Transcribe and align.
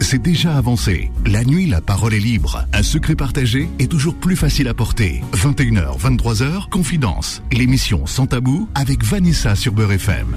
c'est 0.00 0.20
déjà 0.20 0.56
avancé. 0.56 1.10
La 1.26 1.44
nuit, 1.44 1.66
la 1.66 1.80
parole 1.80 2.14
est 2.14 2.20
libre. 2.20 2.64
Un 2.72 2.82
secret 2.82 3.16
partagé 3.16 3.68
est 3.78 3.90
toujours 3.90 4.14
plus 4.14 4.36
facile 4.36 4.68
à 4.68 4.74
porter. 4.74 5.22
21h, 5.32 5.98
23h, 5.98 6.68
Confidence. 6.68 7.42
L'émission 7.52 8.06
Sans 8.06 8.26
Tabou 8.26 8.68
avec 8.74 9.04
Vanessa 9.04 9.54
sur 9.54 9.72
Beurre 9.72 9.92
FM. 9.92 10.36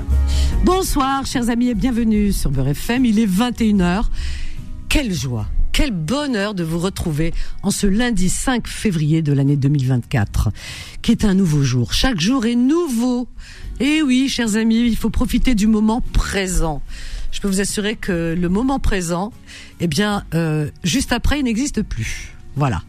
Bonsoir, 0.64 1.26
chers 1.26 1.50
amis, 1.50 1.70
et 1.70 1.76
bienvenue 1.76 2.32
sur 2.34 2.50
Beurre 2.50 2.70
FM. 2.70 3.06
Il 3.06 3.20
est 3.20 3.28
21h. 3.28 4.06
Quelle 4.90 5.14
joie, 5.14 5.46
quel 5.72 5.92
bonheur 5.92 6.56
de 6.56 6.64
vous 6.64 6.80
retrouver 6.80 7.34
en 7.64 7.72
ce 7.72 7.88
lundi 7.88 8.30
5 8.30 8.68
février 8.68 9.22
de 9.22 9.32
l'année 9.32 9.56
2024, 9.56 10.50
qui 11.02 11.12
est 11.12 11.24
un 11.24 11.36
nouveau 11.36 11.64
jour. 11.64 11.94
Chaque 11.94 12.20
jour 12.20 12.46
est 12.46 12.56
nouveau. 12.56 13.28
Et 13.80 14.02
oui, 14.02 14.28
chers 14.28 14.56
amis, 14.56 14.88
il 14.88 14.98
faut 14.98 15.10
profiter 15.10 15.56
du 15.56 15.68
moment 15.68 16.02
présent 16.14 16.82
je 17.32 17.40
peux 17.42 17.48
vous 17.48 17.62
assurer 17.62 17.96
que 17.96 18.36
le 18.38 18.50
moment 18.50 18.80
présent, 18.80 19.32
eh 19.80 19.88
bien, 19.88 20.24
euh, 20.34 20.70
juste 20.84 21.12
après, 21.12 21.40
il 21.40 21.44
n'existe 21.44 21.82
plus. 21.84 22.34
Voilà. 22.56 22.82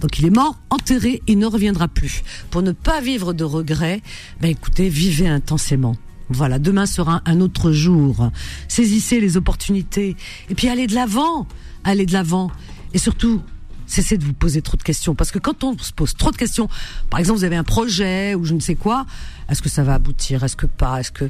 Donc 0.00 0.18
il 0.18 0.26
est 0.26 0.30
mort, 0.30 0.58
enterré, 0.70 1.22
il 1.28 1.38
ne 1.38 1.46
reviendra 1.46 1.86
plus. 1.86 2.22
Pour 2.50 2.62
ne 2.62 2.72
pas 2.72 3.00
vivre 3.00 3.32
de 3.32 3.44
regrets, 3.44 4.02
ben 4.40 4.50
écoutez, 4.50 4.88
vivez 4.88 5.28
intensément. 5.28 5.94
Voilà, 6.28 6.58
demain 6.58 6.86
sera 6.86 7.22
un 7.24 7.40
autre 7.40 7.72
jour. 7.72 8.30
Saisissez 8.66 9.20
les 9.20 9.36
opportunités 9.36 10.16
et 10.48 10.54
puis 10.54 10.68
allez 10.68 10.86
de 10.86 10.94
l'avant, 10.94 11.46
allez 11.84 12.06
de 12.06 12.12
l'avant 12.12 12.50
et 12.94 12.98
surtout 12.98 13.42
cessez 13.86 14.16
de 14.16 14.24
vous 14.24 14.32
poser 14.32 14.62
trop 14.62 14.76
de 14.76 14.82
questions 14.82 15.14
parce 15.14 15.30
que 15.30 15.38
quand 15.38 15.62
on 15.62 15.76
se 15.78 15.92
pose 15.92 16.14
trop 16.14 16.30
de 16.30 16.36
questions, 16.36 16.68
par 17.10 17.20
exemple 17.20 17.38
vous 17.38 17.44
avez 17.44 17.56
un 17.56 17.64
projet 17.64 18.34
ou 18.34 18.44
je 18.44 18.54
ne 18.54 18.60
sais 18.60 18.74
quoi, 18.74 19.06
est-ce 19.50 19.62
que 19.62 19.68
ça 19.68 19.84
va 19.84 19.94
aboutir, 19.94 20.42
est-ce 20.42 20.56
que 20.56 20.66
pas, 20.66 20.98
est-ce 21.00 21.12
que 21.12 21.28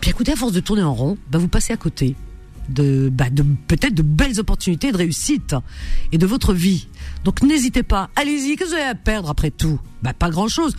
puis 0.00 0.10
écoutez, 0.10 0.32
à 0.32 0.36
force 0.36 0.52
de 0.52 0.60
tourner 0.60 0.82
en 0.82 0.94
rond, 0.94 1.18
bah, 1.30 1.38
vous 1.38 1.48
passez 1.48 1.72
à 1.72 1.76
côté 1.76 2.16
de, 2.68 3.10
bah, 3.12 3.30
de 3.30 3.42
peut-être 3.42 3.94
de 3.94 4.02
belles 4.02 4.40
opportunités 4.40 4.92
de 4.92 4.96
réussite 4.96 5.54
et 6.12 6.18
de 6.18 6.26
votre 6.26 6.52
vie. 6.52 6.88
Donc 7.24 7.42
n'hésitez 7.42 7.82
pas, 7.82 8.10
allez-y, 8.16 8.56
que 8.56 8.64
vous 8.64 8.74
avez 8.74 8.82
à 8.82 8.94
perdre 8.94 9.30
après 9.30 9.50
tout? 9.50 9.80
Bah 10.02 10.12
pas 10.12 10.30
grand-chose. 10.30 10.76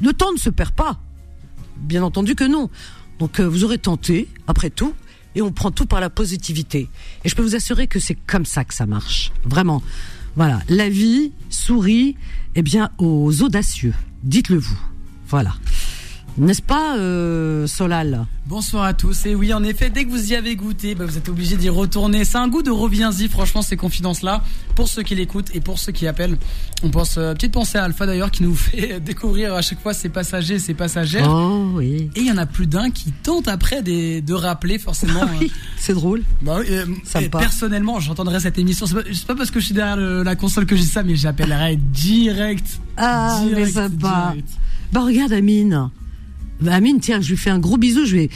Le 0.00 0.12
temps 0.12 0.32
ne 0.32 0.38
se 0.38 0.50
perd 0.50 0.72
pas. 0.72 1.00
Bien 1.78 2.02
entendu 2.02 2.34
que 2.34 2.44
non. 2.44 2.70
Donc 3.18 3.40
euh, 3.40 3.44
vous 3.44 3.64
aurez 3.64 3.78
tenté, 3.78 4.28
après 4.46 4.70
tout, 4.70 4.94
et 5.34 5.42
on 5.42 5.52
prend 5.52 5.70
tout 5.70 5.86
par 5.86 6.00
la 6.00 6.10
positivité. 6.10 6.88
Et 7.24 7.28
je 7.28 7.34
peux 7.34 7.42
vous 7.42 7.54
assurer 7.54 7.86
que 7.86 7.98
c'est 7.98 8.14
comme 8.26 8.44
ça 8.44 8.64
que 8.64 8.74
ça 8.74 8.86
marche. 8.86 9.32
Vraiment. 9.44 9.82
Voilà, 10.34 10.60
la 10.68 10.88
vie 10.88 11.32
sourit 11.50 12.16
eh 12.54 12.62
bien 12.62 12.90
aux 12.98 13.42
audacieux. 13.42 13.94
Dites-le 14.22 14.58
vous. 14.58 14.80
Voilà. 15.28 15.54
N'est-ce 16.38 16.62
pas, 16.62 16.96
euh, 16.96 17.66
Solal? 17.66 18.26
Bonsoir 18.46 18.84
à 18.84 18.94
tous. 18.94 19.26
Et 19.26 19.34
oui, 19.34 19.52
en 19.52 19.62
effet, 19.62 19.90
dès 19.90 20.04
que 20.04 20.10
vous 20.10 20.32
y 20.32 20.34
avez 20.34 20.56
goûté, 20.56 20.94
bah, 20.94 21.04
vous 21.04 21.18
êtes 21.18 21.28
obligé 21.28 21.56
d'y 21.56 21.68
retourner. 21.68 22.24
C'est 22.24 22.38
un 22.38 22.48
goût 22.48 22.62
de 22.62 22.70
reviens-y, 22.70 23.28
franchement, 23.28 23.60
ces 23.60 23.76
confidences-là. 23.76 24.42
Pour 24.74 24.88
ceux 24.88 25.02
qui 25.02 25.14
l'écoutent 25.14 25.54
et 25.54 25.60
pour 25.60 25.78
ceux 25.78 25.92
qui 25.92 26.06
appellent. 26.06 26.38
On 26.82 26.88
pense, 26.88 27.16
euh, 27.18 27.34
petite 27.34 27.52
pensée 27.52 27.76
à 27.76 27.84
Alpha 27.84 28.06
d'ailleurs, 28.06 28.30
qui 28.30 28.42
nous 28.44 28.54
fait 28.56 28.98
découvrir 28.98 29.54
à 29.54 29.60
chaque 29.60 29.80
fois 29.80 29.92
ses 29.92 30.08
passagers, 30.08 30.58
ses 30.58 30.72
passagères. 30.72 31.28
Oh 31.30 31.72
oui. 31.74 32.10
Et 32.16 32.20
il 32.20 32.26
y 32.26 32.32
en 32.32 32.38
a 32.38 32.46
plus 32.46 32.66
d'un 32.66 32.90
qui 32.90 33.12
tente 33.12 33.46
après 33.46 33.82
de 33.82 34.32
rappeler 34.32 34.78
forcément. 34.78 35.12
Ah 35.22 35.28
oui, 35.40 35.52
c'est 35.76 35.92
drôle. 35.94 36.22
Bah, 36.40 36.58
euh, 36.68 36.86
personnellement, 37.30 38.00
j'entendrai 38.00 38.40
cette 38.40 38.58
émission. 38.58 38.86
C'est 38.86 38.94
pas, 38.94 39.02
pas, 39.28 39.34
parce 39.36 39.50
que 39.50 39.60
je 39.60 39.66
suis 39.66 39.74
derrière 39.74 39.96
la 39.96 40.34
console 40.36 40.66
que 40.66 40.74
j'ai 40.74 40.82
ça, 40.84 41.02
mais 41.02 41.14
j'appellerai 41.14 41.76
direct. 41.76 42.80
Ah, 42.96 43.40
mais 43.54 43.66
sympa. 43.66 44.34
Bah 44.92 45.00
regarde 45.00 45.32
Amine. 45.32 45.90
Bah, 46.62 46.74
Amine, 46.74 47.00
tiens, 47.00 47.20
je 47.20 47.30
lui 47.30 47.36
fais 47.36 47.50
un 47.50 47.58
gros 47.58 47.76
bisou. 47.76 48.04
Je 48.06 48.16
lui 48.16 48.30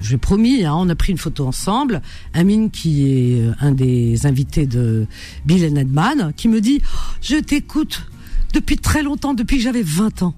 je 0.00 0.16
promis, 0.16 0.64
hein, 0.64 0.74
on 0.76 0.88
a 0.88 0.94
pris 0.94 1.12
une 1.12 1.18
photo 1.18 1.46
ensemble. 1.46 2.00
Amine, 2.32 2.70
qui 2.70 3.06
est 3.06 3.42
euh, 3.42 3.52
un 3.60 3.72
des 3.72 4.26
invités 4.26 4.66
de 4.66 5.06
Bill 5.44 5.62
Edman, 5.64 6.32
qui 6.36 6.48
me 6.48 6.60
dit 6.60 6.80
Je 7.20 7.36
t'écoute 7.36 8.06
depuis 8.54 8.78
très 8.78 9.02
longtemps, 9.02 9.34
depuis 9.34 9.58
que 9.58 9.62
j'avais 9.62 9.82
20 9.82 10.22
ans. 10.22 10.34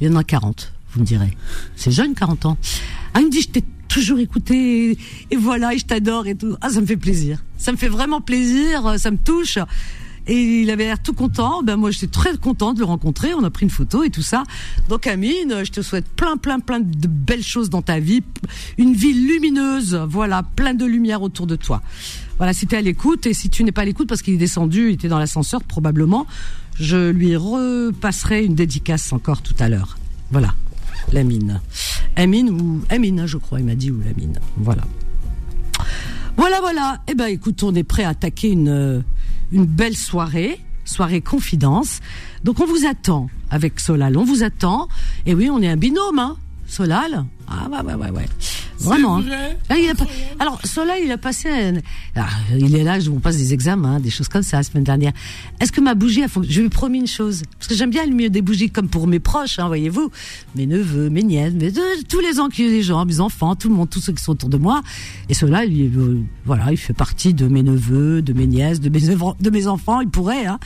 Il 0.00 0.06
y 0.06 0.10
en 0.10 0.16
a 0.16 0.22
40, 0.22 0.72
vous 0.92 1.00
me 1.00 1.04
direz. 1.04 1.36
C'est 1.74 1.90
jeune, 1.90 2.14
40 2.14 2.46
ans. 2.46 2.58
Ah, 3.14 3.20
me 3.20 3.30
dit 3.30 3.42
Je 3.42 3.48
t'ai 3.48 3.64
toujours 3.88 4.20
écouté, 4.20 4.92
et, 4.92 4.98
et 5.32 5.36
voilà, 5.36 5.74
et 5.74 5.78
je 5.78 5.84
t'adore 5.84 6.28
et 6.28 6.36
tout. 6.36 6.56
Ah, 6.60 6.70
ça 6.70 6.80
me 6.80 6.86
fait 6.86 6.96
plaisir. 6.96 7.42
Ça 7.56 7.72
me 7.72 7.76
fait 7.76 7.88
vraiment 7.88 8.20
plaisir, 8.20 8.94
ça 8.98 9.10
me 9.10 9.18
touche. 9.18 9.58
Et 10.28 10.62
il 10.62 10.70
avait 10.70 10.84
l'air 10.84 11.02
tout 11.02 11.14
content. 11.14 11.62
Ben 11.62 11.76
moi, 11.76 11.90
j'étais 11.90 12.06
très 12.06 12.36
content 12.36 12.74
de 12.74 12.80
le 12.80 12.84
rencontrer. 12.84 13.32
On 13.34 13.42
a 13.44 13.50
pris 13.50 13.64
une 13.64 13.70
photo 13.70 14.04
et 14.04 14.10
tout 14.10 14.22
ça. 14.22 14.44
Donc 14.88 15.06
Amine, 15.06 15.64
je 15.64 15.72
te 15.72 15.80
souhaite 15.80 16.06
plein, 16.06 16.36
plein, 16.36 16.60
plein 16.60 16.80
de 16.80 17.08
belles 17.08 17.42
choses 17.42 17.70
dans 17.70 17.82
ta 17.82 17.98
vie, 17.98 18.22
une 18.76 18.92
vie 18.92 19.14
lumineuse. 19.14 19.94
Voilà, 20.08 20.42
plein 20.42 20.74
de 20.74 20.84
lumière 20.84 21.22
autour 21.22 21.46
de 21.46 21.56
toi. 21.56 21.82
Voilà, 22.36 22.52
si 22.52 22.66
tu 22.66 22.74
es 22.74 22.78
à 22.78 22.82
l'écoute 22.82 23.26
et 23.26 23.34
si 23.34 23.48
tu 23.48 23.64
n'es 23.64 23.72
pas 23.72 23.82
à 23.82 23.84
l'écoute 23.84 24.08
parce 24.08 24.22
qu'il 24.22 24.34
est 24.34 24.38
descendu, 24.38 24.88
il 24.88 24.94
était 24.94 25.08
dans 25.08 25.18
l'ascenseur 25.18 25.64
probablement, 25.64 26.26
je 26.78 27.10
lui 27.10 27.34
repasserai 27.34 28.44
une 28.44 28.54
dédicace 28.54 29.12
encore 29.12 29.42
tout 29.42 29.56
à 29.58 29.68
l'heure. 29.68 29.98
Voilà, 30.30 30.54
Lamine. 31.12 31.60
Amine 32.16 32.50
ou 32.50 32.82
Amine, 32.90 33.26
je 33.26 33.38
crois, 33.38 33.60
il 33.60 33.66
m'a 33.66 33.74
dit 33.74 33.90
ou 33.90 34.00
Lamine. 34.04 34.38
Voilà. 34.56 34.82
Voilà, 36.36 36.60
voilà. 36.60 37.00
Eh 37.08 37.14
ben, 37.14 37.26
écoute, 37.26 37.62
on 37.64 37.74
est 37.74 37.82
prêt 37.82 38.04
à 38.04 38.10
attaquer 38.10 38.50
une 38.50 39.02
une 39.52 39.64
belle 39.66 39.96
soirée, 39.96 40.60
soirée 40.84 41.20
confidence. 41.20 42.00
Donc 42.44 42.60
on 42.60 42.66
vous 42.66 42.86
attend 42.86 43.28
avec 43.50 43.80
Solal, 43.80 44.16
on 44.16 44.24
vous 44.24 44.42
attend. 44.42 44.88
Et 45.26 45.34
oui, 45.34 45.50
on 45.50 45.60
est 45.62 45.68
un 45.68 45.76
binôme, 45.76 46.18
hein, 46.18 46.36
Solal. 46.66 47.24
Ah 47.48 47.68
ouais, 47.70 47.80
ouais, 47.80 47.94
ouais, 47.94 48.10
ouais. 48.10 48.26
Vraiment. 48.78 49.18
Hein. 49.18 49.24
Ah, 49.68 49.74
alors, 50.38 50.60
Soleil, 50.64 51.02
il 51.04 51.10
a 51.10 51.18
passé. 51.18 51.48
Ah, 52.16 52.28
il 52.56 52.74
est 52.74 52.84
là, 52.84 53.00
je 53.00 53.10
vous 53.10 53.20
passe 53.20 53.36
des 53.36 53.52
examens, 53.52 54.00
des 54.00 54.10
choses 54.10 54.28
comme 54.28 54.42
ça 54.42 54.58
la 54.58 54.62
semaine 54.62 54.84
dernière. 54.84 55.12
Est-ce 55.60 55.72
que 55.72 55.80
ma 55.80 55.94
bougie 55.94 56.22
a 56.22 56.28
fonctionné 56.28 56.54
Je 56.54 56.60
lui 56.60 56.66
ai 56.66 56.70
promis 56.70 57.00
une 57.00 57.06
chose. 57.06 57.42
Parce 57.58 57.68
que 57.68 57.74
j'aime 57.74 57.90
bien 57.90 58.02
allumer 58.02 58.30
des 58.30 58.42
bougies 58.42 58.70
comme 58.70 58.88
pour 58.88 59.06
mes 59.06 59.18
proches, 59.20 59.58
hein, 59.58 59.66
voyez-vous. 59.66 60.10
Mes 60.54 60.66
neveux, 60.66 61.10
mes 61.10 61.22
nièces, 61.22 61.54
mes, 61.54 61.72
tous 62.08 62.20
les 62.20 62.38
les 62.58 62.82
gens, 62.82 63.04
mes 63.04 63.20
enfants, 63.20 63.56
tout 63.56 63.68
le 63.68 63.74
monde, 63.74 63.90
tous 63.90 64.00
ceux 64.00 64.12
qui 64.12 64.22
sont 64.22 64.32
autour 64.32 64.48
de 64.48 64.56
moi. 64.56 64.82
Et 65.28 65.34
cela, 65.34 65.64
il, 65.64 65.92
euh, 65.96 66.22
voilà, 66.44 66.70
il 66.70 66.76
fait 66.76 66.92
partie 66.92 67.34
de 67.34 67.46
mes 67.48 67.62
neveux, 67.62 68.22
de 68.22 68.32
mes 68.32 68.46
nièces, 68.46 68.80
de 68.80 68.88
mes, 68.88 69.00
de 69.00 69.50
mes 69.50 69.66
enfants, 69.66 70.00
il 70.00 70.08
pourrait. 70.08 70.46
Hein. 70.46 70.58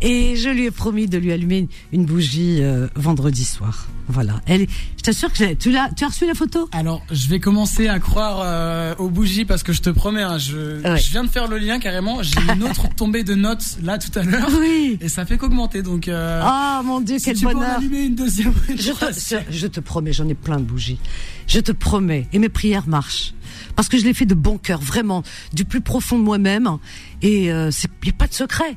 Et 0.00 0.36
je 0.36 0.48
lui 0.48 0.66
ai 0.66 0.70
promis 0.70 1.08
de 1.08 1.18
lui 1.18 1.32
allumer 1.32 1.68
une 1.92 2.04
bougie 2.04 2.58
euh, 2.60 2.86
vendredi 2.94 3.44
soir. 3.44 3.88
Voilà. 4.06 4.40
Elle, 4.46 4.66
je 4.96 5.02
t'assure 5.02 5.32
que 5.32 5.54
tu 5.54 5.70
l'as, 5.70 5.90
tu 5.96 6.04
as 6.04 6.08
reçu 6.08 6.26
la 6.26 6.34
photo? 6.34 6.68
Alors, 6.72 7.02
je 7.10 7.28
vais 7.28 7.40
commencer 7.48 7.88
à 7.88 7.98
croire 7.98 8.42
euh, 8.42 8.94
aux 8.98 9.08
bougies 9.08 9.46
parce 9.46 9.62
que 9.62 9.72
je 9.72 9.80
te 9.80 9.88
promets, 9.88 10.20
hein, 10.20 10.36
je, 10.36 10.82
je 10.82 11.10
viens 11.10 11.24
de 11.24 11.30
faire 11.30 11.48
le 11.48 11.56
lien 11.56 11.78
carrément. 11.78 12.22
J'ai 12.22 12.38
une 12.52 12.62
autre 12.62 12.88
tombée 12.94 13.24
de 13.24 13.34
notes 13.34 13.78
là 13.82 13.96
tout 13.96 14.10
à 14.18 14.22
l'heure. 14.22 14.50
Oui. 14.60 14.98
Et 15.00 15.08
ça 15.08 15.24
fait 15.24 15.38
qu'augmenter. 15.38 15.80
Donc. 15.80 16.08
Euh, 16.08 16.42
ah 16.44 16.82
mon 16.84 17.00
Dieu, 17.00 17.18
si 17.18 17.24
quel 17.24 17.36
tu 17.38 17.44
bonheur 17.44 17.60
Peux 17.60 17.66
en 17.66 17.78
allumer 17.78 18.04
une 18.04 18.14
deuxième. 18.14 18.52
Je 18.68 18.92
te, 18.92 19.36
je 19.50 19.66
te 19.66 19.80
promets, 19.80 20.12
j'en 20.12 20.28
ai 20.28 20.34
plein 20.34 20.58
de 20.58 20.64
bougies. 20.64 20.98
Je 21.46 21.60
te 21.60 21.72
promets. 21.72 22.28
Et 22.34 22.38
mes 22.38 22.50
prières 22.50 22.86
marchent 22.86 23.32
parce 23.76 23.88
que 23.88 23.96
je 23.96 24.04
l'ai 24.04 24.12
fait 24.12 24.26
de 24.26 24.34
bon 24.34 24.58
cœur, 24.58 24.82
vraiment, 24.82 25.22
du 25.54 25.64
plus 25.64 25.80
profond 25.80 26.18
de 26.18 26.24
moi-même. 26.24 26.76
Et 27.22 27.46
il 27.46 27.50
euh, 27.50 27.70
n'y 28.04 28.10
a 28.10 28.12
pas 28.12 28.26
de 28.26 28.34
secret 28.34 28.76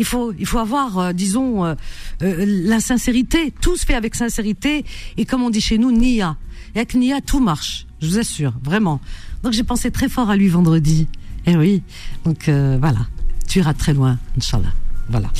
il 0.00 0.06
faut, 0.06 0.32
il 0.38 0.46
faut 0.46 0.58
avoir, 0.58 0.98
euh, 0.98 1.12
disons, 1.12 1.64
euh, 1.64 1.74
la 2.20 2.80
sincérité. 2.80 3.52
Tout 3.60 3.76
se 3.76 3.84
fait 3.84 3.94
avec 3.94 4.14
sincérité. 4.14 4.84
Et 5.18 5.26
comme 5.26 5.42
on 5.42 5.50
dit 5.50 5.60
chez 5.60 5.76
nous, 5.76 5.92
Nia. 5.92 6.36
Et 6.74 6.78
avec 6.78 6.94
Nia, 6.94 7.20
tout 7.20 7.40
marche. 7.40 7.86
Je 8.00 8.06
vous 8.06 8.18
assure, 8.18 8.54
vraiment. 8.62 9.00
Donc 9.42 9.52
j'ai 9.52 9.62
pensé 9.62 9.90
très 9.90 10.08
fort 10.08 10.30
à 10.30 10.36
lui 10.36 10.48
vendredi. 10.48 11.06
Eh 11.46 11.56
oui. 11.56 11.82
Donc 12.24 12.48
voilà. 12.48 13.06
Tu 13.48 13.58
iras 13.58 13.74
très 13.74 13.94
loin, 13.94 14.18
Inch'Allah. 14.36 14.72
Voilà. 15.08 15.30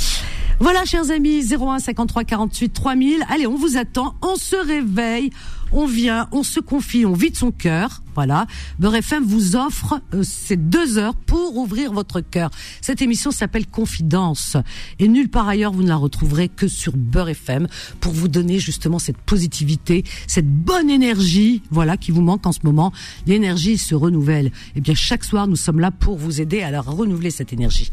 Voilà, 0.59 0.85
chers 0.85 1.11
amis, 1.11 1.43
01 1.51 1.79
53 1.79 2.25
48 2.25 2.69
3000. 2.71 3.25
Allez, 3.31 3.47
on 3.47 3.57
vous 3.57 3.79
attend. 3.79 4.15
On 4.21 4.37
se 4.37 4.57
réveille 4.57 5.31
on 5.73 5.87
vient, 5.87 6.29
on 6.33 6.43
se 6.43 6.61
confie, 6.61 7.05
on 7.07 7.13
vide 7.13 7.37
son 7.37 7.51
cœur. 7.51 8.03
Voilà. 8.15 8.47
Beurre 8.79 8.97
FM 8.97 9.25
vous 9.25 9.57
offre 9.57 10.01
euh, 10.15 10.23
ces 10.23 10.57
deux 10.57 10.99
heures 10.99 11.15
pour 11.15 11.57
ouvrir 11.57 11.93
votre 11.93 12.21
cœur. 12.21 12.51
Cette 12.81 13.03
émission 13.03 13.31
s'appelle 13.31 13.67
Confidence. 13.67 14.57
Et 14.99 15.09
nulle 15.09 15.29
part 15.29 15.49
ailleurs, 15.49 15.73
vous 15.73 15.83
ne 15.83 15.89
la 15.89 15.97
retrouverez 15.97 16.49
que 16.49 16.69
sur 16.69 16.97
Beurre 16.97 17.31
FM 17.31 17.69
pour 18.01 18.13
vous 18.13 18.29
donner 18.29 18.59
justement 18.59 18.99
cette 18.99 19.19
positivité, 19.19 20.05
cette 20.27 20.49
bonne 20.49 20.91
énergie, 20.91 21.63
voilà, 21.71 21.97
qui 21.97 22.11
vous 22.11 22.23
manque 22.23 22.47
en 22.47 22.53
ce 22.53 22.61
moment. 22.65 22.93
L'énergie 23.27 23.79
se 23.79 23.95
renouvelle. 23.95 24.47
Et 24.47 24.53
eh 24.77 24.81
bien, 24.81 24.95
chaque 24.95 25.25
soir, 25.25 25.47
nous 25.47 25.57
sommes 25.57 25.81
là 25.81 25.91
pour 25.91 26.19
vous 26.19 26.41
aider 26.41 26.63
à 26.63 26.71
la 26.71 26.81
renouveler 26.81 27.31
cette 27.31 27.53
énergie. 27.53 27.93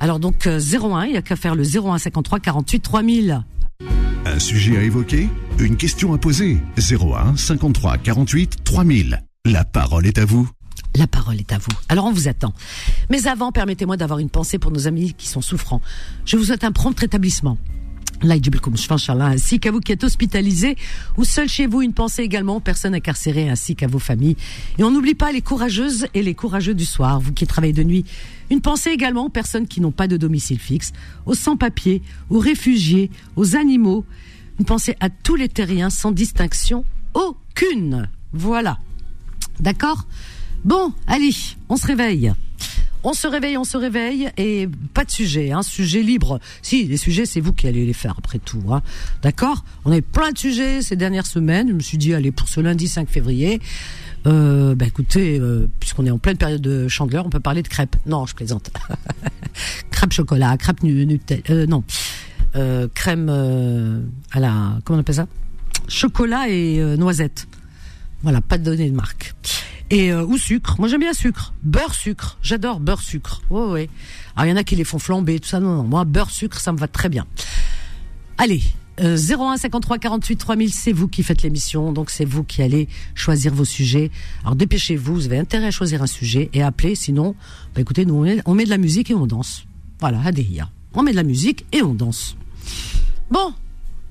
Alors 0.00 0.18
donc, 0.18 0.46
01, 0.46 0.50
euh, 0.50 1.06
il 1.06 1.12
n'y 1.12 1.16
a 1.16 1.22
qu'à 1.22 1.36
faire 1.36 1.54
le 1.54 1.62
01 1.62 1.98
53 1.98 2.40
48 2.40 2.80
3000. 2.80 3.44
Un 4.24 4.38
sujet 4.38 4.76
à 4.76 4.82
évoquer 4.82 5.28
Une 5.58 5.76
question 5.76 6.14
à 6.14 6.18
poser 6.18 6.58
01 6.78 7.36
53 7.36 7.98
48 7.98 8.64
3000. 8.64 9.22
La 9.44 9.64
parole 9.64 10.06
est 10.06 10.18
à 10.18 10.24
vous. 10.24 10.48
La 10.94 11.06
parole 11.06 11.40
est 11.40 11.52
à 11.52 11.58
vous. 11.58 11.72
Alors 11.88 12.04
on 12.04 12.12
vous 12.12 12.28
attend. 12.28 12.52
Mais 13.10 13.26
avant, 13.26 13.50
permettez-moi 13.50 13.96
d'avoir 13.96 14.18
une 14.18 14.30
pensée 14.30 14.58
pour 14.58 14.70
nos 14.70 14.86
amis 14.86 15.14
qui 15.14 15.26
sont 15.26 15.40
souffrants. 15.40 15.80
Je 16.24 16.36
vous 16.36 16.44
souhaite 16.44 16.64
un 16.64 16.72
prompt 16.72 16.98
rétablissement. 16.98 17.58
Ainsi 18.22 19.58
qu'à 19.58 19.70
vous 19.70 19.80
qui 19.80 19.92
êtes 19.92 20.04
hospitalisés 20.04 20.76
ou 21.16 21.24
seul 21.24 21.48
chez 21.48 21.66
vous, 21.66 21.82
une 21.82 21.92
pensée 21.92 22.22
également 22.22 22.56
aux 22.56 22.60
personnes 22.60 22.94
incarcérées 22.94 23.48
ainsi 23.48 23.74
qu'à 23.74 23.86
vos 23.86 23.98
familles. 23.98 24.36
Et 24.78 24.84
on 24.84 24.90
n'oublie 24.90 25.14
pas 25.14 25.32
les 25.32 25.42
courageuses 25.42 26.06
et 26.14 26.22
les 26.22 26.34
courageux 26.34 26.74
du 26.74 26.84
soir, 26.84 27.20
vous 27.20 27.32
qui 27.32 27.46
travaillez 27.46 27.72
de 27.72 27.82
nuit. 27.82 28.04
Une 28.50 28.60
pensée 28.60 28.90
également 28.90 29.24
aux 29.24 29.30
personnes 29.30 29.66
qui 29.66 29.80
n'ont 29.80 29.92
pas 29.92 30.08
de 30.08 30.16
domicile 30.16 30.58
fixe, 30.58 30.92
aux 31.26 31.34
sans-papiers, 31.34 32.02
aux 32.30 32.38
réfugiés, 32.38 33.10
aux 33.36 33.56
animaux. 33.56 34.04
Une 34.58 34.66
pensée 34.66 34.96
à 35.00 35.10
tous 35.10 35.36
les 35.36 35.48
terriens 35.48 35.90
sans 35.90 36.12
distinction 36.12 36.84
aucune. 37.14 38.08
Voilà. 38.32 38.78
D'accord? 39.60 40.06
Bon, 40.64 40.92
allez, 41.06 41.34
on 41.68 41.76
se 41.76 41.86
réveille. 41.86 42.32
On 43.04 43.12
se 43.14 43.26
réveille, 43.26 43.56
on 43.58 43.64
se 43.64 43.76
réveille 43.76 44.30
et 44.36 44.68
pas 44.94 45.04
de 45.04 45.10
sujet, 45.10 45.50
hein, 45.50 45.62
sujet 45.62 46.02
libre. 46.02 46.38
Si, 46.62 46.84
les 46.84 46.96
sujets, 46.96 47.26
c'est 47.26 47.40
vous 47.40 47.52
qui 47.52 47.66
allez 47.66 47.84
les 47.84 47.92
faire 47.92 48.14
après 48.18 48.38
tout. 48.38 48.62
Hein. 48.70 48.82
D'accord? 49.22 49.64
On 49.84 49.92
a 49.92 49.96
eu 49.96 50.02
plein 50.02 50.30
de 50.30 50.38
sujets 50.38 50.82
ces 50.82 50.96
dernières 50.96 51.26
semaines. 51.26 51.68
Je 51.68 51.72
me 51.74 51.80
suis 51.80 51.98
dit, 51.98 52.14
allez, 52.14 52.30
pour 52.30 52.48
ce 52.48 52.60
lundi 52.60 52.86
5 52.86 53.08
février, 53.08 53.60
euh, 54.26 54.76
bah 54.76 54.86
écoutez, 54.86 55.38
euh, 55.40 55.68
puisqu'on 55.80 56.06
est 56.06 56.10
en 56.10 56.18
pleine 56.18 56.36
période 56.36 56.62
de 56.62 56.86
chandeleur, 56.86 57.26
on 57.26 57.30
peut 57.30 57.40
parler 57.40 57.62
de 57.62 57.68
crêpes. 57.68 57.96
Non, 58.06 58.24
je 58.26 58.34
plaisante. 58.34 58.70
crêpes 59.90 60.12
chocolat, 60.12 60.56
crêpes 60.56 60.82
Nutella, 60.82 61.42
euh, 61.50 61.66
non, 61.66 61.82
euh, 62.54 62.86
crème 62.94 63.28
euh, 63.30 64.00
à 64.30 64.40
la, 64.40 64.78
comment 64.84 64.98
on 64.98 65.00
appelle 65.00 65.14
ça? 65.14 65.26
Chocolat 65.88 66.48
et 66.48 66.78
euh, 66.80 66.96
noisette. 66.96 67.48
Voilà, 68.22 68.40
pas 68.40 68.58
de 68.58 68.64
données 68.64 68.90
de 68.90 68.94
marque 68.94 69.34
et 69.92 70.10
euh, 70.10 70.24
ou 70.24 70.38
sucre. 70.38 70.76
Moi 70.78 70.88
j'aime 70.88 71.00
bien 71.00 71.12
sucre, 71.12 71.52
beurre 71.62 71.94
sucre. 71.94 72.38
J'adore 72.42 72.80
beurre 72.80 73.02
sucre. 73.02 73.42
Ouais 73.50 73.66
ouais. 73.66 73.90
Alors 74.34 74.46
il 74.46 74.50
y 74.50 74.52
en 74.52 74.56
a 74.56 74.64
qui 74.64 74.74
les 74.74 74.84
font 74.84 74.98
flamber 74.98 75.38
tout 75.38 75.48
ça. 75.48 75.60
Non 75.60 75.76
non, 75.76 75.82
moi 75.84 76.04
beurre 76.04 76.30
sucre 76.30 76.58
ça 76.58 76.72
me 76.72 76.78
va 76.78 76.88
très 76.88 77.08
bien. 77.08 77.26
Allez. 78.38 78.62
Euh, 79.00 79.16
01 79.16 79.56
53 79.56 79.98
48 79.98 80.36
3000, 80.36 80.72
c'est 80.72 80.92
vous 80.92 81.08
qui 81.08 81.22
faites 81.22 81.42
l'émission, 81.42 81.92
donc 81.92 82.10
c'est 82.10 82.26
vous 82.26 82.44
qui 82.44 82.60
allez 82.60 82.88
choisir 83.14 83.54
vos 83.54 83.64
sujets. 83.64 84.10
Alors 84.42 84.54
dépêchez-vous, 84.54 85.14
vous 85.14 85.26
avez 85.26 85.38
intérêt 85.38 85.68
à 85.68 85.70
choisir 85.70 86.02
un 86.02 86.06
sujet 86.06 86.50
et 86.52 86.62
appeler, 86.62 86.94
sinon, 86.94 87.34
bah 87.74 87.80
écoutez, 87.80 88.04
nous 88.04 88.26
on 88.44 88.54
met, 88.54 88.64
de 88.64 88.70
la 88.70 88.76
musique 88.76 89.10
et 89.10 89.14
on 89.14 89.26
danse. 89.26 89.64
Voilà, 89.98 90.20
Adéhia. 90.22 90.68
On 90.92 91.02
met 91.02 91.12
de 91.12 91.16
la 91.16 91.22
musique 91.22 91.64
et 91.72 91.82
on 91.82 91.94
danse. 91.94 92.36
Bon, 93.30 93.54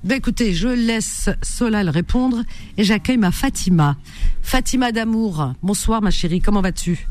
ben 0.04 0.16
écoutez, 0.16 0.52
je 0.52 0.68
laisse 0.68 1.30
Solal 1.42 1.88
répondre 1.88 2.42
et 2.76 2.84
j'accueille 2.84 3.18
ma 3.18 3.30
Fatima. 3.30 3.96
Fatima 4.42 4.90
d'amour. 4.92 5.52
Bonsoir 5.62 6.02
ma 6.02 6.10
chérie, 6.10 6.40
comment 6.40 6.60
vas-tu? 6.60 7.06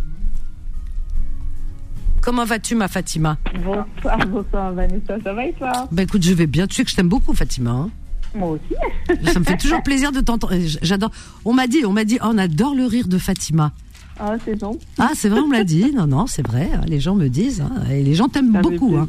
Comment 2.21 2.45
vas-tu 2.45 2.75
ma 2.75 2.87
Fatima? 2.87 3.37
Bonsoir, 3.63 4.17
bonsoir 4.27 4.73
Vanessa, 4.73 5.17
ça 5.23 5.33
va 5.33 5.45
et 5.45 5.53
toi? 5.53 5.87
Ben 5.91 6.03
écoute, 6.03 6.21
je 6.23 6.33
vais 6.33 6.47
bien. 6.47 6.67
Tu 6.67 6.75
sais 6.75 6.83
que 6.83 6.89
je 6.91 6.95
t'aime 6.95 7.09
beaucoup 7.09 7.33
Fatima. 7.33 7.71
hein. 7.71 7.89
Moi 8.35 8.49
aussi. 8.51 9.23
Ça 9.31 9.39
me 9.39 9.43
fait 9.45 9.57
toujours 9.57 9.81
plaisir 9.83 10.11
de 10.11 10.19
t'entendre. 10.21 10.53
J'adore. 10.81 11.11
On 11.45 11.53
m'a 11.53 11.67
dit, 11.67 11.83
on 11.85 11.91
m'a 11.93 12.03
dit, 12.05 12.17
oh, 12.21 12.27
on 12.29 12.37
adore 12.37 12.75
le 12.75 12.85
rire 12.85 13.07
de 13.07 13.17
Fatima. 13.17 13.71
Ah, 14.19 14.35
c'est 14.45 14.57
bon. 14.59 14.77
Ah, 14.99 15.11
c'est 15.15 15.29
vrai, 15.29 15.39
on 15.39 15.47
me 15.47 15.53
l'a 15.57 15.63
dit. 15.63 15.91
Non, 15.93 16.05
non, 16.07 16.27
c'est 16.27 16.45
vrai. 16.45 16.69
hein, 16.73 16.81
Les 16.87 16.99
gens 16.99 17.15
me 17.15 17.27
disent. 17.27 17.61
hein, 17.61 17.71
Et 17.89 18.03
les 18.03 18.13
gens 18.13 18.27
t'aiment 18.27 18.51
beaucoup. 18.61 18.95
Hein. 18.97 19.07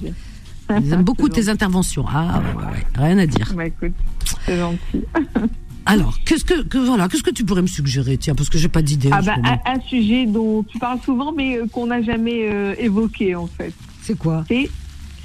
Ils 0.80 0.92
aiment 0.92 1.02
beaucoup 1.04 1.28
tes 1.28 1.48
interventions. 1.48 2.04
Ah, 2.08 2.40
ouais, 2.40 2.62
ouais, 2.62 2.70
ouais. 2.72 2.86
Rien 2.96 3.18
à 3.18 3.26
dire. 3.26 3.52
Bah 3.54 3.66
écoute, 3.66 3.92
c'est 4.46 4.56
gentil. 4.58 5.04
Alors, 5.86 6.16
qu'est-ce 6.24 6.44
que, 6.44 6.62
que- 6.62 6.78
voilà, 6.78 7.08
qu'est-ce 7.08 7.24
que 7.24 7.30
tu 7.32 7.44
pourrais 7.44 7.62
me 7.62 7.66
suggérer, 7.66 8.16
tiens, 8.16 8.36
parce 8.36 8.48
que 8.48 8.56
j'ai 8.56 8.68
pas 8.68 8.82
d'idée. 8.82 9.10
Ah 9.12 9.20
bah 9.20 9.34
un, 9.42 9.58
un 9.74 9.80
sujet 9.80 10.26
dont 10.26 10.62
tu 10.62 10.78
parles 10.78 11.00
souvent 11.04 11.32
mais 11.32 11.56
euh, 11.58 11.66
qu'on 11.66 11.86
n'a 11.86 12.00
jamais 12.02 12.48
euh, 12.48 12.74
évoqué 12.78 13.34
en 13.34 13.48
fait. 13.48 13.72
C'est 14.00 14.16
quoi? 14.16 14.44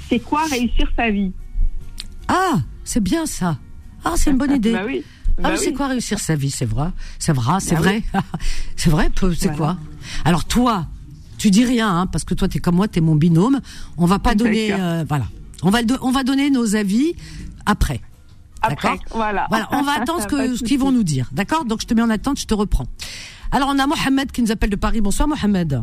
C'est 0.08 0.18
quoi 0.20 0.44
réussir 0.50 0.90
sa 0.96 1.10
vie? 1.10 1.32
Ah, 2.26 2.58
c'est 2.84 3.02
bien 3.02 3.24
ça. 3.26 3.58
Ah, 4.04 4.14
c'est 4.16 4.30
une 4.30 4.38
bonne 4.38 4.52
idée. 4.56 4.72
Bah 4.72 4.82
oui. 4.86 5.04
Ah, 5.38 5.42
Bah 5.42 5.48
mais 5.52 5.56
c'est 5.58 5.68
oui. 5.68 5.74
quoi 5.74 5.86
réussir 5.88 6.18
sa 6.18 6.34
vie? 6.34 6.50
C'est 6.50 6.64
vrai, 6.66 6.88
c'est 7.20 7.32
vrai, 7.32 7.58
c'est 7.60 7.74
Bah 7.76 7.80
vrai, 7.82 8.02
c'est 8.76 8.90
vrai. 8.90 9.08
C'est 9.14 9.46
Voilà. 9.46 9.56
quoi? 9.56 9.76
Alors 10.24 10.44
toi, 10.44 10.86
tu 11.38 11.50
dis 11.50 11.64
rien, 11.64 11.88
hein, 12.00 12.06
parce 12.06 12.24
que 12.24 12.34
toi, 12.34 12.48
t'es 12.48 12.58
comme 12.58 12.76
moi, 12.76 12.88
t'es 12.88 13.00
mon 13.00 13.14
binôme. 13.14 13.60
On 13.96 14.06
va 14.06 14.18
pas 14.18 14.34
donner, 14.34 14.72
euh, 14.72 15.04
voilà. 15.08 15.26
On 15.62 15.70
va, 15.70 15.78
on 16.02 16.10
va 16.10 16.22
donner 16.24 16.50
nos 16.50 16.76
avis 16.76 17.14
après. 17.66 18.00
Après, 18.60 18.88
D'accord 18.88 19.04
voilà. 19.14 19.46
Voilà, 19.50 19.68
on 19.72 19.82
va 19.82 19.92
attendre 19.92 20.22
ce 20.22 20.26
que- 20.26 20.64
qu'ils 20.64 20.78
vont 20.78 20.92
nous 20.92 21.04
dire. 21.04 21.28
D'accord 21.32 21.64
Donc 21.64 21.80
je 21.80 21.86
te 21.86 21.94
mets 21.94 22.02
en 22.02 22.10
attente, 22.10 22.38
je 22.40 22.46
te 22.46 22.54
reprends. 22.54 22.86
Alors 23.52 23.68
on 23.72 23.78
a 23.78 23.86
Mohamed 23.86 24.30
qui 24.32 24.42
nous 24.42 24.50
appelle 24.52 24.70
de 24.70 24.76
Paris. 24.76 25.00
Bonsoir 25.00 25.28
Mohamed. 25.28 25.82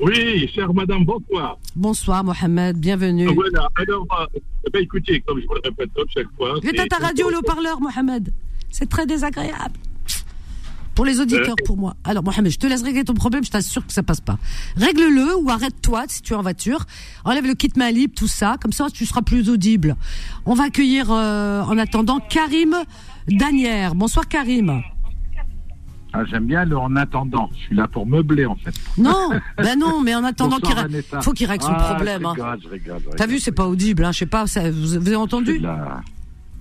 Oui, 0.00 0.48
chère 0.54 0.72
madame, 0.74 1.04
bonsoir. 1.04 1.56
Bonsoir 1.74 2.24
Mohamed, 2.24 2.76
bienvenue. 2.78 3.28
Voilà, 3.34 3.68
alors, 3.76 4.06
euh, 4.34 4.38
ben, 4.72 4.82
écoutez, 4.82 5.20
comme 5.26 5.40
je 5.40 5.46
vous 5.46 5.54
le 5.54 5.60
répète 5.64 5.90
chaque 6.14 6.26
fois. 6.36 6.54
Mets 6.62 6.86
ta 6.86 6.96
radio 6.98 7.30
le 7.30 7.38
haut-parleur 7.38 7.80
Mohamed. 7.80 8.32
C'est 8.70 8.88
très 8.88 9.06
désagréable. 9.06 9.78
Pour 10.96 11.04
les 11.04 11.20
auditeurs, 11.20 11.54
pour 11.66 11.76
moi. 11.76 11.94
Alors, 12.04 12.24
Mohamed, 12.24 12.50
je 12.50 12.58
te 12.58 12.66
laisse 12.66 12.82
régler 12.82 13.04
ton 13.04 13.12
problème, 13.14 13.44
je 13.44 13.50
t'assure 13.50 13.86
que 13.86 13.92
ça 13.92 14.02
passe 14.02 14.22
pas. 14.22 14.38
Règle-le 14.76 15.36
ou 15.36 15.50
arrête-toi 15.50 16.04
si 16.08 16.22
tu 16.22 16.32
es 16.32 16.36
en 16.36 16.40
voiture. 16.42 16.86
Enlève 17.24 17.46
le 17.46 17.52
kit 17.54 17.70
main 17.76 17.90
libre, 17.90 18.14
tout 18.16 18.26
ça, 18.26 18.56
comme 18.60 18.72
ça 18.72 18.86
tu 18.92 19.04
seras 19.04 19.20
plus 19.22 19.50
audible. 19.50 19.94
On 20.46 20.54
va 20.54 20.64
accueillir 20.64 21.08
euh, 21.10 21.62
en 21.62 21.76
attendant 21.76 22.18
Karim 22.18 22.74
Danière. 23.28 23.94
Bonsoir 23.94 24.26
Karim. 24.26 24.82
Ah, 26.14 26.24
J'aime 26.30 26.46
bien 26.46 26.64
le 26.64 26.78
en 26.78 26.96
attendant. 26.96 27.50
Je 27.52 27.58
suis 27.66 27.76
là 27.76 27.86
pour 27.88 28.06
meubler 28.06 28.46
en 28.46 28.56
fait. 28.56 28.72
Non, 28.96 29.32
ben 29.58 29.78
non, 29.78 30.00
mais 30.00 30.14
en 30.14 30.24
attendant 30.24 30.56
qu'il 30.56 30.74
faut 31.20 31.32
qu'il 31.32 31.46
règle 31.46 31.64
son 31.64 31.72
Ah, 31.76 31.94
problème. 31.94 32.22
Je 32.22 32.26
hein. 32.26 32.32
rigole, 32.32 32.58
je 32.62 32.68
rigole, 32.68 33.00
je 33.12 33.16
T'as 33.18 33.26
vu, 33.26 33.38
c'est 33.38 33.52
pas 33.52 33.66
audible, 33.66 34.02
hein, 34.02 34.12
je 34.12 34.20
sais 34.20 34.26
pas, 34.26 34.46
ça- 34.46 34.70
vous, 34.70 34.94
avez 34.94 35.14
entendu? 35.14 35.60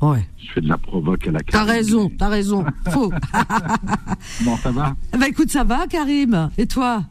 Ouais. 0.01 0.27
je 0.38 0.51
fais 0.51 0.62
de 0.62 0.68
la 0.68 0.77
provoque 0.77 1.25
à 1.27 1.31
la 1.31 1.39
T'as 1.39 1.63
raison, 1.63 2.12
t'as 2.18 2.27
raison. 2.27 2.65
Faux. 2.92 3.12
Bon, 4.44 4.57
ça 4.57 4.71
va 4.71 4.95
bah 5.18 5.27
écoute, 5.27 5.50
ça 5.50 5.63
va 5.63 5.88
Karim 5.88 6.50
Et 6.57 6.68
toi 6.68 7.03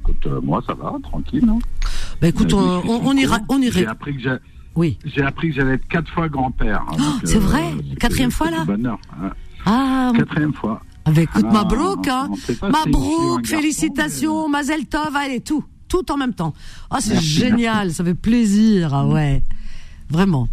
Écoute, 0.00 0.26
euh, 0.26 0.40
moi, 0.42 0.62
ça 0.66 0.74
va, 0.74 0.94
tranquille. 1.02 1.46
Hein. 1.48 1.58
Bah 2.20 2.28
écoute, 2.28 2.52
on, 2.52 2.58
on, 2.60 3.00
on 3.06 3.12
ira, 3.16 3.38
on 3.48 3.60
irait. 3.60 3.80
J'ai 3.80 3.86
appris 3.86 4.16
que 4.16 4.22
j'ai- 4.22 4.36
Oui. 4.74 4.98
j'ai 5.04 5.22
appris 5.22 5.50
que 5.50 5.54
j'allais 5.56 5.74
être 5.74 5.86
quatre 5.88 6.10
fois 6.12 6.28
grand-père. 6.28 6.82
hein, 6.90 6.96
donc, 6.96 7.20
c'est 7.24 7.38
vrai? 7.38 7.62
c'est 7.76 7.94
que- 7.94 8.00
Quatrième 8.00 8.30
fois, 8.30 8.50
là? 8.50 8.64
Bonheur. 8.64 8.98
hein. 9.20 9.30
Ah, 9.66 10.12
Quatrième 10.16 10.54
fois. 10.54 10.80
ah 11.04 11.10
bah 11.10 11.20
écoute, 11.22 11.44
Ah, 11.48 11.52
Mabrouk, 11.52 12.08
hein. 12.08 12.30
si 12.44 12.56
Mabrouk, 12.62 13.46
félicitations, 13.46 14.48
Mazel 14.48 14.86
Tov, 14.86 15.14
allez, 15.14 15.40
tout, 15.40 15.62
tout 15.88 16.10
en 16.10 16.16
même 16.16 16.32
temps. 16.34 16.54
Ah, 16.90 16.98
c'est 17.00 17.20
génial, 17.20 17.92
ça 17.92 18.02
fait 18.02 18.14
plaisir, 18.14 18.94
ah 18.94 19.06
ouais. 19.06 19.42
Vraiment. 20.10 20.48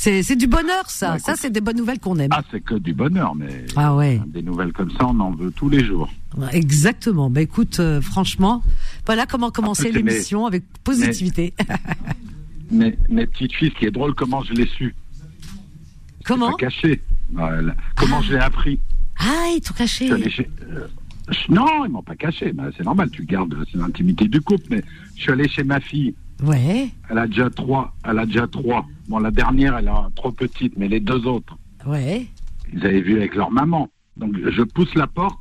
C'est, 0.00 0.36
du 0.36 0.46
bonheur, 0.46 0.88
ça. 0.88 1.14
Ouais, 1.14 1.18
ça, 1.18 1.34
c'est 1.36 1.50
des 1.50 1.60
bonnes 1.60 1.76
nouvelles 1.76 1.98
qu'on 1.98 2.16
aime. 2.18 2.30
Ah, 2.32 2.42
c'est 2.52 2.60
que 2.60 2.76
du 2.76 2.94
bonheur, 2.94 3.34
mais 3.34 3.66
Ah 3.74 3.96
ouais. 3.96 4.20
des 4.28 4.42
nouvelles 4.42 4.72
comme 4.72 4.92
ça, 4.92 5.06
on 5.06 5.18
en 5.18 5.32
veut 5.32 5.50
tous 5.50 5.68
les 5.68 5.84
jours. 5.84 6.08
Exactement. 6.52 7.30
Bah 7.30 7.40
écoute, 7.40 7.80
euh, 7.80 8.00
franchement, 8.00 8.62
voilà 9.06 9.26
comment 9.26 9.50
commencer 9.50 9.90
mes- 9.90 10.02
l'émission 10.02 10.46
avec 10.46 10.62
positivité. 10.84 11.52
Mais 12.70 12.96
mes 13.08 13.26
petites 13.26 13.52
filles, 13.54 13.72
ce 13.74 13.78
qui 13.80 13.86
est 13.86 13.90
drôle, 13.90 14.14
comment 14.14 14.42
je 14.44 14.52
l'ai 14.52 14.66
su. 14.68 14.94
comment 16.24 16.52
caché. 16.54 17.02
Voilà. 17.32 17.74
Comment 17.96 18.22
je 18.22 18.34
l'ai 18.34 18.38
appris. 18.40 18.78
Ah, 19.18 19.46
ils 19.54 19.60
t'ont 19.60 19.74
Je 19.74 19.78
caché. 19.78 20.12
euh, 20.12 20.86
je- 21.28 21.52
non, 21.52 21.84
ils 21.84 21.90
m'ont 21.90 22.02
pas 22.02 22.14
caché. 22.14 22.52
mais 22.54 22.64
c'est 22.76 22.84
normal, 22.84 23.10
tu 23.10 23.24
gardes 23.24 23.56
l'intimité 23.74 24.28
du 24.28 24.40
couple. 24.40 24.64
Mais 24.70 24.84
je 25.16 25.22
suis 25.22 25.32
allé 25.32 25.48
chez 25.48 25.64
ma 25.64 25.80
fille. 25.80 26.14
Ouais, 26.42 26.90
Elle 27.10 27.18
a 27.18 27.26
déjà 27.26 27.50
trois. 27.50 27.92
Elle 28.04 28.18
a 28.18 28.26
déjà 28.26 28.46
trois. 28.46 28.86
Bon, 29.08 29.18
la 29.18 29.30
dernière, 29.30 29.76
elle 29.76 29.88
est 29.88 30.14
trop 30.14 30.30
petite, 30.30 30.74
mais 30.76 30.86
les 30.88 31.00
deux 31.00 31.26
autres, 31.26 31.56
ouais. 31.86 32.26
ils 32.72 32.84
avaient 32.86 33.00
vu 33.00 33.16
avec 33.16 33.34
leur 33.34 33.50
maman. 33.50 33.88
Donc 34.16 34.34
je 34.36 34.62
pousse 34.62 34.94
la 34.94 35.06
porte. 35.06 35.38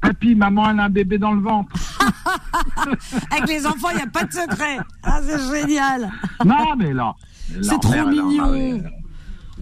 Papy, 0.00 0.34
maman, 0.34 0.70
elle 0.70 0.80
a 0.80 0.84
un 0.84 0.90
bébé 0.90 1.18
dans 1.18 1.32
le 1.32 1.40
ventre. 1.40 1.70
Avec 3.30 3.48
les 3.48 3.64
enfants, 3.66 3.88
il 3.92 3.96
n'y 3.98 4.02
a 4.02 4.06
pas 4.08 4.24
de 4.24 4.32
secret. 4.32 4.78
Ah, 5.04 5.20
c'est 5.22 5.60
génial. 5.60 6.10
non, 6.44 6.74
mais 6.76 6.92
là. 6.92 7.14
C'est 7.62 7.80
trop 7.80 7.92
mère, 7.92 8.08
elle 8.08 8.20
en 8.20 8.26
mignon. 8.28 8.44
avait- 8.44 8.82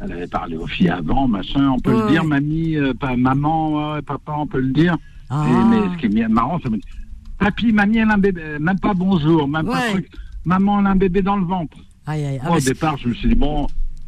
elle 0.01 0.13
avait 0.13 0.27
parlé 0.27 0.57
aux 0.57 0.67
filles 0.67 0.89
avant, 0.89 1.29
machin. 1.29 1.69
On 1.71 1.79
peut 1.79 1.95
Ouais, 1.95 2.05
le 2.05 2.09
dire, 2.11 2.25
mamie, 2.25 2.77
euh, 2.77 2.95
pas, 2.95 3.17
maman, 3.17 4.01
papa, 4.01 4.33
on 4.39 4.47
peut 4.47 4.61
le 4.61 4.73
dire. 4.73 4.97
Ah. 5.29 5.45
Et- 5.47 5.65
mais 5.69 5.81
ce 5.95 6.07
qui 6.07 6.19
est 6.19 6.29
marrant, 6.29 6.59
dit 6.59 6.81
Papy, 7.41 7.73
mamie, 7.73 7.97
elle 7.99 8.11
a 8.11 8.15
un 8.15 8.19
bébé, 8.19 8.41
euh, 8.45 8.59
même 8.61 8.79
pas 8.79 8.95
bonjour, 8.95 9.49
même 9.49 9.67
pas 9.67 9.89
truc. 9.91 10.09
Maman, 10.45 10.81
elle 10.81 10.87
a 10.87 10.91
un 10.91 10.97
bébé 10.97 11.23
dans 11.23 11.37
le 11.37 11.45
ventre. 11.47 11.77
Aïe, 12.07 12.25
aïe. 12.25 12.39
Ah, 12.43 12.49
Moi, 12.49 12.59
au 12.59 12.61
départ, 12.61 12.97
je 12.99 13.09
me 13.09 13.15
suis 13.15 13.29
dit, 13.31 13.35
bon, 13.35 13.67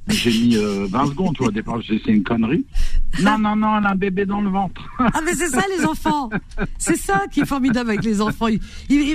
j'ai 0.09 0.31
mis 0.31 0.57
euh, 0.57 0.87
20 0.91 1.07
secondes, 1.09 1.35
tu 1.35 1.39
vois, 1.39 1.49
au 1.49 1.53
départ, 1.53 1.79
c'est 1.87 2.07
une 2.07 2.23
connerie. 2.23 2.65
Non, 3.23 3.39
non, 3.39 3.55
non, 3.57 3.79
elle 3.79 3.85
a 3.87 3.91
un 3.91 3.95
bébé 3.95 4.25
dans 4.25 4.41
le 4.41 4.49
ventre. 4.49 4.81
Ah 4.99 5.21
mais 5.25 5.35
c'est 5.35 5.49
ça 5.49 5.62
les 5.79 5.85
enfants. 5.85 6.31
C'est 6.79 6.97
ça 6.97 7.25
qui 7.31 7.41
est 7.41 7.47
formidable 7.47 7.91
avec 7.91 8.05
les 8.05 8.23
enfants. 8.23 8.47
Ils, 8.49 8.59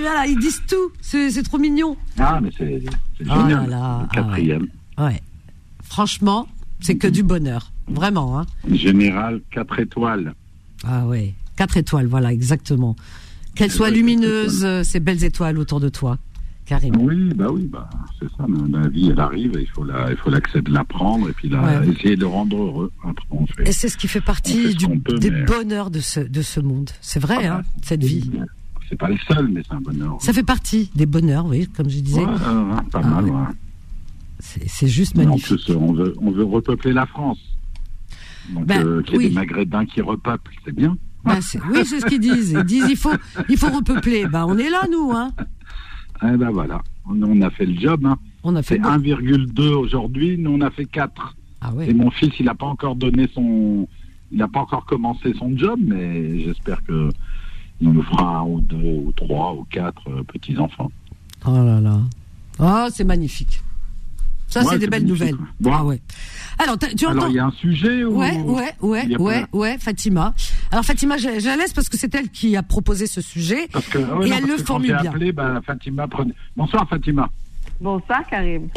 voilà, 0.01 0.27
ils 0.27 0.37
disent 0.37 0.61
tout. 0.69 0.91
C'est 1.01 1.41
trop 1.43 1.57
mignon. 1.57 1.97
ah, 2.19 2.39
mais 2.41 2.49
c'est 2.55 2.83
Oh 3.21 3.23
là 3.25 3.35
génial. 3.41 3.69
là, 3.71 3.99
Le 4.01 4.07
ah 4.07 4.09
quatrième. 4.13 4.67
Ouais. 4.99 5.19
Franchement, 5.83 6.47
c'est 6.79 6.95
que 6.95 7.07
du 7.07 7.23
bonheur. 7.23 7.71
Vraiment. 7.87 8.39
Hein. 8.39 8.45
Général, 8.71 9.41
4 9.51 9.79
étoiles. 9.79 10.35
Ah 10.85 11.07
ouais. 11.07 11.33
Quatre 11.55 11.77
étoiles, 11.77 12.05
voilà, 12.05 12.31
exactement. 12.31 12.95
Qu'elles 13.57 13.71
soient 13.71 13.89
lumineuses, 13.89 14.63
euh, 14.63 14.83
ces 14.83 14.99
belles 14.99 15.23
étoiles 15.23 15.57
autour 15.57 15.79
de 15.79 15.89
toi. 15.89 16.17
Karim. 16.65 16.95
Oui, 16.99 17.29
bah 17.33 17.47
oui, 17.49 17.65
bah 17.71 17.89
c'est 18.19 18.27
ça. 18.35 18.45
La, 18.69 18.81
la 18.81 18.87
vie, 18.89 19.09
elle 19.09 19.19
arrive, 19.21 19.53
il 19.57 19.67
faut 19.67 19.85
la, 19.85 20.11
il 20.11 20.17
faut 20.17 20.29
l'accepter, 20.29 20.69
la 20.69 20.83
prendre 20.83 21.29
et 21.29 21.31
puis 21.33 21.47
la, 21.47 21.61
Ouais. 21.79 21.87
essayer 21.89 22.17
de 22.17 22.25
rendre 22.25 22.57
heureux. 22.61 22.91
Après, 23.03 23.25
on 23.31 23.45
fait. 23.47 23.69
Et 23.69 23.71
c'est 23.71 23.87
ce 23.87 23.97
qui 23.97 24.09
fait 24.09 24.19
partie 24.21 24.63
fait 24.63 24.73
du, 24.73 24.99
peut, 24.99 25.17
des 25.17 25.31
mais- 25.31 25.43
bonheurs 25.45 25.89
de 25.91 25.99
ce, 26.01 26.19
de 26.19 26.41
ce 26.41 26.59
monde. 26.59 26.89
C'est 27.01 27.21
vrai, 27.21 27.45
Ah 27.47 27.57
hein, 27.59 27.61
cette 27.83 28.03
vie. 28.03 28.29
C'est 28.89 28.97
pas 28.97 29.07
le 29.09 29.17
seul, 29.29 29.47
mais 29.47 29.61
c'est 29.67 29.73
un 29.75 29.81
bonheur. 29.81 30.17
Ça 30.21 30.33
fait 30.33 30.43
partie 30.43 30.91
des 30.93 31.05
bonheurs, 31.05 31.45
oui, 31.45 31.67
comme 31.75 31.89
je 31.89 31.99
disais. 31.99 32.19
Ouais, 32.25 32.35
pas 32.91 33.01
Ah, 33.01 33.07
mal. 33.07 33.25
ouais. 33.25 33.31
C'est 34.39 34.87
juste 34.87 35.17
En 35.17 35.23
magnifique. 35.23 35.65
plus, 35.65 35.75
on 35.75 35.93
veut, 35.93 36.13
on 36.21 36.31
veut 36.31 36.43
repeupler 36.43 36.91
la 36.93 37.05
France. 37.05 37.39
Donc, 38.53 38.65
Ben, 38.65 38.85
euh, 38.85 39.01
qu'il 39.03 39.13
y 39.13 39.15
ait 39.15 39.19
oui. 39.19 39.29
des 39.29 39.35
Maghrébins 39.35 39.85
qui 39.85 40.01
repeuplent, 40.01 40.51
c'est 40.65 40.73
bien. 40.75 40.97
Bah, 41.23 41.39
oui, 41.71 41.85
c'est 41.85 41.99
ce 41.99 42.05
qu'ils 42.05 42.19
disent. 42.19 42.51
Ils 42.51 42.63
disent 42.63 42.87
il 42.89 42.95
faut, 42.97 43.13
il 43.49 43.57
faut 43.57 43.69
repeupler. 43.69 44.27
Bah, 44.27 44.45
on 44.47 44.57
est 44.57 44.69
là, 44.69 44.85
nous, 44.89 45.11
hein. 45.11 45.31
Eh 46.23 46.35
ben 46.35 46.49
voilà, 46.49 46.81
on, 47.05 47.21
on 47.21 47.41
a 47.41 47.49
fait 47.49 47.65
le 47.65 47.79
job. 47.79 48.05
Hein. 48.05 48.17
On 48.43 48.55
a 48.55 48.63
fait. 48.63 48.75
C'est 48.75 48.81
bon. 48.81 48.89
1,2 48.89 49.69
aujourd'hui, 49.73 50.37
nous 50.37 50.51
on 50.51 50.61
a 50.61 50.71
fait 50.71 50.85
4. 50.85 51.35
Ah 51.61 51.71
Et 51.81 51.93
mon 51.93 52.11
fils, 52.11 52.33
il 52.39 52.45
n'a 52.45 52.55
pas 52.55 52.65
encore 52.67 52.95
donné 52.95 53.27
son, 53.33 53.87
il 54.31 54.37
n'a 54.37 54.47
pas 54.47 54.59
encore 54.61 54.85
commencé 54.85 55.33
son 55.37 55.57
job, 55.57 55.79
mais 55.83 56.39
j'espère 56.41 56.83
que 56.83 57.09
il 57.81 57.91
nous 57.91 58.01
fera 58.03 58.39
un 58.39 58.43
ou 58.43 58.61
deux 58.61 59.01
ou 59.05 59.11
trois 59.15 59.53
ou 59.53 59.65
quatre 59.69 60.01
euh, 60.09 60.23
petits 60.23 60.57
enfants. 60.57 60.91
Oh 61.45 61.51
là 61.53 61.79
là. 61.79 61.99
Oh, 62.59 62.87
c'est 62.91 63.03
magnifique. 63.03 63.61
Ça, 64.47 64.61
Ouais, 64.61 64.67
c'est 64.71 64.79
des 64.79 64.87
belles 64.87 65.05
nouvelles. 65.05 65.35
Bon. 65.59 65.71
Ah 65.73 65.83
ouais. 65.83 65.99
Alors, 66.57 66.77
tu 66.79 67.05
Alors 67.05 67.17
entends 67.23 67.27
il 67.29 67.35
y 67.35 67.39
a 67.39 67.45
un 67.45 67.51
sujet 67.51 68.03
ou 68.05 68.17
Ouais, 68.17 68.31
ouais, 68.41 68.71
ouais, 68.81 69.17
ouais, 69.17 69.41
pas- 69.45 69.57
ouais, 69.57 69.77
Fatima. 69.77 70.33
Alors 70.71 70.85
Fatima, 70.85 71.17
je, 71.17 71.39
je 71.39 71.45
la 71.45 71.57
laisse 71.57 71.73
parce 71.73 71.89
que 71.89 71.97
c'est 71.97 72.13
elle 72.15 72.29
qui 72.29 72.55
a 72.55 72.63
proposé 72.63 73.07
ce 73.07 73.19
sujet. 73.21 73.67
Parce 73.73 73.85
que, 73.87 73.97
ouais, 73.97 74.05
Et 74.05 74.09
non, 74.09 74.21
elle 74.23 74.29
parce 74.29 74.41
le 74.47 74.55
que 74.55 74.61
quand 74.61 74.65
formule 74.67 74.87
j'ai 74.95 75.01
bien. 75.01 75.11
appelé, 75.11 75.31
bah, 75.33 75.61
Fatima 75.65 76.07
prenait. 76.07 76.33
Bonsoir 76.55 76.87
Fatima. 76.89 77.29
Bonsoir, 77.81 78.25
Karim. 78.29 78.69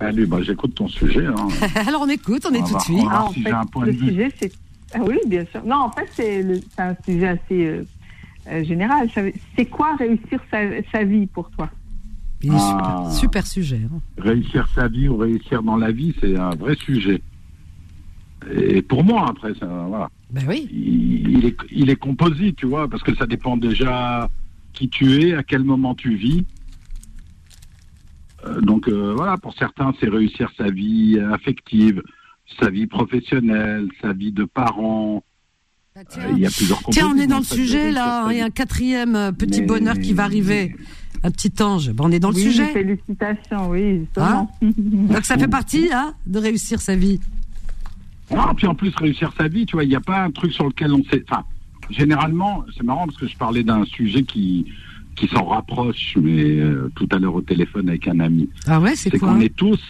Allez, 0.00 0.26
bah, 0.26 0.38
j'écoute 0.42 0.74
ton 0.74 0.88
sujet. 0.88 1.26
hein. 1.26 1.48
Alors 1.86 2.02
on 2.02 2.08
écoute, 2.08 2.44
on 2.50 2.54
est 2.54 2.66
tout 2.66 2.76
de 2.76 2.80
suite. 2.82 3.04
Ah, 3.10 3.24
en 3.24 3.32
si 3.32 3.42
fait, 3.42 3.50
j'ai 3.50 3.54
un 3.54 3.64
point 3.64 3.84
le 3.86 3.92
de 3.92 3.98
vue. 3.98 4.08
sujet, 4.08 4.32
c'est. 4.40 4.52
Ah 4.94 4.98
oui, 5.02 5.18
bien 5.26 5.44
sûr. 5.50 5.64
Non, 5.64 5.76
en 5.76 5.90
fait, 5.92 6.08
c'est 6.14 6.42
le- 6.42 6.60
c'est 6.74 6.82
un 6.82 6.96
sujet 7.04 7.28
assez 7.28 7.40
euh, 7.66 7.84
euh, 8.50 8.64
général. 8.64 9.08
C'est 9.56 9.66
quoi 9.66 9.94
réussir 9.96 10.40
sa, 10.50 10.58
sa 10.92 11.04
vie 11.04 11.26
pour 11.26 11.50
toi? 11.50 11.68
Il 12.42 12.52
est 12.52 12.56
Ah. 12.56 13.04
super, 13.10 13.12
super 13.12 13.46
sujet. 13.46 13.80
hein. 13.92 14.00
réussir 14.16 14.68
sa 14.74 14.86
vie 14.88 15.08
ou 15.08 15.16
réussir 15.16 15.62
dans 15.62 15.76
la 15.76 15.90
vie, 15.90 16.14
c'est 16.20 16.36
un 16.36 16.50
vrai 16.50 16.76
sujet. 16.76 17.20
Et 18.52 18.80
pour 18.82 19.02
moi, 19.02 19.26
après, 19.28 19.52
ça, 19.54 19.66
voilà. 19.66 20.08
Ben 20.30 20.44
oui. 20.48 20.68
il, 20.70 21.28
il 21.38 21.44
est, 21.46 21.56
il 21.72 21.90
est 21.90 21.96
composite, 21.96 22.56
tu 22.56 22.66
vois, 22.66 22.88
parce 22.88 23.02
que 23.02 23.14
ça 23.16 23.26
dépend 23.26 23.56
déjà 23.56 24.28
qui 24.72 24.88
tu 24.88 25.20
es, 25.22 25.34
à 25.34 25.42
quel 25.42 25.64
moment 25.64 25.94
tu 25.96 26.14
vis. 26.14 26.44
Euh, 28.46 28.60
donc 28.60 28.88
euh, 28.88 29.14
voilà, 29.16 29.36
pour 29.38 29.54
certains, 29.54 29.92
c'est 30.00 30.08
réussir 30.08 30.50
sa 30.56 30.70
vie 30.70 31.18
affective, 31.32 32.02
sa 32.60 32.70
vie 32.70 32.86
professionnelle, 32.86 33.88
sa 34.00 34.12
vie 34.12 34.30
de 34.32 34.44
parent. 34.44 35.24
Bah, 35.96 36.02
Euh, 36.18 36.28
il 36.32 36.38
y 36.38 36.46
a 36.46 36.50
plusieurs 36.50 36.78
Tiens, 36.90 37.10
on 37.12 37.18
est 37.18 37.26
dans 37.26 37.38
le 37.38 37.44
sujet 37.44 37.90
là. 37.90 38.28
Il 38.30 38.38
y 38.38 38.40
a 38.40 38.44
un 38.44 38.50
quatrième 38.50 39.32
petit 39.36 39.62
Mais- 39.62 39.66
bonheur 39.66 39.98
qui 39.98 40.12
va 40.12 40.24
arriver. 40.24 40.76
Un 41.22 41.30
petit 41.30 41.52
ange. 41.62 41.90
Ben, 41.92 42.04
on 42.04 42.12
est 42.12 42.20
dans 42.20 42.30
le 42.30 42.36
sujet. 42.36 42.66
Félicitations, 42.66 43.70
oui, 43.70 44.00
justement. 44.00 44.50
Donc 44.62 45.24
ça 45.24 45.36
fait 45.36 45.48
partie 45.48 45.90
hein, 45.92 46.14
de 46.26 46.38
réussir 46.38 46.80
sa 46.80 46.94
vie. 46.94 47.20
Ah, 48.30 48.52
puis 48.56 48.66
en 48.66 48.74
plus, 48.74 48.94
réussir 48.96 49.32
sa 49.38 49.48
vie, 49.48 49.66
tu 49.66 49.76
vois, 49.76 49.84
il 49.84 49.88
n'y 49.88 49.96
a 49.96 50.00
pas 50.00 50.22
un 50.22 50.30
truc 50.30 50.52
sur 50.52 50.64
lequel 50.64 50.92
on 50.92 51.02
sait. 51.04 51.24
Enfin, 51.28 51.44
généralement, 51.90 52.64
c'est 52.76 52.82
marrant 52.82 53.06
parce 53.06 53.18
que 53.18 53.26
je 53.26 53.36
parlais 53.36 53.62
d'un 53.62 53.84
sujet 53.84 54.22
qui, 54.22 54.66
qui 55.16 55.26
s'en 55.28 55.44
rapproche, 55.44 56.16
mais 56.20 56.58
euh, 56.58 56.92
tout 56.94 57.08
à 57.10 57.18
l'heure 57.18 57.34
au 57.34 57.42
téléphone 57.42 57.88
avec 57.88 58.06
un 58.06 58.20
ami. 58.20 58.48
Ah 58.66 58.80
ouais, 58.80 58.96
c'est 58.96 59.10
C'est 59.10 59.18
quoi 59.18 59.30
qu'on 59.30 59.40
est 59.40 59.54
tous, 59.54 59.80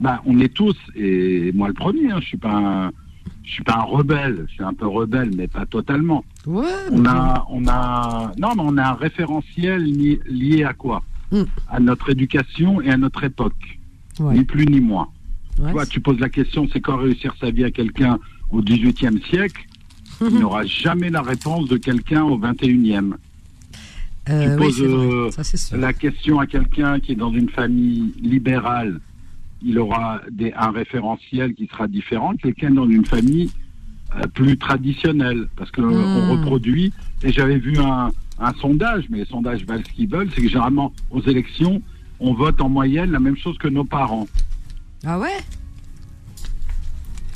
bah, 0.00 0.20
on 0.26 0.40
est 0.40 0.52
tous, 0.52 0.76
et 0.96 1.52
moi 1.52 1.68
le 1.68 1.74
premier, 1.74 2.10
hein, 2.10 2.18
je 2.20 2.26
suis 2.26 2.36
pas 2.36 2.52
un, 2.52 2.92
je 3.44 3.50
suis 3.52 3.64
pas 3.64 3.76
un 3.78 3.82
rebelle, 3.82 4.46
je 4.48 4.54
suis 4.54 4.62
un 4.64 4.72
peu 4.74 4.86
rebelle, 4.86 5.30
mais 5.36 5.48
pas 5.48 5.66
totalement. 5.66 6.24
Ouais. 6.46 6.64
On 6.90 7.04
a, 7.06 7.44
on 7.50 7.66
a, 7.66 8.32
non, 8.38 8.50
mais 8.54 8.62
on 8.64 8.76
a 8.76 8.84
un 8.90 8.94
référentiel 8.94 9.82
lié, 9.84 10.20
lié 10.26 10.64
à 10.64 10.72
quoi? 10.74 11.02
Mm. 11.32 11.42
À 11.70 11.80
notre 11.80 12.10
éducation 12.10 12.80
et 12.80 12.90
à 12.90 12.96
notre 12.96 13.24
époque, 13.24 13.78
Ouais. 14.20 14.34
ni 14.34 14.44
plus 14.44 14.66
ni 14.66 14.80
moins. 14.80 15.08
Ouais, 15.58 15.66
Tu 15.68 15.72
vois, 15.72 15.86
tu 15.86 16.00
poses 16.00 16.18
la 16.20 16.28
question, 16.28 16.68
c'est 16.72 16.80
quoi 16.80 16.96
réussir 16.98 17.34
sa 17.40 17.50
vie 17.50 17.64
à 17.64 17.70
quelqu'un 17.70 18.18
au 18.50 18.60
XVIIIe 18.62 19.20
siècle? 19.28 19.66
Il 20.20 20.38
n'aura 20.38 20.64
jamais 20.64 21.10
la 21.10 21.22
réponse 21.22 21.68
de 21.68 21.76
quelqu'un 21.78 22.22
au 22.22 22.38
XXIe. 22.38 23.12
Euh, 24.28 24.52
tu 24.52 24.56
poses, 24.62 24.82
euh, 24.82 25.30
Ça. 25.32 25.76
La 25.76 25.92
question 25.92 26.38
à 26.38 26.46
quelqu'un 26.46 27.00
qui 27.00 27.12
est 27.12 27.16
dans 27.16 27.32
une 27.32 27.48
famille 27.48 28.12
libérale, 28.22 29.00
il 29.64 29.78
aura 29.78 30.20
des, 30.30 30.52
un 30.54 30.70
référentiel 30.70 31.54
qui 31.54 31.66
sera 31.66 31.86
différent. 31.88 32.34
Quelqu'un 32.36 32.70
dans 32.70 32.88
une 32.88 33.04
famille 33.06 33.50
euh, 34.16 34.26
plus 34.34 34.56
traditionnelle, 34.58 35.48
parce 35.56 35.70
que 35.70 35.80
Hmm. 35.80 35.92
on 35.92 36.32
reproduit. 36.32 36.92
Et 37.22 37.32
j'avais 37.32 37.58
vu 37.58 37.78
un, 37.78 38.10
un 38.38 38.52
sondage, 38.54 39.04
mais 39.08 39.18
les 39.18 39.24
sondages 39.26 39.64
valent 39.64 39.82
ce 39.86 39.92
qu'ils 39.92 40.08
veulent, 40.08 40.28
c'est 40.34 40.42
que 40.42 40.48
généralement 40.48 40.92
aux 41.10 41.22
élections, 41.22 41.80
on 42.20 42.34
vote 42.34 42.60
en 42.60 42.68
moyenne 42.68 43.10
la 43.10 43.20
même 43.20 43.36
chose 43.36 43.56
que 43.58 43.68
nos 43.68 43.84
parents. 43.84 44.26
Ah 45.04 45.18
ouais? 45.18 45.38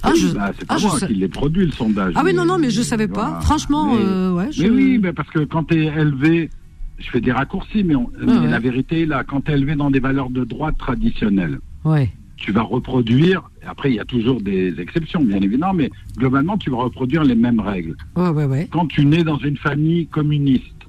Ah, 0.02 0.10
Oui, 0.12 0.20
je... 0.20 0.28
bah, 0.34 0.52
c'est 0.58 0.66
pas 0.66 0.76
ah, 0.78 0.86
moi 0.86 1.00
qui 1.00 1.14
l'ai 1.14 1.28
produit 1.28 1.64
le 1.66 1.72
sondage. 1.72 2.12
ah 2.16 2.22
oui, 2.24 2.34
non, 2.34 2.44
non, 2.44 2.58
mais 2.58 2.70
je 2.70 2.82
savais 2.82 3.08
pas. 3.08 3.40
Franchement, 3.40 3.94
Mais- 3.94 4.00
euh, 4.04 4.32
ouais. 4.34 4.52
Je... 4.52 4.62
Mais 4.64 4.70
oui, 4.70 4.98
mais 5.02 5.12
parce 5.12 5.28
que 5.30 5.40
quand 5.40 5.64
tu 5.64 5.74
es 5.82 5.86
élevé, 5.86 6.50
je 6.98 7.10
fais 7.10 7.20
des 7.20 7.32
raccourcis, 7.32 7.82
mais, 7.82 7.94
on- 7.96 8.10
mais 8.20 8.32
ouais. 8.38 8.48
la 8.48 8.60
vérité 8.60 9.02
est 9.02 9.06
là, 9.06 9.24
quand 9.24 9.40
tu 9.42 9.50
es 9.50 9.54
élevé 9.54 9.74
dans 9.74 9.90
des 9.90 10.00
valeurs 10.00 10.30
de 10.30 10.44
droite 10.44 10.76
traditionnelles, 10.78 11.58
Ouais. 11.86 12.10
tu 12.36 12.52
vas 12.52 12.62
reproduire, 12.62 13.42
après 13.66 13.90
il 13.92 13.94
y 13.94 14.00
a 14.00 14.04
toujours 14.04 14.40
des 14.42 14.78
exceptions 14.78 15.22
bien 15.22 15.40
évidemment, 15.40 15.72
mais 15.72 15.90
globalement 16.18 16.58
tu 16.58 16.68
vas 16.70 16.76
reproduire 16.78 17.24
les 17.24 17.34
mêmes 17.34 17.60
règles. 17.60 17.96
Ouais, 18.14 18.28
ouais, 18.28 18.44
ouais. 18.44 18.68
Quand 18.70 18.86
tu 18.86 19.06
nais 19.06 19.24
dans 19.24 19.38
une 19.38 19.56
famille 19.56 20.06
communiste, 20.06 20.82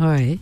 Ouais. 0.00 0.38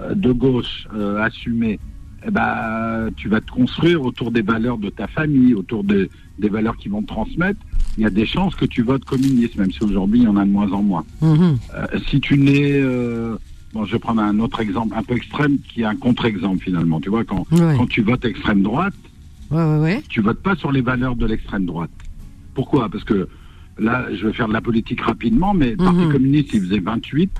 euh, 0.00 0.14
de 0.14 0.32
gauche, 0.32 0.86
euh, 0.94 1.20
assumée, 1.22 1.78
eh 2.26 2.30
ben, 2.30 3.10
tu 3.16 3.28
vas 3.28 3.40
te 3.40 3.50
construire 3.50 4.02
autour 4.02 4.30
des 4.30 4.42
valeurs 4.42 4.78
de 4.78 4.88
ta 4.90 5.06
famille, 5.06 5.52
autour 5.54 5.84
de- 5.84 6.08
des 6.38 6.48
valeurs 6.48 6.76
qui 6.76 6.88
vont 6.88 7.02
te 7.02 7.08
transmettre. 7.08 7.60
Il 7.98 8.02
y 8.02 8.06
a 8.06 8.10
des 8.10 8.26
chances 8.26 8.54
que 8.54 8.64
tu 8.66 8.82
votes 8.82 9.04
communiste, 9.04 9.56
même 9.56 9.70
si 9.72 9.82
aujourd'hui 9.82 10.20
il 10.20 10.24
y 10.24 10.28
en 10.28 10.36
a 10.36 10.44
de 10.44 10.50
moins 10.50 10.70
en 10.72 10.82
moins. 10.82 11.04
Mhm. 11.22 11.58
Euh, 11.74 11.86
si 12.08 12.20
tu 12.20 12.38
nais, 12.38 12.80
bon, 13.74 13.84
je 13.84 13.92
vais 13.92 13.98
prendre 13.98 14.22
un 14.22 14.38
autre 14.38 14.60
exemple 14.60 14.94
un 14.96 15.02
peu 15.02 15.14
extrême, 15.16 15.58
qui 15.68 15.82
est 15.82 15.84
un 15.84 15.96
contre-exemple 15.96 16.62
finalement. 16.62 17.00
Tu 17.00 17.10
vois, 17.10 17.24
quand 17.24 17.44
tu 17.88 18.00
votes 18.02 18.24
extrême 18.24 18.62
droite, 18.62 18.94
Ouais, 19.50 19.62
ouais, 19.64 19.78
ouais. 19.78 20.02
tu 20.08 20.20
votes 20.20 20.42
pas 20.42 20.54
sur 20.56 20.70
les 20.72 20.80
valeurs 20.80 21.16
de 21.16 21.26
l'extrême 21.26 21.66
droite. 21.66 21.90
Pourquoi? 22.54 22.88
Parce 22.88 23.04
que 23.04 23.28
là, 23.78 24.06
je 24.14 24.26
vais 24.26 24.32
faire 24.32 24.48
de 24.48 24.52
la 24.52 24.60
politique 24.60 25.00
rapidement, 25.00 25.54
mais 25.54 25.70
le 25.70 25.76
Parti 25.76 25.98
Mhm. 26.00 26.12
communiste, 26.12 26.50
il 26.54 26.60
faisait 26.62 26.78
28 26.80 27.30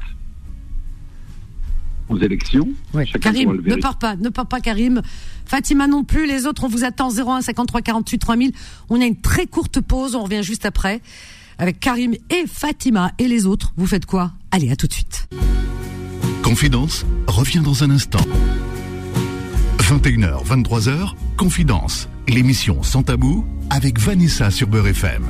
aux 2.08 2.18
élections. 2.18 2.68
Ouais. 2.92 3.06
Karim, 3.20 3.52
le 3.52 3.76
ne 3.76 3.80
pars 3.80 3.98
pas, 3.98 4.16
ne 4.16 4.28
pars 4.28 4.46
pas, 4.46 4.60
Karim. 4.60 5.00
Fatima 5.46 5.86
non 5.86 6.02
plus. 6.04 6.26
Les 6.26 6.46
autres, 6.46 6.64
on 6.64 6.68
vous 6.68 6.84
attend 6.84 7.10
01 7.10 7.40
53 7.42 7.82
48 7.82 8.18
3000. 8.18 8.52
On 8.88 9.00
a 9.00 9.04
une 9.04 9.16
très 9.20 9.46
courte 9.46 9.80
pause. 9.80 10.14
On 10.16 10.24
revient 10.24 10.42
juste 10.42 10.66
après 10.66 11.00
avec 11.58 11.78
Karim 11.78 12.14
et 12.30 12.46
Fatima 12.46 13.12
et 13.18 13.28
les 13.28 13.46
autres. 13.46 13.72
Vous 13.76 13.86
faites 13.86 14.06
quoi? 14.06 14.32
Allez, 14.50 14.70
à 14.70 14.76
tout 14.76 14.86
de 14.86 14.92
suite. 14.92 15.28
Confidence 16.42 17.04
revient 17.28 17.60
dans 17.60 17.84
un 17.84 17.90
instant. 17.90 18.18
21h, 19.80 20.44
23h, 20.44 21.14
Confidence, 21.36 22.08
l'émission 22.28 22.82
sans 22.82 23.02
tabou 23.02 23.46
avec 23.70 23.98
Vanessa 23.98 24.50
sur 24.50 24.66
Beurre 24.66 24.88
FM. 24.88 25.24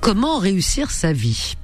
Comment 0.00 0.38
réussir 0.38 0.90
sa 0.90 1.12
vie? 1.12 1.54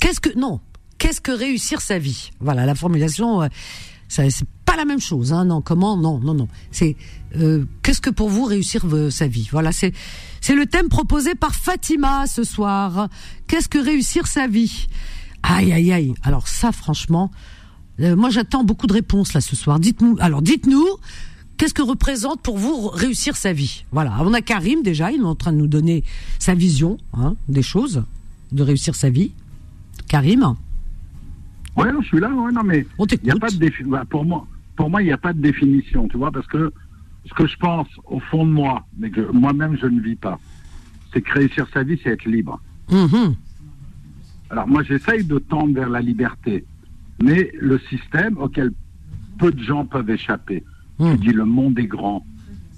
Qu'est-ce 0.00 0.20
que 0.20 0.36
non 0.38 0.60
Qu'est-ce 0.96 1.20
que 1.20 1.30
réussir 1.30 1.82
sa 1.82 1.98
vie? 1.98 2.30
Voilà, 2.40 2.64
la 2.64 2.74
formulation, 2.74 3.42
euh, 3.42 3.48
pas 4.66 4.76
la 4.76 4.84
même 4.84 5.00
chose. 5.00 5.32
Hein, 5.32 5.46
non, 5.46 5.62
comment? 5.62 5.96
Non, 5.96 6.18
non, 6.18 6.34
non. 6.34 6.48
C'est 6.70 6.96
euh, 7.36 7.64
qu'est-ce 7.82 8.00
que 8.02 8.10
pour 8.10 8.28
vous 8.28 8.44
réussir 8.44 8.82
euh, 8.92 9.08
sa 9.10 9.26
vie? 9.26 9.48
Voilà, 9.50 9.72
c'est 9.72 9.92
c'est 10.42 10.54
le 10.54 10.66
thème 10.66 10.88
proposé 10.88 11.34
par 11.34 11.54
Fatima 11.54 12.26
ce 12.26 12.44
soir. 12.44 13.08
Qu'est-ce 13.46 13.68
que 13.68 13.78
réussir 13.78 14.26
sa 14.26 14.46
vie? 14.46 14.88
Aïe, 15.42 15.72
aïe, 15.72 15.92
aïe. 15.92 16.14
Alors 16.22 16.48
ça, 16.48 16.72
franchement, 16.72 17.30
euh, 18.00 18.14
moi 18.16 18.28
j'attends 18.30 18.64
beaucoup 18.64 18.86
de 18.86 18.92
réponses 18.92 19.32
là 19.32 19.40
ce 19.40 19.56
soir. 19.56 19.80
Dites-nous. 19.80 20.16
Alors 20.20 20.42
dites-nous. 20.42 20.84
Qu'est-ce 21.58 21.72
que 21.72 21.80
représente 21.80 22.42
pour 22.42 22.58
vous 22.58 22.88
réussir 22.88 23.34
sa 23.34 23.54
vie? 23.54 23.86
Voilà, 23.90 24.14
on 24.20 24.34
a 24.34 24.42
Karim 24.42 24.82
déjà, 24.82 25.10
il 25.10 25.22
est 25.22 25.24
en 25.24 25.34
train 25.34 25.52
de 25.54 25.56
nous 25.56 25.66
donner 25.66 26.04
sa 26.38 26.54
vision 26.54 26.98
hein, 27.14 27.34
des 27.48 27.62
choses, 27.62 28.04
de 28.52 28.62
réussir 28.62 28.94
sa 28.94 29.08
vie. 29.08 29.32
Karim? 30.06 30.54
Ouais, 31.76 31.88
je 32.02 32.06
suis 32.08 32.20
là. 32.20 32.28
Ouais, 32.28 32.52
non, 32.52 32.62
mais 32.62 32.86
On 32.98 33.06
il 33.06 33.12
y 33.12 33.14
a 33.14 33.18
t'écoute. 33.18 33.40
pas 33.40 33.48
de 33.50 33.56
défi- 33.56 33.84
bah, 33.84 34.04
pour 34.10 34.26
moi, 34.26 34.46
pour 34.76 34.90
moi, 34.90 35.02
il 35.02 35.06
n'y 35.06 35.12
a 35.12 35.18
pas 35.18 35.32
de 35.32 35.40
définition, 35.40 36.08
tu 36.08 36.16
vois, 36.16 36.30
parce 36.30 36.46
que 36.46 36.72
ce 37.24 37.34
que 37.34 37.46
je 37.46 37.56
pense 37.56 37.88
au 38.04 38.20
fond 38.20 38.46
de 38.46 38.52
moi, 38.52 38.84
mais 38.98 39.10
que 39.10 39.32
moi-même 39.32 39.76
je 39.80 39.86
ne 39.86 40.00
vis 40.00 40.16
pas, 40.16 40.38
c'est 41.12 41.22
que 41.22 41.32
réussir 41.32 41.66
sa 41.72 41.82
vie, 41.82 41.98
c'est 42.02 42.10
être 42.10 42.26
libre. 42.26 42.60
Mhm. 42.90 43.34
Alors 44.50 44.68
moi, 44.68 44.82
j'essaye 44.84 45.24
de 45.24 45.38
tendre 45.38 45.74
vers 45.74 45.88
la 45.88 46.00
liberté, 46.00 46.64
mais 47.22 47.50
le 47.58 47.78
système 47.90 48.38
auquel 48.38 48.72
peu 49.38 49.50
de 49.50 49.62
gens 49.62 49.84
peuvent 49.84 50.10
échapper. 50.10 50.62
Mm. 50.98 51.12
Tu 51.12 51.18
dis 51.18 51.32
le 51.32 51.44
monde 51.44 51.78
est 51.78 51.86
grand. 51.86 52.24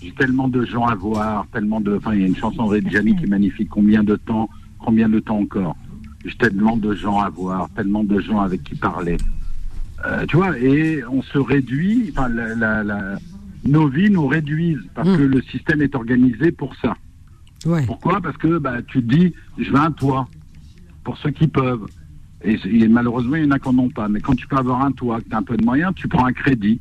J'ai 0.00 0.12
tellement 0.12 0.48
de 0.48 0.64
gens 0.64 0.86
à 0.86 0.94
voir, 0.94 1.46
tellement 1.52 1.80
de. 1.80 1.96
Enfin, 1.96 2.14
il 2.14 2.20
y 2.20 2.24
a 2.24 2.26
une 2.26 2.36
chanson 2.36 2.64
de 2.64 2.70
Reggiani 2.70 3.16
qui 3.16 3.24
est 3.24 3.28
magnifique. 3.28 3.68
Combien 3.68 4.04
de 4.04 4.16
temps, 4.16 4.48
combien 4.78 5.08
de 5.08 5.18
temps 5.18 5.38
encore? 5.38 5.76
J'ai 6.24 6.36
tellement 6.36 6.76
de 6.76 6.94
gens 6.94 7.18
à 7.18 7.28
voir, 7.28 7.68
tellement 7.70 8.04
de 8.04 8.20
gens 8.20 8.40
avec 8.40 8.62
qui 8.62 8.74
parler. 8.76 9.16
Euh, 10.06 10.24
tu 10.26 10.36
vois, 10.36 10.56
et 10.58 11.02
on 11.06 11.22
se 11.22 11.38
réduit. 11.38 12.10
Enfin, 12.12 12.28
la, 12.28 12.54
la- 12.54 12.84
la- 12.84 13.18
nos 13.64 13.88
vies 13.88 14.10
nous 14.10 14.26
réduisent 14.26 14.86
parce 14.94 15.08
que 15.16 15.22
le 15.22 15.42
système 15.42 15.82
est 15.82 15.94
organisé 15.96 16.52
pour 16.52 16.74
ça. 16.76 16.94
Ouais. 17.66 17.84
Pourquoi? 17.86 18.20
Parce 18.20 18.36
que 18.36 18.58
bah, 18.58 18.82
tu 18.86 19.02
te 19.02 19.14
dis, 19.14 19.34
je 19.58 19.70
veux 19.70 19.78
un 19.78 19.90
toit 19.90 20.28
pour 21.02 21.18
ceux 21.18 21.30
qui 21.30 21.48
peuvent. 21.48 21.86
Et, 22.44 22.56
et 22.64 22.86
malheureusement, 22.86 23.34
il 23.36 23.44
y 23.44 23.46
en 23.46 23.50
a 23.50 23.58
qui 23.58 23.68
n'en 23.74 23.82
ont 23.84 23.88
pas. 23.90 24.08
Mais 24.08 24.20
quand 24.20 24.34
tu 24.36 24.46
peux 24.46 24.56
avoir 24.56 24.82
un 24.84 24.92
toit, 24.92 25.20
que 25.20 25.28
tu 25.28 25.34
as 25.34 25.38
un 25.38 25.42
peu 25.42 25.56
de 25.56 25.64
moyens, 25.64 25.92
tu 25.96 26.06
prends 26.06 26.26
un 26.26 26.32
crédit. 26.32 26.80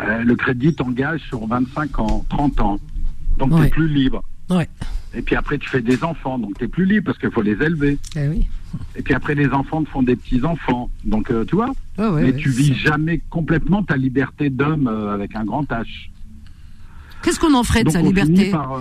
Euh, 0.00 0.22
le 0.22 0.34
crédit 0.36 0.72
t'engage 0.74 1.20
sur 1.28 1.44
25 1.46 1.98
ans, 1.98 2.24
30 2.28 2.60
ans. 2.60 2.78
Donc 3.38 3.50
tu 3.50 3.56
Ouais. 3.56 3.66
es 3.66 3.70
plus 3.70 3.88
libre. 3.88 4.22
Ouais. 4.50 4.68
Et 5.14 5.22
puis 5.22 5.34
après, 5.36 5.58
tu 5.58 5.68
fais 5.68 5.80
des 5.82 6.02
enfants, 6.04 6.38
donc 6.38 6.56
tu 6.58 6.64
es 6.64 6.68
plus 6.68 6.84
libre 6.84 7.06
parce 7.06 7.18
qu'il 7.18 7.30
faut 7.30 7.42
les 7.42 7.52
élever. 7.62 7.98
Eh 8.16 8.28
oui. 8.28 8.46
Et 8.94 9.02
puis 9.02 9.14
après, 9.14 9.34
les 9.34 9.48
enfants 9.48 9.82
te 9.82 9.88
font 9.90 10.02
des 10.02 10.14
petits-enfants. 10.16 10.88
Donc 11.04 11.30
euh, 11.30 11.44
tu 11.44 11.56
vois, 11.56 11.72
Ouais, 11.98 12.08
ouais, 12.08 12.22
mais 12.22 12.32
tu 12.34 12.50
vis 12.50 12.74
jamais 12.74 13.18
complètement 13.30 13.82
ta 13.82 13.96
liberté 13.96 14.50
d'homme 14.50 14.86
euh, 14.86 15.12
avec 15.12 15.34
un 15.34 15.44
grand 15.44 15.64
H. 15.70 15.84
Qu'est-ce 17.22 17.40
qu'on 17.40 17.54
en 17.54 17.64
ferait 17.64 17.80
de 17.80 17.86
Donc, 17.86 17.92
sa 17.94 18.02
liberté 18.02 18.50
par, 18.50 18.72
euh, 18.72 18.80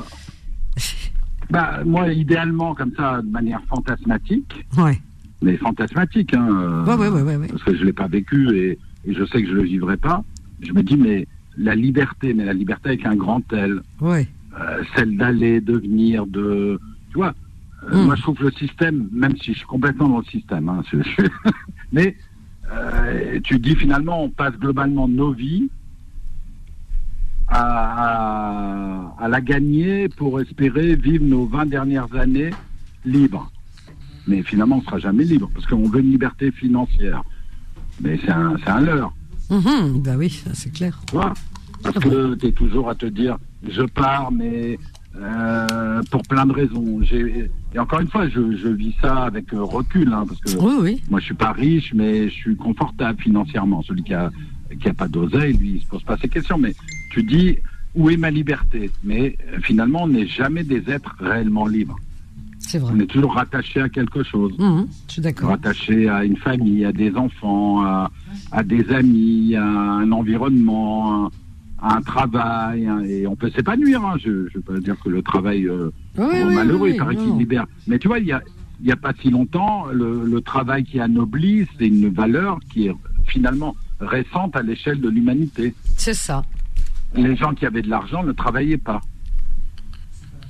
bah, 1.49 1.81
moi, 1.85 2.07
idéalement, 2.13 2.75
comme 2.75 2.93
ça, 2.95 3.21
de 3.21 3.29
manière 3.29 3.61
fantasmatique, 3.67 4.65
Ouais. 4.77 4.99
mais 5.41 5.57
fantasmatique, 5.57 6.33
hein, 6.35 6.83
parce 6.85 7.63
que 7.63 7.75
je 7.75 7.83
l'ai 7.83 7.93
pas 7.93 8.07
vécu 8.07 8.49
et, 8.55 8.79
et 9.05 9.13
je 9.13 9.25
sais 9.25 9.41
que 9.41 9.49
je 9.49 9.53
le 9.53 9.63
vivrai 9.63 9.97
pas. 9.97 10.23
Je 10.61 10.71
me 10.71 10.83
dis, 10.83 10.95
mais 10.95 11.27
la 11.57 11.75
liberté, 11.75 12.33
mais 12.33 12.45
la 12.45 12.53
liberté 12.53 12.89
avec 12.89 13.05
un 13.05 13.15
grand 13.15 13.41
L, 13.51 13.81
Ouais. 13.99 14.27
Euh, 14.60 14.84
celle 14.96 15.18
d'aller, 15.18 15.60
de 15.62 15.74
venir, 15.77 16.25
de, 16.27 16.79
tu 17.12 17.18
vois. 17.18 17.34
euh, 17.91 17.98
Mm. 18.01 18.06
Moi, 18.06 18.15
je 18.15 18.22
trouve 18.22 18.38
que 18.38 18.44
le 18.44 18.51
système, 18.51 19.08
même 19.12 19.36
si 19.38 19.53
je 19.53 19.60
suis 19.60 19.68
complètement 19.68 20.10
dans 20.10 20.20
le 20.20 20.25
système, 20.25 20.68
hein, 20.70 20.82
je- 20.91 21.01
je- 21.01 21.27
mais 21.91 22.15
euh, 22.72 23.39
tu 23.44 23.58
dis 23.60 23.75
finalement, 23.75 24.24
on 24.24 24.29
passe 24.29 24.53
globalement 24.58 25.08
nos 25.08 25.32
vies 25.32 25.70
à, 27.48 29.15
à, 29.18 29.24
à 29.24 29.27
la 29.27 29.41
gagner 29.41 30.08
pour 30.10 30.39
espérer 30.39 30.96
vivre 30.96 31.25
nos 31.25 31.46
20 31.46 31.65
dernières 31.68 32.13
années 32.15 32.51
libres. 33.06 33.51
Mais 34.27 34.44
finalement, 34.44 34.77
on 34.77 34.82
sera 34.84 35.00
jamais 35.00 35.24
libre 35.24 35.50
parce 35.53 35.65
qu'on 35.65 35.89
veut 35.89 36.01
une 36.01 36.12
liberté 36.12 36.51
financière. 36.51 37.24
Mais 38.01 38.20
c'est 38.24 38.32
un, 38.32 38.56
un 38.68 38.82
leurre. 38.82 39.13
Bah 40.03 40.15
oui, 40.18 40.44
c'est 40.53 40.72
clair. 40.72 41.00
Tu 41.08 41.15
vois 41.15 41.34
Parce 41.82 41.98
que 41.98 42.36
tu 42.36 42.46
es 42.48 42.51
toujours 42.51 42.89
à 42.89 42.96
te 42.96 43.08
dire, 43.08 43.38
je 43.67 43.81
pars, 43.83 44.31
mais 44.31 44.77
euh, 45.15 46.01
pour 46.11 46.21
plein 46.23 46.45
de 46.45 46.53
raisons. 46.53 46.99
J'ai- 47.03 47.49
Et 47.73 47.79
encore 47.79 47.99
une 47.99 48.07
fois, 48.07 48.27
je, 48.29 48.55
je 48.55 48.67
vis 48.69 48.95
ça 49.01 49.23
avec 49.25 49.53
euh, 49.53 49.61
recul, 49.63 50.11
hein, 50.13 50.25
parce 50.27 50.39
que 50.41 50.57
Oui, 50.59 50.73
oui. 50.81 51.01
moi, 51.09 51.19
je 51.19 51.25
suis 51.25 51.33
pas 51.35 51.51
riche, 51.51 51.93
mais 51.93 52.29
je 52.29 52.33
suis 52.33 52.55
confortable 52.55 53.19
financièrement. 53.21 53.81
Celui 53.83 54.03
qui 54.03 54.13
a, 54.13 54.31
qui 54.81 54.87
a 54.89 54.93
pas 54.93 55.07
d'oseille, 55.07 55.53
lui, 55.53 55.73
il 55.75 55.81
se 55.81 55.87
pose 55.87 56.03
pas 56.03 56.17
ces 56.17 56.29
questions. 56.29 56.57
Mais 56.57 56.73
tu 57.11 57.21
dis, 57.23 57.57
où 57.95 58.09
est 58.09 58.17
ma 58.17 58.31
liberté? 58.31 58.89
Mais 59.03 59.35
euh, 59.53 59.59
finalement, 59.61 60.03
on 60.03 60.07
n'est 60.07 60.27
jamais 60.27 60.63
des 60.63 60.89
êtres 60.89 61.15
réellement 61.19 61.67
libres. 61.67 61.97
C'est 62.59 62.77
vrai. 62.77 62.91
On 62.95 62.99
est 62.99 63.07
toujours 63.07 63.35
rattaché 63.35 63.79
à 63.81 63.89
quelque 63.89 64.21
chose 64.23 64.51
Mhm, 64.59 64.87
je 65.07 65.13
suis 65.13 65.21
d'accord. 65.21 65.49
rattaché 65.49 66.09
à 66.09 66.23
une 66.25 66.35
famille, 66.37 66.83
à 66.85 66.91
des 66.91 67.15
enfants, 67.15 67.81
à, 67.83 68.11
à 68.51 68.63
des 68.63 68.89
amis, 68.91 69.55
à 69.55 69.63
un 69.65 70.11
environnement, 70.11 71.25
à 71.27 71.29
un 71.81 72.01
travail, 72.01 72.87
hein, 72.87 73.01
et 73.03 73.25
on 73.27 73.35
peut 73.35 73.50
s'épanouir. 73.51 74.03
Hein. 74.03 74.15
Je 74.24 74.29
ne 74.29 74.50
veux 74.53 74.61
pas 74.61 74.79
dire 74.79 74.96
que 75.00 75.09
le 75.09 75.22
travail 75.22 75.68
euh, 75.68 75.92
Oui, 76.18 76.25
rend 76.25 76.48
oui, 76.48 76.55
malheureux, 76.55 76.87
oui, 76.87 76.92
il 76.94 76.98
paraît 76.98 77.15
qu'il 77.15 77.37
libère. 77.37 77.65
Mais 77.87 78.00
tu 78.00 78.07
vois, 78.07 78.20
il 78.20 78.25
y 78.25 78.31
a, 78.31 78.42
y 78.83 78.92
a 78.92 78.96
pas 78.96 79.13
si 79.22 79.29
longtemps, 79.29 79.87
le, 79.87 80.25
le 80.25 80.42
travail 80.42 80.83
qui 80.83 81.00
anoblit, 81.00 81.68
c'est 81.77 81.87
une 81.87 82.09
valeur 82.09 82.59
qui 82.72 82.87
est 82.87 82.96
finalement 83.27 83.75
récente 84.00 84.55
à 84.55 84.61
l'échelle 84.61 85.01
de 85.01 85.09
l'humanité. 85.09 85.74
C'est 85.98 86.13
ça. 86.13 86.44
Les 87.15 87.35
gens 87.35 87.53
qui 87.53 87.65
avaient 87.65 87.81
de 87.81 87.89
l'argent 87.89 88.24
ne 88.24 88.31
travaillaient 88.31 88.77
pas. 88.77 89.01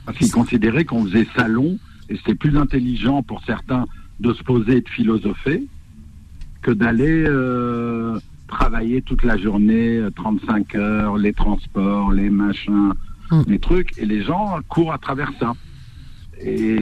Parce 0.05 0.17
qu'ils 0.17 0.31
considéraient 0.31 0.85
qu'on 0.85 1.05
faisait 1.05 1.27
salon 1.35 1.77
et 2.09 2.17
c'était 2.17 2.35
plus 2.35 2.57
intelligent 2.57 3.21
pour 3.21 3.43
certains 3.45 3.85
de 4.19 4.33
se 4.33 4.43
poser 4.43 4.77
et 4.77 4.81
de 4.81 4.89
philosopher 4.89 5.63
que 6.61 6.71
d'aller 6.71 7.23
euh, 7.27 8.19
travailler 8.49 9.01
toute 9.01 9.23
la 9.23 9.37
journée, 9.37 9.97
euh, 9.97 10.09
35 10.11 10.75
heures, 10.75 11.17
les 11.17 11.33
transports, 11.33 12.11
les 12.11 12.29
machins, 12.29 12.91
Hmm. 13.31 13.43
les 13.47 13.59
trucs. 13.59 13.95
Et 13.99 14.05
les 14.05 14.23
gens 14.23 14.57
courent 14.69 14.91
à 14.91 14.97
travers 14.97 15.31
ça. 15.39 15.53
Et 16.41 16.73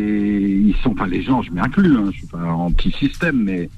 ils 0.68 0.76
sont 0.84 0.94
pas 0.94 1.08
les 1.08 1.22
gens, 1.22 1.42
je 1.42 1.52
m'inclus, 1.52 1.96
hein, 1.98 2.10
je 2.12 2.18
suis 2.20 2.28
pas 2.28 2.44
anti-système, 2.54 3.44
mais, 3.44 3.70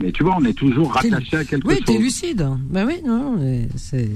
mais 0.00 0.10
tu 0.12 0.22
vois, 0.22 0.36
on 0.38 0.44
est 0.44 0.54
toujours 0.56 0.92
rattaché 0.92 1.36
à 1.36 1.44
quelque 1.44 1.66
Oui, 1.66 1.74
chose. 1.76 1.84
t'es 1.84 1.98
lucide. 1.98 2.48
Ben 2.70 2.86
oui, 2.86 2.94
non, 3.04 3.38
c'est. 3.76 4.08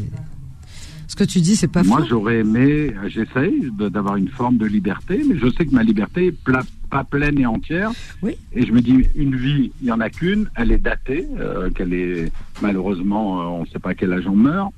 Ce 1.09 1.16
que 1.16 1.25
tu 1.25 1.40
dis, 1.40 1.57
c'est 1.57 1.68
pas 1.73 1.83
Moi, 1.83 2.01
faux. 2.03 2.07
j'aurais 2.09 2.40
aimé, 2.40 2.92
j'essaye 3.07 3.71
d'avoir 3.77 4.16
une 4.16 4.29
forme 4.29 4.59
de 4.59 4.66
liberté, 4.66 5.23
mais 5.27 5.37
je 5.38 5.49
sais 5.51 5.64
que 5.64 5.75
ma 5.75 5.83
liberté 5.83 6.27
est 6.27 6.33
pla- 6.33 6.62
pas 6.90 7.03
pleine 7.03 7.38
et 7.40 7.47
entière. 7.47 7.90
Oui. 8.23 8.33
Et 8.53 8.64
je 8.66 8.73
me 8.73 8.81
dis, 8.83 9.05
une 9.16 9.35
vie, 9.35 9.73
il 9.81 9.85
n'y 9.87 9.90
en 9.90 10.01
a 10.01 10.11
qu'une, 10.11 10.49
elle 10.55 10.71
est 10.71 10.79
datée, 10.79 11.27
euh, 11.40 11.71
qu'elle 11.71 11.94
est, 11.94 12.31
malheureusement, 12.61 13.40
euh, 13.40 13.44
on 13.44 13.61
ne 13.62 13.66
sait 13.68 13.79
pas 13.79 13.90
à 13.90 13.94
quel 13.94 14.12
âge 14.12 14.27
on 14.27 14.37
meurt, 14.37 14.71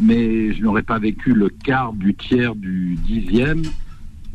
mais 0.00 0.52
je 0.52 0.60
n'aurais 0.62 0.82
pas 0.82 0.98
vécu 0.98 1.32
le 1.32 1.48
quart, 1.48 1.92
du 1.92 2.14
tiers, 2.14 2.56
du 2.56 2.96
dixième 3.06 3.62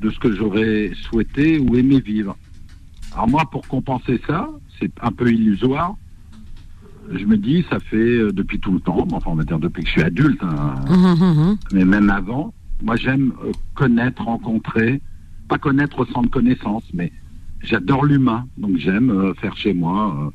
de 0.02 0.10
ce 0.10 0.20
que 0.20 0.32
j'aurais 0.34 0.92
souhaité 1.10 1.60
ou 1.60 1.76
aimé 1.76 2.00
vivre. 2.00 2.38
Alors 3.14 3.28
moi, 3.28 3.44
pour 3.52 3.68
compenser 3.68 4.22
ça, 4.28 4.48
c'est 4.80 4.92
un 5.02 5.12
peu 5.12 5.30
illusoire, 5.32 5.96
je 7.14 7.26
me 7.26 7.38
dis, 7.38 7.66
ça 7.70 7.80
fait 7.80 7.96
euh, 7.98 8.32
depuis 8.32 8.60
tout 8.60 8.72
le 8.72 8.80
temps, 8.80 9.08
enfin 9.12 9.32
on 9.32 9.36
va 9.36 9.44
dire 9.44 9.60
depuis 9.60 9.82
que 9.84 9.88
je 9.88 9.94
suis 9.94 10.04
adulte, 10.04 10.42
hein, 10.44 10.76
Mhm, 10.90 11.16
mhm. 11.20 11.58
mais 11.74 11.86
même 11.86 12.10
avant, 12.10 12.54
moi 12.84 12.96
j'aime 12.96 13.34
euh, 13.44 13.52
connaître, 13.76 14.24
rencontrer, 14.24 15.02
pas 15.48 15.58
connaître 15.58 16.00
au 16.00 16.06
sens 16.06 16.24
de 16.26 16.30
connaissance, 16.30 16.84
mais 16.94 17.12
j'adore 17.62 18.06
l'humain, 18.06 18.46
donc 18.58 18.78
j'aime 18.78 19.10
euh, 19.10 19.34
faire 19.36 19.56
chez 19.58 19.74
moi, 19.74 20.16
euh, 20.20 20.30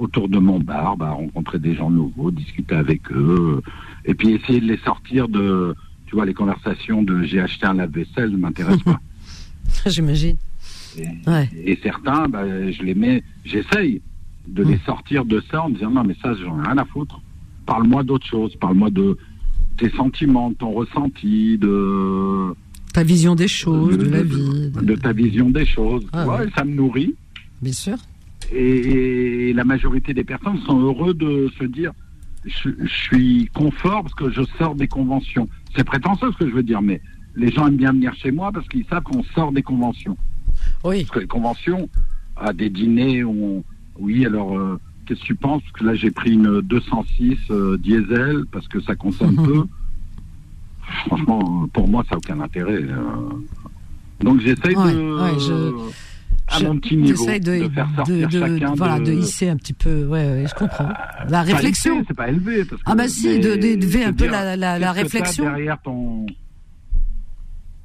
autour 0.00 0.28
de 0.28 0.38
mon 0.38 0.58
bar, 0.60 0.96
bah, 0.96 1.10
rencontrer 1.10 1.58
des 1.58 1.74
gens 1.74 1.90
nouveaux, 1.90 2.30
discuter 2.30 2.74
avec 2.74 3.10
eux, 3.12 3.62
et 4.04 4.14
puis 4.14 4.32
essayer 4.32 4.60
de 4.60 4.66
les 4.66 4.78
sortir 4.78 5.28
de, 5.28 5.74
tu 6.06 6.14
vois, 6.14 6.26
les 6.26 6.34
conversations 6.34 7.02
de 7.02 7.22
j'ai 7.22 7.40
acheté 7.40 7.66
un 7.66 7.74
lave-vaisselle 7.74 8.30
ne 8.30 8.36
m'intéresse 8.36 8.82
pas. 8.82 9.00
J'imagine. 9.86 10.36
Et, 10.98 11.06
Ouais. 11.28 11.48
et 11.64 11.78
certains, 11.82 12.28
bah, 12.28 12.70
je 12.70 12.82
les 12.82 12.94
mets, 12.94 13.22
j'essaye 13.44 14.00
de 14.48 14.62
les 14.62 14.78
sortir 14.86 15.24
de 15.24 15.42
ça 15.50 15.62
en 15.64 15.70
disant 15.70 15.90
non 15.90 16.04
mais 16.04 16.16
ça 16.22 16.34
j'en 16.34 16.58
ai 16.62 16.66
rien 16.66 16.78
à 16.78 16.84
foutre. 16.84 17.20
Parle-moi 17.66 18.02
d'autre 18.04 18.26
chose, 18.26 18.54
parle-moi 18.56 18.90
de 18.90 19.16
tes 19.76 19.90
sentiments, 19.90 20.50
de 20.50 20.54
ton 20.54 20.70
ressenti, 20.72 21.58
de 21.58 22.54
Ta 22.92 23.02
vision 23.02 23.34
des 23.34 23.48
choses, 23.48 23.98
de, 23.98 24.08
la 24.08 24.22
vie. 24.22 24.70
de- 24.70 24.80
de 24.80 24.94
ta 24.94 25.12
vision 25.12 25.50
des 25.50 25.66
choses. 25.66 26.06
Ah 26.12 26.26
Ouais, 26.26 26.38
ouais. 26.38 26.50
Ça 26.56 26.64
me 26.64 26.74
nourrit. 26.74 27.14
Bien 27.60 27.72
sûr. 27.72 27.96
Et, 28.52 29.48
et 29.48 29.52
la 29.52 29.64
majorité 29.64 30.14
des 30.14 30.24
personnes 30.24 30.58
sont 30.60 30.78
heureux 30.80 31.12
de 31.14 31.50
se 31.58 31.64
dire 31.64 31.92
je, 32.44 32.68
je 32.80 32.86
suis 32.88 33.50
confort 33.52 34.02
parce 34.02 34.14
que 34.14 34.30
je 34.30 34.42
sors 34.58 34.76
des 34.76 34.86
conventions. 34.86 35.48
C'est 35.74 35.84
prétentieux 35.84 36.30
ce 36.32 36.38
que 36.44 36.48
je 36.48 36.54
veux 36.54 36.62
dire, 36.62 36.80
mais 36.80 37.00
les 37.34 37.50
gens 37.50 37.66
aiment 37.66 37.76
bien 37.76 37.92
venir 37.92 38.14
chez 38.14 38.30
moi 38.30 38.52
parce 38.52 38.68
qu'ils 38.68 38.86
savent 38.86 39.02
qu'on 39.02 39.24
sort 39.34 39.50
des 39.52 39.62
conventions. 39.62 40.16
Oui. 40.84 41.00
Parce 41.02 41.10
que 41.10 41.18
les 41.20 41.26
conventions, 41.26 41.88
à 42.36 42.52
des 42.52 42.70
dîners, 42.70 43.24
où 43.24 43.34
on... 43.58 43.64
oui, 43.98 44.24
alors, 44.26 44.56
euh, 44.58 44.78
qu'est-ce 45.06 45.20
que 45.20 45.26
tu 45.26 45.34
penses? 45.34 45.62
Parce 45.62 45.72
que 45.74 45.84
là, 45.84 45.94
j'ai 45.94 46.10
pris 46.10 46.32
une 46.32 46.60
206 46.62 47.36
euh, 47.50 47.76
diesel 47.78 48.44
parce 48.52 48.66
que 48.68 48.80
ça 48.80 48.94
consomme 48.94 49.36
peu. 49.36 49.64
Franchement, 51.06 51.68
pour 51.72 51.88
moi, 51.88 52.04
ça 52.08 52.14
n'a 52.14 52.18
aucun 52.18 52.40
intérêt. 52.40 52.82
euh. 52.82 53.30
Donc, 54.20 54.40
j'essaye 54.40 54.76
Ouais, 54.76 54.92
de, 54.94 55.20
ouais, 55.22 55.38
je- 55.40 55.90
à 56.48 56.58
Je- 56.60 56.64
mon 56.64 56.78
petit 56.78 56.96
niveau, 56.96 57.24
j'essaye 57.24 57.40
de, 57.40 57.68
faire 57.70 57.88
sortir 57.96 58.28
de- 58.28 58.38
chacun 58.38 58.74
voilà, 58.76 59.00
de... 59.00 59.04
de 59.06 59.12
hisser 59.12 59.48
un 59.48 59.56
petit 59.56 59.72
peu. 59.72 60.04
Ouais, 60.06 60.24
ouais, 60.30 60.44
je 60.48 60.54
comprends. 60.54 60.88
La 60.88 61.26
Pas 61.28 61.42
réflexion. 61.42 62.04
C'est 62.06 62.16
pas 62.16 62.28
élevé. 62.28 62.64
Parce 62.64 62.80
que- 62.82 62.90
Ah 62.90 62.94
bah 62.94 63.08
si, 63.08 63.40
de- 63.40 63.56
d'élever 63.56 64.04
un 64.04 64.12
peu 64.12 64.28
la- 64.28 64.56
la- 64.56 64.78
la 64.78 64.92
réflexion. 64.92 65.44
derrière 65.44 65.80
ton... 65.82 66.24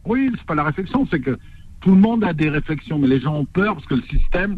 Oui, 0.06 0.32
c'est 0.38 0.46
pas 0.46 0.56
la 0.56 0.64
réflexion, 0.64 1.08
c'est 1.10 1.20
que 1.20 1.38
tout 1.82 1.90
le 1.90 2.00
monde 2.00 2.24
a 2.24 2.34
des 2.34 2.50
réflexions, 2.50 2.98
mais 3.00 3.08
les 3.08 3.20
gens 3.20 3.36
ont 3.36 3.46
peur 3.46 3.76
parce 3.76 3.86
que 3.88 3.96
le 3.96 4.04
système 4.04 4.58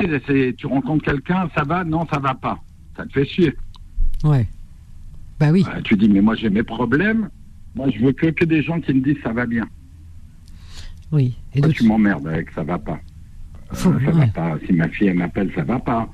Tu 0.00 0.08
sais, 0.10 0.22
c'est- 0.26 0.56
tu 0.56 0.66
rencontres 0.66 1.04
quelqu'un, 1.04 1.48
ça 1.56 1.64
va, 1.64 1.84
non, 1.84 2.06
ça 2.12 2.18
va 2.18 2.34
pas. 2.34 2.58
Ça 2.96 3.04
te 3.06 3.12
fait 3.12 3.24
chier. 3.24 3.54
Ouais. 4.24 4.46
Bah 5.40 5.50
oui. 5.52 5.64
Euh, 5.68 5.80
tu 5.82 5.96
dis, 5.96 6.08
mais 6.08 6.20
moi 6.20 6.34
j'ai 6.36 6.50
mes 6.50 6.62
problèmes. 6.62 7.28
Moi 7.74 7.90
je 7.90 7.98
veux 8.04 8.12
que, 8.12 8.26
que 8.26 8.44
des 8.44 8.62
gens 8.62 8.80
qui 8.80 8.94
me 8.94 9.00
disent 9.00 9.20
ça 9.22 9.32
va 9.32 9.46
bien. 9.46 9.66
Oui. 11.12 11.36
Et 11.54 11.60
tu 11.60 11.84
m'emmerdes 11.86 12.26
avec 12.26 12.50
ça 12.52 12.62
va 12.62 12.78
pas. 12.78 13.00
Euh, 13.72 13.74
ça 13.76 14.10
va 14.12 14.26
pas. 14.28 14.58
Si 14.66 14.72
ma 14.72 14.88
fille 14.88 15.08
elle 15.08 15.18
m'appelle, 15.18 15.50
ça 15.54 15.64
va 15.64 15.78
pas. 15.78 16.08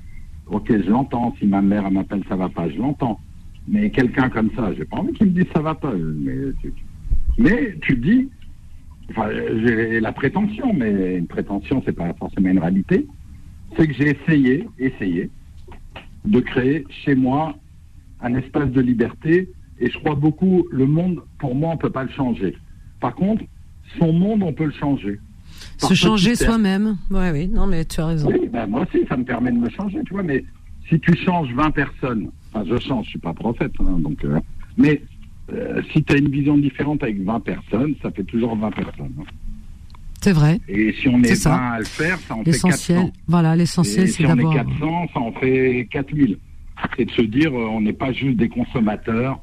Ok, 0.47 0.67
je 0.71 0.91
l'entends. 0.91 1.35
Si 1.39 1.47
ma 1.47 1.63
mère 1.63 1.85
elle 1.87 1.93
m'appelle, 1.95 2.23
ça 2.29 2.37
va 2.37 2.49
pas, 2.49 2.69
je 2.69 2.77
l'entends. 2.79 3.21
Mais 3.69 3.91
quelqu'un 3.91 4.31
comme 4.31 4.51
ça, 4.57 4.73
j'ai 4.75 4.85
pas 4.85 4.97
envie 4.97 5.13
qu'il 5.13 5.27
me 5.29 5.33
dise 5.33 5.47
ça 5.55 5.61
va 5.61 5.75
pas. 5.75 5.93
Mais 5.95 6.35
tu, 6.61 6.73
tu- 6.73 6.85
mais 7.39 7.77
tu 7.83 7.97
dis, 7.97 8.29
enfin, 9.11 9.29
j'ai 9.63 10.01
la 10.01 10.13
prétention, 10.13 10.73
mais 10.75 11.17
une 11.17 11.27
prétention, 11.27 11.83
c'est 11.85 11.93
pas 11.93 12.13
forcément 12.15 12.49
une 12.49 12.59
réalité. 12.59 13.07
C'est 13.77 13.87
que 13.87 13.95
j'ai 13.95 14.11
essayé, 14.21 14.67
essayé, 14.79 15.31
de 16.25 16.41
créer 16.41 16.85
chez 17.05 17.15
moi 17.15 17.55
un 18.21 18.35
espace 18.35 18.71
de 18.71 18.81
liberté. 18.81 19.49
Et 19.79 19.91
je 19.91 19.99
crois 19.99 20.15
beaucoup, 20.15 20.67
le 20.71 20.87
monde, 20.87 21.21
pour 21.39 21.55
moi, 21.55 21.71
on 21.73 21.77
peut 21.79 21.91
pas 21.91 22.05
le 22.05 22.11
changer. 22.11 22.55
Par 23.01 23.15
contre, 23.15 23.43
son 23.99 24.13
monde, 24.13 24.43
on 24.43 24.53
peut 24.53 24.67
le 24.67 24.73
changer. 24.73 25.19
Par 25.81 25.89
se 25.89 25.95
changer 25.95 26.37
soi-même. 26.37 26.97
Ouais, 27.11 27.31
oui. 27.33 27.49
Non, 27.49 27.67
mais 27.67 27.85
tu 27.87 28.01
as 28.01 28.07
raison. 28.07 28.29
Oui, 28.31 28.49
ben 28.53 28.67
moi 28.67 28.83
aussi, 28.87 29.07
ça 29.09 29.17
me 29.17 29.25
permet 29.25 29.51
de 29.53 29.57
me 29.59 29.71
changer, 29.71 30.01
tu 30.05 30.13
vois. 30.13 30.23
Mais 30.23 30.45
si 30.89 31.01
tu 31.01 31.17
changes 31.17 31.53
20 31.55 31.71
personnes, 31.71 32.31
enfin, 32.53 32.65
je 32.69 32.79
change, 32.79 33.07
je 33.07 33.11
suis 33.11 33.19
pas 33.19 33.33
prophète, 33.33 33.73
hein, 33.81 33.99
donc. 34.01 34.23
euh, 34.25 34.39
mais 34.77 35.03
euh, 35.53 35.81
si 35.93 36.03
tu 36.05 36.13
as 36.15 36.19
une 36.19 36.29
vision 36.29 36.59
différente 36.59 37.03
avec 37.03 37.23
20 37.23 37.41
personnes, 37.41 37.95
ça 38.03 38.11
fait 38.11 38.25
toujours 38.25 38.55
20 38.57 38.71
personnes. 38.71 39.13
hein. 39.19 39.25
C'est 40.23 40.33
vrai. 40.33 40.61
Et 40.69 40.93
si 40.93 41.09
on 41.09 41.23
est, 41.23 41.35
ça. 41.35 41.51
20 41.51 41.57
à 41.57 41.79
le 41.79 41.85
faire, 41.85 42.19
ça 42.21 42.35
en 42.35 42.45
fait 42.45 42.51
L'essentiel. 42.51 42.99
400. 42.99 43.13
Voilà, 43.27 43.57
l'essentiel, 43.57 44.09
c'est 44.09 44.15
si 44.15 44.27
on 44.27 44.33
est 44.33 44.37
d'avoir. 44.37 44.55
400, 44.55 45.07
ça 45.15 45.21
en 45.21 45.33
fait 45.33 45.89
4000. 45.91 46.39
C'est 46.97 47.05
de 47.05 47.11
se 47.11 47.23
dire, 47.23 47.53
euh, 47.53 47.69
on 47.71 47.81
n'est 47.81 47.93
pas 47.93 48.13
juste 48.13 48.37
des 48.37 48.49
consommateurs 48.49 49.41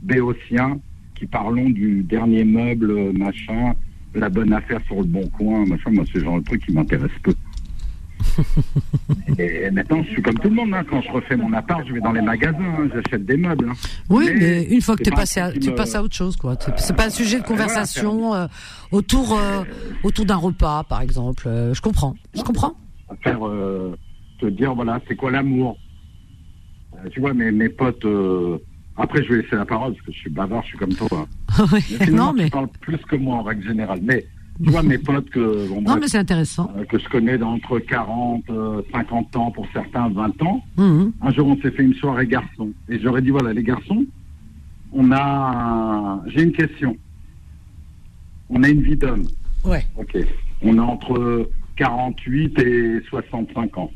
béotiens 0.00 0.78
qui 1.14 1.26
parlons 1.26 1.70
du 1.70 2.02
dernier 2.02 2.44
meuble, 2.44 2.90
euh, 2.90 3.12
machin, 3.12 3.74
la 4.14 4.28
bonne 4.28 4.52
affaire 4.52 4.80
sur 4.86 4.96
le 4.96 5.04
bon 5.04 5.26
coin, 5.28 5.64
machin. 5.66 5.90
Moi, 5.90 6.04
c'est 6.12 6.18
le 6.18 6.24
genre 6.24 6.38
de 6.38 6.44
truc 6.44 6.64
qui 6.64 6.72
m'intéresse 6.72 7.10
peu. 7.22 7.34
Et 9.38 9.70
maintenant, 9.70 10.02
je 10.02 10.10
suis 10.10 10.22
comme 10.22 10.38
tout 10.38 10.48
le 10.48 10.54
monde. 10.54 10.74
hein. 10.74 10.84
Quand 10.88 11.00
je 11.02 11.10
refais 11.10 11.36
mon 11.36 11.52
appart, 11.52 11.86
je 11.86 11.92
vais 11.94 12.00
dans 12.00 12.12
les 12.12 12.20
magasins, 12.22 12.58
hein, 12.60 12.88
j'achète 12.94 13.24
des 13.26 13.36
meubles. 13.36 13.68
hein. 13.70 13.74
Oui, 14.10 14.26
Mais 14.34 14.40
mais 14.40 14.62
une 14.64 14.80
fois 14.80 14.96
que 14.96 15.02
t'es 15.02 15.10
pas 15.10 15.16
passé, 15.18 15.40
à, 15.40 15.52
tu 15.52 15.70
me- 15.70 15.74
passes 15.74 15.94
à 15.94 16.02
autre 16.02 16.14
chose, 16.14 16.36
quoi. 16.36 16.56
C'est- 16.76 16.94
pas 16.96 17.06
un 17.06 17.10
sujet 17.10 17.38
de 17.40 17.46
voilà, 17.46 17.64
conversation 17.64 18.34
euh, 18.34 18.46
autour 18.92 19.36
euh, 19.38 19.62
autour 20.02 20.24
d'un 20.26 20.36
repas, 20.36 20.84
par 20.84 21.00
exemple. 21.02 21.44
Euh, 21.46 21.74
je 21.74 21.80
comprends. 21.82 22.14
Je 22.34 22.42
comprends. 22.42 22.74
faire 23.22 23.46
euh, 23.46 23.96
te 24.40 24.46
dire 24.46 24.74
voilà 24.74 25.00
c'est 25.08 25.16
quoi 25.16 25.30
l'amour? 25.30 25.76
Tu 27.12 27.20
vois 27.20 27.34
mes, 27.34 27.50
mes 27.52 27.68
potes 27.68 28.04
après 28.96 29.22
je 29.22 29.28
vais 29.34 29.42
laisser 29.42 29.56
la 29.56 29.66
parole 29.66 29.92
parce 29.92 30.06
que 30.06 30.12
je 30.12 30.18
suis 30.18 30.30
bavard 30.30 30.62
je 30.62 30.68
suis 30.68 30.78
comme 30.78 30.94
toi 30.94 31.28
non, 32.10 32.32
mais 32.32 32.44
tu 32.44 32.50
parles 32.50 32.68
plus 32.80 32.96
que 32.98 33.16
moi 33.16 33.36
en 33.36 33.42
règle 33.42 33.62
générale 33.66 34.00
mais 34.02 34.26
tu 34.62 34.70
vois 34.70 34.82
mes 34.82 34.98
potes 34.98 35.28
que 35.30 35.68
bon, 35.68 35.76
non, 35.76 35.82
bref, 35.82 35.98
mais 36.00 36.08
c'est 36.08 36.18
intéressant. 36.18 36.70
euh, 36.76 36.84
que 36.84 36.98
je 36.98 37.08
connais 37.08 37.38
d'entre 37.38 37.78
40 37.78 38.44
euh, 38.50 38.82
50 38.92 39.36
ans 39.36 39.50
pour 39.50 39.66
certains 39.72 40.08
20 40.08 40.42
ans 40.42 40.62
Mhm. 40.76 41.12
un 41.20 41.30
jour 41.32 41.46
on 41.48 41.56
s'est 41.60 41.70
fait 41.70 41.82
une 41.82 41.94
soirée 41.94 42.26
garçon 42.26 42.70
et 42.88 42.98
j'aurais 43.00 43.22
dit 43.22 43.30
voilà 43.30 43.52
les 43.52 43.62
garçons 43.62 44.04
on 44.92 45.10
a 45.12 46.22
j'ai 46.28 46.42
une 46.42 46.52
question 46.52 46.96
on 48.48 48.62
a 48.62 48.68
une 48.68 48.82
vie 48.82 48.96
d'homme 48.96 49.24
Ouais. 49.64 49.84
Ok. 49.96 50.16
On 50.62 50.78
a 50.78 50.82
entre 50.82 51.50
48 51.74 52.58
et 52.60 53.00
65 53.10 53.76
ans. 53.78 53.90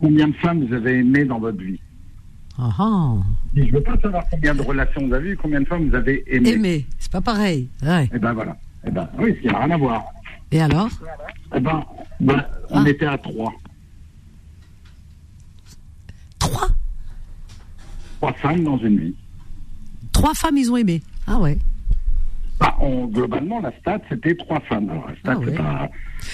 Combien 0.00 0.28
de 0.28 0.34
femmes 0.34 0.64
vous 0.64 0.72
avez 0.72 0.98
aimées 1.00 1.24
dans 1.24 1.40
votre 1.40 1.58
vie? 1.60 1.80
Ah, 2.56 2.70
ah. 2.78 3.14
Je 3.56 3.62
ne 3.62 3.70
veux 3.72 3.82
pas 3.82 3.98
savoir 4.00 4.22
combien 4.30 4.54
de 4.54 4.62
relations 4.62 5.06
vous 5.08 5.12
avez 5.14 5.30
eues, 5.30 5.36
combien 5.36 5.60
de 5.60 5.66
femmes 5.66 5.88
vous 5.88 5.96
avez 5.96 6.22
aimées. 6.28 6.50
Aimer, 6.52 6.86
c'est 7.00 7.10
pas 7.10 7.20
pareil. 7.20 7.68
Ouais. 7.82 8.08
Eh 8.14 8.18
ben 8.20 8.32
voilà. 8.32 8.56
Eh 8.88 8.90
ben 8.90 9.06
oui, 9.18 9.36
il 9.42 9.50
n'y 9.50 9.54
a 9.54 9.58
rien 9.60 9.70
à 9.72 9.76
voir. 9.76 10.02
Et 10.50 10.62
alors? 10.62 10.88
Eh 11.54 11.60
ben, 11.60 11.84
ben, 12.20 12.42
on 12.70 12.84
Ah. 12.84 12.88
était 12.88 13.04
à 13.06 13.18
trois. 13.18 13.52
Trois? 16.38 16.68
Trois 18.18 18.32
femmes 18.32 18.64
dans 18.64 18.78
une 18.78 18.98
vie. 18.98 19.14
Trois 20.12 20.32
femmes, 20.34 20.56
ils 20.56 20.70
ont 20.72 20.76
aimé. 20.78 21.02
Ah 21.26 21.38
ouais. 21.38 21.58
Bah, 22.60 22.74
on- 22.80 23.06
globalement, 23.06 23.60
la 23.60 23.72
stat, 23.78 24.00
c'était 24.08 24.34
trois 24.34 24.60
femmes. 24.60 24.90
Alors, 24.90 25.06
la 25.08 25.14
stat, 25.16 25.32
Ah 25.34 25.38
ouais. 25.38 25.46
c'est 25.48 25.56
pas... 25.56 25.88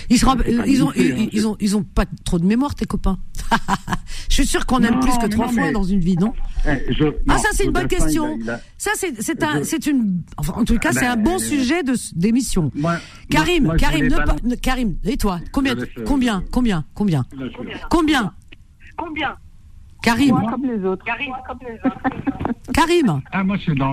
Ils, 0.09 0.19
se 0.19 0.25
pas 0.25 0.37
ils, 0.67 0.83
ont, 0.83 0.89
hein, 0.91 0.93
ils, 0.97 1.29
ils 1.33 1.47
ont, 1.47 1.57
ils 1.61 1.77
ont 1.77 1.83
pas 1.83 2.07
trop 2.25 2.39
de 2.39 2.47
mémoire, 2.47 2.75
tes 2.75 2.87
copains. 2.87 3.19
je 4.31 4.35
suis 4.35 4.47
sûr 4.47 4.65
qu'on 4.65 4.81
aime 4.83 5.01
plus 5.01 5.13
que 5.19 5.27
trois 5.27 5.47
non, 5.49 5.53
fois 5.53 5.63
mais- 5.67 5.73
dans 5.73 5.85
une 5.85 6.01
vie, 6.01 6.17
non 6.17 6.33
Eh, 6.67 6.93
je- 6.95 7.05
Ah, 7.29 7.37
ça, 7.37 7.49
c'est 7.53 7.65
une 7.67 7.73
bonne 7.73 7.89
question. 7.89 8.37
il 8.41 8.43
a- 8.43 8.45
il 8.45 8.51
a- 8.57 8.61
Ça, 8.79 8.93
c'est 8.95 9.21
c'est 9.23 9.43
un, 9.43 9.59
Je- 9.59 9.65
c'est 9.65 9.87
une. 9.87 10.23
Enfin, 10.39 10.55
en 10.57 10.65
tout 10.65 10.79
cas, 10.79 10.91
Ah 10.93 10.99
c'est 10.99 11.07
un 11.07 11.17
bon 11.17 11.35
euh, 11.35 11.39
sujet 11.39 11.83
de 11.83 11.93
d'émission. 12.17 12.71
Moi- 12.75 12.97
Karim, 13.29 13.65
moi, 13.65 13.77
Karim, 13.77 14.07
ne 14.07 14.17
pas- 14.17 14.37
ne- 14.43 14.55
Karim, 14.55 14.97
et 15.05 15.19
toi 15.19 15.41
Combien, 15.53 15.77
euh, 15.77 15.85
combien, 16.07 16.43
combien, 16.51 16.85
combien, 16.95 17.25
combien 17.91 18.33
Combien 18.97 19.37
Karim, 20.03 20.31
Moi 20.39 20.51
comme 20.51 20.65
les 20.65 20.85
autres. 20.85 21.05
Karim, 21.05 21.33
comme 21.47 21.59
les 21.67 21.75
autres. 21.85 22.63
Karim, 22.73 23.21
Ah, 23.33 23.45
moi, 23.45 23.57
je 23.57 23.63
suis 23.63 23.75
dans... 23.75 23.93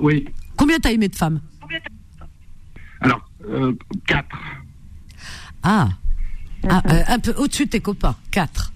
oui. 0.00 0.26
combien 0.56 0.78
t'as 0.78 0.92
aimé 0.92 1.08
de 1.08 1.16
femmes 1.16 1.40
Alors, 3.00 3.28
euh, 3.48 3.72
quatre. 4.06 4.38
Ah, 5.62 5.88
Ah, 6.68 6.82
euh, 6.90 7.02
un 7.08 7.18
peu 7.18 7.32
au-dessus 7.38 7.66
de 7.66 7.70
tes 7.70 7.80
copains, 7.80 8.16
quatre. 8.30 8.72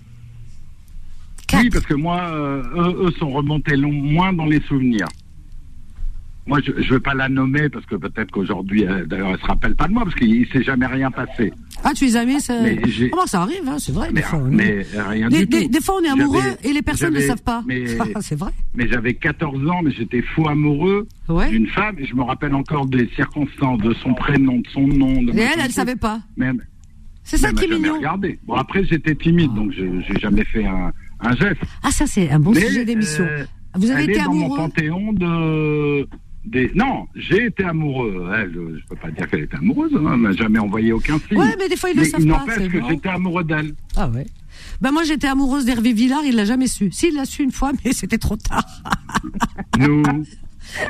Quatre. 1.46 1.62
Oui, 1.62 1.70
parce 1.70 1.84
que 1.84 1.94
moi, 1.94 2.22
euh, 2.30 2.62
eux, 2.74 3.06
eux 3.06 3.10
sont 3.18 3.30
remontés 3.30 3.76
long, 3.76 3.92
moins 3.92 4.32
dans 4.32 4.46
les 4.46 4.60
souvenirs. 4.62 5.08
Moi, 6.46 6.60
je 6.62 6.72
ne 6.72 6.82
veux 6.82 7.00
pas 7.00 7.14
la 7.14 7.30
nommer 7.30 7.70
parce 7.70 7.86
que 7.86 7.94
peut-être 7.94 8.30
qu'aujourd'hui, 8.30 8.84
d'ailleurs, 9.06 9.30
elle 9.30 9.38
se 9.40 9.46
rappelle 9.46 9.74
pas 9.74 9.88
de 9.88 9.92
moi 9.94 10.04
parce 10.04 10.14
qu'il 10.14 10.40
ne 10.40 10.44
s'est 10.46 10.62
jamais 10.62 10.84
rien 10.86 11.10
passé. 11.10 11.50
Ah, 11.82 11.92
tu 11.94 12.04
les 12.04 12.16
as 12.18 12.22
aimés, 12.22 12.38
ça... 12.38 12.60
Mais 12.62 12.78
Comment 13.10 13.26
ça 13.26 13.40
arrive, 13.42 13.66
hein, 13.66 13.76
c'est 13.78 13.92
vrai. 13.92 14.08
Mais, 14.12 14.20
des 14.20 14.26
fois, 14.26 14.38
on 14.40 14.50
rien 15.08 15.28
des, 15.30 15.38
du 15.38 15.46
des- 15.46 15.62
tout. 15.64 15.68
des 15.70 15.80
fois, 15.80 15.94
on 16.00 16.04
est 16.04 16.08
amoureux 16.08 16.42
et 16.62 16.72
les 16.74 16.82
personnes 16.82 17.14
ne 17.14 17.18
le 17.20 17.26
savent 17.26 17.42
pas. 17.42 17.62
Mais, 17.66 17.84
c'est 18.20 18.34
vrai. 18.38 18.50
mais 18.74 18.86
j'avais 18.88 19.14
14 19.14 19.66
ans, 19.68 19.80
mais 19.82 19.90
j'étais 19.92 20.20
fou 20.20 20.46
amoureux 20.48 21.08
Ouais. 21.30 21.48
d'une 21.48 21.66
femme 21.68 21.96
et 21.98 22.04
je 22.04 22.14
me 22.14 22.22
rappelle 22.22 22.54
encore 22.54 22.84
des 22.86 23.08
circonstances, 23.16 23.80
de 23.80 23.94
son 23.94 24.12
prénom, 24.12 24.58
de 24.58 24.68
son 24.68 24.86
nom. 24.86 25.22
De 25.22 25.30
Et 25.32 25.40
elle, 25.40 25.52
elle 25.54 25.60
truc. 25.62 25.72
savait 25.72 25.96
pas. 25.96 26.20
Même, 26.36 26.60
C'est 27.22 27.38
ça 27.38 27.52
qui 27.52 27.64
est 27.64 27.68
mignon. 27.68 27.94
regardé. 27.94 28.38
Bon, 28.46 28.52
après, 28.54 28.84
j'étais 28.84 29.14
timide, 29.14 29.54
donc 29.54 29.72
je 29.72 29.82
n'ai 29.84 30.20
jamais 30.20 30.44
fait 30.44 30.66
un, 30.66 30.92
un 31.20 31.36
geste. 31.36 31.62
Ah, 31.82 31.90
ça, 31.90 32.06
c'est 32.06 32.30
un 32.30 32.38
bon 32.38 32.50
Mais, 32.52 32.60
sujet 32.60 32.84
d'émission. 32.84 33.24
euh, 33.24 33.44
Vous 33.76 33.90
avez 33.90 34.02
été 34.04 34.12
est 34.18 34.24
dans 34.24 34.34
mon 34.34 34.44
amoureux 34.44 34.56
panthéon 34.58 35.12
de. 35.14 36.06
Des... 36.44 36.70
Non, 36.74 37.06
j'ai 37.14 37.46
été 37.46 37.64
amoureux. 37.64 38.30
Elle, 38.36 38.52
je 38.52 38.86
peux 38.88 38.96
pas 38.96 39.10
dire 39.10 39.28
qu'elle 39.30 39.44
était 39.44 39.56
amoureuse. 39.56 39.92
Hein, 39.94 40.10
elle 40.12 40.18
m'a 40.18 40.32
jamais 40.32 40.58
envoyé 40.58 40.92
aucun 40.92 41.18
signe. 41.18 41.38
Ouais, 41.38 41.54
mais 41.58 41.68
des 41.68 41.76
fois, 41.76 41.90
ils 41.90 41.96
le 41.96 42.04
savent 42.04 42.20
il 42.20 42.30
pas. 42.30 42.38
n'empêche 42.38 42.68
que 42.68 42.86
j'étais 42.88 43.08
amoureux 43.08 43.44
d'elle. 43.44 43.74
Ah 43.96 44.08
ouais. 44.08 44.26
Ben 44.80 44.92
moi 44.92 45.02
j'étais 45.04 45.26
amoureuse 45.26 45.64
d'Hervé 45.64 45.92
Villard, 45.92 46.22
il 46.24 46.36
l'a 46.36 46.44
jamais 46.44 46.66
su. 46.66 46.90
Si, 46.92 47.08
il 47.08 47.14
l'a 47.14 47.24
su 47.24 47.42
une 47.42 47.50
fois, 47.52 47.72
mais 47.84 47.92
c'était 47.92 48.18
trop 48.18 48.36
tard. 48.36 48.64
Nous. 49.78 50.02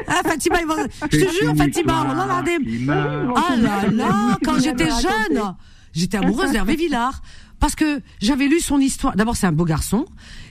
Ah 0.06 0.20
Fatima, 0.24 0.60
il 0.60 0.66
va- 0.66 0.86
je 1.10 1.18
te 1.18 1.32
jure 1.40 1.56
Fatima, 1.56 2.06
on 2.08 2.18
en 2.18 2.38
a 2.38 2.42
des... 2.42 2.58
Ah 2.88 3.56
là 3.56 3.90
là, 3.90 4.38
quand 4.44 4.58
j'étais 4.60 4.88
jeune, 4.88 5.54
j'étais 5.92 6.16
amoureuse 6.18 6.52
d'Hervé 6.52 6.76
Villard. 6.76 7.22
Parce 7.64 7.76
que 7.76 8.02
j'avais 8.20 8.46
lu 8.46 8.60
son 8.60 8.78
histoire. 8.78 9.16
D'abord, 9.16 9.36
c'est 9.36 9.46
un 9.46 9.52
beau 9.52 9.64
garçon. 9.64 10.04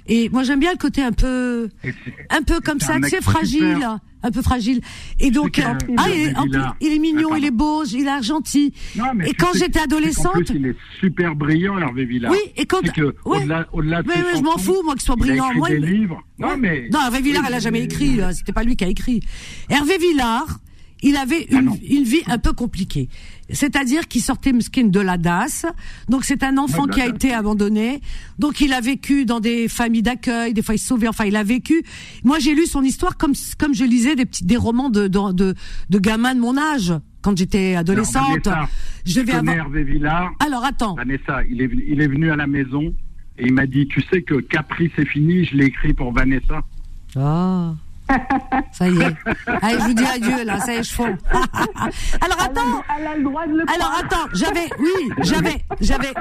Et 0.08 0.30
moi, 0.30 0.42
j'aime 0.42 0.60
bien 0.60 0.72
le 0.72 0.80
côté 0.80 1.04
un 1.04 1.12
peu, 1.12 1.70
un 2.32 2.42
peu 2.42 2.60
comme 2.60 2.80
ça, 2.80 2.96
tu 3.00 3.08
sais, 3.08 3.22
fragile. 3.22 3.60
super. 3.76 4.00
Un 4.24 4.32
peu 4.32 4.42
fragile. 4.42 4.82
Et 5.20 5.30
donc, 5.30 5.52
C'est 5.58 5.62
euh, 5.64 5.74
qu'un- 5.76 5.78
ah, 5.98 6.10
il 6.10 6.36
en 6.36 6.48
plus, 6.48 6.60
il 6.82 6.92
est 6.94 6.98
mignon, 6.98 7.30
Ah, 7.34 7.38
il 7.38 7.46
est 7.46 7.52
beau, 7.52 7.86
il 7.86 8.08
est 8.08 8.24
gentil. 8.24 8.74
Et 9.28 9.34
quand 9.36 9.54
j'étais 9.54 9.82
adolescente, 9.82 10.38
En 10.38 10.40
plus, 10.40 10.56
il 10.56 10.66
est 10.66 10.76
super 11.02 11.36
brillant, 11.36 11.78
Hervé 11.78 12.06
Villard. 12.06 12.32
Oui, 12.32 12.40
et 12.58 12.66
quand- 12.66 12.82
que, 12.82 13.02
ouais. 13.04 13.14
au-delà, 13.26 13.68
au-delà 13.74 14.02
de 14.02 14.08
Mais, 14.08 14.16
mais 14.18 14.40
je 14.40 14.42
m'en 14.42 14.58
fous, 14.58 14.82
moi, 14.84 14.96
qu'il 14.96 15.04
soit 15.04 15.14
il 15.20 15.22
a 15.24 15.26
brillant. 15.28 15.46
écrit 15.50 15.58
Moi, 15.60 15.70
des 15.70 15.76
il- 15.76 15.86
livres. 15.86 16.20
Non, 16.40 16.58
mais. 16.58 16.90
Non, 16.92 17.00
Hervé 17.00 17.22
Villard, 17.22 17.44
elle 17.48 17.54
a 17.54 17.60
jamais 17.60 17.84
écrit. 17.84 18.16
là. 18.16 18.34
C'était 18.34 18.54
pas 18.54 18.64
lui 18.64 18.76
qui 18.76 18.86
a 18.86 18.88
écrit. 18.88 19.20
Hervé 19.70 20.00
Villard, 20.00 20.48
il 21.04 21.16
avait 21.18 21.46
Ah 21.54 21.58
une 21.88 22.04
vie 22.06 22.24
un 22.26 22.40
peu 22.40 22.54
compliquée. 22.54 23.08
C'est-à-dire 23.50 24.08
qu'il 24.08 24.22
sortait 24.22 24.54
mesquine 24.54 24.90
de 24.90 25.00
la 25.00 25.18
DAS. 25.18 25.66
Donc 26.10 26.24
c'est 26.24 26.44
un 26.44 26.58
enfant 26.58 26.86
qui 26.88 27.02
a 27.02 27.06
été 27.16 27.34
abandonné. 27.34 28.00
Donc 28.40 28.62
il 28.62 28.74
a 28.74 28.82
vécu 28.82 29.26
dans 29.26 29.40
des 29.40 29.68
familles 29.68 30.02
d'accueil. 30.02 30.54
Des 30.54 30.62
fois 30.62 30.76
il 30.76 30.80
se 30.80 30.88
sauvait. 30.88 31.08
Enfin 31.08 31.26
il 31.26 31.36
a 31.36 31.44
vécu. 31.44 31.84
Moi 32.24 32.40
j'ai 32.40 32.56
lu 32.56 32.66
son 32.66 32.82
histoire 32.84 33.18
comme 33.18 33.34
comme 33.60 33.74
je 33.74 33.84
lisais 33.84 34.16
des 34.16 34.26
petits 34.26 34.46
des 34.46 34.58
romans 34.58 34.90
de 34.90 35.08
de 35.08 35.32
de, 35.34 35.56
de 35.90 36.00
gamins 36.00 36.36
de 36.36 36.40
mon 36.40 36.58
âge 36.58 36.94
quand 37.22 37.38
j'étais 37.38 37.76
adolescente. 37.76 38.46
Vanessa, 38.46 38.70
je 39.06 39.20
connais 39.22 39.34
avoir. 39.38 39.56
Hervé 39.56 39.84
Villard. 39.84 40.32
Alors 40.40 40.64
attends. 40.66 40.96
Vanessa, 40.96 41.42
il 41.50 41.62
est, 41.62 41.68
venu- 41.68 41.86
il 41.88 42.02
est 42.02 42.08
venu 42.08 42.32
à 42.32 42.36
la 42.36 42.48
maison 42.48 42.94
et 43.38 43.46
il 43.48 43.54
m'a 43.54 43.66
dit 43.66 43.88
Tu 43.88 44.02
sais 44.12 44.22
que 44.22 44.36
Capri, 44.42 44.92
c'est 44.96 45.06
fini, 45.08 45.44
je 45.46 45.56
l'ai 45.56 45.66
écrit 45.66 45.94
pour 45.94 46.12
Vanessa. 46.14 46.62
Ah. 47.16 47.74
Ça 48.72 48.90
y 48.90 49.02
est. 49.02 49.16
Allez, 49.62 49.80
je 49.80 49.86
vous 49.86 49.94
dis 49.94 50.06
adieu, 50.06 50.44
là, 50.44 50.60
ça 50.60 50.74
y 50.74 50.78
est, 50.78 50.84
je 50.84 50.94
fonds. 50.94 51.18
Alors, 52.22 52.42
attends. 52.42 52.84
Elle 52.98 53.08
a 53.08 53.18
le 53.18 53.24
droit 53.24 53.48
de 53.48 53.54
le 53.54 53.70
Alors 53.70 53.94
attends, 54.00 54.28
j'avais, 54.34 54.70
oui, 54.80 55.12
j'avais, 55.22 55.64
j'avais, 55.82 56.14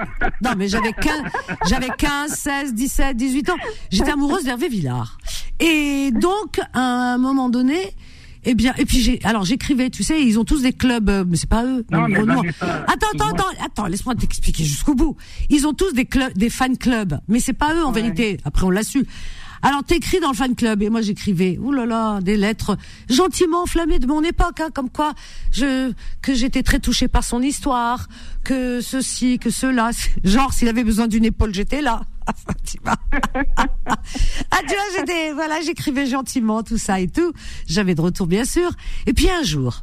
non 0.43 0.53
mais 0.57 0.69
j'avais 0.69 0.93
15, 0.93 1.23
j'avais 1.69 1.89
15, 1.97 2.31
16, 2.31 2.75
17, 2.75 3.17
18 3.17 3.51
ans. 3.51 3.57
J'étais 3.91 4.11
amoureuse 4.11 4.45
d'Hervé 4.45 4.69
Villard. 4.69 5.19
Et 5.61 6.11
donc, 6.13 6.61
à 6.73 6.81
un 7.15 7.19
moment 7.19 7.49
donné, 7.49 7.95
eh 8.45 8.55
bien, 8.55 8.75
et 8.77 8.85
puis 8.85 9.01
j'ai, 9.01 9.21
alors 9.23 9.45
j'écrivais, 9.45 9.89
tu 9.91 10.03
sais, 10.03 10.21
ils 10.21 10.39
ont 10.39 10.45
tous 10.45 10.63
des 10.63 10.73
clubs, 10.73 11.09
euh, 11.09 11.25
mais 11.27 11.37
c'est 11.37 11.49
pas 11.49 11.65
eux. 11.65 11.85
Non, 11.93 12.09
mais 12.09 12.19
Renaud. 12.19 12.37
Vanessa, 12.37 12.85
Attends, 12.89 13.07
attends, 13.15 13.29
attends, 13.29 13.65
attends, 13.65 13.87
laisse-moi 13.87 14.17
t'expliquer 14.17 14.65
jusqu'au 14.65 14.95
bout. 14.95 15.17
Ils 15.49 15.67
ont 15.67 15.75
tous 15.75 15.93
des 15.93 16.07
clubs, 16.07 16.33
des 16.35 16.51
fan 16.51 16.77
clubs, 16.77 17.21
mais 17.29 17.39
c'est 17.39 17.53
pas 17.53 17.75
eux 17.75 17.85
en 17.85 17.93
vérité. 17.93 18.39
Après, 18.45 18.65
on 18.65 18.71
l'a 18.71 18.83
su. 18.83 19.07
Alors 19.63 19.85
t'écris 19.85 20.21
dans 20.21 20.31
le 20.31 20.37
fan 20.37 20.55
club 20.55 20.83
et 20.83 20.91
moi 20.91 21.01
j'écrivais, 21.03 21.59
là, 21.87 22.21
des 22.21 22.37
lettres 22.37 22.77
gentiment 23.09 23.63
enflammées 23.63 23.99
de 23.99 24.07
mon 24.07 24.23
époque, 24.23 24.61
hein, 24.61 24.69
comme 24.75 24.91
quoi 24.91 25.13
je 25.53 25.93
que 26.21 26.35
j'étais 26.35 26.63
très 26.63 26.81
touchée 26.81 27.09
par 27.09 27.23
son 27.23 27.41
histoire, 27.41 28.09
que 28.45 28.81
ceci, 28.81 29.39
que 29.39 29.51
cela, 29.51 29.91
genre 30.25 30.53
s'il 30.53 30.69
avait 30.69 30.85
besoin 30.85 31.07
d'une 31.07 31.25
épaule, 31.25 31.55
j'étais 31.55 31.81
là. 31.81 32.03
Tu 32.65 32.79
vois. 32.85 32.97
ah 33.57 34.61
tu 34.61 34.75
vois, 34.75 34.85
j'étais 34.97 35.33
voilà, 35.33 35.61
j'écrivais 35.61 36.07
gentiment 36.07 36.63
tout 36.63 36.79
ça 36.79 37.01
et 37.01 37.09
tout. 37.09 37.33
J'avais 37.67 37.95
de 37.95 38.01
retour 38.01 38.27
bien 38.27 38.45
sûr. 38.45 38.71
Et 39.07 39.13
puis 39.13 39.29
un 39.31 39.43
jour, 39.43 39.83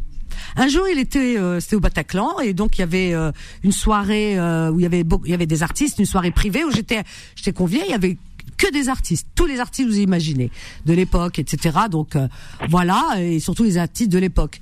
un 0.56 0.68
jour, 0.68 0.88
il 0.92 1.00
était, 1.00 1.38
euh, 1.38 1.60
c'était 1.60 1.76
au 1.76 1.80
Bataclan 1.80 2.40
et 2.40 2.54
donc 2.54 2.78
il 2.78 2.82
y 2.82 2.84
avait 2.84 3.14
euh, 3.14 3.32
une 3.64 3.72
soirée 3.72 4.38
euh, 4.38 4.72
où 4.72 4.80
il 4.80 4.84
y 4.84 4.86
avait 4.86 5.04
il 5.26 5.32
y 5.32 5.34
avait 5.34 5.46
des 5.46 5.64
artistes, 5.64 6.00
une 6.00 6.06
soirée 6.06 6.32
privée 6.32 6.64
où 6.64 6.72
j'étais, 6.72 7.04
j'étais 7.36 7.54
conviée. 7.54 7.82
Il 7.86 7.92
y 7.92 7.96
avait 7.96 8.18
que 8.60 8.72
des 8.72 8.90
artistes, 8.90 9.28
tous 9.36 9.46
les 9.46 9.60
artistes 9.60 9.90
vous 9.90 10.00
imaginez 10.00 10.52
de 10.86 10.94
l'époque, 10.94 11.40
etc. 11.40 11.78
Donc 11.90 12.16
euh, 12.16 12.28
voilà, 12.70 13.16
et 13.18 13.40
surtout 13.40 13.64
les 13.64 13.78
artistes 13.78 14.12
de 14.12 14.20
l'époque. 14.20 14.60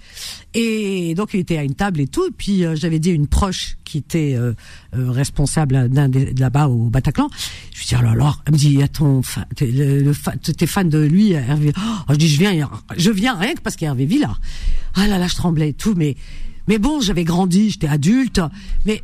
Et 0.53 1.15
donc 1.15 1.33
il 1.33 1.39
était 1.39 1.57
à 1.57 1.63
une 1.63 1.73
table 1.73 1.99
et 1.99 2.07
tout. 2.07 2.25
Et 2.25 2.31
puis 2.31 2.63
euh, 2.63 2.75
j'avais 2.75 2.99
dit 2.99 3.09
à 3.09 3.13
une 3.13 3.27
proche 3.27 3.77
qui 3.83 3.97
était 3.97 4.35
euh, 4.35 4.53
euh, 4.95 5.09
responsable 5.09 5.89
d'un 5.89 6.09
là-bas 6.37 6.67
au 6.67 6.89
Bataclan. 6.89 7.27
Je 7.73 7.79
lui 7.79 7.85
dis 7.87 7.95
alors, 7.95 8.11
alors 8.11 8.43
elle 8.45 8.53
me 8.53 8.57
dit 8.57 8.83
attends, 8.83 9.21
t'es 9.55 10.67
fan 10.67 10.89
de 10.89 10.99
lui, 10.99 11.31
Hervé? 11.31 11.73
Oh, 11.75 12.11
je 12.11 12.15
dis 12.15 12.29
je 12.29 12.39
viens, 12.39 12.69
je 12.95 13.11
viens 13.11 13.35
rien 13.35 13.55
que 13.55 13.61
parce 13.61 13.75
qu'il 13.75 13.85
y 13.85 13.87
a 13.87 13.91
Hervé 13.91 14.05
Villard. 14.05 14.39
Ah 14.93 15.07
là 15.07 15.17
là, 15.17 15.27
je 15.27 15.35
tremblais 15.35 15.69
et 15.69 15.73
tout, 15.73 15.95
mais 15.97 16.15
mais 16.67 16.77
bon, 16.77 17.01
j'avais 17.01 17.23
grandi, 17.23 17.71
j'étais 17.71 17.87
adulte, 17.87 18.41
mais 18.85 19.01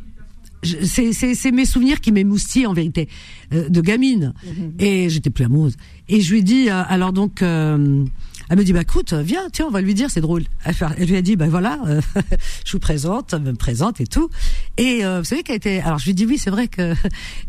c'est 0.64 1.12
c'est 1.12 1.34
c'est 1.34 1.52
mes 1.52 1.64
souvenirs 1.64 2.00
qui 2.00 2.12
m'émoustillent 2.12 2.66
en 2.66 2.72
vérité 2.72 3.08
euh, 3.52 3.68
de 3.68 3.80
gamine. 3.80 4.34
Et 4.78 5.08
j'étais 5.10 5.30
plus 5.30 5.44
amoureuse. 5.44 5.76
Et 6.08 6.20
je 6.20 6.32
lui 6.32 6.42
dis 6.42 6.68
euh, 6.70 6.82
alors 6.88 7.12
donc 7.12 7.42
euh, 7.42 8.04
elle 8.48 8.58
me 8.58 8.64
dit 8.64 8.72
bah 8.72 8.82
écoute 8.82 9.12
viens 9.12 9.48
tiens 9.52 9.66
on 9.66 9.70
va 9.70 9.80
lui 9.80 9.94
dire 9.94 10.10
c'est 10.10 10.20
drôle. 10.20 10.44
Elle, 10.64 11.08
lui 11.08 11.16
a 11.16 11.22
dit 11.22 11.36
bah 11.36 11.48
voilà 11.48 11.80
euh, 11.86 12.00
je 12.64 12.72
vous 12.72 12.78
présente 12.78 13.32
elle 13.32 13.42
me 13.42 13.54
présente 13.54 14.00
et 14.00 14.06
tout. 14.06 14.28
Et 14.76 15.04
euh, 15.04 15.20
vous 15.20 15.24
savez 15.24 15.42
qu'elle 15.42 15.56
était 15.56 15.80
alors 15.80 15.98
je 15.98 16.06
lui 16.06 16.14
dis 16.14 16.26
oui 16.26 16.38
c'est 16.38 16.50
vrai 16.50 16.68
que 16.68 16.82
euh, 16.82 16.94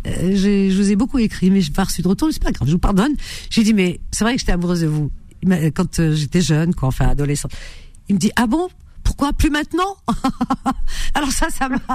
je 0.05 0.75
vous 0.75 0.91
ai 0.91 0.95
beaucoup 0.95 1.19
écrit 1.19 1.51
mais 1.51 1.61
je 1.61 1.71
pas 1.71 1.83
reçu 1.83 2.01
de 2.01 2.07
retour 2.07 2.29
c'est 2.31 2.41
pas 2.41 2.51
grave 2.51 2.67
je 2.67 2.73
vous 2.73 2.79
pardonne. 2.79 3.13
J'ai 3.49 3.63
dit 3.63 3.73
mais 3.73 3.99
c'est 4.11 4.23
vrai 4.23 4.33
que 4.33 4.39
j'étais 4.39 4.53
amoureuse 4.53 4.81
de 4.81 4.87
vous 4.87 5.11
quand 5.75 6.01
j'étais 6.13 6.41
jeune 6.41 6.73
quoi 6.73 6.87
enfin 6.87 7.09
adolescente. 7.09 7.51
Il 8.07 8.15
me 8.15 8.19
dit 8.19 8.31
ah 8.35 8.47
bon? 8.47 8.69
Pourquoi 9.15 9.31
plus 9.33 9.49
maintenant 9.49 9.95
Alors 11.13 11.31
ça, 11.31 11.49
ça 11.49 11.69
m'a. 11.69 11.77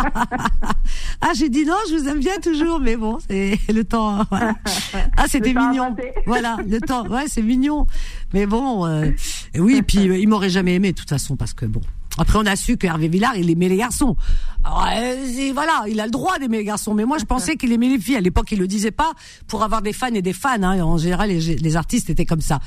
ah, 1.21 1.33
j'ai 1.35 1.51
dit 1.51 1.67
non, 1.67 1.75
je 1.91 1.97
vous 1.97 2.09
aime 2.09 2.19
bien 2.21 2.39
toujours, 2.39 2.81
mais 2.81 2.97
bon, 2.97 3.19
c'est 3.29 3.59
le 3.69 3.85
temps. 3.85 4.21
hein, 4.21 4.27
voilà. 4.31 4.55
Ah, 5.17 5.27
c'était 5.29 5.53
mignon. 5.53 5.95
Voilà, 6.27 6.57
le 6.67 6.81
temps. 6.81 7.07
Ouais, 7.09 7.25
c'est 7.27 7.43
mignon. 7.43 7.87
Mais 8.33 8.47
bon, 8.47 8.87
euh, 8.87 9.11
oui, 9.59 9.83
puis 9.83 10.09
euh, 10.09 10.17
il 10.17 10.29
m'aurait 10.29 10.49
jamais 10.49 10.75
aimé 10.75 10.93
de 10.93 10.97
toute 10.97 11.11
façon 11.11 11.37
parce 11.37 11.53
que 11.53 11.67
bon. 11.67 11.83
Après, 12.18 12.38
on 12.38 12.46
a 12.46 12.57
su 12.57 12.77
que 12.77 12.87
Hervé 12.87 13.09
Villard, 13.09 13.37
il 13.37 13.49
aimait 13.51 13.68
les 13.68 13.77
garçons. 13.77 14.16
Alors, 14.64 14.87
euh, 14.94 15.51
voilà, 15.55 15.85
il 15.88 16.01
a 16.01 16.05
le 16.05 16.11
droit 16.11 16.38
d'aimer 16.38 16.59
les 16.59 16.64
garçons. 16.64 16.92
Mais 16.92 17.05
moi, 17.05 17.18
je 17.18 17.25
pensais 17.25 17.57
qu'il 17.57 17.73
aimait 17.73 17.88
les 17.88 17.99
filles. 17.99 18.16
À 18.16 18.20
l'époque, 18.20 18.51
il 18.53 18.59
le 18.59 18.66
disait 18.66 18.90
pas 18.90 19.12
pour 19.46 19.62
avoir 19.62 19.81
des 19.81 19.92
fans 19.92 20.09
et 20.09 20.20
des 20.20 20.33
fans. 20.33 20.62
Hein. 20.62 20.83
En 20.83 20.99
général, 20.99 21.31
les, 21.31 21.57
les 21.57 21.77
artistes 21.77 22.11
étaient 22.11 22.27
comme 22.27 22.40
ça. 22.42 22.59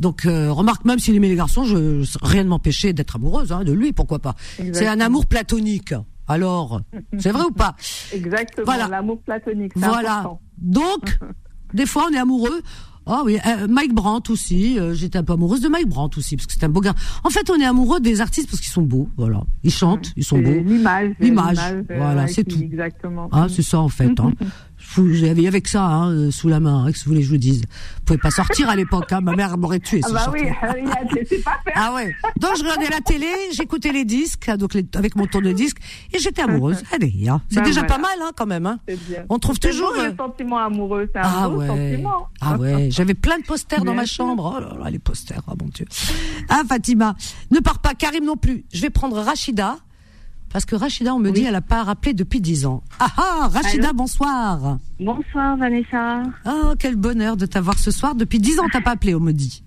Donc, 0.00 0.24
euh, 0.26 0.50
remarque, 0.50 0.84
même 0.84 0.98
s'il 0.98 1.14
aimait 1.14 1.28
les 1.28 1.36
garçons, 1.36 1.64
je, 1.64 2.04
rien 2.22 2.42
ne 2.42 2.48
m'empêchait 2.48 2.92
d'être 2.92 3.16
amoureuse 3.16 3.52
hein, 3.52 3.62
de 3.64 3.72
lui. 3.72 3.92
Pourquoi 3.92 4.18
pas 4.18 4.34
C'est 4.72 4.86
un 4.88 5.00
amour 5.00 5.26
platonique. 5.26 5.94
Alors, 6.26 6.80
c'est 7.18 7.30
vrai 7.30 7.44
ou 7.44 7.52
pas? 7.52 7.76
Exactement, 8.12 8.64
Voilà. 8.64 8.88
l'amour 8.88 9.20
platonique. 9.22 9.72
c'est 9.76 9.86
Voilà. 9.86 10.18
important. 10.20 10.40
Donc, 10.58 11.18
des 11.74 11.86
fois, 11.86 12.06
on 12.10 12.14
est 12.14 12.18
amoureux. 12.18 12.60
Ah 13.08 13.22
oui, 13.24 13.38
euh, 13.46 13.68
Mike 13.68 13.94
Brandt 13.94 14.32
aussi. 14.32 14.78
euh, 14.78 14.92
J'étais 14.94 15.16
un 15.18 15.22
peu 15.22 15.34
amoureuse 15.34 15.60
de 15.60 15.68
Mike 15.68 15.88
Brandt 15.88 16.18
aussi 16.18 16.36
parce 16.36 16.46
que 16.46 16.52
c'est 16.54 16.64
un 16.64 16.68
beau 16.68 16.80
gars. 16.80 16.94
En 17.22 17.30
fait, 17.30 17.48
on 17.50 17.60
est 17.60 17.64
amoureux 17.64 18.00
des 18.00 18.20
artistes 18.20 18.50
parce 18.50 18.60
qu'ils 18.60 18.72
sont 18.72 18.82
beaux. 18.82 19.08
Voilà, 19.16 19.44
ils 19.62 19.70
chantent, 19.72 20.12
ils 20.16 20.24
sont 20.24 20.38
beaux. 20.38 20.50
L'image. 20.64 21.12
L'image, 21.20 21.58
euh, 21.60 21.82
voilà, 21.88 22.22
ouais, 22.22 22.28
c'est 22.28 22.42
tout. 22.44 22.58
Exactement. 22.60 23.28
Ah, 23.30 23.46
c'est 23.48 23.62
ça 23.62 23.78
en 23.78 23.88
fait. 23.88 24.18
Hein. 24.18 24.32
J'avais 25.12 25.46
avec 25.46 25.68
ça 25.68 25.84
hein, 25.84 26.10
euh, 26.10 26.30
sous 26.30 26.48
la 26.48 26.60
main. 26.60 26.84
hein, 26.86 26.92
que 26.92 26.96
vous 26.98 27.04
voulez 27.06 27.20
que 27.20 27.26
je 27.26 27.30
vous 27.30 27.36
dise? 27.36 27.60
Vous 27.62 28.04
pouvez 28.06 28.18
pas 28.18 28.30
sortir 28.30 28.68
à 28.70 28.76
l'époque. 28.76 29.12
Hein. 29.12 29.20
Ma 29.20 29.34
mère 29.34 29.58
m'aurait 29.58 29.80
tué. 29.80 30.00
ah 30.04 30.08
bah 30.12 30.30
oui, 30.32 30.42
laissé 31.14 31.38
pas 31.42 31.58
faire. 31.64 31.72
Ah 31.76 31.94
ouais. 31.94 32.14
Donc 32.38 32.52
je 32.56 32.62
regardais 32.62 32.88
la 32.88 33.00
télé, 33.00 33.26
j'écoutais 33.52 33.92
les 33.92 34.04
disques, 34.04 34.50
donc 34.56 34.74
les- 34.74 34.86
avec 34.94 35.16
mon 35.16 35.26
tour 35.26 35.42
de 35.42 35.52
disque, 35.52 35.78
et 36.12 36.18
j'étais 36.18 36.42
amoureuse. 36.42 36.82
Allez, 36.92 37.28
hein. 37.28 37.42
c'est 37.50 37.56
Ben 37.56 37.64
déjà 37.66 37.80
voilà. 37.80 37.94
pas 37.94 38.00
mal 38.00 38.18
hein, 38.22 38.30
quand 38.36 38.46
même. 38.46 38.66
Hein. 38.66 38.78
C'est 38.88 38.98
bien. 39.08 39.24
On 39.28 39.38
trouve 39.38 39.56
C'est 39.60 39.70
toujours. 39.70 39.92
beau, 39.92 40.00
euh, 40.00 40.10
le 40.10 40.16
sentiment 40.16 40.58
amoureux, 40.58 41.08
c'est 41.12 41.18
un 41.20 41.22
Ah 41.24 41.48
beau 41.48 41.56
ouais. 41.58 41.66
sentiment. 41.66 42.28
Ah 42.40 42.56
ouais, 42.56 42.88
j'avais 42.90 43.14
plein 43.14 43.38
de 43.38 43.44
posters 43.44 43.84
dans 43.84 43.94
ma 43.94 44.06
chambre. 44.06 44.54
Oh 44.56 44.60
là 44.60 44.82
là, 44.84 44.90
les 44.90 44.98
posters, 44.98 45.42
oh 45.48 45.52
mon 45.60 45.68
dieu. 45.68 45.86
Ah 46.48 46.62
Fatima, 46.68 47.14
ne 47.50 47.58
pars 47.60 47.80
pas, 47.80 47.94
Karim 47.94 48.24
non 48.24 48.36
plus. 48.36 48.64
Je 48.72 48.80
vais 48.82 48.90
prendre 48.90 49.18
Rachida 49.20 49.76
parce 50.52 50.64
que 50.64 50.74
Rachida, 50.76 51.14
on 51.14 51.18
me 51.18 51.30
dit, 51.30 51.44
elle 51.44 51.54
a 51.54 51.60
pas 51.60 51.82
rappelé 51.82 52.14
depuis 52.14 52.40
10 52.40 52.66
ans. 52.66 52.82
Ah 52.98 53.08
ah, 53.16 53.48
Rachida, 53.52 53.88
Allô 53.88 53.98
bonsoir. 53.98 54.78
Bonsoir 54.98 55.56
Vanessa. 55.56 56.22
Oh, 56.46 56.72
quel 56.78 56.96
bonheur 56.96 57.36
de 57.36 57.46
t'avoir 57.46 57.78
ce 57.78 57.90
soir. 57.90 58.14
Depuis 58.14 58.38
10 58.38 58.60
ans, 58.60 58.66
t'as 58.72 58.80
pas 58.80 58.92
appelé, 58.92 59.14
on 59.14 59.20
me 59.20 59.32
dit. 59.32 59.62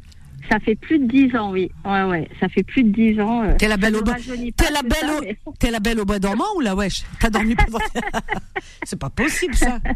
Ça 0.49 0.59
fait 0.59 0.75
plus 0.75 0.97
de 0.99 1.05
10 1.05 1.35
ans, 1.35 1.51
oui. 1.51 1.69
Ouais, 1.85 2.03
ouais. 2.03 2.27
Ça 2.39 2.49
fait 2.49 2.63
plus 2.63 2.83
de 2.83 2.89
10 2.89 3.19
ans. 3.21 3.43
euh, 3.43 3.53
T'es 3.57 3.67
la 3.67 3.77
belle 3.77 3.95
au 3.97 4.01
bois. 4.01 4.15
pas, 4.15 4.19
T'es 4.57 4.71
la 4.73 4.81
belle 4.81 5.09
au, 5.17 5.21
mais- 5.21 5.37
t'es 5.59 5.69
la 5.71 5.79
belle 5.79 5.99
au 5.99 6.05
bois 6.05 6.17
dormant 6.19 6.45
ou 6.57 6.61
la 6.61 6.75
wesh? 6.75 7.03
T'as 7.19 7.29
dormi 7.29 7.55
pendant. 7.55 7.77
C'est 8.83 8.99
pas 8.99 9.09
possible 9.09 9.55
ça. 9.55 9.79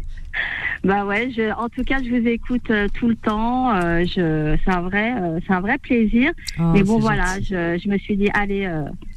Bah 0.82 1.06
ouais, 1.06 1.30
je, 1.34 1.52
en 1.52 1.68
tout 1.68 1.84
cas, 1.84 1.98
je 2.02 2.08
vous 2.10 2.26
écoute 2.28 2.68
euh, 2.70 2.88
tout 2.94 3.08
le 3.08 3.14
temps. 3.14 3.72
euh, 3.76 4.04
je, 4.04 4.56
c'est 4.64 4.70
un 4.70 4.80
vrai, 4.82 5.14
euh, 5.16 5.38
c'est 5.46 5.52
un 5.54 5.60
vrai 5.60 5.78
plaisir. 5.78 6.32
Oh, 6.58 6.72
Mais 6.74 6.82
bon, 6.82 6.98
voilà, 6.98 7.40
je, 7.40 7.78
je 7.82 7.88
me 7.88 7.96
suis 7.98 8.16
dit, 8.16 8.28
allez, 8.34 8.66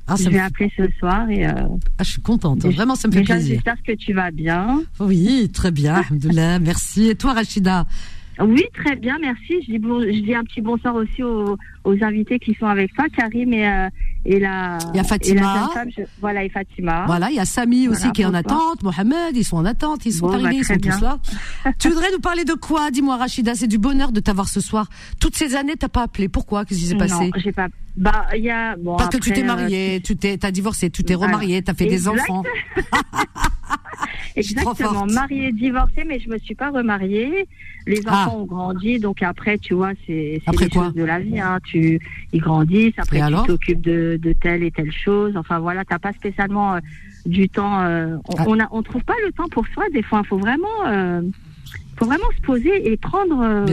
Ah, 0.08 0.16
je 0.16 0.30
vais 0.30 0.38
appeler 0.40 0.72
ce 0.78 0.84
soir 1.00 1.28
et 1.30 1.46
euh, 1.48 1.54
ah, 1.98 2.04
je 2.04 2.12
suis 2.12 2.22
contente. 2.22 2.64
hein. 2.66 2.70
Vraiment, 2.70 2.94
ça 2.96 3.08
me 3.08 3.14
fait 3.14 3.22
déjà, 3.22 3.34
plaisir. 3.34 3.56
J'espère 3.56 3.82
que 3.84 3.94
tu 3.94 4.14
vas 4.14 4.30
bien. 4.32 4.84
Oui, 5.00 5.50
très 5.52 5.72
bien. 5.72 5.96
Alhamdoulilah, 5.96 6.60
merci. 6.60 7.10
Et 7.10 7.16
toi, 7.16 7.34
Rachida? 7.34 7.86
Oui, 8.40 8.64
très 8.74 8.96
bien, 8.96 9.18
merci. 9.20 9.56
Je 9.66 9.72
dis, 9.72 9.80
bon, 9.80 10.02
je 10.02 10.20
dis 10.22 10.36
un 10.36 10.44
petit 10.44 10.62
bonsoir 10.62 10.94
aussi 10.96 11.24
aux, 11.24 11.58
aux 11.84 12.04
invités 12.04 12.38
qui 12.40 12.54
sont 12.56 12.68
avec 12.68 12.94
toi, 12.94 13.06
Karim 13.16 13.52
et, 13.54 13.68
euh, 13.68 13.90
et 14.26 14.40
la. 14.40 14.78
Il 14.94 14.98
y 14.98 15.00
a 15.00 15.04
Fatima. 15.04 15.70
femme, 15.74 15.90
je- 15.98 16.04
voilà, 16.22 16.44
et 16.44 16.50
Fatima. 16.50 17.06
Voilà, 17.08 17.30
il 17.32 17.36
y 17.36 17.40
a 17.40 17.46
Samy 17.46 17.88
aussi 17.88 18.00
Voilà, 18.02 18.12
qui 18.14 18.22
est 18.22 18.26
en 18.26 18.34
attente, 18.36 18.84
Mohamed, 18.84 19.36
ils 19.36 19.44
sont 19.44 19.58
en 19.58 19.66
attente, 19.66 20.06
ils 20.06 20.12
sont 20.14 20.28
Bon, 20.28 20.34
bah, 20.38 20.46
arrivés, 20.46 20.58
ils 20.62 20.66
sont 20.66 20.78
tous 20.78 21.02
là. 21.02 21.20
tu 21.80 21.90
voudrais 21.90 22.12
nous 22.12 22.20
parler 22.20 22.46
de 22.46 22.54
quoi 22.54 22.92
Dis-moi, 22.92 23.18
Rachida, 23.18 23.56
c'est 23.56 23.68
du 23.68 23.78
bonheur 23.80 24.12
de 24.12 24.20
t'avoir 24.20 24.48
ce 24.48 24.62
soir. 24.62 24.88
Toutes 25.20 25.36
ces 25.36 25.56
années, 25.56 25.76
t'as 25.76 25.90
pas 25.90 26.04
appelé. 26.04 26.30
Pourquoi? 26.30 26.64
Qu'est-ce 26.66 26.80
qui 26.80 26.86
s'est 26.86 26.96
passé? 26.96 27.14
Non, 27.26 27.32
j'ai 27.38 27.52
pas. 27.52 27.68
Bah, 27.96 28.28
il 28.36 28.44
y 28.44 28.52
a. 28.52 28.76
Bon, 28.78 28.98
Parce 28.98 29.10
que 29.10 29.18
tu 29.18 29.32
t'es 29.32 29.42
euh, 29.42 29.46
mariée, 29.48 30.02
tu 30.04 30.16
t'es, 30.16 30.38
t'as 30.38 30.52
divorcé, 30.52 30.92
tu 30.92 31.04
t'es 31.04 31.16
Voilà. 31.16 31.34
remariée, 31.34 31.64
t'as 31.64 31.74
fait 31.74 31.88
des 31.88 32.08
enfants. 32.08 32.44
Exactement, 34.36 35.06
mariée, 35.08 35.52
divorcée, 35.52 36.04
mais 36.06 36.20
je 36.20 36.30
me 36.30 36.38
suis 36.38 36.54
pas 36.56 36.70
remariée. 36.70 37.48
Les 37.88 38.02
Ah. 38.06 38.26
enfants 38.28 38.42
ont 38.42 38.46
grandi, 38.46 39.00
donc 39.00 39.24
après, 39.24 39.58
tu 39.58 39.74
vois, 39.74 39.92
c'est 40.06 40.42
les 40.60 40.70
choses 40.72 40.94
de 40.94 41.04
la 41.04 41.20
vie. 41.20 41.40
Hein. 41.40 41.60
Tu, 41.64 42.00
ils 42.34 42.40
grandissent, 42.42 42.94
après 42.98 43.20
Et 43.20 43.26
tu 43.26 43.48
t'occupes 43.48 43.82
de, 43.82 44.20
de 44.22 44.34
telle 44.34 44.64
et 44.64 44.72
telle 44.72 44.92
chose. 44.92 45.36
Enfin 45.38 45.60
voilà, 45.60 45.86
t'as 45.86 45.98
pas 46.00 46.14
spécialement 46.14 46.76
euh, 46.76 46.80
du 47.26 47.50
temps. 47.50 47.82
euh, 47.82 48.18
on, 48.28 48.36
Ah. 48.38 48.44
on 48.48 48.60
a, 48.60 48.68
on 48.72 48.84
trouve 48.84 49.04
pas 49.04 49.16
le 49.26 49.32
temps 49.32 49.48
pour 49.50 49.66
soi. 49.68 49.86
Des 49.94 50.04
fois, 50.04 50.22
il 50.24 50.28
faut 50.28 50.38
vraiment, 50.38 50.68
euh, 50.88 51.22
faut 51.98 52.06
vraiment 52.06 52.30
se 52.36 52.42
poser 52.42 52.92
et 52.92 52.98
prendre, 52.98 53.66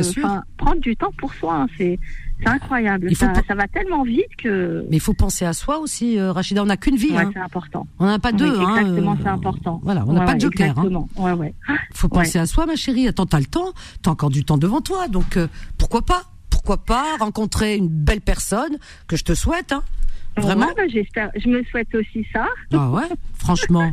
prendre 0.56 0.80
du 0.80 0.96
temps 0.96 1.12
pour 1.18 1.34
soi. 1.34 1.54
hein. 1.62 1.66
C'est, 1.76 1.98
c'est 2.40 2.48
incroyable. 2.48 3.14
Ça, 3.14 3.32
va 3.54 3.68
tellement 3.68 4.02
vite 4.02 4.34
que. 4.42 4.84
Mais 4.90 4.96
il 4.96 5.00
faut 5.00 5.14
penser 5.14 5.44
à 5.44 5.52
soi 5.52 5.78
aussi, 5.78 6.18
euh, 6.18 6.32
Rachida. 6.32 6.62
On 6.62 6.66
n'a 6.66 6.76
qu'une 6.76 6.96
vie, 6.96 7.10
Ouais, 7.12 7.18
hein. 7.18 7.30
c'est 7.32 7.40
important. 7.40 7.86
On 7.98 8.06
n'en 8.06 8.12
a 8.12 8.18
pas 8.18 8.30
Oui, 8.30 8.36
deux, 8.38 8.58
hein. 8.58 8.76
exactement, 8.78 9.12
euh, 9.12 9.16
c'est 9.22 9.28
important. 9.28 9.80
Voilà, 9.82 10.04
on 10.06 10.12
n'a 10.12 10.20
Ouais, 10.20 10.26
pas 10.26 10.32
ouais, 10.32 10.36
de 10.38 10.40
joker, 10.42 10.66
hein. 10.66 10.70
Exactement. 10.70 11.08
Ouais, 11.16 11.32
ouais. 11.32 11.54
Faut 11.92 12.08
penser 12.08 12.38
à 12.38 12.46
soi, 12.46 12.66
ma 12.66 12.76
chérie. 12.76 13.06
Attends, 13.08 13.26
t'as 13.26 13.38
le 13.40 13.46
temps, 13.46 13.72
t'as 14.02 14.10
encore 14.10 14.30
du 14.30 14.44
temps 14.44 14.58
devant 14.58 14.80
toi, 14.80 15.08
donc 15.08 15.36
euh, 15.36 15.46
pourquoi 15.78 16.02
pas? 16.02 16.22
Pourquoi 16.50 16.78
pas 16.78 17.04
rencontrer 17.18 17.76
une 17.76 17.88
belle 17.88 18.20
personne 18.20 18.78
que 19.06 19.16
je 19.16 19.24
te 19.24 19.34
souhaite, 19.34 19.72
hein 19.72 19.82
Vraiment 20.36 20.66
Ouais, 20.66 20.74
bah, 20.76 20.82
j'espère. 20.88 21.30
Je 21.36 21.48
me 21.48 21.62
souhaite 21.64 21.94
aussi 21.94 22.26
ça. 22.32 22.46
Ah 22.72 22.90
ouais, 22.90 23.02
franchement. 23.34 23.92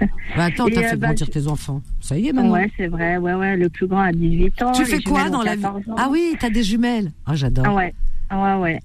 Bah 0.00 0.44
attends, 0.44 0.66
t'as 0.74 0.80
euh, 0.80 0.88
fait 0.88 0.96
bah, 0.96 1.06
grandir 1.08 1.30
tes 1.30 1.46
enfants. 1.46 1.82
Ça 2.00 2.18
y 2.18 2.28
est 2.28 2.32
maintenant. 2.32 2.52
Ouais, 2.52 2.70
c'est 2.76 2.88
vrai. 2.88 3.16
Ouais, 3.18 3.34
ouais. 3.34 3.56
Le 3.56 3.68
plus 3.68 3.86
grand 3.86 4.00
a 4.00 4.12
18 4.12 4.62
ans. 4.62 4.72
tu 4.72 4.84
fais 4.84 5.00
quoi 5.00 5.28
dans 5.28 5.42
la 5.42 5.54
vie 5.56 5.62
14 5.62 5.88
ans. 5.90 5.94
Ah 5.96 6.08
oui, 6.10 6.36
t'as 6.40 6.50
des 6.50 6.62
jumelles. 6.62 7.12
Ah 7.24 7.34
j'adore. 7.34 7.66
Ah 7.66 7.74
ouais. 7.74 7.94
Ouais, 8.32 8.54
ouais. 8.54 8.80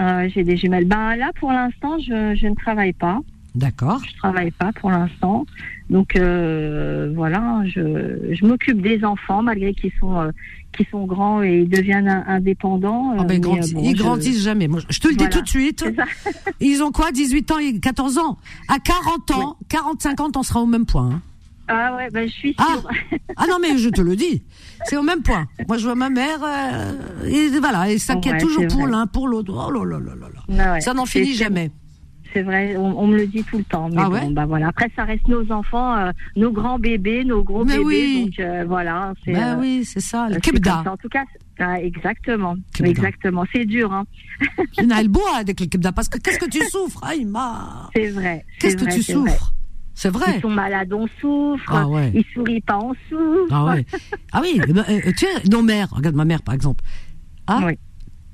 Euh, 0.00 0.28
j'ai 0.34 0.42
des 0.42 0.56
jumelles. 0.56 0.86
Ben 0.86 1.16
là, 1.16 1.30
pour 1.38 1.52
l'instant, 1.52 1.98
je, 1.98 2.34
je 2.34 2.46
ne 2.46 2.54
travaille 2.54 2.92
pas. 2.92 3.20
D'accord. 3.54 4.00
Je 4.10 4.16
travaille 4.16 4.50
pas 4.50 4.72
pour 4.72 4.90
l'instant. 4.90 5.44
Donc 5.90 6.16
euh, 6.16 7.12
voilà, 7.14 7.62
je, 7.66 8.32
je 8.32 8.46
m'occupe 8.46 8.80
des 8.80 9.04
enfants 9.04 9.42
malgré 9.42 9.74
qu'ils 9.74 9.92
sont 10.00 10.18
euh, 10.18 10.30
sont 10.90 11.04
grands 11.04 11.42
et 11.42 11.58
ils 11.60 11.68
deviennent 11.68 12.08
in- 12.08 12.24
indépendants. 12.26 13.14
Ah 13.18 13.24
ben, 13.24 13.34
euh, 13.34 13.34
ils 13.34 13.34
mais, 13.34 13.40
grandissent, 13.40 13.72
euh, 13.72 13.74
bon, 13.76 13.82
ils 13.84 13.96
je- 13.96 14.02
grandissent 14.02 14.42
jamais. 14.42 14.68
Moi, 14.68 14.80
je 14.88 14.98
te 15.00 15.08
le 15.08 15.14
dis 15.14 15.28
tout 15.28 15.42
de 15.42 15.48
suite. 15.48 15.84
Ils 16.60 16.82
ont 16.82 16.90
quoi 16.92 17.12
18 17.12 17.50
ans 17.50 17.58
et 17.58 17.78
14 17.78 18.16
ans? 18.18 18.38
À 18.68 18.78
40 18.78 19.30
ans, 19.32 19.56
40, 19.68 20.00
50, 20.02 20.36
on 20.38 20.42
sera 20.42 20.60
au 20.60 20.66
même 20.66 20.86
point. 20.86 21.10
hein. 21.12 21.20
Ah 21.68 21.94
ouais, 21.96 22.08
ben 22.10 22.26
je 22.26 22.32
suis 22.32 22.54
Ah. 22.58 22.66
sûre. 22.70 22.88
Ah 23.36 23.44
non, 23.48 23.56
mais 23.60 23.76
je 23.78 23.88
te 23.88 24.00
le 24.00 24.14
dis. 24.16 24.42
C'est 24.84 24.96
au 24.96 25.02
même 25.02 25.22
point. 25.22 25.46
Moi, 25.68 25.78
je 25.78 25.84
vois 25.84 25.94
ma 25.94 26.10
mère, 26.10 26.38
euh, 26.42 26.92
et 27.26 27.48
voilà, 27.58 27.90
et 27.90 27.98
s'inquiète 27.98 28.34
Ouais, 28.34 28.40
toujours 28.40 28.66
pour 28.68 28.86
l'un, 28.86 29.06
pour 29.06 29.26
l'autre. 29.28 29.52
Oh 29.54 29.70
là 29.70 29.84
là 29.84 29.98
là 29.98 30.14
là 30.20 30.28
là. 30.34 30.64
Ah 30.66 30.72
ouais. 30.74 30.80
Ça 30.80 30.92
n'en 30.94 31.06
finit 31.06 31.34
jamais. 31.34 31.70
C'est 32.32 32.42
vrai, 32.42 32.76
on, 32.76 32.98
on 32.98 33.06
me 33.06 33.16
le 33.16 33.26
dit 33.26 33.44
tout 33.44 33.58
le 33.58 33.64
temps. 33.64 33.88
Mais 33.90 33.96
Ah 33.98 34.06
bon, 34.08 34.12
ouais 34.14 34.30
bah 34.30 34.46
voilà. 34.46 34.68
Après, 34.68 34.90
ça 34.96 35.04
reste 35.04 35.28
nos 35.28 35.50
enfants, 35.52 35.96
euh, 35.96 36.10
nos 36.36 36.50
grands 36.50 36.78
bébés, 36.78 37.24
nos 37.24 37.42
gros 37.44 37.64
Mais 37.64 37.72
bébés. 37.78 37.84
oui. 37.84 38.24
Donc 38.24 38.40
euh, 38.40 38.64
voilà. 38.66 39.12
c'est, 39.24 39.32
Ben 39.32 39.56
euh, 39.56 39.60
oui, 39.60 39.84
c'est 39.84 40.00
ça, 40.00 40.28
le 40.28 40.38
ça. 40.64 40.84
En 40.90 40.96
tout 40.96 41.08
cas, 41.08 41.24
ah, 41.58 41.80
exactement. 41.80 42.56
Exactement. 42.82 43.44
C'est 43.52 43.64
dur, 43.64 43.92
hein. 43.92 44.04
Il 44.78 44.84
y 44.84 44.86
en 44.86 44.90
a 44.96 45.02
le 45.02 45.08
bois 45.08 45.36
avec 45.38 45.60
le 45.60 45.66
kebda, 45.66 45.92
parce 45.92 46.08
que 46.08 46.18
qu'est-ce 46.18 46.38
que 46.38 46.48
tu 46.50 46.60
souffres? 46.70 47.02
Aïma 47.04 47.90
C'est 47.94 48.08
vrai. 48.08 48.44
Qu'est-ce 48.58 48.76
que 48.76 48.84
tu 48.84 49.00
vrai. 49.00 49.30
souffres? 49.30 49.54
C'est 49.94 50.08
vrai 50.08 50.36
Ils 50.38 50.40
sont 50.40 50.48
malades, 50.48 50.92
on 50.92 51.06
souffre. 51.20 51.70
Ah 51.70 51.86
ouais. 51.86 52.10
Ils 52.14 52.24
sourient 52.32 52.62
pas, 52.62 52.78
on 52.78 52.94
souffre. 53.10 53.48
Ah 53.50 53.64
ouais. 53.66 53.84
Ah 54.32 54.40
oui, 54.42 54.58
tu 55.18 55.26
sais, 55.26 55.48
nos 55.50 55.60
mères, 55.62 55.90
regarde 55.90 56.16
ma 56.16 56.24
mère 56.24 56.42
par 56.42 56.54
exemple. 56.54 56.82
Ah, 57.46 57.60
Oui. 57.66 57.78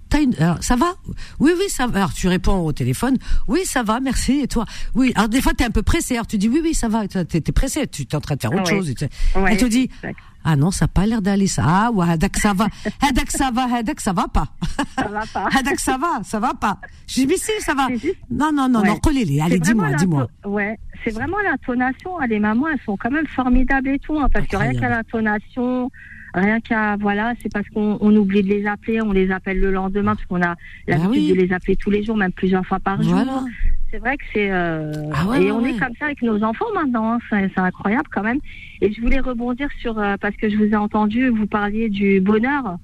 T'as 0.09 0.21
une, 0.23 0.35
alors, 0.37 0.63
ça 0.63 0.77
va? 0.77 0.93
Oui, 1.41 1.53
oui, 1.59 1.65
ça 1.69 1.87
va. 1.87 1.99
Alors 1.99 2.13
tu 2.15 2.29
réponds 2.29 2.59
au 2.65 2.73
téléphone, 2.73 3.17
oui, 3.47 3.61
ça 3.65 3.83
va, 3.83 4.01
merci. 4.01 4.41
Et 4.41 4.49
toi? 4.49 4.65
Oui. 4.95 5.13
Alors 5.15 5.29
des 5.29 5.41
fois 5.41 5.53
t'es 5.55 5.65
un 5.65 5.71
peu 5.71 5.83
pressé, 5.83 6.15
alors 6.15 6.27
tu 6.27 6.39
dis 6.39 6.49
oui, 6.49 6.61
oui, 6.63 6.75
ça 6.75 6.89
va. 6.89 7.07
T'es 7.09 7.25
t'es 7.25 7.53
pressé, 7.53 7.87
tu 7.87 8.03
es 8.03 8.15
en 8.15 8.21
train 8.21 8.37
de 8.37 8.41
faire 8.41 8.53
autre 8.53 8.69
chose. 8.69 8.91
et 8.91 8.95
tu- 8.95 9.05
Ouais, 9.37 9.53
Elle 9.53 9.57
te 9.59 9.65
dit, 9.67 9.91
exact. 10.03 10.19
ah 10.45 10.57
non, 10.57 10.71
ça 10.71 10.87
a 10.87 10.89
pas 10.89 11.07
l'air 11.07 11.23
d'aller 11.23 11.47
ça. 11.47 11.63
Ah 11.67 11.91
ouais, 11.93 12.09
hadak 12.09 12.37
ça 12.37 12.53
va, 12.55 12.67
hadak 13.03 13.31
ça 13.31 13.51
va, 13.53 13.67
hadak 13.75 14.01
ça 14.01 14.13
va 14.13 14.27
pas. 14.29 14.49
Ça 14.97 15.09
va 15.09 15.23
pas. 15.33 15.49
Hadak 15.59 15.81
ça 15.81 15.97
va, 15.99 16.21
ça 16.25 16.39
va 16.41 16.55
pas. 16.55 16.79
Je 17.07 17.15
dis 17.15 17.27
mais 17.27 17.37
si, 17.37 17.51
ça 17.61 17.75
va. 17.75 17.89
Non, 18.31 18.53
non, 18.53 18.69
non, 18.69 18.81
Ouais. 18.81 18.89
non, 18.89 18.95
recollez-les. 18.95 19.41
Allez, 19.41 19.59
dis-moi, 19.61 19.93
dis-moi. 19.95 20.27
Ouais, 20.45 20.79
c'est 21.05 21.11
vraiment 21.11 21.39
l'intonation. 21.45 22.19
hein. 22.21 22.27
Les 22.29 22.39
mamans, 22.39 22.69
elles 22.69 22.81
sont 22.85 22.97
quand 22.97 23.11
même 23.11 23.27
formidables 23.29 23.89
et 23.91 23.99
tout, 23.99 24.19
hein, 24.19 24.29
parce 24.33 24.47
que 24.47 24.57
rien 24.57 24.75
qu'à 24.79 24.89
l'intonation, 24.89 25.91
rien 26.39 26.61
qu'à 26.61 26.97
voilà, 26.97 27.35
c'est 27.43 27.53
parce 27.53 27.69
qu'on 27.69 27.99
on 28.01 28.15
oublie 28.17 28.43
de 28.43 28.49
les 28.49 28.67
appeler, 28.67 29.01
on 29.03 29.13
les 29.13 29.31
appelle 29.31 29.61
le 29.61 29.71
lendemain 29.71 30.15
parce 30.15 30.27
qu'on 30.27 30.43
a 30.43 30.55
l'habitude 30.87 31.11
oui. 31.13 31.33
de 31.33 31.35
les 31.35 31.53
appeler 31.53 31.77
tous 31.77 31.91
les 31.91 32.05
jours, 32.05 32.17
même 32.17 32.33
plusieurs 32.33 32.65
fois 32.67 32.79
par 32.81 33.03
jour. 33.03 33.13
Voilà. 33.15 33.45
C'est 33.91 33.99
vrai 33.99 34.17
que 34.19 34.25
c'est 34.35 34.51
euh, 34.51 34.93
Ah 35.15 35.27
ouais, 35.29 35.45
et 35.45 35.53
on 35.53 35.63
ouais. 35.63 35.71
est 35.71 35.79
comme 35.79 35.95
ça 35.99 36.07
avec 36.07 36.21
nos 36.23 36.43
enfants 36.43 36.67
maintenant. 36.75 37.15
hein. 37.15 37.19
C'est 37.31 37.51
c'est 37.55 37.61
incroyable 37.61 38.09
quand 38.13 38.23
même. 38.23 38.39
Et 38.81 38.93
je 38.93 39.01
voulais 39.01 39.21
rebondir 39.21 39.69
sur 39.81 39.99
euh, 39.99 40.17
parce 40.21 40.37
que 40.37 40.49
je 40.51 40.57
vous 40.57 40.65
ai 40.67 40.77
entendu, 40.77 41.29
vous 41.29 41.47
parliez 41.47 41.89
du 41.89 42.21
bonheur. 42.21 42.77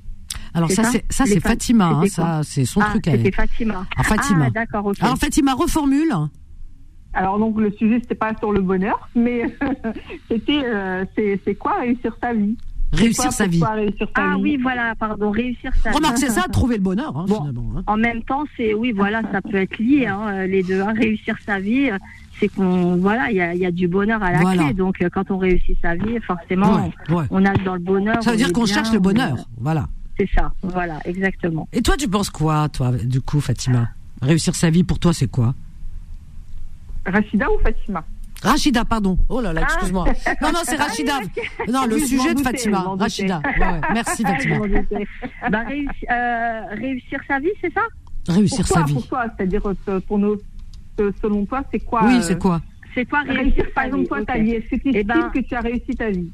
Alors 0.54 0.68
C'est 0.68 0.76
ça, 0.76 0.84
ça 0.84 0.90
c'est 0.92 1.04
ça, 1.10 1.24
c'est 1.26 1.40
Fatima, 1.40 1.86
hein, 1.88 2.06
ça, 2.06 2.40
c'est 2.44 2.64
son 2.64 2.80
ah, 2.80 2.90
truc 2.90 3.08
à 3.08 3.12
c'était 3.12 3.28
elle. 3.28 3.34
Fatima. 3.34 3.86
Ah, 3.96 4.02
Fatima. 4.04 4.44
Ah, 4.46 4.50
d'accord, 4.50 4.86
ok. 4.86 4.96
Alors 5.02 5.18
Fatima 5.18 5.52
reformule. 5.54 6.12
Alors 7.12 7.38
donc 7.38 7.58
le 7.60 7.70
sujet 7.72 7.98
c'était 8.00 8.14
pas 8.14 8.32
sur 8.38 8.52
le 8.52 8.60
bonheur, 8.60 9.08
mais 9.14 9.44
c'était 10.28 10.62
euh, 10.64 11.04
c'est 11.14 11.40
c'est 11.44 11.54
quoi 11.54 11.80
réussir 11.80 12.16
sa 12.22 12.32
vie? 12.32 12.56
Réussir 12.94 13.32
sa 13.32 13.46
vie. 13.46 13.62
réussir 13.64 14.06
sa 14.16 14.22
ah 14.32 14.36
vie 14.36 14.42
oui, 14.42 14.58
voilà, 14.62 14.94
pardon, 14.94 15.30
réussir 15.30 15.70
ça. 15.82 15.90
Remarque, 15.92 16.18
c'est 16.18 16.30
ça, 16.30 16.42
trouver 16.50 16.76
le 16.76 16.82
bonheur, 16.82 17.16
hein, 17.16 17.24
Bon. 17.28 17.40
finalement. 17.40 17.72
hein. 17.76 17.82
En 17.86 17.96
même 17.96 18.22
temps, 18.22 18.44
c'est 18.56 18.74
oui, 18.74 18.92
voilà, 18.92 19.22
ça 19.32 19.40
peut 19.42 19.56
être 19.56 19.78
lié, 19.78 20.06
hein, 20.06 20.46
les 20.46 20.62
deux. 20.62 20.80
hein. 20.80 20.92
Réussir 20.96 21.36
sa 21.44 21.58
vie, 21.60 21.90
euh, 21.90 21.98
c'est 22.40 22.48
qu'on, 22.48 22.96
voilà, 22.96 23.30
il 23.30 23.36
y 23.36 23.40
a, 23.40 23.54
il 23.54 23.60
y 23.60 23.66
a 23.66 23.70
du 23.70 23.88
bonheur 23.88 24.22
à 24.22 24.32
la 24.32 24.40
Voilà. 24.40 24.64
clé. 24.64 24.74
Donc, 24.74 24.96
euh, 25.02 25.08
quand 25.12 25.30
on 25.30 25.38
réussit 25.38 25.76
sa 25.82 25.94
vie, 25.94 26.18
forcément, 26.26 26.74
Ouais, 26.76 26.92
ouais. 27.16 27.24
on 27.30 27.40
nage 27.40 27.62
dans 27.64 27.74
le 27.74 27.80
bonheur. 27.80 28.22
Ça 28.22 28.30
veut 28.30 28.36
on 28.36 28.38
dire 28.38 28.52
qu'on 28.52 28.66
cherche 28.66 28.90
le 28.92 28.98
on- 28.98 29.02
bonheur, 29.02 29.36
voilà. 29.58 29.88
C'est 30.18 30.28
ça, 30.36 30.52
voilà, 30.62 31.00
exactement. 31.04 31.68
Et 31.72 31.82
toi, 31.82 31.96
tu 31.96 32.06
penses 32.08 32.30
quoi, 32.30 32.68
toi, 32.68 32.92
du 32.92 33.20
coup, 33.20 33.40
Fatima? 33.40 33.88
Réussir 34.22 34.54
sa 34.54 34.70
vie, 34.70 34.84
pour 34.84 34.98
toi, 35.00 35.12
c'est 35.12 35.26
quoi? 35.28 35.54
Rachida 37.06 37.46
ou 37.50 37.58
Fatima? 37.62 38.04
Rachida, 38.44 38.84
pardon. 38.84 39.18
Oh 39.28 39.40
là 39.40 39.52
là, 39.52 39.62
Ah. 39.64 39.66
excuse-moi. 39.72 40.04
Non, 40.42 40.52
non, 40.52 40.58
c'est 40.64 40.76
Rachida. 40.76 41.18
Non, 41.68 41.86
le 41.86 41.98
sujet 41.98 42.34
de 42.34 42.40
Fatima. 42.40 42.94
Rachida. 42.98 43.40
Ouais, 43.44 43.66
ouais. 43.66 43.80
Merci, 43.92 44.22
Fatima. 44.22 44.58
Bah, 45.50 45.60
réussir, 45.66 46.08
euh, 46.10 46.60
réussir 46.72 47.20
sa 47.26 47.38
vie, 47.38 47.48
c'est 47.60 47.72
ça? 47.72 47.82
Réussir 48.28 48.66
sa 48.66 48.82
vie. 48.82 48.94
pour 48.94 49.06
toi, 49.06 49.26
c'est-à-dire 49.36 49.62
euh, 49.88 50.00
pour 50.00 50.18
nos, 50.18 50.36
euh, 51.00 51.10
selon 51.20 51.44
toi, 51.46 51.62
c'est 51.72 51.80
quoi 51.80 52.02
Oui, 52.06 52.16
euh, 52.16 52.22
c'est 52.22 52.38
quoi? 52.38 52.60
C'est 52.94 53.04
quoi 53.06 53.20
réussir, 53.22 53.40
Réussir 53.42 53.64
par 53.74 53.84
exemple 53.84 54.06
toi 54.06 54.24
ta 54.24 54.38
vie? 54.38 54.52
Est-ce 54.52 54.70
que 54.70 54.76
tu 54.76 54.82
Eh 54.94 54.98
estimes 55.00 55.06
ben- 55.06 55.30
que 55.30 55.40
tu 55.40 55.54
as 55.54 55.60
réussi 55.60 55.94
ta 55.96 56.10
vie? 56.10 56.30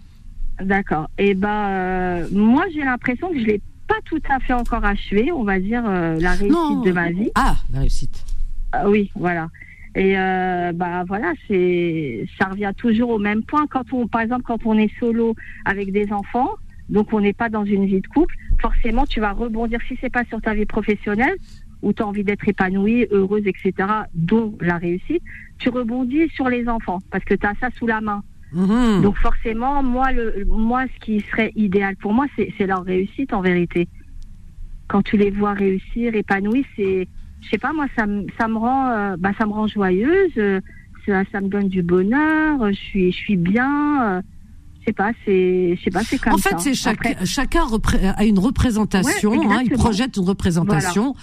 D'accord. 0.62 1.08
Et 1.18 1.34
ben, 1.34 1.48
euh, 1.48 2.26
moi, 2.32 2.64
j'ai 2.74 2.82
l'impression 2.84 3.28
que 3.30 3.38
je 3.40 3.44
l'ai 3.46 3.62
pas 3.88 3.94
tout 4.04 4.20
à 4.28 4.38
fait 4.40 4.52
encore 4.52 4.84
achevé, 4.84 5.32
on 5.32 5.42
va 5.42 5.58
dire, 5.58 5.82
euh, 5.86 6.16
la 6.20 6.32
réussite 6.32 6.50
Non. 6.52 6.80
de 6.82 6.92
ma 6.92 7.10
vie. 7.10 7.30
Ah, 7.34 7.56
la 7.72 7.80
réussite. 7.80 8.24
Ah 8.72 8.88
oui, 8.88 9.10
voilà. 9.16 9.48
Et 9.96 10.16
euh, 10.16 10.72
bah 10.72 11.04
voilà, 11.06 11.32
c'est 11.48 12.24
ça 12.38 12.46
revient 12.46 12.72
toujours 12.76 13.10
au 13.10 13.18
même 13.18 13.42
point. 13.42 13.66
Quand 13.66 13.92
on, 13.92 14.06
par 14.06 14.20
exemple, 14.20 14.42
quand 14.46 14.64
on 14.64 14.78
est 14.78 14.92
solo 14.98 15.34
avec 15.64 15.90
des 15.90 16.12
enfants, 16.12 16.50
donc 16.88 17.12
on 17.12 17.20
n'est 17.20 17.32
pas 17.32 17.48
dans 17.48 17.64
une 17.64 17.86
vie 17.86 18.00
de 18.00 18.06
couple, 18.06 18.34
forcément 18.60 19.04
tu 19.04 19.20
vas 19.20 19.32
rebondir 19.32 19.80
si 19.88 19.98
c'est 20.00 20.10
pas 20.10 20.24
sur 20.24 20.40
ta 20.40 20.54
vie 20.54 20.66
professionnelle 20.66 21.34
où 21.82 21.92
tu 21.92 22.02
as 22.02 22.06
envie 22.06 22.24
d'être 22.24 22.46
épanouie, 22.46 23.06
heureuse, 23.10 23.46
etc., 23.46 23.88
dont 24.14 24.56
la 24.60 24.76
réussite, 24.76 25.22
tu 25.58 25.70
rebondis 25.70 26.28
sur 26.28 26.48
les 26.48 26.68
enfants 26.68 26.98
parce 27.10 27.24
que 27.24 27.34
tu 27.34 27.46
as 27.46 27.54
ça 27.60 27.68
sous 27.78 27.86
la 27.86 28.00
main. 28.00 28.22
Mhm. 28.52 29.02
Donc 29.02 29.16
forcément, 29.16 29.82
moi, 29.82 30.12
le, 30.12 30.44
moi, 30.46 30.84
ce 30.94 31.04
qui 31.04 31.20
serait 31.20 31.52
idéal 31.56 31.96
pour 31.96 32.12
moi, 32.12 32.26
c'est 32.36 32.52
c'est 32.58 32.66
leur 32.66 32.84
réussite 32.84 33.32
en 33.32 33.40
vérité. 33.40 33.88
Quand 34.88 35.02
tu 35.02 35.16
les 35.16 35.30
vois 35.30 35.54
réussir, 35.54 36.14
épanouis, 36.14 36.66
c'est, 36.76 37.08
je 37.42 37.48
sais 37.50 37.58
pas, 37.58 37.72
moi, 37.72 37.86
ça, 37.96 38.06
me- 38.06 38.26
ça 38.38 38.48
me 38.48 38.56
rend, 38.58 38.88
euh, 38.90 39.16
bah, 39.18 39.30
ça 39.38 39.46
me 39.46 39.52
rend 39.52 39.66
joyeuse. 39.66 40.32
euh, 40.38 40.60
ça, 41.06 41.22
ça 41.32 41.40
me 41.40 41.48
donne 41.48 41.68
du 41.68 41.82
bonheur. 41.82 42.62
euh, 42.62 42.70
Je 42.72 42.76
suis, 42.76 43.12
je 43.12 43.16
suis 43.16 43.36
bien. 43.36 44.02
euh, 44.18 44.22
je 44.80 44.84
sais 44.86 44.92
pas, 44.92 45.10
c'est, 45.24 45.76
je 45.76 45.82
sais 45.82 45.90
pas, 45.90 46.02
c'est 46.02 46.18
comme 46.18 46.32
En 46.34 46.38
fait, 46.38 46.54
c'est 46.58 46.74
chaque, 46.74 47.24
chacun 47.26 47.64
a 48.16 48.24
une 48.24 48.38
représentation, 48.38 49.30
Ouais, 49.32 49.46
hein, 49.54 49.60
il 49.64 49.70
projette 49.72 50.16
une 50.16 50.24
représentation. 50.24 51.14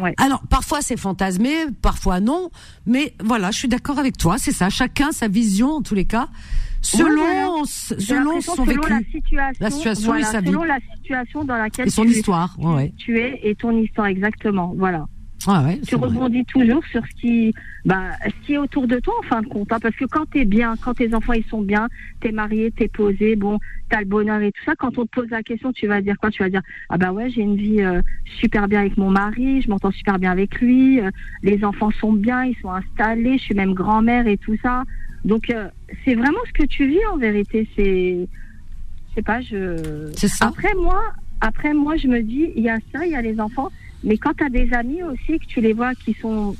Ouais. 0.00 0.14
Alors, 0.16 0.42
parfois 0.48 0.80
c'est 0.80 0.96
fantasmé, 0.96 1.52
parfois 1.82 2.18
non, 2.20 2.50
mais 2.86 3.14
voilà, 3.22 3.50
je 3.52 3.58
suis 3.58 3.68
d'accord 3.68 3.98
avec 4.00 4.16
toi, 4.16 4.36
c'est 4.38 4.50
ça, 4.52 4.68
chacun 4.70 5.12
sa 5.12 5.28
vision 5.28 5.70
en 5.70 5.82
tous 5.82 5.94
les 5.94 6.04
cas, 6.04 6.28
selon, 6.82 7.64
selon 7.64 8.40
son 8.40 8.52
selon 8.54 8.64
vécu 8.64 8.90
la 8.90 8.98
situation, 9.10 9.52
La 9.60 9.70
situation 9.70 10.06
voilà, 10.06 10.20
et 10.20 10.24
sa 10.30 10.40
vie. 10.40 10.48
selon 10.48 10.64
la 10.64 10.78
situation 11.00 11.44
dans 11.44 11.56
laquelle 11.56 11.86
et 11.86 11.90
son 11.90 12.02
tu, 12.02 12.10
histoire. 12.10 12.56
Ouais. 12.58 12.92
tu 12.96 13.18
es 13.18 13.40
et 13.42 13.54
ton 13.54 13.70
histoire 13.76 14.06
exactement. 14.08 14.74
Voilà. 14.76 15.06
Ah 15.46 15.62
ouais, 15.64 15.78
tu 15.86 15.96
vrai. 15.96 16.08
rebondis 16.08 16.44
toujours 16.46 16.84
sur 16.86 17.02
ce 17.06 17.20
qui, 17.20 17.54
bah, 17.84 18.10
ce 18.24 18.46
qui 18.46 18.54
est 18.54 18.58
autour 18.58 18.86
de 18.86 18.98
toi 18.98 19.14
en 19.18 19.22
fin 19.22 19.42
de 19.42 19.46
compte. 19.46 19.70
hein, 19.72 19.78
parce 19.80 19.94
que 19.96 20.04
quand 20.06 20.24
t'es 20.30 20.44
bien, 20.44 20.74
quand 20.82 20.94
tes 20.94 21.14
enfants 21.14 21.34
ils 21.34 21.44
sont 21.44 21.60
bien, 21.62 21.88
t'es 22.20 22.32
marié, 22.32 22.70
t'es 22.70 22.88
posé, 22.88 23.36
bon, 23.36 23.58
t'as 23.90 24.00
le 24.00 24.06
bonheur 24.06 24.40
et 24.40 24.52
tout 24.52 24.62
ça. 24.64 24.74
Quand 24.76 24.96
on 24.98 25.04
te 25.04 25.10
pose 25.10 25.28
la 25.30 25.42
question, 25.42 25.72
tu 25.72 25.86
vas 25.86 26.00
dire 26.00 26.16
quoi? 26.18 26.30
Tu 26.30 26.42
vas 26.42 26.48
dire 26.48 26.62
ah 26.88 26.98
bah 26.98 27.12
ouais, 27.12 27.28
j'ai 27.30 27.42
une 27.42 27.56
vie 27.56 27.82
euh, 27.82 28.00
super 28.40 28.68
bien 28.68 28.80
avec 28.80 28.96
mon 28.96 29.10
mari, 29.10 29.60
je 29.62 29.68
m'entends 29.68 29.90
super 29.90 30.18
bien 30.18 30.30
avec 30.30 30.60
lui, 30.60 31.00
euh, 31.00 31.10
les 31.42 31.64
enfants 31.64 31.90
sont 31.90 32.12
bien, 32.12 32.44
ils 32.44 32.56
sont 32.62 32.70
installés, 32.70 33.38
je 33.38 33.42
suis 33.42 33.54
même 33.54 33.74
grand-mère 33.74 34.26
et 34.26 34.38
tout 34.38 34.56
ça. 34.62 34.84
Donc 35.24 35.50
euh, 35.50 35.68
c'est 36.04 36.14
vraiment 36.14 36.38
ce 36.46 36.52
que 36.52 36.66
tu 36.66 36.86
vis 36.86 37.04
en 37.12 37.16
vérité. 37.16 37.68
C'est, 37.76 38.28
je 39.08 39.14
sais 39.14 39.22
pas, 39.22 39.40
je. 39.40 40.10
C'est 40.16 40.28
ça. 40.28 40.46
Après 40.46 40.74
moi, 40.74 41.02
après 41.40 41.74
moi, 41.74 41.96
je 41.96 42.08
me 42.08 42.22
dis, 42.22 42.50
il 42.56 42.62
y 42.62 42.68
a 42.70 42.78
ça, 42.92 43.04
il 43.06 43.12
y 43.12 43.14
a 43.16 43.22
les 43.22 43.40
enfants, 43.40 43.70
mais 44.04 44.18
quand 44.18 44.34
tu 44.36 44.44
as 44.44 44.50
des 44.50 44.72
amis 44.72 45.02
aussi 45.02 45.38
que 45.38 45.46
tu 45.46 45.60
les 45.60 45.72
vois 45.72 45.94
qui 45.94 46.14
sont, 46.20 46.56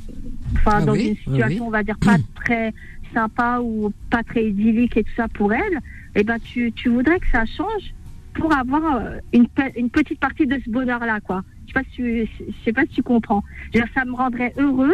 enfin, 0.56 0.78
Ah 0.78 0.80
dans 0.82 0.94
oui, 0.94 1.08
une 1.08 1.16
situation, 1.16 1.64
oui. 1.64 1.68
on 1.68 1.70
va 1.70 1.82
dire 1.82 1.98
pas 2.04 2.16
très 2.34 2.72
sympa 3.12 3.60
ou 3.62 3.92
pas 4.10 4.22
très 4.24 4.44
idyllique 4.48 4.96
et 4.96 5.04
tout 5.04 5.12
ça 5.16 5.28
pour 5.28 5.52
elles, 5.52 5.78
eh 6.16 6.24
ben 6.24 6.38
tu, 6.40 6.72
tu 6.72 6.88
voudrais 6.88 7.18
que 7.20 7.28
ça 7.30 7.44
change 7.46 7.94
pour 8.34 8.52
avoir 8.56 8.96
euh, 8.96 9.18
une, 9.32 9.46
pe- 9.48 9.72
une 9.76 9.90
petite 9.90 10.18
partie 10.18 10.46
de 10.46 10.58
ce 10.64 10.70
bonheur-là, 10.70 11.20
quoi. 11.20 11.42
Je 11.66 11.72
sais 11.72 11.80
pas 11.80 11.84
si 11.90 11.94
tu, 11.96 12.28
je 12.48 12.52
sais 12.64 12.72
pas 12.72 12.82
si 12.82 12.88
tu 12.94 13.02
comprends. 13.02 13.42
Dire, 13.72 13.86
ça 13.94 14.04
me 14.04 14.14
rendrait 14.14 14.52
heureuse. 14.56 14.90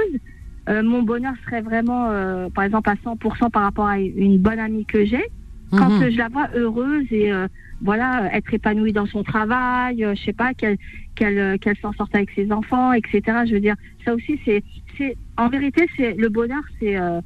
Euh, 0.69 0.83
mon 0.83 1.03
bonheur 1.03 1.33
serait 1.47 1.63
vraiment, 1.63 2.11
euh, 2.11 2.49
par 2.51 2.65
exemple, 2.65 2.91
à 2.91 2.95
100% 2.97 3.51
par 3.51 3.63
rapport 3.63 3.87
à 3.87 3.99
une 3.99 4.39
bonne 4.39 4.59
amie 4.59 4.85
que 4.87 5.05
j'ai 5.07 5.25
quand 5.73 5.89
Mhm. 5.89 6.11
je 6.11 6.19
la 6.19 6.29
vois 6.29 6.49
heureuse 6.55 7.07
et 7.13 7.33
euh, 7.33 7.47
voilà 7.81 8.29
être 8.35 8.53
épanouie 8.53 8.93
dans 8.93 9.07
son 9.07 9.23
travail, 9.23 10.05
je 10.17 10.21
sais 10.23 10.33
pas 10.33 10.53
qu'elle 10.53 10.77
qu'elle 11.21 11.39
euh, 11.39 11.59
qu'elle 11.59 11.77
s'en 11.77 11.93
sorte 11.93 12.15
avec 12.15 12.31
ses 12.31 12.51
enfants, 12.51 12.93
etc. 12.95 13.21
Je 13.47 13.55
veux 13.55 13.61
dire 13.61 13.77
ça 14.05 14.15
aussi 14.15 14.41
c'est 14.45 14.65
c'est 14.97 15.17
en 15.37 15.49
vérité 15.49 15.87
c'est 15.97 16.15
le 16.15 16.29
bonheur 16.29 16.63
c'est 16.79 16.97
euh, 16.97 17.21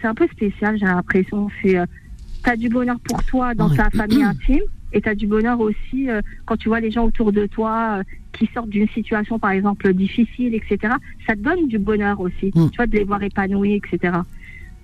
c'est 0.00 0.06
un 0.06 0.14
peu 0.14 0.28
spécial 0.28 0.78
j'ai 0.78 0.86
l'impression 0.86 1.48
c'est 1.60 1.76
euh, 1.76 1.86
t'as 2.44 2.56
du 2.56 2.68
bonheur 2.68 2.98
pour 3.00 3.22
toi 3.24 3.54
dans 3.54 3.68
ta 3.68 3.90
famille 3.90 4.22
intime 4.22 4.62
Et 4.92 5.00
tu 5.00 5.08
as 5.08 5.16
du 5.16 5.26
bonheur 5.26 5.58
aussi 5.58 6.08
euh, 6.08 6.20
quand 6.44 6.56
tu 6.56 6.68
vois 6.68 6.80
les 6.80 6.92
gens 6.92 7.04
autour 7.04 7.32
de 7.32 7.46
toi 7.46 8.02
qui 8.32 8.48
sortent 8.52 8.68
d'une 8.68 8.88
situation, 8.88 9.38
par 9.38 9.52
exemple, 9.52 9.92
difficile, 9.94 10.54
etc. 10.54 10.94
Ça 11.26 11.34
te 11.34 11.40
donne 11.40 11.68
du 11.68 11.78
bonheur 11.78 12.20
aussi. 12.20 12.52
Mm. 12.54 12.68
Tu 12.70 12.76
vois, 12.76 12.86
de 12.86 12.92
les 12.92 13.04
voir 13.04 13.22
épanouis, 13.22 13.80
etc. 13.80 14.18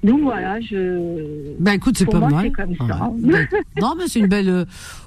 Donc 0.03 0.21
voilà, 0.23 0.61
je. 0.61 1.55
Ben 1.61 1.73
écoute, 1.75 1.97
c'est 1.97 2.05
Pour 2.05 2.15
pas 2.15 2.21
moi, 2.29 2.31
mal. 2.31 2.53
ça. 2.57 3.11
Ben, 3.21 3.47
non, 3.81 3.95
mais 3.97 4.09
c'est 4.09 4.19
une 4.19 4.27
belle, 4.27 4.49
euh, 4.49 4.65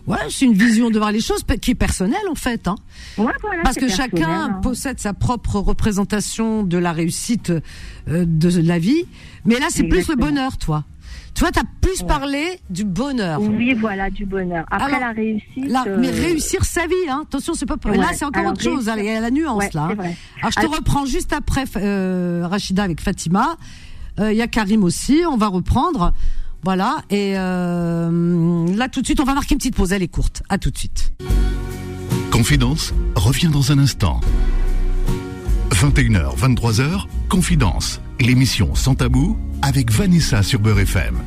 ouais, 0.08 0.18
c'est 0.30 0.46
une 0.46 0.54
vision 0.54 0.90
de 0.90 0.98
voir 0.98 1.12
les 1.12 1.20
choses 1.20 1.44
qui 1.62 1.72
est 1.72 1.76
personnelle 1.76 2.18
en 2.32 2.36
fait, 2.36 2.68
hein. 2.70 2.76
Ouais, 3.18 3.34
voilà, 3.42 3.62
Parce 3.64 3.76
que 3.76 3.90
chacun 3.90 4.30
hein. 4.30 4.60
possède 4.62 5.00
sa 5.02 5.14
propre 5.14 5.58
représentation 5.60 6.64
de 6.64 6.78
la 6.78 6.94
réussite 6.94 7.50
euh, 8.08 8.26
de 8.26 8.62
la 8.62 8.80
vie. 8.80 9.06
Mais 9.44 9.60
là, 9.60 9.68
c'est 9.70 9.84
plus 9.84 10.08
le 10.08 10.16
bonheur, 10.16 10.58
toi. 10.58 10.86
Tu 11.34 11.42
vois, 11.42 11.52
t'as 11.52 11.64
plus 11.82 12.00
Ouais. 12.02 12.08
parlé 12.08 12.46
du 12.70 12.86
bonheur. 12.86 13.42
Oui, 13.42 13.74
voilà, 13.74 14.10
du 14.10 14.26
bonheur. 14.26 14.66
Après 14.72 14.88
Alors, 14.96 15.00
la 15.02 15.12
réussite. 15.12 15.70
Euh, 15.86 15.98
mais 16.00 16.10
réussir 16.10 16.64
sa 16.64 16.88
vie, 16.88 16.94
hein. 17.10 17.24
Attention, 17.28 17.54
c'est 17.54 17.66
pas. 17.66 17.76
Ouais. 17.84 17.98
Là, 17.98 18.08
c'est 18.14 18.24
encore 18.24 18.40
Alors, 18.40 18.54
autre 18.54 18.62
chose. 18.64 18.88
réussir- 18.88 19.04
Il 19.04 19.06
y 19.06 19.10
a 19.10 19.20
la 19.20 19.32
nuance 19.32 19.58
ouais, 19.58 19.70
là. 19.74 19.90
hein. 19.92 19.96
Alors, 20.40 20.52
je 20.52 20.56
te 20.56 20.60
Alors- 20.62 20.76
reprends 20.78 21.06
juste 21.06 21.34
après 21.34 21.66
euh, 21.76 22.48
Rachida 22.50 22.84
avec 22.84 23.02
Fatima. 23.02 23.58
Euh, 24.20 24.32
Il 24.32 24.38
y 24.38 24.42
a 24.42 24.48
Karim 24.48 24.84
aussi. 24.84 25.22
On 25.30 25.38
va 25.38 25.48
reprendre. 25.48 26.14
Voilà. 26.64 27.04
Et 27.10 27.34
euh, 27.38 28.68
là, 28.76 28.90
tout 28.90 29.02
de 29.02 29.06
suite, 29.06 29.20
on 29.20 29.26
va 29.26 29.34
marquer 29.34 29.54
une 29.56 29.60
petite 29.60 29.76
pause. 29.76 29.92
Elle 29.92 30.04
est 30.04 30.08
courte. 30.08 30.44
À 30.50 30.58
tout 30.58 30.72
de 30.72 30.78
suite. 30.78 31.14
Confidence 32.32 32.94
revient 33.16 33.48
dans 33.50 33.72
un 33.72 33.80
instant. 33.80 34.20
21h, 35.72 36.38
23h, 36.38 37.06
Confidence, 37.30 38.00
l'émission 38.20 38.76
sans 38.76 38.96
tabou 38.96 39.38
avec 39.62 39.92
Vanessa 39.92 40.42
sur 40.44 40.60
Beurre 40.60 40.80
FM. 40.80 41.18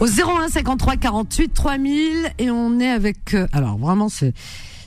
Au 0.00 0.06
01 0.06 0.48
53 0.48 0.96
48 0.96 1.54
3000 1.54 2.32
et 2.38 2.50
on 2.50 2.78
est 2.80 2.90
avec. 2.90 3.34
euh, 3.34 3.46
alors 3.52 3.78
vraiment, 3.78 4.08
c'est 4.08 4.34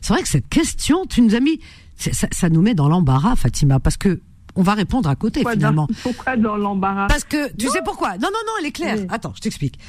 c'est 0.01 0.13
vrai 0.13 0.21
que 0.21 0.29
cette 0.29 0.47
question, 0.47 1.05
tu 1.05 1.21
nous 1.21 1.35
as 1.35 1.39
mis, 1.39 1.59
ça 1.97 2.49
nous 2.49 2.61
met 2.61 2.73
dans 2.73 2.87
l'embarras, 2.87 3.35
Fatima, 3.35 3.79
parce 3.79 3.97
que 3.97 4.21
on 4.59 4.61
va 4.61 4.73
répondre 4.73 5.09
à 5.09 5.15
côté 5.15 5.39
Pourquoi 5.39 5.53
finalement. 5.53 5.87
dans, 5.87 5.95
pourquoi 6.03 6.35
dans 6.35 6.57
l'embarras 6.57 7.07
Parce 7.07 7.23
que 7.23 7.55
tu 7.55 7.69
sais 7.69 7.79
pourquoi? 7.83 8.17
Non, 8.17 8.27
non, 8.27 8.39
non, 8.45 8.51
elle 8.59 8.65
est 8.65 8.71
claire. 8.73 8.97
Oui. 8.99 9.07
Attends, 9.09 9.31
je 9.33 9.39
t'explique. 9.39 9.79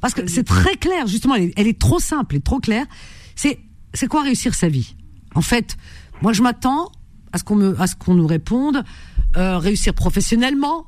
Parce 0.00 0.12
que 0.12 0.28
c'est 0.28 0.44
très 0.44 0.76
clair, 0.76 1.06
justement, 1.06 1.34
elle 1.34 1.44
est, 1.44 1.52
elle 1.56 1.66
est 1.66 1.80
trop 1.80 1.98
simple 1.98 2.36
et 2.36 2.40
trop 2.40 2.60
claire. 2.60 2.84
C'est 3.34 3.58
c'est 3.94 4.06
quoi 4.06 4.22
réussir 4.22 4.54
sa 4.54 4.68
vie? 4.68 4.96
En 5.34 5.40
fait, 5.40 5.78
moi 6.20 6.34
je 6.34 6.42
m'attends 6.42 6.92
à 7.32 7.38
ce 7.38 7.44
qu'on 7.44 7.56
me 7.56 7.80
à 7.80 7.86
ce 7.86 7.96
qu'on 7.96 8.14
nous 8.14 8.26
réponde 8.26 8.84
euh, 9.38 9.56
réussir 9.56 9.94
professionnellement, 9.94 10.86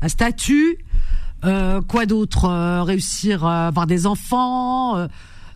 un 0.00 0.08
statut, 0.08 0.78
euh, 1.44 1.82
quoi 1.82 2.06
d'autre 2.06 2.44
euh, 2.44 2.84
Réussir 2.84 3.44
à 3.44 3.66
avoir 3.66 3.88
des 3.88 4.06
enfants, 4.06 5.08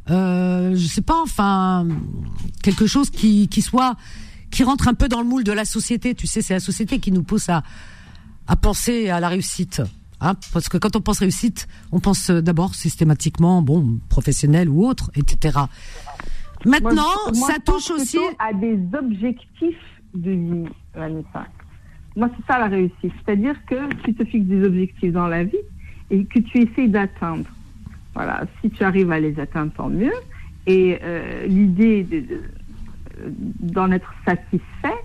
je 0.09 0.87
sais 0.91 1.01
pas, 1.01 1.23
enfin 1.23 1.87
quelque 2.61 2.87
chose 2.87 3.09
qui 3.11 3.47
qui 3.47 3.63
soit 3.63 3.95
qui 4.53 4.63
rentre 4.63 4.87
un 4.87 4.95
peu 4.95 5.09
dans 5.09 5.21
le 5.21 5.27
moule 5.27 5.43
de 5.43 5.51
la 5.53 5.65
société. 5.65 6.15
Tu 6.15 6.29
sais, 6.29 6.43
c'est 6.43 6.55
la 6.55 6.61
société 6.61 7.01
qui 7.01 7.11
nous 7.11 7.25
pousse 7.25 7.49
à 7.49 7.65
à 8.47 8.55
penser 8.57 9.09
à 9.09 9.19
la 9.21 9.29
réussite. 9.29 9.83
Hein, 10.21 10.35
parce 10.53 10.69
que 10.69 10.77
quand 10.79 10.95
on 10.95 11.01
pense 11.01 11.19
réussite, 11.19 11.67
on 11.91 11.99
pense 11.99 12.31
euh, 12.31 12.41
d'abord 12.43 12.75
systématiquement, 12.77 13.61
bon, 13.63 13.99
professionnel 14.09 14.69
ou 14.69 14.85
autre, 14.87 15.11
etc. 15.17 15.59
Maintenant, 16.65 16.93
Moi, 16.93 17.33
moi, 17.35 17.49
ça 17.49 17.59
touche 17.65 17.91
aussi. 17.91 18.19
à 18.39 18.53
des 18.53 18.79
objectifs 18.97 19.77
de 20.15 20.31
vie, 20.31 20.65
Vanessa. 20.95 21.47
Moi, 22.15 22.29
c'est 22.37 22.53
ça 22.53 22.59
la 22.59 22.67
réussite. 22.69 23.13
C'est-à-dire 23.25 23.55
que 23.67 23.93
tu 24.05 24.15
te 24.15 24.25
fixes 24.25 24.47
des 24.47 24.65
objectifs 24.65 25.13
dans 25.13 25.27
la 25.29 25.45
vie 25.45 25.57
et 26.11 26.25
que 26.25 26.39
tu 26.41 26.59
essayes 26.63 26.89
d'atteindre. 26.89 27.47
Voilà, 28.15 28.45
si 28.61 28.71
tu 28.71 28.85
arrives 28.85 29.11
à 29.11 29.19
les 29.19 29.39
atteindre, 29.41 29.73
tant 29.77 29.89
mieux. 29.89 30.13
Et 30.67 30.99
euh, 31.03 31.47
l'idée 31.47 32.05
de- 32.05 32.21
de- 32.21 32.43
d'en 33.61 33.91
être 33.93 34.13
satisfait, 34.27 34.99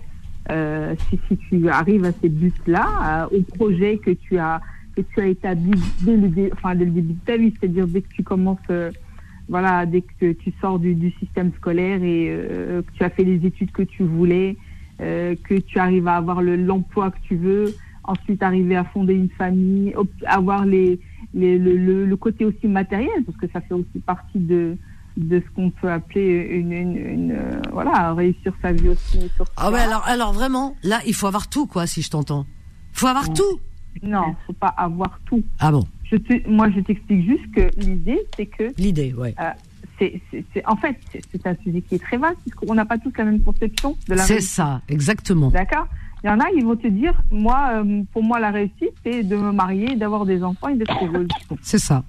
euh, 0.50 0.94
si, 1.10 1.18
si 1.28 1.36
tu 1.36 1.68
arrives 1.68 2.04
à 2.04 2.12
ces 2.12 2.28
buts-là, 2.28 3.26
euh, 3.32 3.38
au 3.38 3.42
projet 3.42 3.98
que 3.98 4.10
tu 4.12 4.38
as 4.38 4.60
que 4.96 5.02
tu 5.02 5.20
as 5.20 5.26
établi 5.28 5.70
dès 6.02 6.16
le, 6.16 6.50
enfin, 6.54 6.74
dès 6.74 6.84
le 6.84 6.90
début 6.90 7.12
de 7.12 7.24
ta 7.24 7.36
vie, 7.36 7.54
c'est-à-dire 7.60 7.86
dès 7.86 8.00
que 8.02 8.08
tu 8.12 8.22
commences 8.24 8.58
euh, 8.70 8.90
voilà, 9.48 9.86
dès 9.86 10.02
que 10.02 10.32
tu 10.32 10.52
sors 10.60 10.78
du, 10.78 10.94
du 10.94 11.10
système 11.12 11.52
scolaire 11.56 12.02
et 12.02 12.26
que 12.86 12.92
tu 12.94 13.02
as 13.04 13.08
fait 13.10 13.24
les 13.24 13.46
études 13.46 13.70
que 13.70 13.82
tu 13.82 14.02
voulais, 14.02 14.56
que 14.98 15.58
tu 15.60 15.78
arrives 15.78 16.06
à 16.08 16.16
avoir 16.16 16.42
le- 16.42 16.56
l'emploi 16.56 17.10
que 17.12 17.18
tu 17.22 17.36
veux, 17.36 17.74
ensuite 18.04 18.42
arriver 18.42 18.76
à 18.76 18.84
fonder 18.84 19.14
une 19.14 19.30
famille, 19.30 19.94
avoir 20.26 20.66
les, 20.66 20.98
les- 21.32 21.58
le, 21.58 21.76
le- 21.76 22.04
le 22.04 22.16
côté 22.16 22.44
aussi 22.44 22.66
matériel, 22.68 23.22
parce 23.24 23.38
que 23.38 23.46
ça 23.52 23.60
fait 23.62 23.74
aussi 23.74 24.00
partie 24.04 24.38
de, 24.38 24.76
de 25.18 25.40
ce 25.40 25.54
qu'on 25.54 25.70
peut 25.70 25.90
appeler 25.90 26.46
une, 26.50 26.72
une- 26.72 26.96
une, 26.96 27.32
euh, 27.32 27.60
voilà, 27.72 28.14
réussir 28.14 28.52
sa 28.62 28.72
vie 28.72 28.88
aussi. 28.88 29.28
Sur 29.36 29.44
Ah 29.56 29.70
ouais, 29.70 29.80
alors, 29.80 30.02
alors 30.06 30.32
vraiment, 30.32 30.76
là, 30.82 31.00
il 31.06 31.14
faut 31.14 31.26
avoir 31.26 31.48
tout, 31.48 31.66
quoi, 31.66 31.86
si 31.86 32.02
je 32.02 32.10
t'entends. 32.10 32.46
Il 32.94 32.98
faut 33.00 33.08
avoir 33.08 33.28
Ouais. 33.28 33.34
tout. 33.34 33.60
Non, 34.02 34.34
faut 34.46 34.52
pas 34.52 34.68
avoir 34.76 35.18
tout. 35.26 35.42
Ah 35.58 35.72
bon, 35.72 35.84
Je 36.04 36.16
te, 36.16 36.48
moi, 36.48 36.70
je 36.70 36.80
t'explique 36.80 37.26
juste 37.26 37.50
que 37.52 37.68
l'idée, 37.80 38.20
c'est 38.36 38.46
que 38.46 38.72
l'idée, 38.78 39.12
ouais. 39.12 39.34
c'est, 39.98 40.20
c'est- 40.30 40.64
en 40.66 40.76
fait, 40.76 40.96
c'est, 41.32 41.46
un 41.46 41.56
sujet 41.64 41.80
qui 41.82 41.96
est 41.96 41.98
très 42.02 42.16
vaste, 42.16 42.36
puisqu'on 42.42 42.74
n'a 42.74 42.84
pas 42.84 42.98
tous 42.98 43.12
la 43.18 43.24
même 43.24 43.40
conception 43.40 43.96
de 44.08 44.14
la 44.14 44.22
C'est 44.22 44.40
ça, 44.40 44.82
exactement. 44.88 45.50
D'accord? 45.50 45.88
Il 46.22 46.28
y 46.28 46.30
en 46.30 46.38
a, 46.38 46.44
ils 46.56 46.64
vont 46.64 46.76
te 46.76 46.86
dire, 46.86 47.20
moi, 47.32 47.70
euh, 47.84 48.02
pour 48.12 48.22
moi, 48.22 48.38
la 48.38 48.50
réussite, 48.50 48.92
c'est 49.04 49.22
de 49.24 49.36
me 49.36 49.50
marier, 49.52 49.96
d'avoir 49.96 50.24
des 50.26 50.42
enfants 50.44 50.68
et 50.68 50.76
d'être 50.76 50.96
heureuse. 51.04 51.28
C'est 51.62 51.78
ça. 51.78 52.04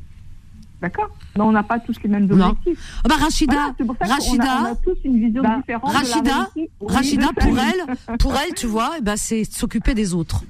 D'accord 0.82 1.10
Mais 1.36 1.42
on 1.42 1.52
n'a 1.52 1.64
pas 1.64 1.80
tous 1.80 1.96
les 2.04 2.10
mêmes 2.10 2.30
objectifs. 2.32 3.02
Ah 3.04 3.10
bah 3.10 3.16
Rachida, 3.20 3.54
Voilà, 3.54 3.68
ça 3.78 3.84
qu'on 3.84 3.94
a- 3.94 4.14
Rachida, 4.16 4.58
on 4.62 4.66
a, 4.72 4.76
tous 4.76 4.98
une 5.04 5.20
vision 5.26 5.44
Bah, 5.44 5.58
différente 5.58 5.90
de 5.90 5.94
la 5.94 6.00
Rachida. 6.00 6.50
Oui, 6.56 6.70
Rachida, 6.88 7.28
pour 7.38 7.60
elle, 7.60 8.18
pour 8.18 8.36
elle, 8.36 8.54
tu 8.56 8.66
vois, 8.68 8.92
eh 8.98 9.02
ben, 9.02 9.18
c'est 9.18 9.44
s'occuper 9.44 9.94
des 9.94 10.14
autres. 10.14 10.44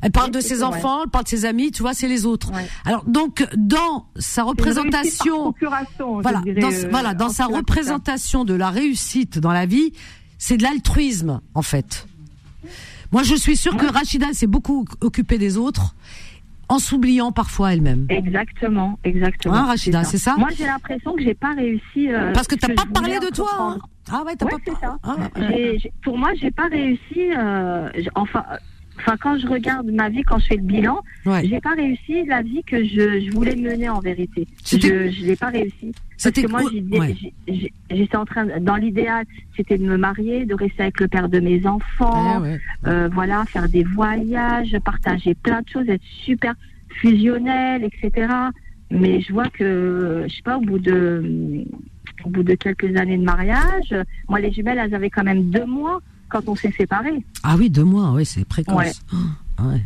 Elle 0.00 0.12
parle 0.12 0.26
Oui, 0.26 0.36
de 0.36 0.40
ses 0.40 0.62
enfants, 0.62 1.02
elle 1.04 1.10
parle 1.10 1.24
de 1.24 1.28
ses 1.28 1.44
amis, 1.44 1.72
tu 1.72 1.82
vois, 1.82 1.92
c'est 1.92 2.06
les 2.06 2.24
autres. 2.24 2.52
Ouais. 2.52 2.68
Alors 2.84 3.04
donc 3.04 3.44
dans 3.56 4.06
sa 4.16 4.44
représentation, 4.44 5.52
voilà, 6.22 6.40
dirais, 6.42 6.60
dans, 6.60 6.70
euh, 6.70 6.88
voilà, 6.90 7.14
dans 7.14 7.30
sa 7.30 7.46
représentation 7.46 8.44
de 8.44 8.54
la 8.54 8.70
réussite 8.70 9.40
dans 9.40 9.52
la 9.52 9.66
vie, 9.66 9.92
c'est 10.38 10.56
de 10.56 10.62
l'altruisme 10.62 11.40
en 11.54 11.62
fait. 11.62 12.06
Moi, 13.10 13.22
je 13.22 13.34
suis 13.34 13.56
sûre 13.56 13.76
que 13.76 13.86
Rachida 13.86 14.32
s'est 14.34 14.46
beaucoup 14.46 14.84
occupée 15.00 15.38
des 15.38 15.56
autres, 15.56 15.94
en 16.68 16.78
s'oubliant 16.78 17.32
parfois 17.32 17.72
elle-même. 17.72 18.06
Exactement, 18.10 18.98
exactement. 19.04 19.54
Hein, 19.54 19.64
Rachida, 19.66 20.04
c'est 20.04 20.18
ça 20.18 20.34
Moi, 20.36 20.48
j'ai 20.56 20.66
l'impression 20.66 21.14
que 21.14 21.22
j'ai 21.22 21.34
pas 21.34 21.54
réussi. 21.54 22.12
euh, 22.12 22.32
Parce 22.32 22.46
que 22.46 22.54
t'as 22.56 22.74
pas 22.74 22.84
parlé 22.92 23.18
de 23.20 23.34
toi. 23.34 23.48
hein. 23.58 23.78
Ah 24.10 24.22
ouais, 24.24 24.36
t'as 24.36 24.46
Ouais, 24.46 24.52
pas. 24.64 24.72
ça. 24.80 24.96
Ah, 25.02 25.16
ouais. 25.38 25.78
Pour 26.02 26.16
moi, 26.18 26.30
j'ai 26.40 26.50
pas 26.50 26.68
réussi. 26.68 27.30
euh, 27.36 27.88
enfin, 28.14 28.44
enfin, 28.98 29.16
quand 29.20 29.38
je 29.38 29.46
regarde 29.46 29.90
ma 29.90 30.08
vie, 30.08 30.22
quand 30.22 30.38
je 30.38 30.46
fais 30.46 30.56
le 30.56 30.62
bilan, 30.62 31.00
Ouais. 31.26 31.46
j'ai 31.46 31.60
pas 31.60 31.74
réussi 31.74 32.24
la 32.26 32.42
vie 32.42 32.62
que 32.64 32.82
je, 32.84 33.20
je 33.20 33.30
voulais 33.32 33.56
mener 33.56 33.88
en 33.88 34.00
vérité. 34.00 34.46
Je, 34.64 34.76
je 34.78 35.24
l'ai 35.26 35.36
pas 35.36 35.48
réussi. 35.48 35.92
Parce 36.22 36.34
que 36.34 36.46
moi, 36.48 36.62
ouais. 36.64 37.14
j'étais 37.90 38.16
en 38.16 38.24
train, 38.24 38.46
dans 38.60 38.76
l'idéal, 38.76 39.24
c'était 39.56 39.78
de 39.78 39.84
me 39.84 39.96
marier, 39.96 40.46
de 40.46 40.54
rester 40.54 40.82
avec 40.82 41.00
le 41.00 41.08
père 41.08 41.28
de 41.28 41.38
mes 41.40 41.64
enfants, 41.66 42.40
ouais. 42.42 42.58
euh, 42.86 43.08
voilà, 43.12 43.44
faire 43.46 43.68
des 43.68 43.84
voyages, 43.84 44.76
partager 44.84 45.34
plein 45.34 45.62
de 45.62 45.68
choses, 45.68 45.88
être 45.88 46.02
super 46.24 46.54
fusionnel, 47.00 47.84
etc. 47.84 48.32
Mais 48.90 49.20
je 49.20 49.32
vois 49.32 49.48
que, 49.48 50.24
je 50.28 50.34
sais 50.36 50.42
pas, 50.42 50.56
au 50.56 50.60
bout 50.62 50.78
de, 50.78 51.64
au 52.24 52.30
bout 52.30 52.42
de 52.42 52.54
quelques 52.54 52.96
années 52.96 53.18
de 53.18 53.22
mariage, 53.24 53.94
moi 54.28 54.40
les 54.40 54.50
jumelles, 54.52 54.78
elles 54.78 54.94
avaient 54.94 55.10
quand 55.10 55.24
même 55.24 55.50
deux 55.50 55.66
mois 55.66 56.00
quand 56.28 56.48
on 56.48 56.54
s'est 56.54 56.72
séparés. 56.76 57.24
Ah 57.42 57.56
oui, 57.58 57.70
deux 57.70 57.84
mois, 57.84 58.12
oui, 58.12 58.24
c'est 58.24 58.44
précoce. 58.46 58.74
Ouais. 58.74 58.92
Ah 59.58 59.62
ouais. 59.68 59.82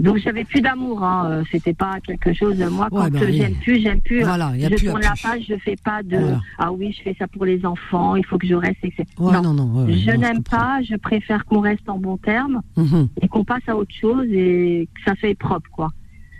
Donc 0.00 0.16
j'avais 0.16 0.44
plus 0.44 0.60
d'amour, 0.60 1.04
hein. 1.04 1.28
euh, 1.30 1.42
c'était 1.52 1.74
pas 1.74 1.98
quelque 2.04 2.32
chose. 2.32 2.58
Moi, 2.70 2.88
quand 2.90 3.04
Ouais, 3.10 3.22
euh, 3.22 3.26
oui. 3.26 3.36
j'aime 3.36 3.54
plus, 3.56 3.80
j'aime 3.80 4.00
plus. 4.00 4.22
Voilà, 4.22 4.50
il 4.54 4.62
y 4.62 4.64
a 4.64 4.70
je 4.70 4.74
plus 4.74 4.86
tourne 4.88 5.00
la 5.02 5.14
page, 5.22 5.44
je 5.48 5.54
fais 5.56 5.76
pas 5.84 6.02
de. 6.02 6.16
Voilà. 6.16 6.40
Ah 6.58 6.72
oui, 6.72 6.92
je 6.96 7.02
fais 7.02 7.14
ça 7.18 7.28
pour 7.28 7.44
les 7.44 7.64
enfants, 7.64 8.16
il 8.16 8.24
faut 8.26 8.38
que 8.38 8.46
je 8.46 8.54
reste, 8.54 8.78
etc. 8.82 9.04
Ouais, 9.18 9.40
non, 9.40 9.52
non. 9.54 9.84
ouais, 9.84 9.92
je 9.92 10.10
non, 10.10 10.18
n'aime 10.18 10.42
pas, 10.42 10.80
je 10.82 10.96
préfère 10.96 11.44
qu'on 11.44 11.60
reste 11.60 11.88
en 11.88 11.98
bon 11.98 12.16
terme. 12.16 12.62
Mhm. 12.76 13.08
et 13.20 13.28
qu'on 13.28 13.44
passe 13.44 13.62
à 13.68 13.76
autre 13.76 13.94
chose 13.94 14.26
et 14.30 14.88
que 14.94 15.00
ça 15.04 15.14
fait 15.14 15.34
propre 15.34 15.68
quoi. 15.70 15.90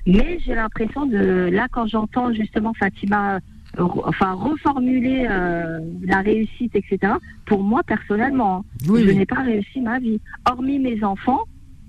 Mais 0.06 0.40
j'ai 0.44 0.54
l'impression 0.56 1.06
de 1.06 1.48
là 1.52 1.68
quand 1.70 1.86
j'entends 1.86 2.32
justement 2.32 2.72
Fatima 2.74 3.34
euh, 3.36 3.40
enfin 3.78 4.32
reformuler 4.34 5.26
euh, 5.30 5.80
la 6.04 6.20
réussite 6.20 6.74
etc. 6.76 7.14
Pour 7.46 7.62
moi 7.62 7.82
personnellement, 7.82 8.58
hein, 8.58 8.64
Oui, 8.88 9.02
je 9.04 9.08
oui. 9.08 9.16
n'ai 9.16 9.26
pas 9.26 9.42
réussi 9.42 9.80
ma 9.80 9.98
vie. 9.98 10.20
Hormis 10.50 10.78
mes 10.78 11.02
enfants, 11.04 11.40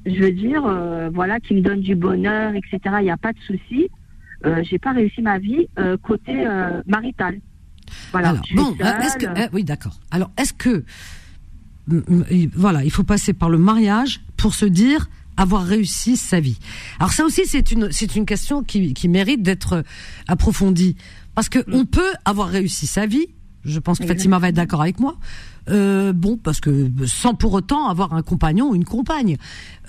je 0.05 0.15
veux 0.21 0.31
dire 0.31 0.63
euh, 0.65 1.09
voilà 1.13 1.39
qui 1.39 1.53
me 1.55 1.61
donnent 1.61 1.81
du 1.81 1.95
bonheur 1.95 2.53
etc. 2.55 2.79
Il 2.99 3.03
n'y 3.03 3.11
a 3.11 3.17
pas 3.17 3.33
de 3.33 3.39
souci. 3.45 3.89
Euh, 4.45 4.61
j'ai 4.63 4.79
pas 4.79 4.91
réussi 4.91 5.21
ma 5.21 5.39
vie 5.39 5.67
euh, 5.79 5.97
côté 5.97 6.45
marital. 6.87 7.39
Voilà. 8.11 8.29
Alors, 8.29 8.41
bon, 8.55 8.75
euh, 8.81 8.99
est-ce 8.99 9.17
que, 9.17 9.25
euh, 9.25 9.47
oui, 9.53 9.63
d'accord. 9.63 9.99
Alors, 10.09 10.31
est-ce 10.37 10.53
que, 10.53 10.83
mm, 11.87 11.97
mm, 11.97 12.23
il- 12.31 12.49
voilà, 12.49 12.83
il 12.83 12.91
faut 12.91 13.03
passer 13.03 13.33
par 13.33 13.49
le 13.49 13.57
mariage 13.57 14.21
pour 14.37 14.53
se 14.53 14.65
dire, 14.65 15.09
avoir 15.37 15.63
réussi 15.63 16.15
sa 16.17 16.39
vie? 16.39 16.59
Alors 16.99 17.11
ça 17.11 17.23
aussi, 17.25 17.41
c'est 17.45 17.71
une, 17.71 17.91
c'est 17.91 18.15
une 18.15 18.25
question 18.25 18.63
qui, 18.63 18.93
qui 18.93 19.07
mérite 19.09 19.41
d'être 19.43 19.83
approfondie. 20.27 20.95
Parce 21.35 21.49
que 21.49 21.59
on 21.71 21.85
peut 21.85 22.13
avoir 22.25 22.47
réussi 22.47 22.87
sa 22.87 23.05
vie, 23.05 23.27
je 23.65 23.79
pense 23.79 23.99
que 23.99 24.05
Fatima 24.05 24.39
va 24.39 24.49
être 24.49 24.55
d'accord 24.55 24.81
avec 24.81 24.99
moi. 24.99 25.17
Euh, 25.69 26.11
bon, 26.11 26.37
parce 26.37 26.59
que 26.59 26.91
sans 27.05 27.33
pour 27.33 27.53
autant 27.53 27.87
avoir 27.87 28.13
un 28.13 28.21
compagnon 28.21 28.69
ou 28.69 28.75
une 28.75 28.83
compagne, 28.83 29.37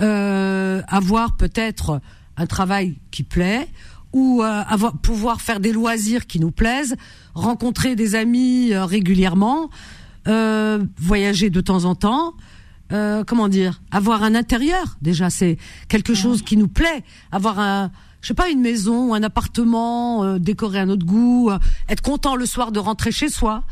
euh, 0.01 0.81
avoir 0.87 1.37
peut-être 1.37 2.01
un 2.37 2.47
travail 2.47 2.97
qui 3.11 3.25
plaît 3.25 3.69
ou 4.13 4.43
euh, 4.43 4.63
avoir 4.69 4.97
pouvoir 4.99 5.41
faire 5.41 5.59
des 5.59 5.73
loisirs 5.73 6.27
qui 6.27 6.39
nous 6.39 6.53
plaisent, 6.53 6.95
rencontrer 7.35 7.97
des 7.97 8.15
amis 8.15 8.73
euh, 8.73 8.85
régulièrement, 8.85 9.71
euh, 10.29 10.85
voyager 10.99 11.51
de 11.51 11.61
temps 11.61 11.85
en 11.85 11.95
temps. 11.95 12.35
Euh, 12.93 13.25
comment 13.27 13.49
dire 13.49 13.83
Avoir 13.91 14.23
un 14.23 14.35
intérieur 14.37 14.99
déjà, 15.03 15.31
c'est 15.31 15.59
quelque 15.89 16.15
chose 16.15 16.43
qui 16.43 16.57
nous 16.57 16.69
plaît. 16.69 17.03
Avoir 17.33 17.59
un, 17.59 17.91
je 18.25 18.29
sais 18.29 18.35
pas, 18.35 18.49
une 18.49 18.61
maison 18.63 19.11
ou 19.11 19.15
un 19.15 19.23
appartement 19.23 20.25
euh, 20.25 20.39
décoré 20.39 20.79
à 20.81 20.87
notre 20.87 21.05
goût, 21.07 21.51
euh, 21.51 21.59
être 21.91 22.01
content 22.01 22.37
le 22.37 22.47
soir 22.47 22.73
de 22.73 22.79
rentrer 22.79 23.13
chez 23.13 23.29
soi. 23.29 23.63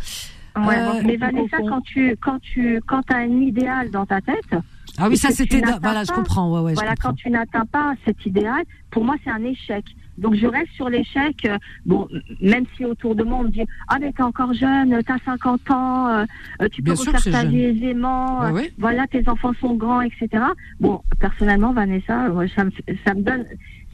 Ouais, 0.54 0.76
Euh, 0.78 1.00
mais 1.04 1.16
Vanessa, 1.16 1.56
quand 1.66 1.80
tu 1.80 2.14
quand 2.20 2.38
tu 2.40 2.80
quand 2.86 3.00
as 3.10 3.16
un 3.16 3.40
idéal 3.40 3.90
dans 3.90 4.04
ta 4.04 4.20
tête, 4.20 4.54
Ah 4.98 5.08
oui, 5.08 5.16
ça 5.16 5.30
c'était 5.30 5.62
voilà, 5.80 6.04
je 6.04 6.12
comprends. 6.12 6.52
Ouais, 6.52 6.60
ouais, 6.60 6.74
voilà, 6.74 6.90
comprends. 6.90 7.08
quand 7.10 7.14
tu 7.14 7.30
n'atteins 7.30 7.64
pas 7.64 7.94
cet 8.04 8.26
idéal, 8.26 8.62
pour 8.90 9.02
moi, 9.04 9.16
c'est 9.24 9.30
un 9.30 9.42
échec. 9.44 9.84
Donc, 10.18 10.34
je 10.34 10.46
reste 10.46 10.70
sur 10.74 10.90
l'échec. 10.90 11.46
euh, 11.46 11.56
Bon, 11.86 12.06
même 12.42 12.64
si 12.76 12.84
autour 12.84 13.14
de 13.14 13.22
moi, 13.24 13.38
on 13.38 13.44
me 13.44 13.48
dit 13.48 13.62
Ah, 13.88 13.96
mais 13.98 14.12
t'es 14.12 14.22
encore 14.22 14.52
jeune, 14.52 15.00
t'as 15.06 15.16
50 15.24 15.70
ans, 15.70 16.08
euh, 16.08 16.26
tu 16.70 16.82
peux 16.82 16.92
Bien 16.92 17.00
refaire 17.02 17.32
ta 17.32 17.44
vie 17.44 17.62
aisément, 17.62 18.42
euh, 18.42 18.50
ouais. 18.50 18.72
voilà, 18.78 19.06
tes 19.06 19.26
enfants 19.30 19.52
sont 19.58 19.72
grands, 19.74 20.02
etc. 20.02 20.28
Bon, 20.80 21.00
personnellement, 21.18 21.72
Vanessa, 21.72 22.28
moi, 22.28 22.44
ça 22.54 22.64
me, 22.64 22.70
ça 23.06 23.14
me 23.14 23.22
donne. 23.22 23.46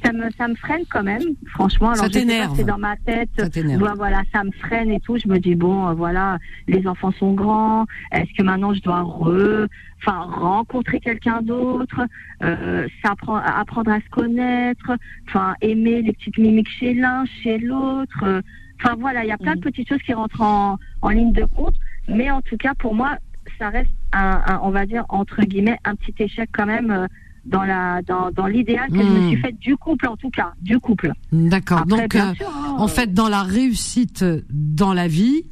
Ça 0.04 0.12
me, 0.12 0.30
ça 0.38 0.46
me 0.46 0.54
freine 0.54 0.82
quand 0.90 1.02
même, 1.02 1.22
franchement. 1.48 1.88
Alors, 1.90 2.04
Ça 2.04 2.10
t'énerve. 2.10 2.54
C'est 2.56 2.64
dans 2.64 2.78
ma 2.78 2.96
tête. 2.98 3.28
Ça 3.36 3.50
t'énerve. 3.50 3.80
Voilà, 3.96 4.22
ça 4.32 4.44
me 4.44 4.52
freine 4.52 4.90
et 4.92 5.00
tout. 5.00 5.16
Je 5.18 5.26
me 5.28 5.38
dis 5.38 5.56
bon, 5.56 5.88
euh, 5.88 5.92
voilà, 5.92 6.38
les 6.68 6.86
enfants 6.86 7.10
sont 7.12 7.32
grands. 7.32 7.84
Est-ce 8.12 8.32
que 8.36 8.42
maintenant 8.44 8.72
je 8.74 8.80
dois 8.80 9.02
re, 9.02 9.66
enfin, 10.00 10.20
rencontrer 10.20 11.00
quelqu'un 11.00 11.42
d'autre, 11.42 12.00
euh, 12.44 12.86
apprendre 13.04 13.90
à 13.90 13.98
se 14.00 14.08
connaître, 14.10 14.92
enfin, 15.28 15.54
aimer 15.62 16.02
les 16.02 16.12
petites 16.12 16.38
mimiques 16.38 16.70
chez 16.78 16.94
l'un, 16.94 17.24
chez 17.42 17.58
l'autre. 17.58 18.22
euh, 18.24 18.40
Enfin 18.80 18.94
voilà, 19.00 19.24
il 19.24 19.28
y 19.28 19.32
a 19.32 19.38
plein 19.38 19.56
de 19.56 19.60
petites 19.60 19.88
choses 19.88 20.02
qui 20.06 20.14
rentrent 20.14 20.40
en, 20.40 20.76
en 21.02 21.08
ligne 21.08 21.32
de 21.32 21.44
compte. 21.56 21.74
Mais 22.06 22.30
en 22.30 22.40
tout 22.42 22.56
cas, 22.56 22.74
pour 22.78 22.94
moi, 22.94 23.16
ça 23.58 23.70
reste 23.70 23.90
un, 24.12 24.40
un- 24.46 24.60
on 24.62 24.70
va 24.70 24.86
dire 24.86 25.04
entre 25.08 25.42
guillemets, 25.42 25.78
un 25.84 25.96
petit 25.96 26.14
échec 26.20 26.48
quand 26.52 26.66
même. 26.66 27.08
Euh, 27.48 27.56
dans 27.56 27.62
la 27.64 28.02
dans, 28.02 28.30
dans 28.30 28.46
l'idéal 28.46 28.88
que 28.90 28.96
je 28.98 29.02
me 29.02 29.20
Hmm. 29.20 29.28
suis 29.28 29.40
fait 29.40 29.52
du 29.58 29.76
couple 29.76 30.06
en 30.08 30.16
tout 30.16 30.30
cas 30.30 30.52
du 30.62 30.78
couple 30.78 31.12
D'accord. 31.32 31.84
Donc, 31.86 32.14
euh, 32.14 32.34
sûr, 32.34 32.46
hein, 32.48 32.76
en 32.78 32.84
euh, 32.84 32.88
fait, 32.88 33.12
dans 33.14 33.28
la 33.28 33.42
réussite 33.42 34.24
dans 34.50 34.92
la 34.94 35.08
vie, 35.08 35.42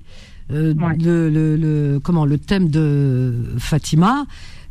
euh, 0.53 0.75
Ouais. 0.75 0.97
le, 0.99 1.29
le, 1.31 1.57
le- 1.57 1.99
comment 2.03 2.25
le 2.25 2.39
thème 2.39 2.69
de 2.69 3.55
Fatima, 3.59 4.27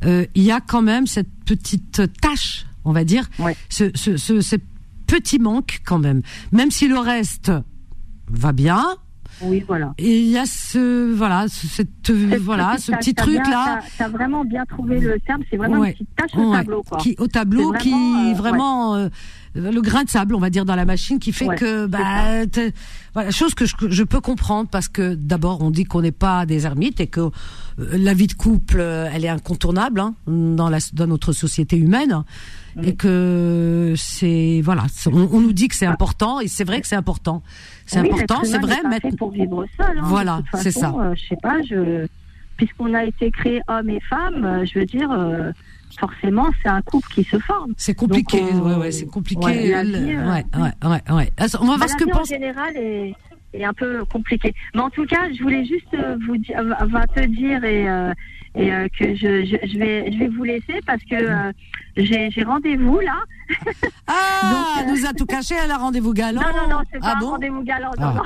euh, 0.06 0.26
il 0.36 0.44
y 0.44 0.52
a 0.52 0.62
quand 0.62 0.82
même 0.82 1.08
cette 1.08 1.30
petite 1.46 2.02
tâche, 2.22 2.66
on 2.86 2.92
va 2.94 3.04
dire, 3.04 3.30
Ouais. 3.40 3.56
ce, 3.70 3.92
ce, 3.96 4.18
ce, 4.18 4.42
ce 4.42 4.56
petit 5.08 5.40
manque 5.40 5.82
quand 5.86 6.00
même. 6.00 6.22
Même 6.52 6.72
si 6.72 6.88
le 6.88 6.98
reste 6.98 7.52
va 8.30 8.54
bien, 8.54 8.84
oui 9.42 9.64
voilà 9.68 9.94
et 9.98 10.20
il 10.20 10.28
y 10.28 10.38
a 10.38 10.46
ce 10.46 11.12
voilà 11.12 11.48
ce- 11.48 11.68
cette 11.68 12.10
voilà 12.40 12.78
ce 12.78 12.92
petit 12.94 13.14
truc 13.14 13.34
bien- 13.42 13.50
là 13.50 13.80
t'as- 13.98 14.06
T'as 14.06 14.10
vraiment 14.10 14.46
bien 14.46 14.66
trouvé 14.66 15.00
le 15.00 15.20
terme, 15.20 15.42
c'est 15.50 15.58
vraiment 15.58 15.80
Ouais. 15.80 15.88
une 15.90 15.94
petite 15.94 16.16
tâche 16.16 16.32
au 16.36 16.52
Ouais, 16.52 16.58
tableau, 16.58 16.84
quoi. 16.84 16.98
qui 17.00 17.16
au 17.20 17.28
tableau 17.28 17.72
C'est 17.74 17.80
qui 17.80 17.90
vraiment, 17.92 18.30
euh, 18.30 18.34
vraiment 18.34 18.96
euh, 18.96 19.10
le 19.56 19.80
grain 19.82 20.04
de 20.04 20.10
sable 20.10 20.36
on 20.36 20.40
va 20.40 20.50
dire 20.50 20.66
dans 20.66 20.76
la 20.76 20.86
machine 20.86 21.18
qui 21.20 21.32
fait 21.32 21.48
Ouais, 21.48 21.56
que 21.56 21.86
bah 21.88 22.46
voilà 23.14 23.32
chose 23.32 23.56
que 23.56 23.66
je, 23.66 24.04
peux 24.04 24.20
comprendre 24.22 24.70
parce 24.70 24.88
que 24.90 25.16
d'abord 25.16 25.62
on 25.62 25.72
dit 25.72 25.86
qu'on 25.86 26.02
n'est 26.02 26.12
pas 26.12 26.46
des 26.46 26.66
ermites 26.66 27.00
et 27.00 27.08
que 27.08 27.22
euh, 27.22 27.32
la 27.78 28.14
vie 28.14 28.28
de 28.28 28.34
couple 28.34 28.78
euh, 28.80 29.10
elle 29.14 29.24
est 29.26 29.30
incontournable 29.30 30.00
hein, 30.02 30.16
dans 30.28 30.70
la 30.70 30.80
dans 30.94 31.08
notre 31.08 31.32
société 31.34 31.78
humaine 31.78 32.24
et 32.84 32.96
que 32.96 33.94
c'est 33.96 34.62
voilà 34.64 34.84
on, 35.06 35.30
on 35.32 35.40
nous 35.40 35.54
dit 35.54 35.70
que 35.70 35.76
c'est 35.76 35.86
important 35.86 36.42
et 36.42 36.48
c'est 36.50 36.66
vrai 36.66 36.82
que 36.82 36.88
c'est 36.88 36.98
important 36.98 37.42
c'est 37.86 38.00
Ah. 38.00 38.02
Oui, 38.04 38.10
important 38.10 38.42
c'est 38.44 38.60
vrai 38.60 38.78
mais 38.90 39.00
pour 39.18 39.32
vivre 39.32 39.66
seul. 39.78 39.98
hein, 39.98 40.02
Voilà, 40.04 40.42
c'est 40.56 40.72
ça. 40.72 40.94
euh, 41.00 41.16
je 41.16 41.28
sais 41.30 41.38
pas, 41.42 41.62
je 41.70 42.06
puisqu'on 42.58 42.94
a 42.94 43.04
été 43.04 43.32
créé 43.32 43.62
homme 43.68 43.90
et 43.90 44.00
femme, 44.10 44.46
euh, 44.46 44.66
je 44.66 44.80
veux 44.80 44.86
dire, 44.86 45.12
euh, 45.12 45.52
forcément, 46.00 46.48
c'est 46.62 46.70
un 46.70 46.82
couple 46.82 47.08
qui 47.14 47.24
se 47.24 47.38
forme. 47.40 47.74
c'est 47.78 47.94
compliqué 47.96 48.40
Donc, 48.42 48.64
on- 48.64 48.70
ouais 48.70 48.76
ouais 48.76 48.92
c'est 48.92 49.06
compliqué 49.08 49.46
ouais, 49.46 49.54
vie, 49.54 49.74
euh, 49.74 50.32
ouais, 50.32 50.46
ouais 50.56 50.90
ouais 50.90 51.02
ouais 51.16 51.32
on 51.60 51.66
va 51.66 51.72
Bah, 51.74 51.78
voir 51.78 51.90
ce 51.90 51.96
que 51.96 52.06
vie 52.06 52.12
en 52.12 52.16
pense 52.18 52.28
général 52.30 52.76
est, 52.78 53.14
est 53.62 53.66
un 53.66 53.74
peu 53.74 54.04
compliquée. 54.06 54.54
Mais 54.74 54.82
en 54.82 54.90
tout 54.90 55.06
cas, 55.06 55.32
je 55.36 55.42
voulais 55.44 55.66
juste 55.66 55.94
euh, 55.94 56.18
vous 56.28 56.38
dire, 56.38 56.58
euh, 56.60 56.86
va 56.88 57.06
te 57.08 57.22
dire 57.26 57.64
et, 57.64 57.88
euh, 57.90 58.14
et 58.56 58.74
euh, 58.74 58.88
que 58.98 59.16
je, 59.16 59.46
je, 59.46 59.58
je 59.68 59.78
vais 59.78 60.12
je 60.12 60.18
vais 60.20 60.28
vous 60.28 60.44
laisser 60.44 60.80
parce 60.86 61.02
que 61.04 61.16
euh, 61.16 61.52
j'ai 61.98 62.30
j'ai 62.32 62.44
rendez-vous 62.44 63.00
là. 63.00 63.18
ah 64.08 64.14
Donc, 64.52 64.66
elle 64.80 64.92
nous 64.94 65.06
a 65.06 65.14
tout 65.14 65.26
caché 65.26 65.56
elle 65.62 65.72
a 65.72 65.78
rendez-vous 65.78 66.14
galant 66.14 66.42
Non 66.42 66.48
non 66.62 66.70
non, 66.78 66.82
c'est 66.92 67.00
pas 67.00 67.08
ah 67.14 67.14
un 67.16 67.20
bon? 67.20 67.30
rendez-vous 67.32 67.64
galant. 67.64 67.92
Ah. 67.98 68.02
Non 68.02 68.14
non, 68.16 68.24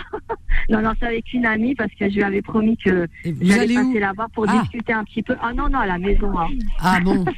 non, 0.70 0.82
non 0.90 0.94
c'est 1.00 1.08
avec 1.08 1.34
une 1.34 1.46
amie 1.46 1.76
parce 1.76 1.92
que 1.94 2.10
je 2.10 2.16
lui 2.16 2.24
avais 2.24 2.42
promis 2.42 2.78
que 2.78 3.08
j'allais 3.42 3.74
passer 3.76 4.00
là-bas 4.00 4.28
pour 4.34 4.46
Ah. 4.48 4.60
discuter 4.62 4.94
un 4.94 5.04
petit 5.04 5.24
peu. 5.24 5.36
Ah 5.42 5.54
non 5.54 5.68
non, 5.70 5.80
à 5.80 5.88
la 5.88 5.98
maison. 5.98 6.38
hein. 6.40 6.48
Ah 6.80 7.00
bon? 7.04 7.26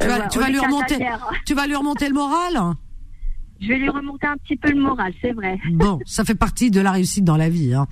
Tu 0.00 0.06
vas, 0.06 0.28
tu 0.28 0.38
lui 0.38 0.58
remonter, 0.58 0.96
tu 1.44 1.52
vas 1.54 1.66
lui 1.66 1.74
remonter 1.76 2.08
le 2.08 2.14
moral? 2.14 2.58
Je 3.60 3.68
vais 3.68 3.78
lui 3.78 3.88
remonter 3.90 4.26
un 4.26 4.36
petit 4.38 4.56
peu 4.56 4.70
le 4.70 4.80
moral, 4.80 5.12
c'est 5.20 5.32
vrai. 5.32 5.58
Bon, 5.72 5.98
ça 6.06 6.24
fait 6.24 6.34
partie 6.34 6.70
de 6.70 6.80
la 6.80 6.92
réussite 6.92 7.24
dans 7.24 7.36
la 7.36 7.48
vie, 7.50 7.74
hein, 7.74 7.86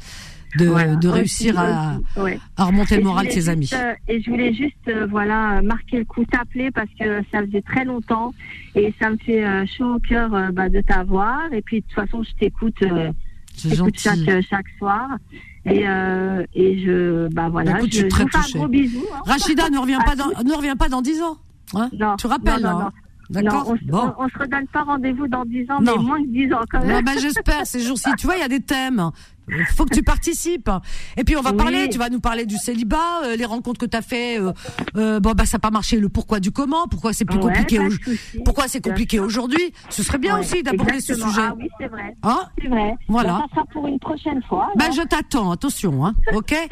de, 0.58 0.64
Voilà. 0.66 0.96
de 0.96 1.08
Aussi, 1.08 1.18
réussir 1.18 1.58
à, 1.58 1.98
aussi, 2.16 2.20
ouais. 2.20 2.38
à 2.56 2.64
remonter 2.64 2.94
Et 2.94 2.98
le 2.98 3.04
moral 3.04 3.26
de 3.26 3.32
ses 3.32 3.48
amis. 3.50 3.68
euh, 3.74 3.92
et 4.08 4.22
je 4.22 4.30
voulais 4.30 4.54
juste, 4.54 4.76
euh, 4.88 5.06
voilà, 5.10 5.60
marquer 5.62 5.98
le 5.98 6.04
coup, 6.06 6.24
t'appeler 6.24 6.70
parce 6.70 6.88
que 6.98 7.20
ça 7.30 7.44
faisait 7.44 7.60
très 7.62 7.84
longtemps 7.84 8.32
et 8.74 8.94
ça 8.98 9.10
me 9.10 9.16
fait 9.18 9.44
euh, 9.44 9.66
chaud 9.66 9.96
au 9.96 9.98
cœur 9.98 10.30
bah, 10.54 10.68
de 10.70 10.80
t'avoir. 10.80 11.52
Et 11.52 11.60
puis 11.60 11.80
de 11.80 11.84
toute 11.86 11.94
façon, 11.94 12.22
je 12.22 12.30
t'écoute, 12.40 12.82
chaque 13.96 14.18
chaque 14.48 14.66
soir. 14.78 15.08
Et 15.66 15.80
et 16.54 16.78
je, 16.84 17.28
bah 17.34 17.48
voilà, 17.50 17.76
Écoute, 17.78 17.92
je 17.92 17.98
je, 17.98 18.04
vous 18.06 18.28
fais 18.28 18.38
un 18.38 18.58
gros 18.58 18.68
bisou. 18.68 19.04
hein. 19.14 19.20
Rachida, 19.26 19.68
ne 19.68 19.78
reviens 19.78 20.00
À 20.00 20.04
pas 20.04 20.16
dans, 20.16 20.28
ne 20.28 20.54
reviens 20.56 20.76
pas 20.76 20.88
dans 20.88 21.02
dix 21.02 21.20
ans. 21.20 21.36
Hein 21.74 21.90
Non, 21.92 22.16
tu 22.16 22.26
rappelles, 22.26 22.62
non, 22.62 22.70
non, 22.70 22.78
hein 22.78 22.84
non. 22.84 22.90
D'accord 23.30 23.68
on, 23.68 23.76
Bon. 23.90 24.14
on, 24.18 24.24
on 24.24 24.28
se 24.28 24.38
redonne 24.38 24.66
pas 24.68 24.82
rendez-vous 24.84 25.28
dans 25.28 25.44
10 25.44 25.70
ans, 25.70 25.80
Non. 25.80 25.96
mais 25.98 26.02
moins 26.04 26.22
que 26.22 26.28
10 26.28 26.52
ans 26.54 26.60
quand 26.70 26.80
Ah 26.82 26.86
même. 26.86 27.04
bah, 27.04 27.12
j'espère 27.20 27.66
ces 27.66 27.80
jours-ci. 27.80 28.08
Tu 28.18 28.26
vois, 28.26 28.36
il 28.36 28.40
y 28.40 28.44
a 28.44 28.48
des 28.48 28.60
thèmes. 28.60 29.10
Il 29.50 29.64
faut 29.66 29.84
que 29.84 29.94
tu 29.94 30.02
participes. 30.02 30.70
Et 31.16 31.24
puis 31.24 31.36
on 31.36 31.40
va 31.40 31.50
Oui. 31.50 31.56
parler. 31.56 31.88
Tu 31.88 31.98
vas 31.98 32.08
nous 32.10 32.20
parler 32.20 32.46
du 32.46 32.56
célibat, 32.56 33.22
euh, 33.24 33.36
les 33.36 33.44
rencontres 33.44 33.80
que 33.80 33.86
tu 33.86 33.96
as 33.96 34.02
fait. 34.02 34.38
euh, 34.40 34.52
euh, 34.96 35.20
bon 35.20 35.32
bah 35.32 35.46
ça 35.46 35.56
n'a 35.56 35.60
pas 35.60 35.70
marché. 35.70 35.98
Le 35.98 36.08
pourquoi 36.08 36.40
du 36.40 36.50
comment. 36.52 36.86
Pourquoi 36.88 37.12
c'est 37.12 37.24
plus 37.24 37.36
Ouais, 37.38 37.42
compliqué. 37.42 37.78
au-. 37.78 38.42
Pourquoi 38.44 38.68
c'est 38.68 38.80
compliqué 38.82 39.20
aujourd'hui 39.20 39.72
Ce 39.90 40.02
serait 40.02 40.18
bien 40.18 40.34
Ouais, 40.34 40.40
aussi 40.40 40.62
d'aborder 40.62 41.00
ce 41.00 41.14
sujet. 41.14 41.40
Ah 41.42 41.54
oui, 41.58 41.68
c'est 41.80 41.86
vrai. 41.88 42.14
Hein 42.22 42.40
C'est 42.60 42.68
vrai. 42.68 42.94
Voilà. 43.08 43.32
Bon, 43.34 43.38
ça 43.40 43.46
sera 43.54 43.64
pour 43.72 43.86
une 43.86 43.98
prochaine 43.98 44.42
fois. 44.48 44.68
Ben 44.76 44.90
je 44.92 45.02
t'attends. 45.02 45.50
Attention, 45.50 46.04
hein. 46.06 46.14
Ok. 46.34 46.54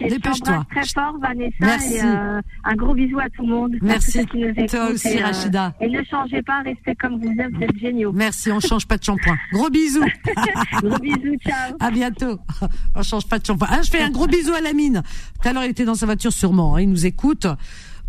Dépêche-toi. 0.00 0.64
très 0.70 0.86
fort, 0.86 1.16
Vanessa. 1.20 1.56
Merci. 1.60 1.96
Et, 1.96 2.00
un 2.00 2.74
gros 2.76 2.94
bisou 2.94 3.18
à 3.18 3.28
tout 3.30 3.42
le 3.42 3.48
monde. 3.48 3.72
Merci. 3.82 4.24
qui 4.26 4.38
nous 4.38 4.66
Toi 4.66 4.90
aussi, 4.90 5.08
et, 5.16 5.22
Rachida. 5.22 5.72
Et 5.80 5.88
ne 5.88 6.02
changez 6.04 6.42
pas, 6.42 6.60
restez 6.62 6.94
comme 6.94 7.18
vous 7.18 7.28
êtes, 7.40 7.52
vous 7.52 7.62
êtes 7.62 7.76
géniaux. 7.78 8.12
Merci. 8.12 8.52
On 8.52 8.60
change 8.60 8.86
pas 8.86 8.96
de 8.98 9.02
shampoing. 9.04 9.36
Gros 9.52 9.70
bisous. 9.70 10.04
gros 10.82 10.98
bisous, 10.98 11.36
ciao. 11.44 11.74
À 11.84 11.90
bientôt. 11.90 12.38
On 12.94 13.02
change 13.02 13.26
pas 13.26 13.38
de. 13.38 13.44
Ah, 13.68 13.80
je 13.82 13.90
fais 13.90 14.00
un 14.00 14.10
gros 14.10 14.26
bisou 14.26 14.52
à 14.54 14.60
Lamine. 14.60 15.02
Tout 15.42 15.48
à 15.48 15.52
l'heure, 15.52 15.64
il 15.64 15.70
était 15.70 15.84
dans 15.84 15.94
sa 15.94 16.06
voiture 16.06 16.32
sûrement. 16.32 16.76
hein. 16.76 16.80
Il 16.80 16.88
nous 16.90 17.04
écoute. 17.06 17.46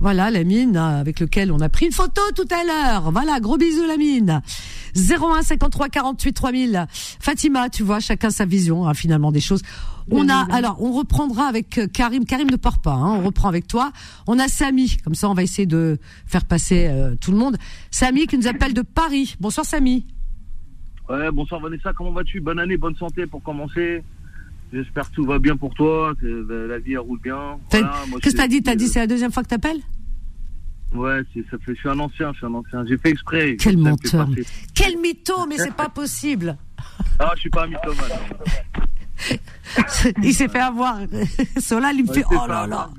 Voilà, 0.01 0.29
Lamine, 0.29 0.75
avec 0.75 1.21
lequel 1.21 1.53
on 1.53 1.59
a 1.61 1.69
pris 1.69 1.85
une 1.85 1.93
photo 1.93 2.21
tout 2.35 2.47
à 2.51 2.65
l'heure. 2.65 3.11
Voilà, 3.11 3.39
gros 3.39 3.57
bisous, 3.57 3.85
Lamine. 3.85 4.41
01 4.95 5.41
53 5.41 5.87
48 5.87 6.33
3000. 6.33 6.87
Fatima, 7.19 7.69
tu 7.69 7.83
vois, 7.83 8.01
chacun 8.01 8.29
sa 8.29 8.45
vision, 8.45 8.87
hein, 8.87 8.93
finalement, 8.93 9.31
des 9.31 9.39
choses. 9.39 9.61
On 10.11 10.27
a, 10.29 10.45
alors, 10.53 10.77
on 10.81 10.91
reprendra 10.91 11.47
avec 11.47 11.77
euh, 11.77 11.87
Karim. 11.87 12.25
Karim 12.25 12.49
ne 12.51 12.57
part 12.57 12.79
pas, 12.79 12.91
hein, 12.93 13.07
on 13.19 13.23
reprend 13.25 13.47
avec 13.47 13.67
toi. 13.67 13.91
On 14.27 14.37
a 14.37 14.47
Samy. 14.49 14.97
Comme 15.03 15.15
ça, 15.15 15.29
on 15.29 15.33
va 15.33 15.43
essayer 15.43 15.65
de 15.65 15.97
faire 16.27 16.43
passer 16.45 16.87
euh, 16.89 17.15
tout 17.19 17.31
le 17.31 17.37
monde. 17.37 17.57
Samy 17.89 18.27
qui 18.27 18.37
nous 18.37 18.47
appelle 18.47 18.73
de 18.73 18.81
Paris. 18.83 19.35
Bonsoir, 19.39 19.65
Samy. 19.65 20.05
Ouais, 21.09 21.31
bonsoir 21.31 21.61
Vanessa, 21.61 21.93
comment 21.93 22.11
vas-tu? 22.11 22.39
Bonne 22.41 22.59
année, 22.59 22.77
bonne 22.77 22.95
santé 22.95 23.27
pour 23.27 23.43
commencer. 23.43 24.03
J'espère 24.73 25.09
que 25.09 25.15
tout 25.15 25.25
va 25.25 25.37
bien 25.39 25.55
pour 25.55 25.73
toi, 25.75 26.13
que 26.19 26.25
la- 26.67 26.79
vie 26.79 26.93
elle 26.93 26.99
roule 26.99 27.19
bien. 27.21 27.59
Voilà, 27.69 27.93
Qu'est-ce 28.21 28.33
que 28.35 28.41
t'as 28.41 28.47
dit? 28.47 28.63
T'as 28.63 28.75
dit 28.75 28.87
c'est 28.87 28.99
la 28.99 29.07
deuxième 29.07 29.31
fois 29.31 29.43
que 29.43 29.49
t'appelles? 29.49 29.81
Ouais, 30.93 31.21
ça 31.51 31.57
fait, 31.59 31.73
je 31.75 31.79
suis 31.79 31.89
un 31.89 31.99
ancien, 31.99 32.31
je 32.33 32.37
suis 32.37 32.45
un 32.47 32.53
ancien. 32.53 32.85
J'ai 32.87 32.97
fait 32.97 33.09
exprès. 33.09 33.55
Quel 33.59 33.77
menteur. 33.77 34.27
Quel 34.73 34.97
mytho, 34.99 35.45
mais 35.47 35.57
c'est 35.57 35.73
pas 35.73 35.89
possible. 35.93 36.57
Ah, 37.19 37.31
je 37.35 37.41
suis 37.41 37.49
pas 37.49 37.63
un 37.65 37.67
mythomane. 37.67 37.95
il 40.23 40.33
s'est 40.33 40.47
fait 40.47 40.59
avoir. 40.59 40.99
Solal, 41.59 41.95
il 41.97 42.05
me 42.05 42.13
fait 42.13 42.23
oh 42.31 42.47
là 42.47 42.67
là. 42.67 42.89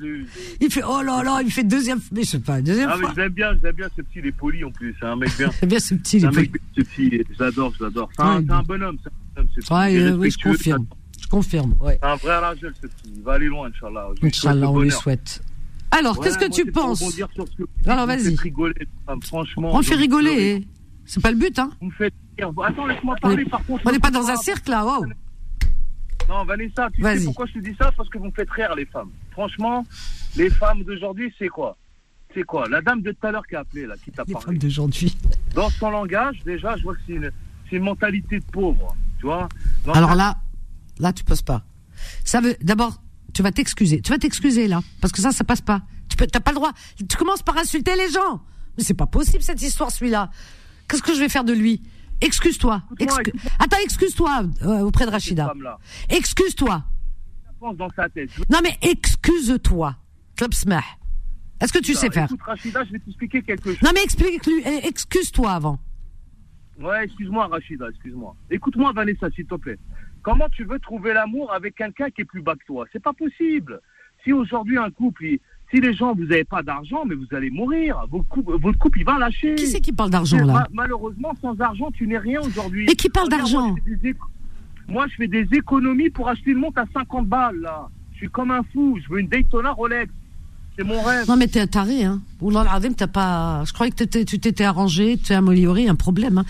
Il 0.61 0.71
fait 0.71 0.83
oh 0.83 1.03
là 1.03 1.23
là, 1.23 1.41
il 1.45 1.51
fait 1.51 1.64
deuxième. 1.64 2.01
Mais 2.12 2.23
je 2.25 2.31
sais 2.31 2.39
pas, 2.41 2.61
deuxième 2.61 2.91
ah, 2.93 2.97
fois. 2.97 3.09
mais 3.09 3.23
j'aime 3.23 3.33
bien, 3.33 3.53
j'aime 3.62 3.75
bien 3.75 3.89
ce 3.97 4.03
petit, 4.03 4.19
il 4.19 4.27
est 4.27 4.33
poli 4.33 4.64
en 4.64 4.71
plus. 4.71 4.95
C'est 5.01 5.07
un 5.07 5.17
mec 5.17 5.31
bien. 5.37 5.51
C'est 5.61 5.67
bien 5.67 5.79
ce 5.79 5.95
petit. 5.95 6.19
Il 6.19 6.25
est 6.25 6.31
poli. 6.31 6.49
bien, 6.49 6.61
ce 6.77 6.81
petit. 6.83 7.23
J'adore, 7.39 7.73
j'adore. 7.79 8.09
C'est 8.17 8.23
un, 8.23 8.49
un 8.51 8.62
bonhomme. 8.62 8.97
C'est 9.03 9.09
un 9.09 9.43
bonhomme, 9.43 9.51
ce. 9.61 9.75
Ouais, 9.75 9.97
euh, 9.97 10.17
oui, 10.17 10.31
je 10.31 10.39
confirme. 10.43 10.87
Je 11.21 11.29
confirme, 11.29 11.75
ouais. 11.81 11.99
C'est 12.03 12.09
un 12.09 12.17
vrai 12.17 12.39
rageux, 12.39 12.73
ce 12.81 12.87
petit. 12.87 13.12
Il 13.17 13.23
va 13.23 13.33
aller 13.35 13.47
loin, 13.47 13.69
Inch'Allah. 13.69 14.09
Inch'Allah, 14.23 14.61
le 14.61 14.67
on 14.67 14.81
lui 14.81 14.91
souhaite. 14.91 15.43
Alors, 15.91 16.19
Ouais, 16.19 16.25
qu'est-ce 16.27 16.39
que 16.39 16.51
tu 16.51 16.71
penses 16.71 16.99
sur 16.99 17.29
ce 17.35 17.43
que 17.43 17.89
Alors, 17.89 18.07
vas-y. 18.07 18.37
franchement. 19.23 19.71
On 19.75 19.83
fait 19.83 19.95
rigoler. 19.95 20.55
faites- 20.55 20.62
hein. 20.62 20.71
C'est 21.07 21.23
pas 21.23 21.31
le 21.31 21.37
but, 21.39 21.59
hein. 21.59 21.71
Vous 21.81 21.87
me 21.87 21.93
faites. 21.93 22.14
Attends, 22.39 22.87
laisse-moi 22.87 23.14
On 23.17 23.21
parler 23.21 23.43
est- 23.43 23.51
par 23.51 23.64
contre. 23.64 23.83
On 23.87 23.93
n'est 23.93 23.99
pas 23.99 24.11
dans 24.11 24.29
un 24.29 24.37
cirque, 24.37 24.69
là, 24.69 24.85
wow. 24.85 25.07
Non, 26.29 26.45
Vanessa, 26.45 26.89
tu 26.93 27.03
sais 27.03 27.24
pourquoi 27.24 27.47
je 27.47 27.53
te 27.55 27.59
dis 27.61 27.74
ça? 27.79 27.93
Parce 27.97 28.09
que 28.09 28.18
vous 28.18 28.27
me 28.27 28.31
faites 28.33 28.51
rire, 28.51 28.74
les 28.74 28.87
femmes. 28.87 29.11
Franchement, 29.31 29.87
les 30.37 30.51
femmes 30.51 30.83
d'aujourd'hui, 30.83 31.33
c'est 31.39 31.49
quoi? 31.49 31.77
C'est 32.35 32.43
quoi? 32.43 32.68
La 32.68 32.83
dame 32.83 33.01
de 33.03 33.12
tout 33.12 33.27
à 33.27 33.31
l'heure 33.31 33.47
qui 33.47 33.55
a 33.55 33.61
appelé, 33.61 33.87
là, 33.87 33.95
qui 34.05 34.11
t'a 34.11 34.24
Les 34.27 34.33
parlé. 34.33 34.45
femmes 34.47 34.59
d'aujourd'hui. 34.59 35.16
Dans 35.55 35.70
son 35.70 35.91
langage, 35.91 36.37
déjà, 36.45 36.77
je 36.77 36.83
vois 36.83 36.95
que 36.95 37.01
c'est 37.07 37.12
une, 37.14 37.31
une 37.72 37.83
mentalité 37.83 38.41
de 38.41 38.45
pauvre. 38.45 38.95
Tu 39.20 39.27
vois? 39.27 39.49
Dans 39.85 39.93
Alors 39.93 40.14
là, 40.14 40.37
là, 40.99 41.12
tu 41.12 41.22
poses 41.24 41.43
pas. 41.43 41.64
Ça 42.24 42.41
veut, 42.41 42.57
d'abord, 42.61 43.01
tu 43.33 43.43
vas 43.43 43.53
t'excuser. 43.53 44.01
Tu 44.03 44.11
vas 44.12 44.18
t'excuser, 44.18 44.66
là. 44.68 44.81
Parce 45.01 45.12
que 45.12 45.20
ça, 45.22 45.31
ça 45.31 45.45
passe 45.45 45.61
pas. 45.62 45.83
Tu 46.09 46.16
t'as 46.27 46.41
pas 46.41 46.51
le 46.51 46.57
droit. 46.57 46.72
Tu 47.09 47.16
commences 47.16 47.43
par 47.43 47.57
insulter 47.57 47.93
les 47.97 48.11
gens. 48.11 48.43
Mais 48.77 48.83
c'est 48.85 48.95
pas 48.95 49.07
possible, 49.07 49.43
cette 49.43 49.62
histoire, 49.62 49.91
celui-là. 49.91 50.31
Qu'est-ce 50.89 51.03
que 51.03 51.14
je 51.14 51.20
vais 51.20 51.29
faire 51.29 51.45
de 51.45 51.53
lui? 51.53 51.83
Excuse-toi. 52.21 52.83
Excu-. 52.99 53.33
Attends, 53.59 53.77
excuse-toi 53.85 54.45
euh, 54.62 54.81
auprès 54.81 55.07
de 55.07 55.11
Rachida. 55.11 55.53
Excuse-toi. 56.09 56.83
Non, 57.61 58.59
mais 58.62 58.77
excuse-toi. 58.83 59.97
Club 60.37 60.53
Smah. 60.55 60.83
Est-ce 61.61 61.73
que 61.73 61.79
tu 61.79 61.95
sais 61.95 62.11
faire? 62.11 62.27
Écoute, 62.27 62.43
Rachida, 62.43 62.85
je 62.85 62.93
vais 62.93 62.99
t'expliquer 62.99 63.43
quelque 63.43 63.71
chose. 63.71 63.83
Non, 63.83 63.91
mais 63.95 64.03
explique-lui. 64.03 64.62
eh, 64.67 64.87
Excuse-toi 64.87 65.51
avant. 65.53 65.79
Ouais, 66.79 67.05
excuse-moi, 67.05 67.47
Rachida, 67.47 67.89
excuse-moi. 67.89 68.37
Écoute-moi, 68.51 68.93
Vanessa, 68.93 69.31
s'il 69.31 69.47
te 69.47 69.55
plaît. 69.55 69.79
Comment 70.23 70.49
tu 70.51 70.64
veux 70.64 70.79
trouver 70.79 71.14
l'amour 71.14 71.51
avec 71.53 71.75
quelqu'un 71.77 72.11
qui 72.11 72.21
est 72.23 72.25
plus 72.27 72.43
bas 72.43 72.55
que 72.55 72.64
toi? 72.67 72.85
C'est 72.93 73.03
pas 73.03 73.14
possible. 73.14 73.81
Si 74.25 74.33
aujourd'hui 74.33 74.77
un 74.77 74.91
couple, 74.91 75.25
il- 75.25 75.41
si 75.71 75.81
les 75.81 75.95
gens, 75.95 76.14
vous 76.14 76.25
n'avez 76.25 76.45
pas 76.45 76.62
d'argent, 76.62 77.05
mais 77.07 77.14
vous 77.14 77.27
allez 77.33 77.51
mourir. 77.51 77.97
Votre 78.11 78.29
couple, 78.29 78.53
votre 78.61 78.79
couple, 78.79 79.01
il 79.01 79.05
va 79.05 79.19
lâcher. 79.19 79.55
Qui 79.57 79.67
c'est 79.67 79.81
qui 79.81 79.93
parle 79.93 80.11
d'argent, 80.11 80.39
là? 80.39 80.53
Ma- 80.53 80.69
Malheureusement, 80.73 81.33
sans 81.43 81.59
argent, 81.61 81.91
tu 81.93 82.07
n'es 82.07 82.19
rien 82.19 82.41
aujourd'hui. 82.41 82.87
Mais 82.87 82.95
qui 82.95 83.09
parle 83.09 83.29
d'argent 83.29 83.75
moi, 84.89 85.07
je 85.11 85.17
fais 85.17 85.27
des 85.27 85.49
économies 85.53 86.11
pour 86.11 86.29
acheter 86.29 86.53
une 86.53 86.59
montre 86.59 86.79
à 86.81 86.85
50 86.95 87.27
balles, 87.27 87.59
là. 87.61 87.89
Je 88.12 88.19
suis 88.19 88.29
comme 88.29 88.53
un 88.53 88.62
fou. 88.73 88.97
Je 89.05 89.12
veux 89.12 89.19
une 89.19 89.27
Daytona 89.27 89.73
Rolex. 89.73 90.12
C'est 90.79 90.85
mon 90.85 91.03
rêve. 91.03 91.27
Non, 91.29 91.37
mais 91.37 91.49
t'es 91.49 91.59
un 91.61 91.67
taré, 91.67 92.05
hein. 92.05 92.21
T'as 92.97 93.07
pas. 93.09 93.64
Je 93.67 93.73
croyais 93.73 93.91
que 93.91 94.05
tu 94.05 94.39
t'étais 94.39 94.62
arrangé, 94.64 95.17
tu 95.17 95.25
t'es 95.25 95.35
amélioré, 95.35 95.89
un 95.89 95.97
problème. 95.97 96.39
hein. 96.39 96.45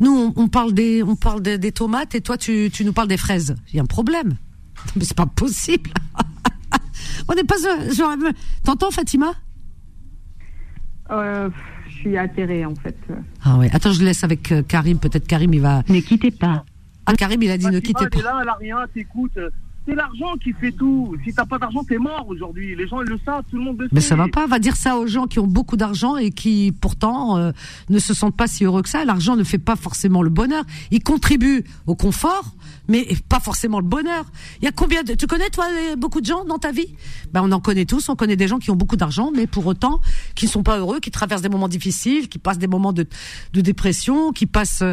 Nous, 0.00 0.10
on, 0.10 0.32
on 0.36 0.48
parle 0.48 0.74
des, 0.74 1.02
on 1.02 1.16
parle 1.16 1.40
des, 1.40 1.56
des 1.58 1.72
tomates 1.72 2.14
et 2.14 2.20
toi, 2.20 2.36
tu, 2.36 2.68
tu 2.72 2.84
nous 2.84 2.92
parles 2.92 3.08
des 3.08 3.16
fraises. 3.16 3.54
Il 3.72 3.76
y 3.76 3.78
a 3.78 3.82
un 3.82 3.86
problème. 3.86 4.34
Mais 4.96 5.04
c'est 5.04 5.16
pas 5.16 5.26
possible. 5.26 5.90
on 7.28 7.34
n'est 7.34 7.44
pas. 7.44 7.56
ce- 7.56 7.94
Genre, 7.94 8.14
t'entends, 8.64 8.90
Fatima? 8.90 9.32
Euh, 11.10 11.50
je 11.88 11.94
suis 11.96 12.16
atterrée, 12.16 12.64
en 12.64 12.74
fait. 12.74 12.96
Ah 13.44 13.58
ouais. 13.58 13.68
Attends, 13.72 13.92
je 13.92 14.02
laisse 14.04 14.24
avec 14.24 14.50
euh, 14.52 14.62
Karim. 14.62 14.98
Peut-être 14.98 15.26
Karim, 15.26 15.52
il 15.54 15.60
va. 15.60 15.82
Ne 15.88 16.00
quittez 16.00 16.30
pas. 16.30 16.64
Ah, 17.06 17.14
Karim, 17.14 17.42
il 17.42 17.50
a 17.50 17.58
dit 17.58 17.66
ne 17.66 17.80
quittez 17.80 17.92
elle 18.00 18.06
est 18.06 18.22
pas. 18.22 18.22
là, 18.22 18.38
elle 18.42 18.48
a 18.48 18.54
rien, 18.54 18.78
t'écoutes. 18.94 19.38
C'est 19.86 19.96
l'argent 19.96 20.34
qui 20.42 20.52
fait 20.52 20.70
tout. 20.70 21.16
Si 21.24 21.34
t'as 21.34 21.44
pas 21.44 21.58
d'argent, 21.58 21.82
t'es 21.82 21.98
mort 21.98 22.24
aujourd'hui. 22.28 22.76
Les 22.76 22.86
gens, 22.86 23.00
ils 23.02 23.08
le 23.08 23.18
savent, 23.24 23.42
tout 23.50 23.56
le 23.56 23.64
monde 23.64 23.80
le 23.80 23.88
Mais 23.90 24.00
sait. 24.00 24.10
ça 24.10 24.16
va 24.16 24.28
pas. 24.28 24.46
Va 24.46 24.60
dire 24.60 24.76
ça 24.76 24.96
aux 24.96 25.08
gens 25.08 25.26
qui 25.26 25.40
ont 25.40 25.46
beaucoup 25.46 25.76
d'argent 25.76 26.16
et 26.16 26.30
qui 26.30 26.72
pourtant 26.80 27.36
euh, 27.36 27.50
ne 27.88 27.98
se 27.98 28.14
sentent 28.14 28.36
pas 28.36 28.46
si 28.46 28.64
heureux 28.64 28.82
que 28.82 28.88
ça. 28.88 29.04
L'argent 29.04 29.34
ne 29.34 29.42
fait 29.42 29.58
pas 29.58 29.74
forcément 29.74 30.22
le 30.22 30.30
bonheur. 30.30 30.64
Il 30.92 31.02
contribue 31.02 31.64
au 31.86 31.96
confort, 31.96 32.54
mais 32.86 33.08
pas 33.28 33.40
forcément 33.40 33.80
le 33.80 33.86
bonheur. 33.86 34.24
Il 34.60 34.64
y 34.64 34.68
a 34.68 34.72
combien 34.72 35.02
de... 35.02 35.14
Tu 35.14 35.26
connais 35.26 35.50
toi 35.50 35.66
beaucoup 35.98 36.20
de 36.20 36.26
gens 36.26 36.44
dans 36.44 36.58
ta 36.58 36.70
vie? 36.70 36.94
Ben 37.32 37.42
on 37.42 37.50
en 37.50 37.58
connaît 37.60 37.84
tous. 37.84 38.08
On 38.08 38.14
connaît 38.14 38.36
des 38.36 38.46
gens 38.46 38.60
qui 38.60 38.70
ont 38.70 38.76
beaucoup 38.76 38.96
d'argent, 38.96 39.32
mais 39.34 39.48
pour 39.48 39.66
autant 39.66 40.00
qui 40.36 40.44
ne 40.46 40.50
sont 40.50 40.62
pas 40.62 40.78
heureux, 40.78 41.00
qui 41.00 41.10
traversent 41.10 41.42
des 41.42 41.48
moments 41.48 41.66
difficiles, 41.68 42.28
qui 42.28 42.38
passent 42.38 42.58
des 42.58 42.68
moments 42.68 42.92
de, 42.92 43.04
de 43.52 43.60
dépression, 43.60 44.30
qui 44.30 44.46
passent, 44.46 44.84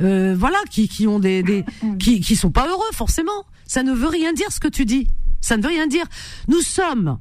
euh, 0.00 0.34
voilà, 0.38 0.58
qui, 0.70 0.88
qui 0.88 1.06
ont 1.06 1.18
des, 1.20 1.42
des 1.42 1.66
qui, 1.98 2.20
qui 2.20 2.34
sont 2.34 2.50
pas 2.50 2.66
heureux 2.66 2.90
forcément. 2.94 3.44
Ça 3.68 3.84
ne 3.84 3.92
veut 3.92 4.08
rien 4.08 4.32
dire 4.32 4.50
ce 4.50 4.58
que 4.58 4.66
tu 4.68 4.84
dis. 4.84 5.06
Ça 5.40 5.56
ne 5.56 5.62
veut 5.62 5.68
rien 5.68 5.86
dire. 5.86 6.06
Nous 6.48 6.60
sommes 6.62 7.18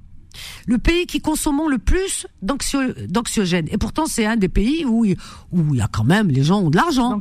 le 0.67 0.77
pays 0.77 1.07
qui 1.07 1.19
consommons 1.19 1.67
le 1.67 1.79
plus 1.79 2.27
d'anxio- 2.43 2.93
d'anxiogènes. 3.07 3.67
Et 3.71 3.77
pourtant, 3.79 4.05
c'est 4.05 4.23
un 4.25 4.35
des 4.37 4.49
pays 4.49 4.85
où, 4.85 5.03
il- 5.03 5.17
où 5.51 5.73
il 5.73 5.79
y 5.79 5.81
a 5.81 5.87
quand 5.87 6.03
même, 6.03 6.29
les 6.29 6.43
gens 6.43 6.61
ont 6.61 6.69
de 6.69 6.75
l'argent. 6.75 7.19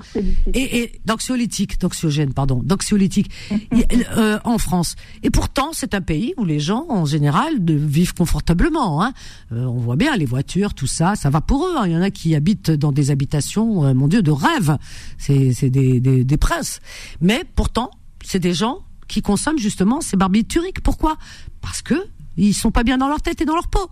Et, 0.52 0.78
et 0.80 1.00
d'anxiolytiques, 1.06 1.80
d'anxiogènes, 1.80 2.34
pardon, 2.34 2.60
d'anxiolytiques 2.62 3.30
Il- 3.72 4.06
euh, 4.18 4.38
en 4.44 4.58
France. 4.58 4.96
Et 5.22 5.30
pourtant, 5.30 5.70
c'est 5.72 5.94
un 5.94 6.02
pays 6.02 6.34
où 6.36 6.44
les 6.44 6.60
gens, 6.60 6.84
en 6.90 7.06
général, 7.06 7.64
de, 7.64 7.72
vivent 7.72 8.12
confortablement. 8.14 9.02
Hein. 9.02 9.14
Euh, 9.52 9.64
on 9.64 9.78
voit 9.78 9.96
bien 9.96 10.14
les 10.16 10.26
voitures, 10.26 10.74
tout 10.74 10.86
ça, 10.86 11.14
ça 11.16 11.30
va 11.30 11.40
pour 11.40 11.66
eux. 11.66 11.74
hein. 11.78 11.86
Il 11.86 11.92
y 11.92 11.96
en 11.96 12.02
a 12.02 12.10
qui 12.10 12.34
habitent 12.34 12.70
dans 12.70 12.92
des 12.92 13.10
habitations, 13.10 13.84
euh, 13.86 13.94
mon 13.94 14.08
Dieu, 14.08 14.20
de 14.22 14.30
rêve. 14.30 14.76
C'est 15.16 15.54
c'est 15.54 15.70
des, 15.70 16.00
des, 16.00 16.22
des 16.24 16.36
princes. 16.36 16.80
Mais 17.22 17.44
pourtant, 17.54 17.90
c'est 18.22 18.40
des 18.40 18.52
gens 18.52 18.80
qui 19.08 19.22
consomment 19.22 19.58
justement 19.58 20.00
ces 20.00 20.16
barbituriques. 20.16 20.82
Pourquoi? 20.82 21.16
Parce 21.60 21.82
que 21.82 21.94
ils 22.36 22.52
sont 22.54 22.70
pas 22.70 22.82
bien 22.84 22.98
dans 22.98 23.08
leur 23.08 23.22
tête 23.22 23.40
et 23.40 23.44
dans 23.44 23.54
leur 23.54 23.68
peau. 23.68 23.90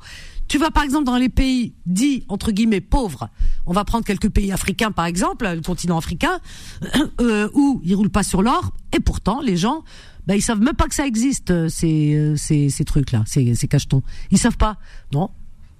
Tu 0.48 0.58
vas 0.58 0.70
par 0.70 0.82
exemple 0.82 1.04
dans 1.04 1.16
les 1.16 1.30
pays 1.30 1.72
dits 1.86 2.24
entre 2.28 2.52
guillemets 2.52 2.82
pauvres. 2.82 3.30
On 3.64 3.72
va 3.72 3.84
prendre 3.84 4.04
quelques 4.04 4.28
pays 4.28 4.52
africains 4.52 4.92
par 4.92 5.06
exemple, 5.06 5.46
le 5.48 5.62
continent 5.62 5.96
africain, 5.96 6.38
euh, 7.20 7.48
où 7.54 7.80
ils 7.84 7.94
roulent 7.94 8.10
pas 8.10 8.22
sur 8.22 8.42
l'or 8.42 8.72
et 8.94 9.00
pourtant 9.00 9.40
les 9.40 9.56
gens, 9.56 9.82
ben 10.26 10.34
ils 10.34 10.42
savent 10.42 10.60
même 10.60 10.74
pas 10.74 10.86
que 10.86 10.94
ça 10.94 11.06
existe 11.06 11.50
euh, 11.50 11.68
ces 11.70 12.14
euh, 12.14 12.36
ces, 12.36 12.68
ces 12.68 12.84
trucs 12.84 13.12
là, 13.12 13.22
ces, 13.26 13.54
ces 13.54 13.68
cachetons. 13.68 14.02
Ils 14.30 14.38
savent 14.38 14.58
pas. 14.58 14.76
Non. 15.12 15.30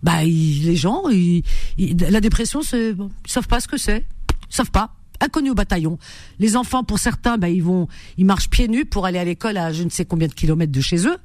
Bah 0.02 0.24
les 0.24 0.76
gens, 0.76 1.08
ils- 1.10 1.42
la 1.78 2.20
dépression, 2.22 2.60
ils 2.72 2.96
savent 3.26 3.48
pas 3.48 3.60
ce 3.60 3.68
que 3.68 3.76
c'est. 3.78 4.06
Ils 4.50 4.54
savent 4.54 4.70
pas. 4.70 4.93
Inconnu 5.20 5.50
au 5.50 5.54
bataillon. 5.54 5.98
Les 6.38 6.56
enfants, 6.56 6.84
pour 6.84 6.98
certains, 6.98 7.38
bah, 7.38 7.48
ils 7.48 7.62
vont, 7.62 7.88
ils 8.18 8.26
marchent 8.26 8.50
pieds 8.50 8.68
nus 8.68 8.84
pour 8.84 9.06
aller 9.06 9.18
à 9.18 9.24
l'école 9.24 9.56
à 9.56 9.72
je 9.72 9.82
ne 9.82 9.90
sais 9.90 10.04
combien 10.04 10.28
de 10.28 10.34
kilomètres 10.34 10.72
de 10.72 10.80
chez 10.80 11.06
eux. 11.06 11.16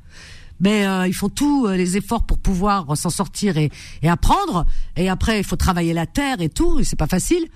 Mais 0.60 0.86
euh, 0.86 1.08
ils 1.08 1.14
font 1.14 1.30
tous 1.30 1.68
euh, 1.68 1.76
les 1.76 1.98
efforts 1.98 2.24
pour 2.24 2.38
pouvoir 2.38 2.98
s'en 2.98 3.10
sortir 3.10 3.58
et, 3.58 3.72
apprendre. 4.04 4.66
Et 4.98 5.10
après, 5.10 5.40
il 5.40 5.44
faut 5.44 5.56
travailler 5.56 5.94
la 5.94 6.06
terre 6.06 6.42
et 6.42 6.50
tout. 6.50 6.80
Et 6.80 6.84
c'est 6.84 6.98
pas 6.98 7.08
facile. 7.08 7.48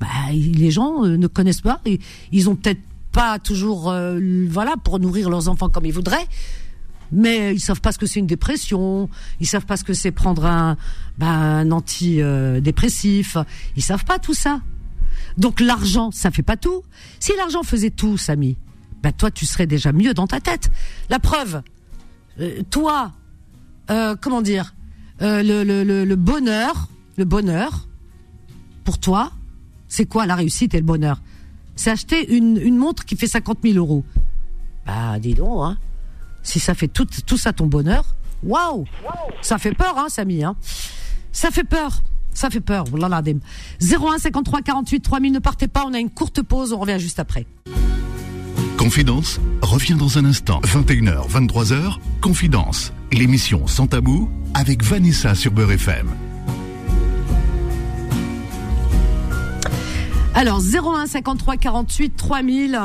Bah, 0.00 0.06
les 0.32 0.70
gens 0.70 1.04
euh, 1.04 1.16
ne 1.16 1.26
connaissent 1.26 1.60
pas. 1.60 1.80
Ils, 1.86 1.98
ils 2.30 2.48
ont 2.48 2.56
peut-être 2.56 2.80
pas 3.10 3.38
toujours, 3.38 3.94
voilà, 4.48 4.74
pour 4.82 4.98
nourrir 4.98 5.28
leurs 5.28 5.50
enfants 5.50 5.68
comme 5.68 5.84
ils 5.84 5.92
voudraient 5.92 6.26
mais 7.12 7.54
ils 7.54 7.60
savent 7.60 7.82
pas 7.82 7.92
ce 7.92 7.98
que 7.98 8.06
c'est 8.06 8.20
une 8.20 8.26
dépression, 8.26 9.10
ils 9.38 9.46
savent 9.46 9.66
pas 9.66 9.76
ce 9.76 9.84
que 9.84 9.92
c'est 9.92 10.10
prendre 10.10 10.46
un, 10.46 10.78
bah, 11.18 11.26
un 11.26 11.70
anti-dépressif, 11.70 13.36
ils 13.76 13.82
savent 13.82 14.06
pas 14.06 14.18
tout 14.18 14.32
ça. 14.32 14.60
Donc 15.38 15.60
l'argent, 15.60 16.10
ça 16.10 16.30
fait 16.30 16.42
pas 16.42 16.56
tout. 16.56 16.82
Si 17.20 17.32
l'argent 17.36 17.62
faisait 17.62 17.90
tout, 17.90 18.16
Samy, 18.16 18.56
bah 19.02 19.12
toi 19.12 19.30
tu 19.30 19.46
serais 19.46 19.66
déjà 19.66 19.92
mieux 19.92 20.14
dans 20.14 20.26
ta 20.26 20.40
tête. 20.40 20.70
La 21.10 21.18
preuve, 21.18 21.62
euh, 22.40 22.62
toi, 22.70 23.12
euh, 23.90 24.16
comment 24.20 24.42
dire, 24.42 24.74
euh, 25.20 25.42
le, 25.42 26.14
bonheur, 26.14 26.88
le 27.16 27.24
bonheur, 27.24 27.88
pour 28.84 28.98
toi, 28.98 29.32
c'est 29.88 30.06
quoi 30.06 30.26
la 30.26 30.34
réussite 30.34 30.74
et 30.74 30.78
le 30.78 30.84
bonheur? 30.84 31.20
C'est 31.76 31.90
acheter 31.90 32.34
une, 32.34 32.76
montre 32.76 33.04
qui 33.04 33.16
fait 33.16 33.26
50 33.26 33.58
000 33.62 33.76
euros. 33.76 34.04
Bah 34.86 35.18
dis 35.18 35.34
donc, 35.34 35.62
hein 35.62 35.78
si 36.42 36.58
ça 36.58 36.74
fait 36.74 36.88
tout, 36.88 37.06
tout 37.24 37.36
ça 37.36 37.52
ton 37.52 37.66
bonheur, 37.66 38.16
waouh 38.42 38.84
Ça 39.42 39.58
fait 39.58 39.72
peur, 39.72 39.96
hein, 39.96 40.08
Samy, 40.08 40.42
hein 40.42 40.56
Ça 41.30 41.50
fait 41.50 41.64
peur. 41.64 42.02
Ça 42.34 42.50
fait 42.50 42.60
peur, 42.60 42.84
Wallah 42.92 43.08
l'adem. 43.08 43.40
01 43.80 44.18
53 44.18 44.62
48 44.62 45.00
3000, 45.00 45.32
ne 45.32 45.38
partez 45.38 45.68
pas, 45.68 45.84
on 45.86 45.94
a 45.94 45.98
une 45.98 46.10
courte 46.10 46.42
pause, 46.42 46.72
on 46.72 46.78
revient 46.78 46.98
juste 46.98 47.18
après. 47.18 47.46
Confidence 48.76 49.38
revient 49.60 49.94
dans 49.94 50.18
un 50.18 50.24
instant. 50.24 50.60
21h, 50.64 51.28
23h, 51.30 51.98
Confidence. 52.20 52.92
L'émission 53.12 53.66
sans 53.66 53.86
tabou 53.86 54.28
avec 54.54 54.82
Vanessa 54.82 55.34
sur 55.34 55.52
Beurre 55.52 55.72
FM. 55.72 56.08
Alors, 60.34 60.60
01 60.60 61.06
53 61.06 61.56
48 61.58 62.16
3000. 62.16 62.80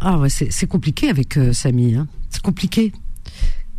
Ah 0.00 0.18
ouais, 0.18 0.28
c'est 0.28 0.52
c'est 0.52 0.66
compliqué 0.66 1.08
avec 1.08 1.36
euh, 1.36 1.52
Samy, 1.52 1.96
hein. 1.96 2.06
C'est 2.30 2.42
compliqué. 2.42 2.92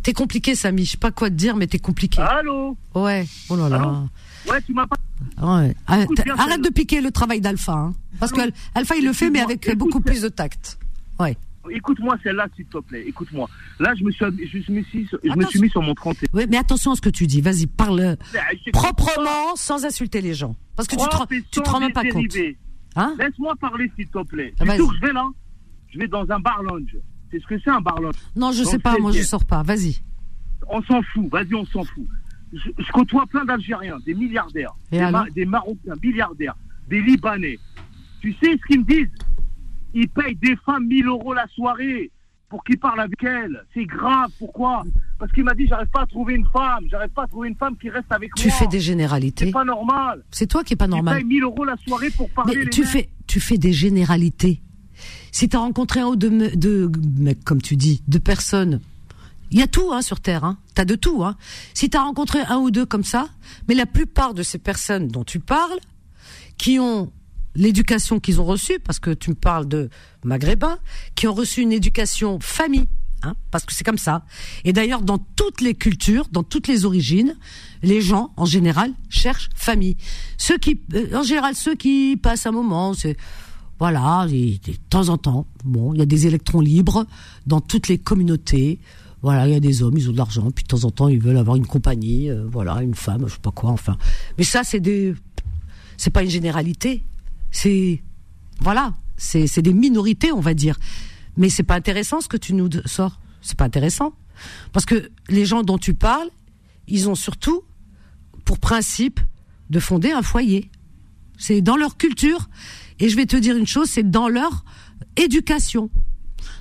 T'es 0.02 0.12
compliqué, 0.12 0.54
Samy. 0.54 0.84
Je 0.84 0.92
sais 0.92 0.96
pas 0.96 1.10
quoi 1.10 1.28
te 1.28 1.34
dire, 1.34 1.56
mais 1.56 1.66
t'es 1.66 1.78
compliqué. 1.78 2.20
Allô 2.20 2.76
Ouais. 2.94 3.26
Oh 3.48 3.56
là 3.56 3.68
là. 3.68 3.76
Allô 3.76 4.08
Ouais, 4.50 4.62
tu 4.62 4.72
m'as 4.72 4.86
pas. 4.86 4.96
Ouais. 5.42 5.74
Arrête, 5.86 6.08
bien, 6.24 6.34
arrête 6.36 6.62
de 6.62 6.70
piquer 6.70 7.00
le 7.00 7.10
travail 7.10 7.40
d'Alpha, 7.40 7.72
hein. 7.72 7.94
Parce 8.18 8.32
que 8.32 8.40
Alpha, 8.74 8.96
il 8.96 9.04
le 9.04 9.12
fait, 9.12 9.30
mais 9.30 9.40
avec 9.40 9.76
beaucoup 9.76 10.00
plus 10.00 10.22
de 10.22 10.28
tact. 10.28 10.78
Ouais. 11.18 11.36
Écoute-moi 11.70 12.16
celle-là, 12.22 12.46
s'il 12.56 12.64
te 12.66 12.78
plaît. 12.78 13.04
Écoute-moi. 13.06 13.48
Là, 13.78 13.94
je 13.94 14.02
me 14.02 14.10
suis, 14.10 14.24
je 14.24 14.72
me 14.72 14.82
suis, 14.82 15.06
je 15.22 15.36
me 15.36 15.44
suis 15.46 15.60
mis 15.60 15.68
sur 15.68 15.82
mon 15.82 15.94
31. 15.94 16.28
Oui, 16.32 16.46
mais 16.48 16.56
attention 16.56 16.92
à 16.92 16.96
ce 16.96 17.02
que 17.02 17.10
tu 17.10 17.26
dis. 17.26 17.42
Vas-y, 17.42 17.66
parle 17.66 18.16
proprement, 18.72 19.54
sans 19.56 19.84
insulter 19.84 20.22
les 20.22 20.34
gens. 20.34 20.56
Parce 20.74 20.88
que 20.88 20.96
tu 20.96 21.06
te, 21.06 21.50
tu 21.50 21.60
te 21.60 21.68
rends 21.68 21.80
même 21.80 21.92
pas 21.92 22.04
compte. 22.04 22.24
Hein? 22.96 23.14
Laisse-moi 23.18 23.54
parler, 23.60 23.90
s'il 23.96 24.08
te 24.08 24.22
plaît. 24.24 24.54
Ah, 24.58 24.64
je 24.64 25.06
vais 25.06 25.12
là 25.12 25.28
Je 25.88 25.98
vais 25.98 26.08
dans 26.08 26.28
un 26.30 26.40
bar 26.40 26.62
lounge. 26.62 26.96
C'est 27.30 27.40
ce 27.40 27.46
que 27.46 27.58
c'est 27.60 27.70
un 27.70 27.80
bar 27.80 28.00
lounge. 28.00 28.14
Non, 28.36 28.52
je 28.52 28.62
Dans 28.64 28.70
sais 28.70 28.78
pas, 28.78 28.98
moi 28.98 29.12
je 29.12 29.18
16e. 29.20 29.24
sors 29.26 29.44
pas. 29.44 29.62
Vas-y. 29.62 29.98
On 30.68 30.82
s'en 30.82 31.02
fout. 31.02 31.28
Vas-y, 31.30 31.54
on 31.54 31.64
s'en 31.66 31.84
fout. 31.84 32.06
Je, 32.52 32.70
je 32.78 32.92
côtoie 32.92 33.26
plein 33.26 33.44
d'Algériens, 33.44 33.98
des 34.04 34.14
milliardaires, 34.14 34.74
des, 34.90 34.98
alors 34.98 35.24
des 35.34 35.44
Marocains, 35.44 35.94
milliardaires, 36.02 36.56
des 36.88 37.00
Libanais. 37.00 37.58
Tu 38.20 38.32
sais 38.42 38.50
ce 38.60 38.66
qu'ils 38.66 38.80
me 38.80 38.84
disent? 38.84 39.08
Ils 39.94 40.08
payent 40.08 40.34
des 40.36 40.56
femmes 40.66 40.86
1000 40.86 41.06
euros 41.06 41.32
la 41.34 41.46
soirée 41.48 42.10
pour 42.48 42.64
qu'ils 42.64 42.78
parlent 42.78 43.00
avec 43.00 43.22
elles. 43.22 43.64
C'est 43.72 43.84
grave. 43.86 44.30
Pourquoi? 44.38 44.82
Parce 45.18 45.30
qu'il 45.32 45.44
m'a 45.44 45.54
dit 45.54 45.66
j'arrive 45.68 45.88
pas 45.88 46.02
à 46.02 46.06
trouver 46.06 46.34
une 46.34 46.46
femme. 46.46 46.84
J'arrive 46.90 47.10
pas 47.10 47.22
à 47.24 47.26
trouver 47.28 47.48
une 47.48 47.56
femme 47.56 47.76
qui 47.76 47.88
reste 47.90 48.10
avec 48.10 48.34
Tu 48.34 48.48
moi. 48.48 48.56
fais 48.56 48.66
des 48.66 48.78
C'est 48.78 48.84
généralités. 48.86 49.50
pas 49.52 49.64
normal. 49.64 50.24
C'est 50.32 50.46
toi 50.48 50.64
qui 50.64 50.72
est 50.72 50.76
pas 50.76 50.86
Ils 50.86 50.90
normal. 50.90 51.16
payent 51.18 51.24
1000 51.26 51.42
euros 51.44 51.64
la 51.64 51.76
soirée 51.76 52.10
pour 52.10 52.28
parler 52.30 52.56
Mais 52.56 52.64
les 52.64 52.70
tu 52.70 52.84
fais, 52.84 53.08
tu 53.28 53.38
fais 53.40 53.58
des 53.58 53.72
généralités. 53.72 54.60
Si 55.32 55.48
tu 55.48 55.56
as 55.56 55.60
rencontré 55.60 56.00
un 56.00 56.06
ou 56.06 56.16
deux 56.16 56.30
me- 56.30 56.56
de 56.56 56.90
mecs, 57.18 57.44
comme 57.44 57.62
tu 57.62 57.76
dis, 57.76 58.02
de 58.08 58.18
personnes, 58.18 58.80
il 59.50 59.58
y 59.58 59.62
a 59.62 59.66
tout 59.66 59.92
hein, 59.92 60.02
sur 60.02 60.20
Terre. 60.20 60.44
Hein. 60.44 60.58
Tu 60.74 60.80
as 60.80 60.84
de 60.84 60.94
tout. 60.94 61.24
Hein. 61.24 61.36
Si 61.74 61.90
tu 61.90 61.96
as 61.96 62.02
rencontré 62.02 62.40
un 62.48 62.58
ou 62.58 62.70
deux 62.70 62.86
comme 62.86 63.04
ça, 63.04 63.28
mais 63.68 63.74
la 63.74 63.86
plupart 63.86 64.34
de 64.34 64.42
ces 64.42 64.58
personnes 64.58 65.08
dont 65.08 65.24
tu 65.24 65.40
parles, 65.40 65.78
qui 66.56 66.78
ont 66.78 67.10
l'éducation 67.56 68.20
qu'ils 68.20 68.40
ont 68.40 68.44
reçue, 68.44 68.78
parce 68.78 68.98
que 69.00 69.10
tu 69.10 69.30
me 69.30 69.34
parles 69.34 69.66
de 69.66 69.90
maghrébins, 70.24 70.78
qui 71.16 71.26
ont 71.26 71.34
reçu 71.34 71.62
une 71.62 71.72
éducation 71.72 72.38
famille, 72.40 72.86
hein, 73.24 73.34
parce 73.50 73.64
que 73.64 73.74
c'est 73.74 73.82
comme 73.82 73.98
ça. 73.98 74.24
Et 74.64 74.72
d'ailleurs, 74.72 75.02
dans 75.02 75.18
toutes 75.18 75.60
les 75.60 75.74
cultures, 75.74 76.28
dans 76.30 76.44
toutes 76.44 76.68
les 76.68 76.84
origines, 76.84 77.36
les 77.82 78.00
gens, 78.00 78.32
en 78.36 78.44
général, 78.44 78.92
cherchent 79.08 79.48
famille. 79.56 79.96
Ceux 80.38 80.58
qui, 80.58 80.80
euh, 80.94 81.16
en 81.16 81.24
général, 81.24 81.56
ceux 81.56 81.74
qui 81.74 82.16
passent 82.16 82.46
un 82.46 82.52
moment, 82.52 82.94
c'est 82.94 83.16
voilà, 83.80 84.26
et 84.30 84.60
de 84.64 84.74
temps 84.90 85.08
en 85.08 85.16
temps, 85.16 85.46
bon, 85.64 85.94
il 85.94 85.98
y 85.98 86.02
a 86.02 86.06
des 86.06 86.26
électrons 86.26 86.60
libres 86.60 87.06
dans 87.46 87.62
toutes 87.62 87.88
les 87.88 87.96
communautés. 87.96 88.78
Voilà, 89.22 89.48
il 89.48 89.52
y 89.54 89.56
a 89.56 89.60
des 89.60 89.82
hommes, 89.82 89.96
ils 89.96 90.08
ont 90.10 90.12
de 90.12 90.18
l'argent, 90.18 90.50
puis 90.50 90.64
de 90.64 90.68
temps 90.68 90.84
en 90.84 90.90
temps, 90.90 91.08
ils 91.08 91.18
veulent 91.18 91.38
avoir 91.38 91.56
une 91.56 91.66
compagnie, 91.66 92.30
euh, 92.30 92.46
voilà, 92.46 92.82
une 92.82 92.94
femme, 92.94 93.24
je 93.26 93.32
sais 93.32 93.40
pas 93.40 93.50
quoi, 93.50 93.70
enfin. 93.70 93.96
Mais 94.36 94.44
ça, 94.44 94.64
c'est 94.64 94.80
des, 94.80 95.14
c'est 95.96 96.10
pas 96.10 96.22
une 96.22 96.30
généralité. 96.30 97.02
C'est, 97.50 98.02
voilà, 98.60 98.94
c'est, 99.16 99.62
des 99.62 99.72
minorités, 99.72 100.30
on 100.30 100.40
va 100.40 100.54
dire. 100.54 100.78
Mais 101.38 101.48
c'est 101.48 101.62
pas 101.62 101.74
intéressant 101.74 102.20
ce 102.20 102.28
que 102.28 102.36
tu 102.36 102.52
nous 102.52 102.68
sors. 102.84 103.18
C'est 103.40 103.56
pas 103.56 103.64
intéressant. 103.64 104.12
Parce 104.72 104.84
que 104.84 105.10
les 105.28 105.46
gens 105.46 105.62
dont 105.62 105.78
tu 105.78 105.94
parles, 105.94 106.28
ils 106.86 107.08
ont 107.08 107.14
surtout 107.14 107.62
pour 108.44 108.58
principe 108.58 109.20
de 109.70 109.80
fonder 109.80 110.10
un 110.10 110.22
foyer. 110.22 110.70
C'est 111.38 111.62
dans 111.62 111.76
leur 111.76 111.96
culture. 111.96 112.48
Et 113.00 113.08
je 113.08 113.16
vais 113.16 113.26
te 113.26 113.36
dire 113.36 113.56
une 113.56 113.66
chose, 113.66 113.88
c'est 113.88 114.08
dans 114.08 114.28
leur 114.28 114.64
éducation. 115.16 115.90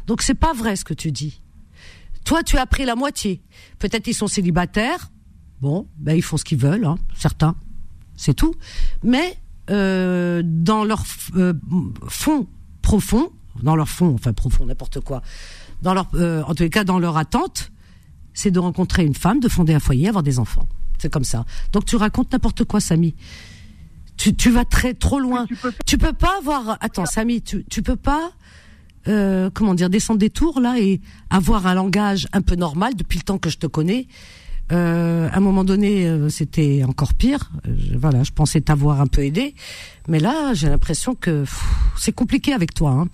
Donc 0.08 0.22
c'est 0.22 0.36
pas 0.36 0.54
vrai 0.54 0.76
ce 0.76 0.84
que 0.84 0.94
tu 0.94 1.12
dis. 1.12 1.42
Toi, 2.26 2.44
tu 2.44 2.58
as 2.58 2.66
pris 2.66 2.86
la 2.86 2.96
moitié. 2.96 3.42
Peut-être 3.78 4.08
ils 4.08 4.14
sont 4.14 4.28
célibataires. 4.28 5.12
Bon, 5.62 5.88
ben 5.98 6.14
ils 6.14 6.22
font 6.22 6.38
ce 6.38 6.46
qu'ils 6.46 6.58
veulent, 6.58 6.86
hein, 6.86 6.98
certains. 7.16 7.56
C'est 8.16 8.34
tout. 8.34 8.54
Mais 9.04 9.38
euh, 9.70 10.42
dans 10.44 10.84
leur 10.84 11.04
euh, 11.36 11.54
fond 12.08 12.48
profond, 12.82 13.32
dans 13.62 13.76
leur 13.76 13.90
fond, 13.90 14.14
enfin 14.14 14.34
profond, 14.34 14.66
n'importe 14.66 15.00
quoi, 15.02 15.22
dans 15.82 15.94
leur, 15.94 16.08
euh, 16.16 16.44
en 16.44 16.56
tous 16.56 16.64
les 16.64 16.70
cas, 16.70 16.84
dans 16.84 17.00
leur 17.00 17.18
attente, 17.18 17.72
c'est 18.34 18.52
de 18.52 18.60
rencontrer 18.60 19.06
une 19.06 19.16
femme, 19.16 19.40
de 19.40 19.50
fonder 19.50 19.74
un 19.74 19.80
foyer, 19.80 20.08
avoir 20.08 20.24
des 20.24 20.40
enfants. 20.40 20.68
C'est 20.98 21.12
comme 21.12 21.24
ça. 21.24 21.46
Donc 21.72 21.86
tu 21.86 21.96
racontes 21.98 22.32
n'importe 22.32 22.64
quoi, 22.64 22.80
Samy. 22.80 23.16
Tu, 24.20 24.36
tu 24.36 24.52
vas 24.52 24.66
très 24.66 24.94
trop 24.94 25.20
loin. 25.20 25.46
Tu 25.48 25.56
peux- 25.56 25.74
Tu 25.86 25.98
peux 25.98 26.14
pas 26.14 26.34
avoir. 26.40 26.78
Attends, 26.82 27.06
Samy, 27.08 27.42
tu, 27.42 27.64
tu 27.70 27.82
peux 27.82 27.96
pas. 27.96 28.32
euh, 29.08 29.50
comment 29.54 29.74
dire 29.76 29.90
descendre 29.90 30.20
des 30.20 30.30
tours 30.30 30.60
là 30.60 30.76
et 30.78 31.00
avoir 31.30 31.66
un 31.68 31.74
langage 31.74 32.28
un 32.34 32.42
peu 32.42 32.56
normal 32.56 32.94
depuis 32.96 33.18
le 33.18 33.24
temps 33.24 33.38
que 33.38 33.50
je 33.50 33.58
te 33.58 33.66
connais. 33.66 34.08
Euh, 34.72 35.30
à 35.32 35.38
un 35.38 35.40
moment 35.40 35.64
donné, 35.64 36.06
euh, 36.06 36.28
c'était 36.30 36.84
encore 36.86 37.14
pire. 37.16 37.50
Euh, 37.66 37.74
je- 37.78 37.98
voilà, 37.98 38.22
je 38.24 38.32
pensais 38.32 38.60
t'avoir 38.62 39.00
un 39.02 39.08
peu 39.08 39.24
aidé, 39.24 39.56
mais 40.10 40.20
là, 40.20 40.54
j'ai 40.54 40.68
l'impression 40.70 41.16
que 41.16 41.44
c'est 41.98 42.12
compliqué 42.12 42.52
avec 42.54 42.74
toi, 42.76 42.92
hein. 42.92 43.08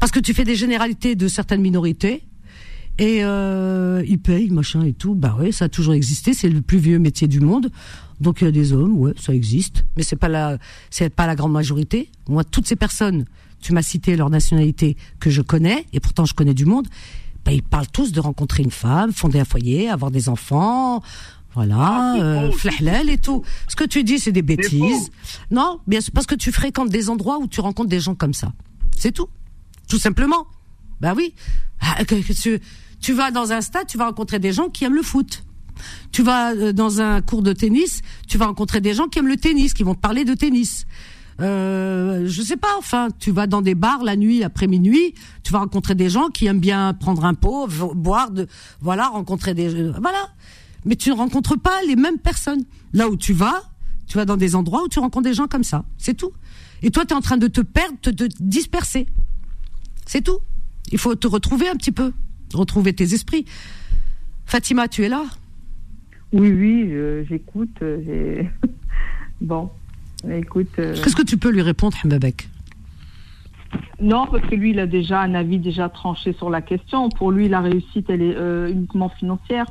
parce 0.00 0.10
que 0.12 0.18
tu 0.20 0.34
fais 0.34 0.44
des 0.44 0.56
généralités 0.56 1.14
de 1.14 1.28
certaines 1.28 1.62
minorités 1.62 2.24
et 2.98 3.20
euh, 3.22 4.02
ils 4.06 4.18
payent 4.18 4.50
machin 4.50 4.82
et 4.84 4.92
tout. 4.92 5.14
Bah 5.14 5.34
ouais, 5.38 5.50
ça 5.52 5.66
a 5.66 5.68
toujours 5.70 5.94
existé. 5.94 6.34
C'est 6.34 6.50
le 6.50 6.60
plus 6.60 6.78
vieux 6.78 6.98
métier 6.98 7.28
du 7.28 7.40
monde. 7.40 7.70
Donc 8.22 8.40
il 8.40 8.44
y 8.44 8.48
a 8.48 8.52
des 8.52 8.72
hommes, 8.72 8.96
ouais, 8.98 9.12
ça 9.20 9.34
existe, 9.34 9.84
mais 9.96 10.02
c'est 10.02 10.16
pas 10.16 10.28
la, 10.28 10.58
c'est 10.90 11.10
pas 11.10 11.26
la 11.26 11.34
grande 11.34 11.52
majorité. 11.52 12.10
Moi, 12.28 12.44
toutes 12.44 12.66
ces 12.66 12.76
personnes, 12.76 13.24
tu 13.60 13.72
m'as 13.72 13.82
cité 13.82 14.16
leur 14.16 14.30
nationalité 14.30 14.96
que 15.20 15.28
je 15.28 15.42
connais 15.42 15.86
et 15.92 16.00
pourtant 16.00 16.24
je 16.24 16.34
connais 16.34 16.54
du 16.54 16.64
monde. 16.64 16.86
Bah, 17.44 17.52
ils 17.52 17.62
parlent 17.62 17.88
tous 17.92 18.12
de 18.12 18.20
rencontrer 18.20 18.62
une 18.62 18.70
femme, 18.70 19.12
fonder 19.12 19.40
un 19.40 19.44
foyer, 19.44 19.88
avoir 19.88 20.12
des 20.12 20.28
enfants, 20.28 21.02
voilà, 21.54 21.76
Ah, 21.78 22.14
c'est 22.16 22.22
euh, 22.22 22.50
c'est 22.80 23.12
et 23.12 23.18
tout. 23.18 23.42
Ce 23.68 23.76
que 23.76 23.84
tu 23.84 24.04
dis, 24.04 24.18
c'est 24.18 24.32
des 24.32 24.42
bêtises. 24.42 25.10
Non, 25.50 25.80
bien 25.86 26.00
sûr, 26.00 26.12
parce 26.14 26.26
que 26.26 26.34
tu 26.34 26.50
fréquentes 26.50 26.88
des 26.88 27.10
endroits 27.10 27.38
où 27.38 27.46
tu 27.46 27.60
rencontres 27.60 27.90
des 27.90 28.00
gens 28.00 28.14
comme 28.14 28.32
ça. 28.32 28.52
C'est 28.96 29.12
tout. 29.12 29.28
Tout 29.88 29.98
simplement. 29.98 30.46
Ben 31.00 31.14
oui. 31.14 31.34
Ah, 31.80 31.98
tu 33.00 33.12
vas 33.12 33.30
dans 33.30 33.52
un 33.52 33.60
stade, 33.60 33.86
tu 33.86 33.98
vas 33.98 34.06
rencontrer 34.06 34.38
des 34.38 34.52
gens 34.52 34.68
qui 34.68 34.84
aiment 34.84 34.94
le 34.94 35.02
foot. 35.02 35.44
Tu 36.10 36.22
vas 36.22 36.52
euh, 36.52 36.72
dans 36.72 37.00
un 37.00 37.20
cours 37.20 37.42
de 37.42 37.52
tennis, 37.52 38.02
tu 38.28 38.38
vas 38.38 38.46
rencontrer 38.46 38.80
des 38.80 38.94
gens 38.94 39.08
qui 39.08 39.18
aiment 39.18 39.28
le 39.28 39.36
tennis, 39.36 39.74
qui 39.74 39.82
vont 39.82 39.94
te 39.94 40.00
parler 40.00 40.24
de 40.24 40.34
tennis. 40.34 40.86
Euh, 41.40 42.26
je 42.26 42.42
sais 42.42 42.56
pas, 42.56 42.76
enfin, 42.78 43.08
tu 43.18 43.32
vas 43.32 43.46
dans 43.46 43.62
des 43.62 43.74
bars 43.74 44.04
la 44.04 44.16
nuit, 44.16 44.44
après 44.44 44.66
minuit, 44.66 45.14
tu 45.42 45.52
vas 45.52 45.60
rencontrer 45.60 45.94
des 45.94 46.08
gens 46.08 46.28
qui 46.28 46.46
aiment 46.46 46.60
bien 46.60 46.94
prendre 46.94 47.24
un 47.24 47.34
pot, 47.34 47.68
boire, 47.94 48.30
de, 48.30 48.46
voilà, 48.80 49.08
rencontrer 49.08 49.54
des, 49.54 49.74
euh, 49.74 49.92
voilà. 50.00 50.28
Mais 50.84 50.96
tu 50.96 51.10
ne 51.10 51.14
rencontres 51.14 51.58
pas 51.58 51.82
les 51.86 51.96
mêmes 51.96 52.18
personnes. 52.18 52.64
Là 52.92 53.08
où 53.08 53.16
tu 53.16 53.32
vas, 53.32 53.62
tu 54.06 54.18
vas 54.18 54.24
dans 54.24 54.36
des 54.36 54.54
endroits 54.54 54.82
où 54.84 54.88
tu 54.88 54.98
rencontres 54.98 55.28
des 55.28 55.34
gens 55.34 55.46
comme 55.46 55.64
ça. 55.64 55.84
C'est 55.96 56.14
tout. 56.14 56.32
Et 56.82 56.90
toi, 56.90 57.04
tu 57.04 57.14
es 57.14 57.16
en 57.16 57.20
train 57.20 57.36
de 57.36 57.46
te 57.46 57.60
perdre, 57.60 57.96
de 58.02 58.10
te 58.10 58.24
disperser. 58.40 59.06
C'est 60.06 60.22
tout. 60.22 60.38
Il 60.90 60.98
faut 60.98 61.14
te 61.14 61.26
retrouver 61.26 61.68
un 61.68 61.76
petit 61.76 61.92
peu, 61.92 62.12
retrouver 62.52 62.92
tes 62.92 63.14
esprits. 63.14 63.46
Fatima, 64.44 64.88
tu 64.88 65.04
es 65.04 65.08
là? 65.08 65.24
Oui, 66.32 66.50
oui, 66.52 67.24
j'écoute. 67.28 67.76
euh, 67.82 68.42
bon, 69.40 69.70
écoute. 70.30 70.68
euh, 70.78 70.94
Qu'est-ce 71.02 71.16
que 71.16 71.22
tu 71.22 71.36
peux 71.36 71.50
lui 71.50 71.62
répondre, 71.62 71.96
Mbabek? 72.04 72.48
Non, 74.00 74.26
parce 74.30 74.46
que 74.48 74.54
lui, 74.54 74.70
il 74.70 74.78
a 74.80 74.86
déjà 74.86 75.20
un 75.20 75.34
avis 75.34 75.58
déjà 75.58 75.88
tranché 75.88 76.32
sur 76.32 76.50
la 76.50 76.60
question. 76.62 77.08
Pour 77.10 77.30
lui, 77.30 77.48
la 77.48 77.60
réussite, 77.60 78.10
elle 78.10 78.22
est 78.22 78.34
euh, 78.36 78.70
uniquement 78.70 79.08
financière. 79.08 79.66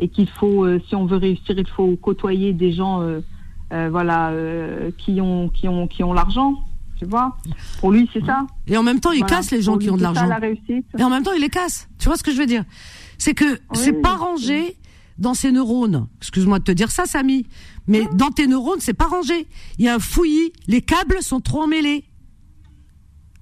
Et 0.00 0.08
qu'il 0.08 0.28
faut, 0.28 0.64
euh, 0.64 0.80
si 0.88 0.94
on 0.94 1.06
veut 1.06 1.16
réussir, 1.16 1.58
il 1.58 1.66
faut 1.68 1.96
côtoyer 1.96 2.52
des 2.52 2.72
gens 2.72 3.02
voilà, 3.70 4.32
qui 4.96 5.20
ont, 5.20 5.48
qui 5.50 5.68
ont, 5.68 5.86
qui 5.88 6.02
ont 6.04 6.12
l'argent. 6.14 6.54
Tu 6.96 7.04
vois 7.04 7.36
Pour 7.80 7.92
lui, 7.92 8.08
c'est 8.12 8.24
ça. 8.24 8.46
Et 8.66 8.76
en 8.76 8.82
même 8.82 8.98
temps, 8.98 9.12
il 9.12 9.20
Voilà. 9.20 9.36
casse 9.36 9.50
les 9.52 9.60
gens 9.62 9.72
Pour 9.72 9.80
qui 9.80 9.86
lui, 9.86 9.92
ont 9.92 9.96
de 9.96 10.02
l'argent. 10.02 10.26
la 10.26 10.38
réussite. 10.38 10.86
Et 10.98 11.02
en 11.04 11.10
même 11.10 11.22
temps, 11.22 11.32
il 11.34 11.40
les 11.40 11.48
casse. 11.50 11.88
Tu 11.98 12.08
vois 12.08 12.16
ce 12.16 12.22
que 12.22 12.32
je 12.32 12.38
veux 12.38 12.46
dire? 12.46 12.64
C'est 13.18 13.34
que 13.34 13.58
c'est 13.74 13.94
Oui. 13.94 14.02
pas 14.02 14.16
rangé 14.16 14.76
dans 15.18 15.34
ses 15.34 15.52
neurones. 15.52 16.08
Excuse-moi 16.18 16.58
de 16.60 16.64
te 16.64 16.72
dire 16.72 16.90
ça, 16.90 17.04
Samy. 17.06 17.46
Mais 17.86 18.06
dans 18.14 18.30
tes 18.30 18.46
neurones, 18.46 18.80
c'est 18.80 18.94
pas 18.94 19.06
rangé. 19.08 19.46
Il 19.78 19.84
y 19.84 19.88
a 19.88 19.94
un 19.94 19.98
fouillis. 19.98 20.52
Les 20.66 20.82
câbles 20.82 21.18
sont 21.22 21.40
trop 21.40 21.62
emmêlés. 21.62 22.04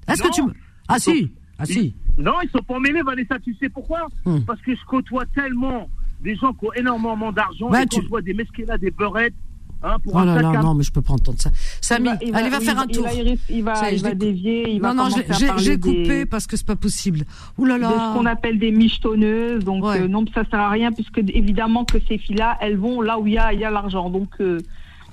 Est-ce 0.09 0.23
que 0.23 0.33
tu 0.33 0.43
me... 0.43 0.53
Ah 0.89 0.99
sont- 0.99 1.13
si, 1.13 1.33
ah 1.59 1.67
si. 1.67 1.95
Non, 2.17 2.35
ils 2.43 2.51
sont 2.51 2.63
pas 2.63 2.75
emmêlés, 2.77 3.03
Vanessa. 3.03 3.39
Tu 3.41 3.55
sais 3.61 3.69
pourquoi 3.69 4.07
Hmm. 4.25 4.41
Parce 4.47 4.61
que 4.63 4.75
je 4.75 4.85
côtoie 4.87 5.25
tellement 5.35 5.89
des 6.23 6.35
gens 6.37 6.53
qui 6.55 6.65
ont 6.67 6.73
énormément 6.75 7.33
d'argent. 7.33 7.69
Et 7.75 7.79
quand 7.79 7.87
tu- 7.97 8.03
je 8.03 8.09
vois 8.09 8.23
des 8.23 8.35
mesquinats, 8.35 8.79
des 8.79 8.91
beurettes, 8.91 9.35
hein, 9.83 9.97
pour 10.03 10.15
Oh 10.15 10.25
là 10.25 10.41
là, 10.41 10.63
non, 10.63 10.75
mais 10.75 10.83
je 10.85 10.93
peux 10.93 11.03
pas 11.03 11.13
entendre 11.15 11.39
ça. 11.41 11.51
Samy, 11.81 12.11
Il 12.23 12.35
allez, 12.35 12.51
va 12.51 12.61
faire 12.61 12.79
un 12.79 12.87
il 12.89 12.95
tour. 12.97 13.07
il 13.51 13.63
va, 13.63 13.75
Ça 13.75 13.91
il 13.91 14.03
dévier, 14.19 14.71
il 14.71 14.81
va 14.81 14.95
Non, 14.95 15.05
non, 15.05 15.11
j'ai- 15.59 15.77
des- 15.77 15.81
coupé 15.81 16.27
parce 16.27 16.47
que 16.47 16.57
c'est 16.57 16.67
pas 16.67 16.77
possible. 16.77 17.25
Ouh 17.59 17.65
là 17.65 17.79
de 17.79 17.85
ce 17.85 17.89
là. 17.89 18.13
qu'on 18.15 18.27
appelle 18.27 18.59
des 18.59 18.71
michetonneuses. 18.71 19.65
Donc, 19.65 19.85
Ouais. 19.85 20.01
euh, 20.03 20.09
non, 20.09 20.25
ça 20.35 20.45
sert 20.51 20.61
à 20.61 20.71
rien, 20.71 20.93
puisque 20.93 21.19
évidemment 21.19 21.85
que 21.85 21.99
ces 22.09 22.19
filles-là, 22.19 22.57
elles 22.61 22.77
vont 22.77 23.01
là 23.01 23.19
où 23.19 23.27
il 23.27 23.35
y 23.35 23.39
a, 23.39 23.53
il 23.53 23.61
y 23.61 23.65
a 23.65 23.71
l'argent. 23.71 24.11
Donc, 24.11 24.29
euh, 24.41 24.61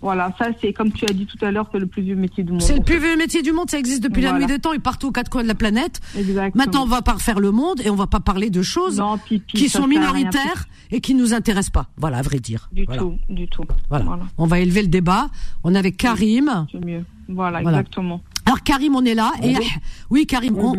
voilà, 0.04 0.36
ça, 0.38 0.48
c'est 0.62 0.74
comme 0.74 0.92
tu 0.92 1.06
as 1.06 1.14
dit 1.14 1.26
tout 1.26 1.44
à 1.44 1.50
l'heure, 1.50 1.68
c'est 1.72 1.80
le 1.80 1.88
plus 1.88 2.02
vieux 2.04 2.16
métier 2.16 2.44
du 2.44 2.52
monde. 2.52 2.62
C'est 2.62 2.76
le 2.78 2.84
plus 2.84 3.00
vieux 3.00 3.16
métier 3.18 3.42
du 3.42 3.54
monde, 3.54 3.70
ça 3.70 3.80
existe 3.80 4.04
depuis 4.04 4.22
la 4.22 4.34
nuit 4.34 4.46
des 4.46 4.60
temps 4.60 4.74
et 4.74 4.80
partout 4.80 5.08
aux 5.08 5.12
quatre 5.12 5.30
coins 5.30 5.44
de 5.44 5.48
la 5.48 5.56
planète. 5.56 6.02
Exactement. 6.18 6.64
Maintenant, 6.64 6.84
on 6.84 6.88
va 6.88 7.02
pas 7.02 7.14
refaire 7.14 7.40
le 7.40 7.52
monde 7.52 7.80
et 7.86 7.90
on 7.90 7.96
va 7.96 8.06
pas 8.08 8.20
parler 8.20 8.50
de 8.50 8.62
choses 8.62 8.98
Non, 9.00 9.18
qui 9.48 9.70
sont 9.70 9.88
minoritaires 9.88 10.66
et 10.92 11.00
qui 11.02 11.16
nous 11.16 11.34
intéressent 11.34 11.72
pas. 11.72 11.88
Voilà, 11.98 12.18
à 12.18 12.22
vrai 12.22 12.40
dire. 12.40 12.70
Du 12.74 12.84
voilà. 12.84 13.02
tout, 13.02 13.18
du 13.30 13.48
tout. 13.48 13.64
Voilà. 13.90 14.04
Voilà. 14.06 14.24
On 14.38 14.46
va 14.46 14.60
élever 14.60 14.82
le 14.82 14.90
débat. 14.90 15.30
On 15.64 15.74
est 15.74 15.78
avec 15.80 15.98
Karim. 15.98 16.68
C'est 16.72 16.84
mieux. 16.86 17.04
Voilà, 17.30 17.62
Voilà. 17.62 17.80
exactement. 17.80 18.22
Alors 18.46 18.62
Karim, 18.62 18.96
on 18.98 19.06
est 19.06 19.16
là. 19.16 19.32
Et 19.42 19.56
oui, 20.10 20.26
Karim, 20.26 20.58
on, 20.58 20.74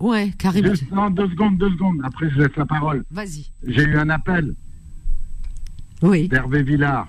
on- 0.00 0.08
ouais, 0.08 0.32
Karim. 0.38 0.64
Deux, 0.66 0.74
non, 0.92 1.10
deux 1.10 1.28
secondes, 1.28 1.58
deux 1.58 1.70
secondes. 1.70 1.98
Après, 2.04 2.30
je 2.30 2.38
laisse 2.38 2.56
la 2.56 2.64
parole. 2.64 3.04
Vas-y. 3.10 3.50
J'ai 3.66 3.82
eu 3.82 3.98
un 3.98 4.08
appel 4.08 4.54
Oui. 6.00 6.28
d'Hervé 6.28 6.62
Villard. 6.62 7.08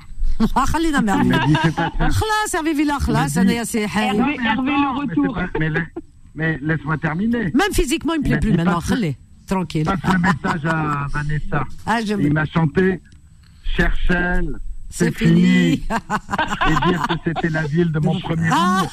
Ah, 0.55 0.65
خلينا 0.67 0.99
Il 0.99 1.05
مع 1.05 1.23
m'a 1.23 1.47
dit 1.47 1.57
c'est 1.63 1.75
pas 1.75 1.91
ça. 1.99 2.09
خلاص 2.11 2.55
Hervé 2.55 2.75
Villard 2.75 3.03
خلاص 3.03 3.37
انا 3.39 3.53
يا 3.53 3.65
سي 3.65 3.89
حي. 3.89 4.09
Hervé, 4.11 4.37
Hervé, 4.37 4.71
le 4.71 4.91
Mais, 4.99 5.15
c'est 5.15 5.21
retour. 5.21 5.35
pas- 5.35 5.59
mais, 5.61 5.69
la- 5.69 5.81
mais 6.37 6.59
laisse-moi 6.63 6.97
terminer. 6.99 7.45
Même 7.61 7.73
physiquement, 7.73 8.15
il 8.15 8.21
me 8.21 8.25
plaît 8.25 8.35
Mais 8.35 8.41
plus 8.41 8.51
dis 8.53 8.57
maintenant. 8.57 8.81
pas 8.81 8.87
que- 8.87 8.95
خليه 8.95 9.15
tranquille. 9.53 9.85
Passe 9.91 10.13
le 10.15 10.19
message 10.29 10.65
à 10.77 11.07
Vanessa. 11.15 11.61
Ah, 11.87 11.99
je 12.07 12.15
Il 12.27 12.33
m'a 12.39 12.45
chanté 12.57 13.01
Cherchel, 13.77 14.45
C'est 14.91 15.05
c'est 15.07 15.15
fini. 15.19 15.43
fini. 15.43 15.73
Et 16.71 16.77
dire 16.89 17.03
que 17.09 17.15
c'était 17.25 17.51
la 17.61 17.65
ville 17.75 17.91
de 17.97 18.01
mon 18.07 18.17
premier 18.27 18.51
Ah. 18.53 18.61
amour. 18.61 18.91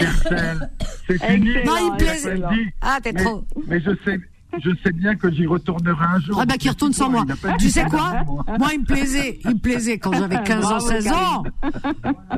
Cherchel, 0.00 0.70
c'est 1.06 1.20
fini. 1.26 1.50
Excellent, 1.50 1.66
Non, 1.74 1.76
il 1.84 1.92
me 1.92 1.96
plaisait. 1.96 2.14
excellent. 2.36 2.50
Ah, 2.88 2.98
t'es 3.02 3.12
Mais, 3.12 3.22
trop. 3.24 3.38
mais 3.68 3.80
je 3.86 3.90
sais, 4.04 4.18
je 4.59 4.69
sais 4.83 4.91
bien 4.91 5.15
que 5.15 5.31
j'y 5.31 5.45
retournerai 5.47 6.03
un 6.15 6.19
jour. 6.19 6.37
Ah 6.41 6.45
bah 6.45 6.55
qui 6.57 6.69
retourne 6.69 6.93
sans 6.93 7.09
moi. 7.09 7.25
Tu 7.59 7.69
sais 7.69 7.85
quoi? 7.85 8.13
Moi. 8.59 8.69
Il 8.73 8.79
me 8.81 8.85
plaisait, 8.85 9.39
il 9.45 9.51
me 9.51 9.59
plaisait 9.59 9.97
quand 9.97 10.11
j'avais 10.13 10.41
15 10.43 10.65
ans, 10.65 10.69
Bravo, 10.69 10.87
16 10.87 11.07
ans. 11.11 11.43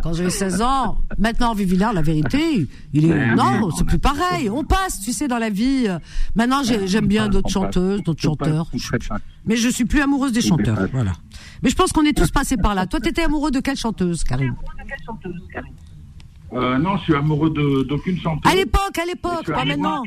Quand 0.03 0.14
j'avais 0.14 0.30
16 0.30 0.61
ans. 0.61 0.97
Maintenant, 1.18 1.47
Hervé 1.49 1.66
Villard, 1.66 1.93
la 1.93 2.01
vérité, 2.01 2.68
il 2.93 3.05
est 3.05 3.14
Mais 3.14 3.36
non, 3.36 3.70
c'est 3.72 3.86
plus 3.86 3.99
pareil. 3.99 4.49
On 4.49 4.64
passe, 4.64 4.99
tu 5.01 5.11
sais, 5.14 5.28
dans 5.28 5.39
la 5.39 5.49
vie. 5.49 5.88
Maintenant, 6.36 6.64
j'ai- 6.64 6.88
j'aime 6.88 7.07
bien 7.07 7.28
d'autres 7.30 7.49
chanteuses, 7.49 8.03
d'autres 8.03 8.22
chanteurs. 8.22 8.70
Mais 9.45 9.55
je 9.55 9.70
suis 9.70 9.86
plus 9.86 10.01
amoureuse 10.01 10.32
des 10.32 10.41
chanteurs. 10.41 10.88
Voilà. 10.91 11.14
Mais 11.61 11.70
je 11.70 11.76
pense 11.76 11.91
qu'on 11.91 12.05
est 12.05 12.16
tous 12.16 12.32
passés 12.32 12.57
par 12.57 12.76
là. 12.76 12.86
Toi, 12.88 12.99
t'étais 12.99 13.24
amoureux 13.24 13.51
de 13.51 13.59
quelle 13.59 13.78
chanteuse, 13.78 14.24
Karim 14.24 14.55
Euh, 16.56 16.78
non, 16.78 16.97
je 16.97 17.04
suis 17.04 17.16
amoureux 17.16 17.49
de- 17.49 17.84
d'aucune 17.84 18.18
chanteuse. 18.20 18.51
À 18.51 18.56
l'époque, 18.56 18.97
à 19.01 19.06
l'époque, 19.06 19.45
pas 19.51 19.66
maintenant. 19.66 20.04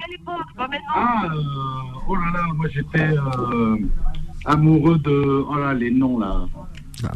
Ah, 0.94 1.24
euh, 1.24 1.38
oh 2.08 2.14
là 2.14 2.30
là, 2.34 2.42
moi 2.54 2.66
j'étais 2.72 3.08
euh, 3.16 3.76
amoureux 4.44 4.98
de. 4.98 5.44
Oh 5.48 5.54
là, 5.56 5.74
les 5.74 5.90
noms 5.90 6.18
là. 6.18 6.46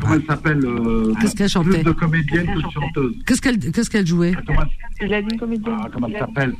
Comment 0.01 0.15
elle 0.15 0.25
s'appelle 0.27 0.61
euh, 0.65 1.15
Qu'est-ce 1.21 1.35
qu'elle 1.37 1.49
chantait 1.49 1.71
Plus 1.71 1.85
de 1.85 1.93
comédienne 1.93 2.47
que 2.47 2.57
de 2.67 2.71
chanteuse. 2.71 3.15
Qu'est-ce 3.27 3.41
qu'elle 3.41 3.59
qu'est-ce 3.73 3.89
qu'elle 3.89 4.07
jouait 4.07 4.35
Comment, 4.47 4.63
Il 5.01 5.15
a 5.15 5.23
dit 5.23 5.29
une 5.33 5.39
comédienne. 5.41 5.77
ah, 5.83 5.89
comment 5.93 6.09
elle 6.09 6.19
s'appelle 6.19 6.55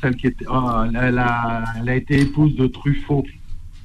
Celle 0.00 0.14
qui 0.16 0.26
était. 0.28 0.44
oh, 0.48 0.70
elle, 0.94 1.18
a, 1.18 1.64
elle 1.80 1.88
a 1.88 1.96
été 1.96 2.20
épouse 2.20 2.54
de 2.56 2.66
Truffaut. 2.66 3.24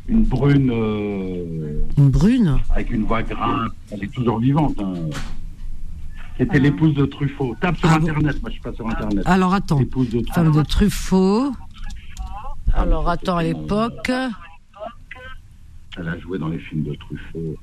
Une 0.08 0.22
brune 0.24 0.70
euh, 0.72 1.80
Une 1.98 2.10
brune. 2.12 2.58
avec 2.70 2.92
une 2.92 3.06
voix 3.06 3.24
grave. 3.24 3.70
Elle 3.92 4.04
est 4.04 4.14
toujours 4.14 4.38
vivante. 4.40 4.76
Hein. 4.80 4.94
Qui 6.36 6.44
était 6.44 6.60
l'épouse 6.60 6.94
de 6.96 7.06
Truffaut. 7.06 7.56
Tape 7.62 7.78
sur 7.78 7.90
Ah 7.90 7.98
bon 8.00 8.08
Internet, 8.10 8.42
moi 8.42 8.50
je 8.50 8.54
suis 8.54 8.62
pas 8.62 8.74
sur 8.74 8.88
Internet. 8.88 9.24
Alors 9.26 9.54
attends. 9.54 9.80
L'épouse 9.80 10.10
de 10.10 10.22
Femme 10.34 10.46
Truffaut. 10.52 10.60
de 10.62 10.68
Truffaut. 10.68 11.54
Alors 12.74 13.10
attends, 13.10 13.38
à 13.38 13.44
l'époque. 13.44 14.12
Elle 15.98 16.10
a 16.10 16.20
joué 16.20 16.38
dans 16.38 16.50
les 16.50 16.60
films 16.60 16.84
de 16.84 16.94
Truffaut. 16.96 17.56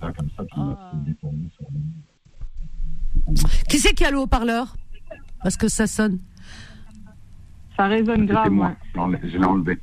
Ça, 0.00 0.12
comme 0.12 0.28
ça, 0.36 0.44
tu 0.52 0.60
m'as 0.60 0.76
fait 0.92 0.96
détourner 1.10 1.48
sur 1.56 1.66
le- 3.26 3.34
Qui 3.68 3.78
c'est 3.78 3.94
qui 3.94 4.04
a 4.04 4.10
le 4.12 4.18
haut-parleur? 4.18 4.76
Parce 5.42 5.56
que 5.56 5.66
ça 5.68 5.86
sonne. 5.88 6.18
Ça 7.76 7.86
résonne 7.86 8.20
C'était 8.22 8.32
grave, 8.32 8.50
moi. 8.50 8.76
ouais. 8.96 9.20
Je 9.24 9.38
l'ai 9.38 9.44
enlevé-. 9.44 9.80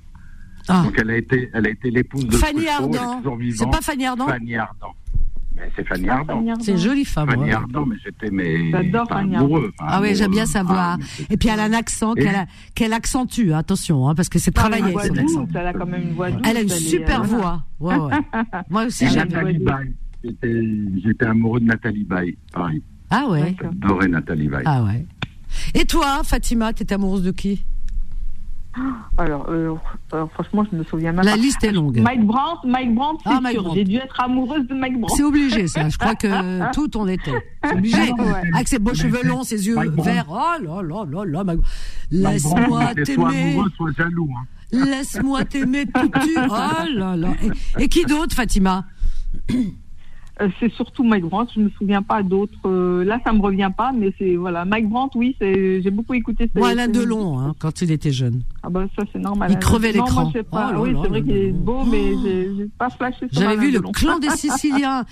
Ah. 0.69 0.83
Donc 0.83 0.95
elle 0.97 1.09
a 1.09 1.17
été, 1.17 1.49
elle 1.53 1.67
a 1.67 1.69
été 1.69 1.91
l'épouse 1.91 2.25
de 2.27 2.35
Fanny 2.37 2.63
Truffaut, 2.65 2.83
Ardant. 2.95 3.21
C'est 3.55 3.69
pas 3.69 3.81
Fanny 3.81 4.05
Ardant? 4.05 4.27
Fanny 4.27 4.55
Ardant. 4.55 4.93
Mais 5.65 5.71
c'est 5.75 5.87
Fanny 5.87 6.09
Ardant. 6.09 6.43
C'est 6.59 6.71
une 6.73 6.77
jolie 6.77 7.05
femme. 7.05 7.29
Fanny 7.29 7.43
ouais. 7.43 7.51
Ardant, 7.53 7.85
mais 7.85 7.95
j'étais 8.03 8.29
mais 8.29 8.71
J'adore 8.71 9.03
enfin, 9.03 9.15
Fanny 9.21 9.35
amoureux. 9.35 9.71
enfin, 9.79 9.89
Ah 9.93 10.01
oui, 10.01 10.15
j'aime 10.15 10.31
bien 10.31 10.45
sa 10.45 10.63
voix. 10.63 10.97
Ah, 10.99 11.23
Et 11.29 11.37
puis 11.37 11.49
elle 11.49 11.59
a 11.59 11.63
un 11.63 11.73
accent 11.73 12.13
qu'elle 12.15 12.35
a- 12.35 12.45
qu'elle 12.75 12.93
accentue, 12.93 13.51
attention, 13.53 14.07
hein, 14.09 14.15
parce 14.15 14.29
que 14.29 14.39
c'est 14.39 14.51
travaillé 14.51 14.91
son 14.91 15.07
douce, 15.13 15.19
accent. 15.19 15.47
elle 15.55 15.67
a 15.67 15.73
quand 15.73 15.85
même 15.85 16.01
une 16.03 16.13
voix 16.13 16.31
douce. 16.31 16.41
Elle 16.45 16.57
a 16.57 16.61
une 16.61 16.69
super 16.69 17.21
euh, 17.21 17.25
voix. 17.25 17.63
Ouais, 17.79 17.95
ouais. 17.95 18.11
Moi 18.69 18.85
aussi 18.85 19.07
j'aime. 19.09 19.29
J'étais, 20.23 21.25
amoureux 21.25 21.59
de 21.59 21.65
Nathalie 21.65 22.03
Baye. 22.05 22.37
Pareil. 22.51 22.81
Ah 23.09 23.27
ouais. 23.29 23.55
J'adorais 23.61 24.07
Nathalie 24.07 24.47
Baye. 24.47 24.63
Ah 24.65 24.83
ouais. 24.83 25.05
Et 25.75 25.85
toi, 25.85 26.21
Fatima, 26.23 26.73
t'étais 26.73 26.95
amoureuse 26.95 27.23
de 27.23 27.31
qui? 27.31 27.63
Alors, 29.17 29.45
euh, 29.49 29.75
euh, 30.13 30.25
franchement, 30.33 30.65
je 30.71 30.75
me 30.77 30.83
souviens 30.83 31.11
même 31.11 31.23
La 31.25 31.31
pas. 31.31 31.37
liste 31.37 31.63
est 31.63 31.71
longue. 31.71 31.99
Mike 31.99 32.25
Brandt, 32.25 32.61
Mike 32.65 32.95
Brandt, 32.95 33.19
c'est 33.23 33.29
Ah, 33.31 33.39
Mike 33.41 33.53
sûr. 33.53 33.63
Brandt. 33.63 33.77
J'ai 33.79 33.83
dû 33.85 33.95
être 33.97 34.19
amoureuse 34.19 34.67
de 34.67 34.73
Mike 34.73 34.99
Brandt. 34.99 35.13
C'est 35.15 35.23
obligé, 35.23 35.67
ça. 35.67 35.87
Je 35.89 35.97
crois 35.97 36.15
que 36.15 36.71
tout 36.73 36.97
on 36.97 37.07
était. 37.07 37.31
C'est 37.63 37.73
obligé. 37.73 38.11
Ouais. 38.13 38.41
Avec 38.53 38.67
ses 38.67 38.79
beaux 38.79 38.93
cheveux 38.95 39.23
longs, 39.23 39.43
ses 39.43 39.67
yeux 39.67 39.75
Mike 39.75 39.91
Brandt. 39.91 40.11
verts. 40.11 40.25
Oh 40.29 40.63
là 40.63 40.81
là 40.81 41.05
là 41.05 41.23
là. 41.25 41.43
Mike- 41.43 41.59
Mike 42.11 42.41
Brandt, 42.41 42.61
Laisse-moi 42.61 42.65
soit 42.93 43.03
t'aimer. 43.05 43.51
amoureux, 43.51 43.69
soit 43.77 43.91
jaloux. 43.97 44.29
Hein. 44.35 44.45
Laisse-moi 44.85 45.45
t'aimer 45.45 45.85
tout 45.85 46.09
tu. 46.21 46.35
Oh 46.37 46.49
là 46.95 47.15
là. 47.15 47.29
Et, 47.77 47.83
et 47.83 47.87
qui 47.89 48.05
d'autre, 48.05 48.35
Fatima? 48.35 48.85
C'est 50.59 50.71
surtout 50.73 51.03
Mike 51.03 51.25
Brandt. 51.25 51.51
Je 51.55 51.61
me 51.61 51.69
souviens 51.71 52.01
pas 52.01 52.23
d'autres. 52.23 52.53
euh, 52.65 53.03
là, 53.03 53.19
ça 53.23 53.33
me 53.33 53.41
revient 53.41 53.71
pas, 53.75 53.91
mais 53.91 54.13
c'est 54.17 54.35
voilà. 54.35 54.65
Mike 54.65 54.89
Brandt, 54.89 55.17
oui. 55.17 55.35
J'ai 55.39 55.91
beaucoup 55.91 56.13
écouté. 56.13 56.49
Moi, 56.55 56.69
Alain 56.69 56.87
Delon, 56.87 57.39
hein, 57.39 57.53
quand 57.59 57.81
il 57.81 57.91
était 57.91 58.11
jeune. 58.11 58.43
Ah 58.63 58.69
bah 58.69 58.85
ça, 58.97 59.03
c'est 59.11 59.19
normal. 59.19 59.51
Il 59.51 59.59
crevait 59.59 59.91
l'écran. 59.91 60.31
pas. 60.51 60.73
Oh 60.75 60.81
oui, 60.83 60.95
c'est 61.01 61.09
vrai 61.09 61.21
qu'il 61.21 61.35
est 61.35 61.51
beau, 61.51 61.83
mais 61.85 62.13
j'ai 62.23 62.69
pas 62.77 62.89
flashé 62.89 63.27
J'avais 63.31 63.57
vu 63.57 63.71
le 63.71 63.81
clan 63.81 64.19
des 64.19 64.29
Siciliens. 64.35 65.05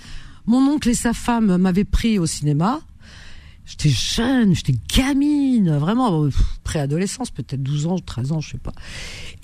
Mon 0.46 0.58
oncle 0.68 0.88
et 0.88 0.94
sa 0.94 1.12
femme 1.12 1.56
m'avaient 1.56 1.84
pris 1.84 2.18
au 2.18 2.26
cinéma. 2.26 2.80
J'étais 3.64 3.90
jeune, 3.90 4.54
j'étais 4.56 4.74
gamine, 4.92 5.76
vraiment 5.78 6.24
euh, 6.24 6.30
préadolescence, 6.64 7.30
peut-être 7.30 7.62
12 7.62 7.86
ans, 7.86 7.98
13 7.98 8.32
ans, 8.32 8.40
je 8.40 8.50
sais 8.50 8.58
pas. 8.58 8.72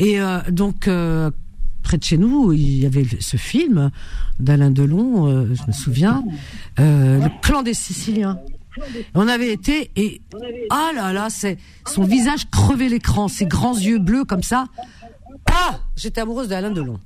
Et 0.01 0.21
euh, 0.21 0.41
donc 0.51 0.89
euh, 0.89 1.31
près 1.89 1.97
de 1.97 2.05
chez 2.05 2.19
nous, 2.19 2.53
il 2.53 2.81
y 2.83 2.85
avait 2.85 3.07
ce 3.19 3.39
film 3.39 3.91
d'Alain 4.39 4.71
Delon, 4.71 5.27
euh, 5.27 5.55
je 5.55 5.63
me 5.67 5.73
souviens, 5.73 6.23
euh, 6.79 7.19
le 7.19 7.31
clan 7.41 7.63
des 7.63 7.73
Siciliens. 7.73 8.39
On 9.15 9.27
avait 9.27 9.51
été 9.51 9.91
et 9.97 10.21
ah 10.69 10.91
là 10.95 11.15
là, 11.15 11.31
c'est 11.31 11.57
son 11.87 12.05
visage 12.05 12.51
crevait 12.51 12.91
l'écran, 12.91 13.27
ses 13.29 13.47
grands 13.47 13.75
yeux 13.77 13.99
bleus 13.99 14.25
comme 14.27 14.43
ça. 14.43 14.67
Ah, 15.51 15.81
j'étais 15.97 16.21
amoureuse 16.21 16.49
d'Alain 16.49 16.71
Delon. 16.73 17.01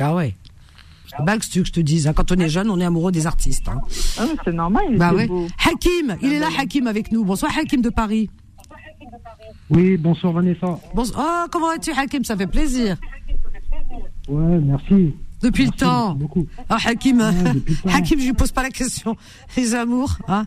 Ah 0.00 0.14
ouais. 0.16 0.34
Que 1.16 1.50
tu 1.50 1.62
que 1.62 1.68
je 1.68 1.72
te 1.72 1.80
dise, 1.80 2.08
hein, 2.08 2.12
quand 2.14 2.32
on 2.32 2.36
est 2.36 2.48
jeune, 2.48 2.68
on 2.68 2.80
est 2.80 2.84
amoureux 2.84 3.12
des 3.12 3.28
artistes. 3.28 3.68
hein. 3.68 3.78
Ah, 4.18 4.26
c'est 4.44 4.52
normal. 4.52 4.82
Il 4.90 4.98
Bah 4.98 5.14
ouais. 5.14 5.28
beau. 5.28 5.46
Hakim, 5.64 6.16
il 6.20 6.32
est 6.32 6.40
là, 6.40 6.48
Hakim, 6.58 6.88
avec 6.88 7.12
nous. 7.12 7.24
Bonsoir, 7.24 7.52
Hakim 7.56 7.80
de 7.80 7.90
Paris. 7.90 8.28
Oui, 9.70 9.96
bonsoir 9.96 10.32
Vanessa. 10.32 10.78
Bon, 10.94 11.02
oh, 11.16 11.44
comment 11.50 11.68
vas-tu, 11.68 11.92
Hakim? 11.92 12.24
Ça 12.24 12.36
fait 12.36 12.46
plaisir. 12.46 12.96
Ouais, 14.28 14.58
merci. 14.58 15.14
Depuis 15.42 15.66
le 15.66 15.70
temps. 15.72 16.14
beaucoup. 16.14 16.46
Ah, 16.68 16.78
Hakim, 16.86 17.18
Ouais, 17.20 17.30
le 17.52 17.60
temps. 17.82 17.88
Hakim, 17.94 18.18
je 18.18 18.24
lui 18.26 18.32
pose 18.32 18.50
pas 18.52 18.62
la 18.62 18.70
question. 18.70 19.16
Les 19.56 19.74
amours, 19.74 20.16
hein? 20.28 20.46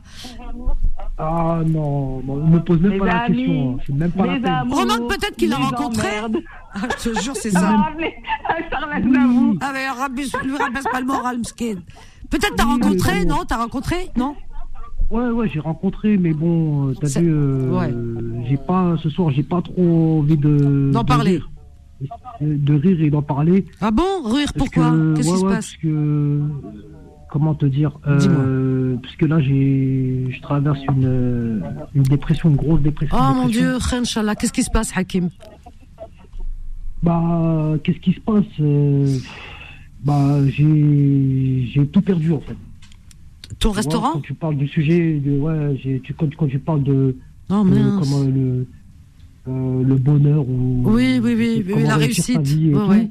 Ah 1.18 1.60
non, 1.66 2.22
ne 2.24 2.50
me 2.50 2.60
pose 2.64 2.80
même 2.82 2.92
Les 2.94 2.98
pas 2.98 3.06
la 3.06 3.28
question. 3.28 3.76
hein. 3.78 3.84
C'est 3.86 3.94
même 3.94 4.12
pas 4.12 4.26
la 4.26 4.38
les 4.38 4.46
amours, 4.46 4.80
Remarque 4.80 5.08
peut-être 5.08 5.36
qu'il 5.36 5.50
l'a 5.50 5.58
rencontré. 5.58 6.08
Ah, 6.72 6.82
Je 7.04 7.10
te 7.10 7.20
jure, 7.22 7.36
c'est 7.36 7.50
Ça 7.50 7.62
ça. 7.62 7.72
m'a 7.72 7.78
rappelé 7.82 8.14
Charles 8.70 8.94
Aznavour. 8.94 9.56
Ah, 9.60 9.72
mais 9.74 9.88
lui 10.48 10.56
rabaisse 10.56 10.84
pas 10.92 11.00
le 11.00 11.06
moral. 11.08 11.40
Peut-être 12.30 12.56
t'as 12.56 12.64
rencontré, 12.64 13.12
oui. 13.22 13.26
non? 13.26 13.44
T'as 13.48 13.58
rencontré 13.58 14.10
Non? 14.16 14.36
Ouais, 15.10 15.30
ouais, 15.30 15.50
j'ai 15.52 15.60
rencontré, 15.60 16.18
mais 16.18 16.34
bon, 16.34 16.90
euh, 16.90 16.94
t'as 17.02 17.20
vu, 17.20 17.28
euh, 17.32 17.72
ouais. 17.72 18.46
j'ai 18.48 18.58
pas, 18.58 18.96
ce 19.02 19.10
soir, 19.10 19.32
j'ai 19.32 19.42
pas 19.44 19.62
trop 19.62 20.20
envie 20.20 20.38
de. 20.38 20.92
D'en 20.94 21.02
de 21.02 21.08
parler. 21.08 21.32
rire. 21.32 21.50
De, 22.40 22.74
rire 22.76 23.02
et 23.02 23.10
d'en 23.10 23.22
parler. 23.24 23.66
Ah 23.82 23.92
bon 23.92 24.04
Rire, 24.24 24.54
pourquoi 24.56 24.92
que- 24.92 25.16
Qu'est-ce 25.16 25.32
qui 25.34 25.38
se 25.40 25.42
passe 25.44 25.52
Parce 25.52 25.76
que, 25.78 25.88
euh, 25.88 26.40
comment 27.30 27.56
te 27.56 27.66
dire 27.66 28.00
euh, 28.08 28.96
Parce 29.02 29.16
que 29.18 29.26
là, 29.26 29.40
j'ai, 29.42 30.28
je 30.30 30.42
traverse 30.42 30.80
une, 30.96 31.62
une 31.96 32.04
dépression, 32.04 32.50
une 32.50 32.56
grosse 32.56 32.82
dépression. 32.82 33.18
Oh 33.20 33.34
mon. 33.34 33.48
Dieu, 33.48 33.78
Inch'Allah, 33.92 34.36
qu'est-ce 34.36 34.54
qui 34.54 34.64
se 34.64 34.70
passe, 34.72 34.94
Hakim? 34.96 35.30
Bah, 37.02 37.74
qu'est-ce 37.84 38.00
qui 38.00 38.14
se 38.14 38.20
passe 38.22 39.24
Bah, 40.06 40.38
j'ai, 40.48 41.70
j'ai 41.74 41.88
tout 41.88 42.02
perdu 42.02 42.32
en 42.34 42.40
fait. 42.42 42.56
Ton 43.60 43.72
restaurant 43.72 44.14
Quand 44.14 44.22
tu 44.22 44.34
parles 44.34 44.56
du 44.58 44.68
sujet, 44.68 45.20
de, 45.20 45.38
ouais, 45.38 45.76
tu, 46.04 46.14
quand, 46.14 46.34
quand 46.36 46.48
tu 46.48 46.60
parles 46.60 46.84
de, 46.84 47.16
Oh 47.50 47.64
de 47.64 47.70
mince. 47.70 48.00
comment 48.00 48.24
le, 48.24 48.68
euh, 49.48 49.84
le 49.84 49.96
bonheur 49.96 50.48
ou 50.48 50.84
Oui, 50.86 51.20
oui, 51.22 51.36
oui, 51.38 51.84
la 51.84 51.98
réussite. 51.98 52.38
Ouais, 52.38 52.88
ouais. 52.88 53.10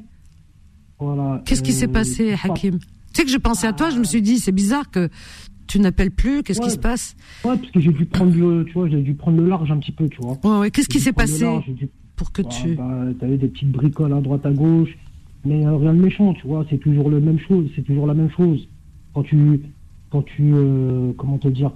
Voilà. 0.99 1.41
Qu'est-ce 1.45 1.61
qui 1.63 1.71
euh, 1.71 1.75
s'est 1.75 1.87
passé, 1.87 2.31
je 2.31 2.35
sais 2.41 2.47
pas. 2.47 2.53
Hakim? 2.53 2.79
Tu 2.79 2.85
sais 3.13 3.23
que 3.25 3.31
je 3.31 3.37
pensais 3.37 3.67
à 3.67 3.73
toi, 3.73 3.89
je 3.89 3.99
me 3.99 4.03
suis 4.03 4.21
dit, 4.21 4.39
c'est 4.39 4.51
bizarre 4.51 4.89
que 4.89 5.09
tu 5.67 5.79
n'appelles 5.79 6.11
plus, 6.11 6.41
qu'est-ce 6.41 6.61
qui 6.61 6.71
se 6.71 6.79
passe? 6.79 7.15
Ouais, 7.45 7.55
parce 7.57 7.71
que 7.71 7.79
j'ai 7.79 7.91
dû 7.91 8.05
prendre 8.05 8.35
le, 8.35 8.65
tu 8.65 8.73
vois, 8.73 8.89
j'ai 8.89 9.01
dû 9.01 9.13
prendre 9.13 9.37
le 9.41 9.47
large 9.47 9.71
un 9.71 9.77
petit 9.77 9.91
peu, 9.91 10.09
tu 10.09 10.19
vois. 10.21 10.37
Ouais, 10.43 10.59
ouais, 10.61 10.71
qu'est-ce 10.71 10.89
qui 10.89 10.99
s'est 10.99 11.13
passé 11.13 11.43
large, 11.43 11.63
j'ai 11.67 11.73
dû- 11.73 11.89
pour 12.15 12.31
que 12.31 12.41
bah, 12.41 12.49
tu... 12.49 12.73
bah, 12.75 13.05
t'avais 13.19 13.37
des 13.37 13.47
petites 13.47 13.71
bricoles 13.71 14.13
à 14.13 14.19
droite 14.21 14.45
à 14.45 14.51
gauche, 14.51 14.89
mais 15.45 15.65
euh, 15.65 15.75
rien 15.77 15.93
de 15.93 15.99
méchant, 16.01 16.33
tu 16.33 16.47
vois. 16.47 16.65
C'est 16.69 16.79
toujours 16.79 17.09
le 17.09 17.19
même 17.21 17.39
chose, 17.39 17.69
c'est 17.75 17.83
toujours 17.83 18.07
la 18.07 18.13
même 18.15 18.31
chose. 18.31 18.67
Quand 19.13 19.23
tu, 19.23 19.61
quand 20.11 20.23
tu, 20.23 20.53
euh, 20.53 21.11
comment 21.17 21.37
te 21.37 21.47
dire, 21.47 21.71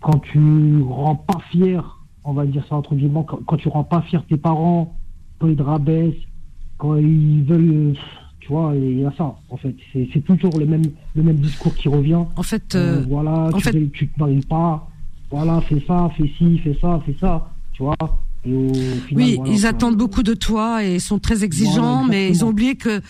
quand 0.00 0.18
tu 0.20 0.82
rends 0.82 1.16
pas 1.16 1.38
fier, 1.50 1.98
on 2.24 2.32
va 2.32 2.46
dire 2.46 2.64
ça 2.68 2.76
entre 2.76 2.94
guillemets, 2.94 3.24
quand, 3.26 3.40
quand 3.46 3.56
tu 3.56 3.68
rends 3.68 3.84
pas 3.84 4.02
fier 4.02 4.24
tes 4.26 4.36
parents, 4.36 4.96
quand 5.38 5.48
ils 5.48 5.56
te 5.56 5.62
rabaissent, 5.62 6.14
quand 6.78 6.96
ils 6.96 7.42
veulent, 7.44 7.94
tu 8.40 8.48
vois, 8.48 8.74
il 8.76 9.00
y 9.00 9.04
a 9.04 9.12
ça, 9.16 9.36
en 9.48 9.56
fait. 9.56 9.74
C'est 9.92 10.24
toujours 10.24 10.58
le 10.58 10.66
même, 10.66 10.84
le 11.14 11.22
même 11.22 11.36
discours 11.36 11.74
qui 11.74 11.88
revient. 11.88 12.24
En 12.36 12.42
fait, 12.42 12.74
euh, 12.74 13.04
voilà, 13.08 13.46
en 13.46 13.52
tu, 13.52 13.62
fait... 13.62 13.90
tu 13.92 14.08
te 14.08 14.18
maries 14.20 14.40
pas, 14.40 14.88
voilà, 15.30 15.60
fais 15.62 15.82
ça, 15.86 16.10
fais 16.16 16.30
ci, 16.38 16.58
fais 16.58 16.76
ça, 16.80 17.00
fais 17.04 17.16
ça, 17.20 17.50
tu 17.72 17.82
vois. 17.82 17.96
Et 18.46 19.14
oui, 19.14 19.38
ils 19.46 19.66
attendent 19.66 19.96
beaucoup 19.96 20.22
de 20.22 20.34
toi 20.34 20.84
et 20.84 20.98
sont 20.98 21.18
très 21.18 21.42
exigeants, 21.44 22.04
Voilà, 22.04 22.08
mais 22.08 22.28
ils 22.30 22.44
ont 22.44 22.48
oublié 22.48 22.76
que 22.76 23.00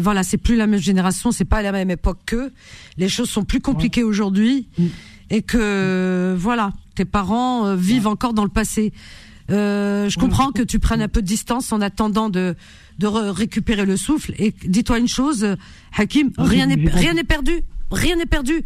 voilà, 0.00 0.22
c'est 0.22 0.36
plus 0.38 0.56
la 0.56 0.66
même 0.66 0.80
génération, 0.80 1.32
c'est 1.32 1.44
pas 1.44 1.62
la 1.62 1.72
même 1.72 1.90
époque 1.90 2.18
qu'eux. 2.26 2.52
Les 2.98 3.08
choses 3.08 3.30
sont 3.30 3.44
plus 3.44 3.60
compliquées 3.60 4.02
aujourd'hui 4.02 4.68
Mm. 4.78 4.84
et 5.30 5.42
que 5.42 6.34
voilà, 6.38 6.72
tes 6.94 7.04
parents 7.04 7.66
euh, 7.66 7.76
vivent 7.76 8.06
encore 8.06 8.34
dans 8.34 8.44
le 8.44 8.50
passé. 8.50 8.92
Euh, 9.50 10.08
je 10.08 10.16
Ouais, 10.18 10.20
comprends 10.26 10.50
que 10.50 10.62
tu 10.62 10.78
prennes 10.78 11.00
un 11.02 11.08
peu 11.08 11.22
de 11.22 11.26
distance 11.26 11.72
en 11.72 11.80
attendant 11.80 12.28
de 12.30 12.54
de 12.98 13.06
re- 13.06 13.28
récupérer 13.30 13.84
le 13.84 13.96
souffle. 13.96 14.32
Et 14.38 14.54
dis-toi 14.66 14.98
une 14.98 15.06
chose, 15.08 15.46
Hakim, 15.96 16.30
Ah, 16.38 16.44
rien 16.44 16.66
n'est 16.66 16.88
rien 16.90 17.12
n'est 17.14 17.24
perdu, 17.24 17.52
rien 17.90 18.16
n'est 18.16 18.24
perdu. 18.26 18.62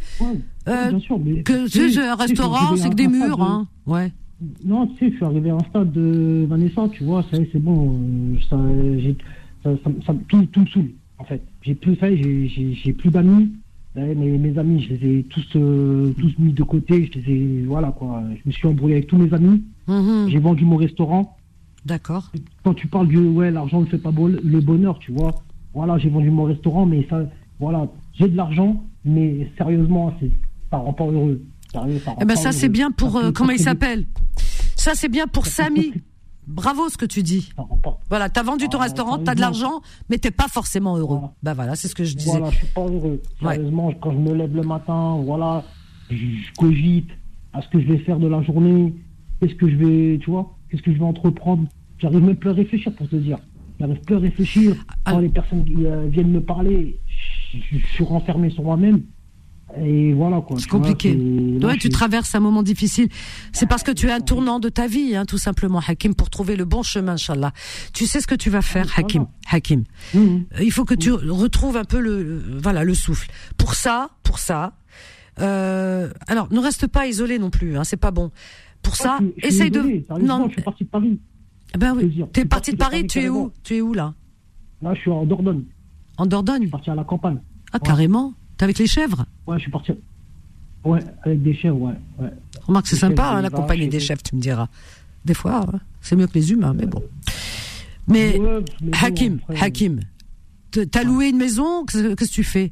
Euh, 0.68 0.88
bien 0.90 1.00
sûr, 1.00 1.18
mais 1.18 1.42
Que 1.42 1.66
c'est 1.68 1.98
un 1.98 2.14
restaurant, 2.14 2.76
c'est 2.76 2.90
que 2.90 2.94
des 2.94 3.06
à 3.06 3.08
murs, 3.08 3.38
de- 3.38 3.42
hein. 3.42 3.66
Ouais. 3.86 4.12
Non, 4.64 4.86
tu 4.86 4.96
sais, 4.98 5.10
je 5.10 5.16
suis 5.16 5.24
arrivé 5.24 5.50
à 5.50 5.56
un 5.56 5.64
stade 5.64 5.92
de 5.92 6.46
Vanessa, 6.48 6.88
tu 6.90 7.04
vois, 7.04 7.22
ça 7.30 7.36
y 7.36 7.42
est, 7.42 7.48
c'est 7.52 7.58
bon, 7.62 7.98
euh, 8.00 8.36
ça, 8.48 8.56
ça, 9.62 9.76
ça, 9.84 9.90
ça- 10.06 10.14
tout, 10.28 10.46
tout 10.46 10.60
me 10.60 10.66
saoule, 10.66 10.90
en 11.18 11.24
fait. 11.24 11.42
J'ai 11.62 11.74
plus, 11.74 11.94
ça 11.96 12.14
j'ai- 12.14 12.92
plus 12.94 13.10
d'amis. 13.10 13.50
Ouais, 13.96 14.14
mes, 14.14 14.38
mes 14.38 14.56
amis, 14.56 14.80
je 14.82 14.94
les 14.94 15.18
ai 15.18 15.22
tous, 15.24 15.46
euh, 15.56 16.12
tous 16.18 16.32
mis 16.38 16.52
de 16.52 16.62
côté, 16.62 17.10
je 17.12 17.18
les 17.18 17.32
ai, 17.34 17.62
voilà, 17.66 17.90
quoi. 17.90 18.22
Je 18.34 18.40
me 18.46 18.52
suis 18.52 18.66
embrouillé 18.68 18.94
avec 18.96 19.08
tous 19.08 19.18
mes 19.18 19.32
amis, 19.34 19.62
Mhm. 19.88 20.28
j'ai 20.28 20.38
vendu 20.38 20.64
mon 20.64 20.76
restaurant. 20.76 21.36
D'accord. 21.84 22.30
Quand 22.62 22.74
tu 22.74 22.86
parles 22.86 23.08
du, 23.08 23.18
ouais, 23.18 23.50
l'argent 23.50 23.80
ne 23.80 23.86
fait 23.86 23.98
pas 23.98 24.10
le 24.12 24.60
bonheur, 24.60 24.98
tu 25.00 25.12
vois. 25.12 25.42
Voilà, 25.74 25.98
j'ai 25.98 26.08
vendu 26.08 26.30
mon 26.30 26.44
restaurant, 26.44 26.86
mais 26.86 27.06
ça, 27.10 27.28
voilà, 27.58 27.88
j'ai 28.14 28.28
de 28.28 28.36
l'argent, 28.36 28.82
mais 29.04 29.50
sérieusement, 29.58 30.14
c'est, 30.20 30.30
ça 30.70 30.78
rend 30.78 30.92
pas 30.94 31.04
heureux. 31.06 31.42
Sérieux, 31.72 32.00
Eh 32.20 32.24
ben 32.24 32.34
pas 32.34 32.36
ça 32.36 32.52
c'est 32.52 32.68
bien 32.68 32.90
pour 32.90 33.16
euh, 33.16 33.30
comment 33.32 33.52
il 33.52 33.58
s'appelle? 33.60 34.06
Ça 34.76 34.92
c'est 34.94 35.08
bien 35.08 35.26
pour 35.26 35.46
Samy. 35.46 35.92
Bravo 36.46 36.88
ce 36.88 36.96
que 36.96 37.04
tu 37.06 37.22
dis. 37.22 37.52
Voilà, 38.08 38.28
t'as 38.28 38.42
vendu 38.42 38.68
ton 38.68 38.78
Ah, 38.78 38.84
restaurant, 38.84 39.18
t'as 39.18 39.36
de 39.36 39.40
l'argent, 39.40 39.82
mais 40.08 40.18
t'es 40.18 40.32
pas 40.32 40.48
forcément 40.48 40.96
heureux. 40.96 41.18
Voilà. 41.18 41.32
Bah 41.44 41.54
voilà, 41.54 41.76
c'est 41.76 41.86
ce 41.86 41.94
que 41.94 42.02
je 42.02 42.16
disais. 42.16 42.30
Voilà, 42.32 42.50
je 42.50 42.56
suis 42.56 42.66
pas 42.68 42.80
heureux. 42.80 43.22
Ouais. 43.42 43.54
Sérieusement, 43.54 43.92
quand 44.00 44.10
je 44.12 44.16
me 44.18 44.34
lève 44.34 44.54
le 44.56 44.62
matin, 44.62 45.20
voilà, 45.24 45.62
je, 46.10 46.16
cogite 46.58 47.08
à 47.52 47.62
ce 47.62 47.68
que 47.68 47.80
je 47.80 47.86
vais 47.86 47.98
faire 47.98 48.18
de 48.18 48.26
la 48.26 48.42
journée, 48.42 48.92
qu'est-ce 49.40 49.54
que 49.54 49.68
je 49.70 49.76
vais, 49.76 50.18
tu 50.18 50.30
vois, 50.30 50.56
qu'est-ce 50.70 50.82
que 50.82 50.92
je 50.92 50.98
vais 50.98 51.04
entreprendre? 51.04 51.68
J'arrive 51.98 52.22
même 52.24 52.36
plus 52.36 52.50
à 52.50 52.54
réfléchir 52.54 52.92
pour 52.96 53.08
te 53.08 53.16
dire. 53.16 53.38
J'arrive 53.78 54.00
plus 54.00 54.16
à 54.16 54.18
réfléchir. 54.18 54.74
Quand 55.04 55.18
Ah. 55.18 55.20
les 55.20 55.28
personnes 55.28 55.64
qui, 55.64 55.86
euh, 55.86 56.08
viennent 56.08 56.32
me 56.32 56.42
parler, 56.42 56.98
je- 57.54 57.78
je 57.78 57.86
suis 57.94 58.04
renfermé 58.04 58.50
sur 58.50 58.64
moi-même. 58.64 59.02
Et 59.78 60.12
voilà 60.12 60.40
quoi. 60.40 60.56
C'est 60.58 60.68
vois, 60.68 60.80
compliqué. 60.80 61.12
Ouais, 61.12 61.70
je 61.70 61.74
tu 61.74 61.80
suis- 61.82 61.90
traverses 61.90 62.34
un 62.34 62.40
moment 62.40 62.62
difficile. 62.62 63.08
C'est 63.52 63.66
parce 63.68 63.82
que 63.82 63.92
tu 63.92 64.08
es 64.08 64.12
un 64.12 64.20
tournant 64.20 64.58
de 64.58 64.68
ta 64.68 64.86
vie, 64.86 65.14
hein, 65.14 65.24
tout 65.24 65.38
simplement, 65.38 65.80
Hakim, 65.86 66.14
pour 66.14 66.28
trouver 66.30 66.56
le 66.56 66.64
bon 66.64 66.82
chemin, 66.82 67.12
Inch'Allah. 67.12 67.52
Tu 67.92 68.06
sais 68.06 68.20
ce 68.20 68.26
que 68.26 68.34
tu 68.34 68.50
vas 68.50 68.62
faire. 68.62 68.86
Hakim. 68.96 69.26
Hakim. 69.50 69.84
Euh, 70.16 70.38
Il 70.60 70.72
faut 70.72 70.84
que 70.84 70.94
tu 70.94 71.12
retrouves 71.12 71.76
un 71.76 71.84
peu 71.84 72.00
le, 72.00 72.42
voilà, 72.62 72.82
le 72.84 72.94
souffle. 72.94 73.30
Pour 73.58 73.74
ça, 73.74 74.10
pour 74.24 74.38
ça, 74.40 74.72
euh, 75.40 76.10
alors, 76.26 76.48
ne 76.52 76.58
reste 76.58 76.86
pas 76.86 77.06
isolé 77.06 77.38
non 77.38 77.50
plus, 77.50 77.76
hein, 77.76 77.84
c'est 77.84 77.96
pas 77.96 78.10
bon. 78.10 78.30
Pour 78.82 78.96
ça, 78.96 79.18
Je 79.20 79.24
suis- 79.26 79.34
je 79.36 79.40
suis 79.46 79.54
essaye 79.56 79.70
de, 79.70 80.04
non, 80.20 80.46
je 80.48 80.52
suis 80.54 80.62
parti 80.62 80.84
de 80.84 80.88
Paris. 80.88 81.20
ben 81.78 81.94
je 81.94 82.00
te 82.00 82.04
oui. 82.06 82.24
T'es 82.32 82.40
Je 82.40 82.40
suis 82.40 82.48
parti 82.48 82.72
de 82.72 82.76
Paris, 82.76 83.06
tu 83.06 83.20
es 83.20 83.28
où? 83.28 83.52
Tu 83.62 83.76
es 83.76 83.80
où, 83.80 83.92
là? 83.94 84.14
Là, 84.82 84.94
je 84.94 85.00
suis 85.00 85.10
en 85.10 85.24
Dordogne. 85.26 85.62
En 86.16 86.26
Dordogne? 86.26 86.68
parti 86.70 86.90
à 86.90 86.94
la 86.94 87.04
campagne. 87.04 87.38
Ah, 87.72 87.78
carrément? 87.78 88.32
T'es 88.60 88.64
avec 88.64 88.78
les 88.78 88.86
chèvres? 88.86 89.24
Ouais, 89.46 89.56
je 89.56 89.62
suis 89.62 89.70
parti. 89.70 89.92
Ouais, 90.84 91.00
avec 91.22 91.42
des 91.42 91.54
chèvres, 91.54 91.80
ouais. 91.80 91.94
ouais. 92.18 92.28
Remarque, 92.66 92.88
c'est 92.88 92.96
sympa, 92.96 93.22
chèvres, 93.22 93.36
hein, 93.38 93.40
la 93.40 93.48
compagnie 93.48 93.88
des 93.88 94.00
chefs, 94.00 94.22
tu 94.22 94.36
me 94.36 94.40
diras. 94.42 94.68
Des 95.24 95.32
fois, 95.32 95.64
hein, 95.66 95.80
c'est 96.02 96.14
mieux 96.14 96.26
que 96.26 96.34
les 96.34 96.52
humains, 96.52 96.74
mais 96.74 96.84
bon. 96.84 97.02
Mais, 98.06 98.38
Ouais, 98.38 98.58
mais 98.82 98.90
bon, 98.90 98.98
Hakim, 99.00 99.38
après, 99.48 99.62
Hakim, 99.66 100.00
t'as 100.90 101.04
loué 101.04 101.28
une 101.30 101.38
maison? 101.38 101.86
Qu'est-ce 101.86 102.14
que 102.14 102.24
tu 102.26 102.44
fais? 102.44 102.70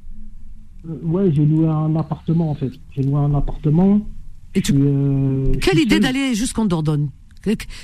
Euh, 0.87 0.93
ouais, 1.05 1.33
j'ai 1.33 1.47
loué 1.47 1.67
un 1.67 1.97
appartement 1.97 2.51
en 2.51 2.55
fait. 2.55 2.71
J'ai 2.95 3.03
loué 3.05 3.17
un 3.21 3.33
appartement. 3.33 4.07
Et 4.55 4.61
tu- 4.61 4.75
puis, 4.75 4.83
euh, 4.85 5.55
Quelle 5.63 5.79
idée 5.79 6.01
d'aller 6.01 6.35
jusqu'en 6.35 6.67
Dordogne? 6.67 7.09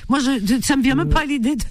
Moi, 0.09 0.19
je, 0.21 0.61
ça 0.63 0.77
me 0.77 0.83
vient 0.83 0.95
même 0.95 1.09
pas 1.09 1.25
l'idée. 1.25 1.57
de- 1.57 1.63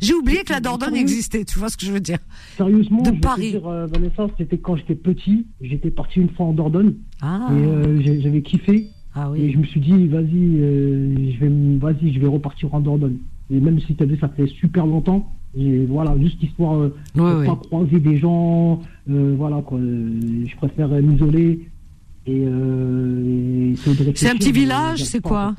J'ai 0.00 0.14
oublié 0.14 0.42
que 0.44 0.52
la 0.52 0.60
Dordogne 0.60 0.96
existait. 0.96 1.44
Tu 1.44 1.58
vois 1.58 1.68
ce 1.68 1.76
que 1.76 1.86
je 1.86 1.92
veux 1.92 2.00
dire 2.00 2.18
Sérieusement, 2.56 3.02
de 3.02 3.14
je 3.14 3.20
Paris. 3.20 3.50
dire, 3.52 3.66
euh, 3.66 3.86
Vanessa, 3.86 4.26
c'était 4.38 4.58
quand 4.58 4.76
j'étais 4.76 4.94
petit. 4.94 5.46
J'étais 5.60 5.90
parti 5.90 6.20
une 6.20 6.28
fois 6.30 6.46
en 6.46 6.52
Dordogne 6.52 6.94
Ah, 7.22 7.48
et 7.52 7.54
euh, 7.64 8.20
j'avais 8.20 8.42
kiffé. 8.42 8.88
ah 9.14 9.30
Et 9.36 9.40
oui. 9.46 9.52
je 9.52 9.58
me 9.58 9.64
suis 9.64 9.80
dit, 9.80 10.06
vas-y, 10.08 10.26
euh, 10.60 11.14
je 11.32 11.44
vais, 11.44 11.78
vas-y, 11.78 12.12
je 12.12 12.20
vais 12.20 12.26
repartir 12.26 12.72
en 12.74 12.80
Dordogne. 12.80 13.16
Et 13.50 13.60
même 13.60 13.78
si 13.80 13.94
t'as 13.94 14.04
vu, 14.06 14.16
ça 14.18 14.28
fait 14.28 14.46
super 14.46 14.86
longtemps. 14.86 15.30
Et 15.56 15.84
voilà, 15.86 16.16
juste 16.20 16.42
histoire 16.42 16.74
euh, 16.80 16.94
Ouais, 17.14 17.20
de 17.22 17.38
ouais. 17.40 17.46
pas 17.46 17.56
croiser 17.56 18.00
des 18.00 18.18
gens. 18.18 18.80
euh, 19.08 19.34
voilà 19.38 19.62
quoi. 19.62 19.78
euh, 19.78 20.10
je 20.46 20.56
préfère 20.56 20.92
euh, 20.92 21.00
m'isoler. 21.00 21.68
Et, 22.26 22.42
euh, 22.46 23.72
et 23.72 24.14
C'est 24.16 24.30
un 24.30 24.36
petit 24.36 24.50
village, 24.52 25.04
c'est 25.04 25.20
quoi. 25.20 25.54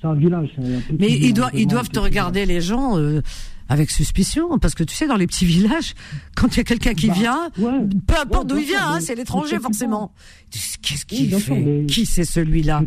C'est 0.00 0.06
un 0.06 0.14
village. 0.14 0.48
c'est 0.56 0.62
un 0.62 0.80
petit 0.80 0.96
Mais 0.98 1.10
ils, 1.12 1.34
doivent, 1.34 1.50
ils 1.54 1.66
doivent 1.66 1.88
te 1.90 1.98
regarder 1.98 2.46
les 2.46 2.60
gens 2.60 2.96
euh, 2.98 3.20
avec 3.68 3.90
suspicion, 3.90 4.58
parce 4.58 4.74
que 4.74 4.82
tu 4.82 4.94
sais, 4.94 5.06
dans 5.06 5.16
les 5.16 5.26
petits 5.26 5.44
villages, 5.44 5.94
quand 6.34 6.54
il 6.54 6.58
y 6.58 6.60
a 6.60 6.64
quelqu'un 6.64 6.94
qui 6.94 7.08
Bah, 7.08 7.14
vient, 7.14 7.50
ouais. 7.58 7.80
peu 8.06 8.14
importe 8.20 8.44
Ouais, 8.44 8.48
d'où 8.48 8.58
il 8.58 8.66
vient, 8.66 8.88
hein, 8.94 9.00
c'est 9.00 9.14
l'étranger 9.14 9.58
forcément. 9.60 10.12
Qu'est-ce 10.50 11.04
qu'il 11.06 11.34
fait? 11.34 11.84
Qui 11.86 12.06
c'est 12.06 12.24
celui-là? 12.24 12.82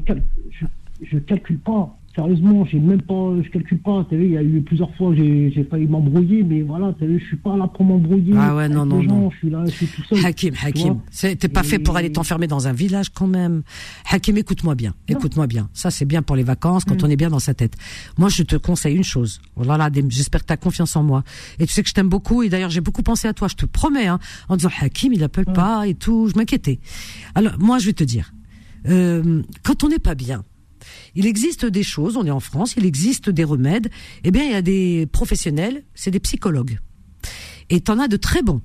je, 0.52 0.66
je 1.10 1.18
calcule 1.20 1.60
pas. 1.60 1.96
Sérieusement, 2.16 2.64
j'ai 2.66 2.78
même 2.80 3.02
pas, 3.02 3.34
je 3.44 3.50
calcule 3.50 3.80
pas. 3.80 4.06
T'as 4.08 4.16
vu, 4.16 4.26
il 4.26 4.32
y 4.34 4.38
a 4.38 4.44
eu 4.44 4.62
plusieurs 4.62 4.94
fois, 4.96 5.16
j'ai 5.16 5.50
j'ai 5.52 5.64
failli 5.64 5.88
m'embrouiller, 5.88 6.44
mais 6.44 6.62
voilà, 6.62 6.94
t'as 7.00 7.08
vu, 7.08 7.20
je 7.20 7.26
suis 7.26 7.38
pas 7.38 7.58
là 7.58 7.68
pour 7.68 7.84
m'embrouiller. 7.84 8.34
Ah 8.38 8.56
ouais, 8.56 8.70
non, 8.70 8.86
non, 8.86 9.02
gens, 9.02 9.10
non. 9.16 9.32
Je 9.32 9.38
suis 9.38 9.50
là, 9.50 9.64
je 9.66 9.72
suis 9.72 9.88
tout 9.88 10.04
seul. 10.04 10.24
Hakim, 10.24 10.54
tu 10.54 10.64
Hakim, 10.66 11.00
t'es 11.40 11.48
pas 11.48 11.64
fait 11.64 11.80
pour 11.80 11.98
aller 11.98 12.12
t'enfermer 12.12 12.46
dans 12.46 12.68
un 12.68 12.74
village 12.74 13.10
quand 13.10 13.26
même. 13.26 13.64
Hakim, 14.12 14.38
écoute-moi 14.38 14.76
bien, 14.76 14.94
écoute-moi 15.08 15.48
bien. 15.48 15.70
Ça, 15.74 15.90
c'est 15.90 16.06
bien 16.06 16.22
pour 16.22 16.36
les 16.36 16.44
vacances 16.44 16.86
Mm. 16.86 16.90
quand 16.90 17.04
on 17.04 17.10
est 17.10 17.16
bien 17.16 17.30
dans 17.32 17.40
sa 17.40 17.56
tête. 17.56 17.74
Moi, 18.20 18.30
je 18.30 18.44
te 18.44 18.56
conseille 18.58 18.96
une 18.96 19.04
chose. 19.04 19.42
Oh 19.56 19.64
là 19.64 19.78
là, 19.78 19.90
des- 19.90 20.06
j'espère 20.08 20.42
que 20.42 20.48
t'as 20.48 20.58
confiance 20.58 20.96
en 20.96 21.02
moi. 21.04 21.24
Et 21.60 21.66
tu 21.66 21.74
sais 21.74 21.82
que 21.82 21.90
je 21.90 21.94
t'aime 21.96 22.10
beaucoup. 22.10 22.44
Et 22.44 22.50
d'ailleurs, 22.50 22.70
j'ai 22.70 22.82
beaucoup 22.82 23.02
pensé 23.02 23.28
à 23.28 23.34
toi. 23.34 23.48
Je 23.48 23.56
te 23.56 23.66
promets, 23.66 24.06
hein, 24.06 24.20
en 24.50 24.56
disant 24.56 24.70
Hakim, 24.82 25.14
il 25.14 25.24
appelle 25.24 25.46
pas 25.46 25.88
et 25.88 25.96
tout. 25.96 26.28
Je 26.32 26.38
m'inquiétais. 26.38 26.80
Alors, 27.34 27.54
moi, 27.58 27.80
je 27.80 27.88
vais 27.88 27.94
te 27.94 28.04
dire, 28.04 28.34
euh, 28.88 29.42
quand 29.64 29.84
on 29.84 29.90
n'est 29.90 29.98
pas 30.00 30.14
bien. 30.14 30.44
Il 31.16 31.26
existe 31.26 31.66
des 31.66 31.84
choses, 31.84 32.18
on 32.18 32.26
est 32.26 32.32
en 32.32 32.40
France, 32.40 32.76
il 32.78 32.86
existe 32.86 33.30
des 33.30 33.44
remèdes. 33.44 33.90
Eh 34.24 34.32
bien, 34.32 34.44
il 34.44 34.52
y 34.52 34.56
a 34.56 34.62
des 34.62 35.08
professionnels, 35.12 35.84
c'est 35.94 36.12
des 36.12 36.20
psychologues. 36.20 36.80
Et 37.70 37.82
t'en 37.82 38.00
as 38.00 38.08
de 38.08 38.18
très 38.18 38.42
bons. 38.42 38.62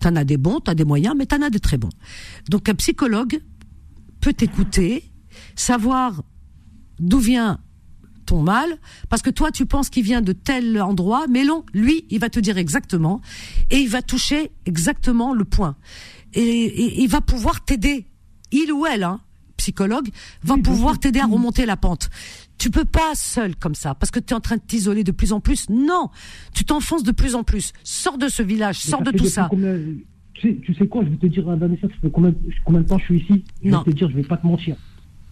T'en 0.00 0.14
as 0.16 0.24
des 0.24 0.36
bons, 0.36 0.60
t'as 0.60 0.74
des 0.74 0.84
moyens, 0.84 1.14
mais 1.16 1.26
t'en 1.26 1.42
as 1.42 1.50
de 1.50 1.58
très 1.58 1.78
bons. 1.78 1.90
Donc 2.50 2.68
un 2.68 2.74
psychologue 2.74 3.40
peut 4.20 4.32
t'écouter, 4.32 5.04
savoir 5.54 6.22
d'où 6.98 7.18
vient 7.18 7.60
ton 8.26 8.42
mal, 8.42 8.78
parce 9.08 9.22
que 9.22 9.30
toi 9.30 9.52
tu 9.52 9.66
penses 9.66 9.88
qu'il 9.88 10.02
vient 10.02 10.20
de 10.20 10.32
tel 10.32 10.80
endroit, 10.82 11.26
mais 11.28 11.44
non, 11.44 11.64
lui, 11.72 12.04
il 12.10 12.18
va 12.18 12.28
te 12.28 12.40
dire 12.40 12.58
exactement, 12.58 13.20
et 13.70 13.78
il 13.78 13.88
va 13.88 14.02
toucher 14.02 14.50
exactement 14.66 15.32
le 15.32 15.44
point. 15.44 15.76
Et, 16.34 17.02
il 17.02 17.08
va 17.08 17.20
pouvoir 17.20 17.64
t'aider, 17.64 18.06
il 18.50 18.72
ou 18.72 18.84
elle, 18.84 19.04
hein, 19.04 19.20
psychologue, 19.56 20.08
va 20.42 20.56
pouvoir 20.58 20.98
t'aider 20.98 21.20
à 21.20 21.26
remonter 21.26 21.66
la 21.66 21.76
pente. 21.76 22.08
Tu 22.58 22.70
peux 22.70 22.84
pas 22.84 23.14
seul 23.14 23.54
comme 23.56 23.74
ça, 23.74 23.94
parce 23.94 24.10
que 24.10 24.18
tu 24.20 24.32
es 24.32 24.36
en 24.36 24.40
train 24.40 24.56
de 24.56 24.62
t'isoler 24.66 25.04
de 25.04 25.12
plus 25.12 25.32
en 25.32 25.40
plus. 25.40 25.68
Non, 25.68 26.10
tu 26.54 26.64
t'enfonces 26.64 27.02
de 27.02 27.12
plus 27.12 27.34
en 27.34 27.42
plus. 27.44 27.72
Sors 27.84 28.18
de 28.18 28.28
ce 28.28 28.42
village, 28.42 28.78
sors 28.80 29.02
de 29.02 29.10
fait 29.10 29.16
tout 29.18 29.26
ça. 29.26 29.48
combien- 29.50 29.78
tu, 30.34 30.48
sais, 30.50 30.56
tu 30.64 30.74
sais 30.74 30.86
quoi, 30.86 31.02
je 31.04 31.10
vais 31.10 31.16
te 31.16 31.26
dire, 31.26 31.44
Vanessa, 31.46 31.86
ça 31.88 31.94
fait 32.02 32.10
combien, 32.10 32.34
combien 32.64 32.80
de 32.82 32.86
temps 32.86 32.98
je 32.98 33.04
suis 33.04 33.20
ici 33.20 33.44
Je 33.62 33.70
Non. 33.70 33.82
vais 33.82 33.92
te 33.92 33.96
dire, 33.96 34.10
je 34.10 34.16
vais 34.16 34.22
pas 34.22 34.36
te 34.36 34.46
mentir. 34.46 34.76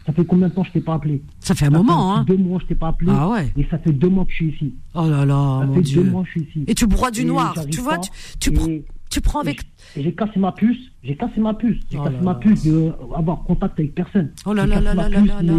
Ça 0.06 0.12
fait 0.12 0.24
combien 0.26 0.48
de 0.48 0.52
temps 0.54 0.64
je 0.64 0.70
t'ai 0.72 0.82
pas 0.82 0.94
appelé? 0.94 1.22
Ça 1.40 1.54
fait 1.54 1.64
un 1.66 1.70
Ça 1.70 1.76
moment, 1.78 2.14
hein. 2.14 2.24
Deux 2.28 2.36
mois, 2.36 2.58
je 2.62 2.66
t'ai 2.66 2.74
pas 2.74 2.88
appelé. 2.88 3.10
Ah 3.14 3.28
ouais. 3.30 3.50
Et 3.56 3.66
ça 3.70 3.78
fait 3.78 3.92
deux 3.92 4.10
mois 4.10 4.26
que 4.26 4.30
je 4.32 4.36
suis 4.36 4.48
ici. 4.54 4.74
Oh 4.94 5.08
là 5.08 5.24
là, 5.24 5.60
ça 5.60 5.66
mon 5.66 5.74
fait 5.76 5.80
Dieu. 5.80 6.02
deux 6.04 6.10
mois 6.10 6.22
que 6.24 6.28
je 6.28 6.32
suis 6.32 6.48
ici. 6.50 6.64
Et 6.66 6.74
tu 6.74 6.86
broies 6.86 7.10
du 7.10 7.22
Et 7.22 7.24
noir, 7.24 7.54
tu 7.70 7.80
vois, 7.80 7.96
tu, 7.98 8.10
tu, 8.38 8.50
Et- 8.50 8.84
tu 9.14 9.20
prends 9.20 9.40
avec... 9.40 9.60
J'ai 9.96 10.12
cassé 10.12 10.38
ma 10.40 10.52
puce. 10.52 10.90
J'ai 11.02 11.16
cassé 11.16 11.40
ma 11.40 11.54
puce. 11.54 11.78
J'ai 11.90 11.98
Oh 11.98 12.04
cassé 12.04 12.16
ma 12.22 12.34
puce 12.34 12.64
de 12.64 12.92
avoir 13.16 13.42
contact 13.44 13.78
avec 13.78 13.94
personne. 13.94 14.30
Oh 14.46 14.52
là 14.52 14.66
là 14.66 14.80
là 14.80 14.94
là 14.94 15.08
là 15.08 15.20
là 15.24 15.42
là. 15.42 15.54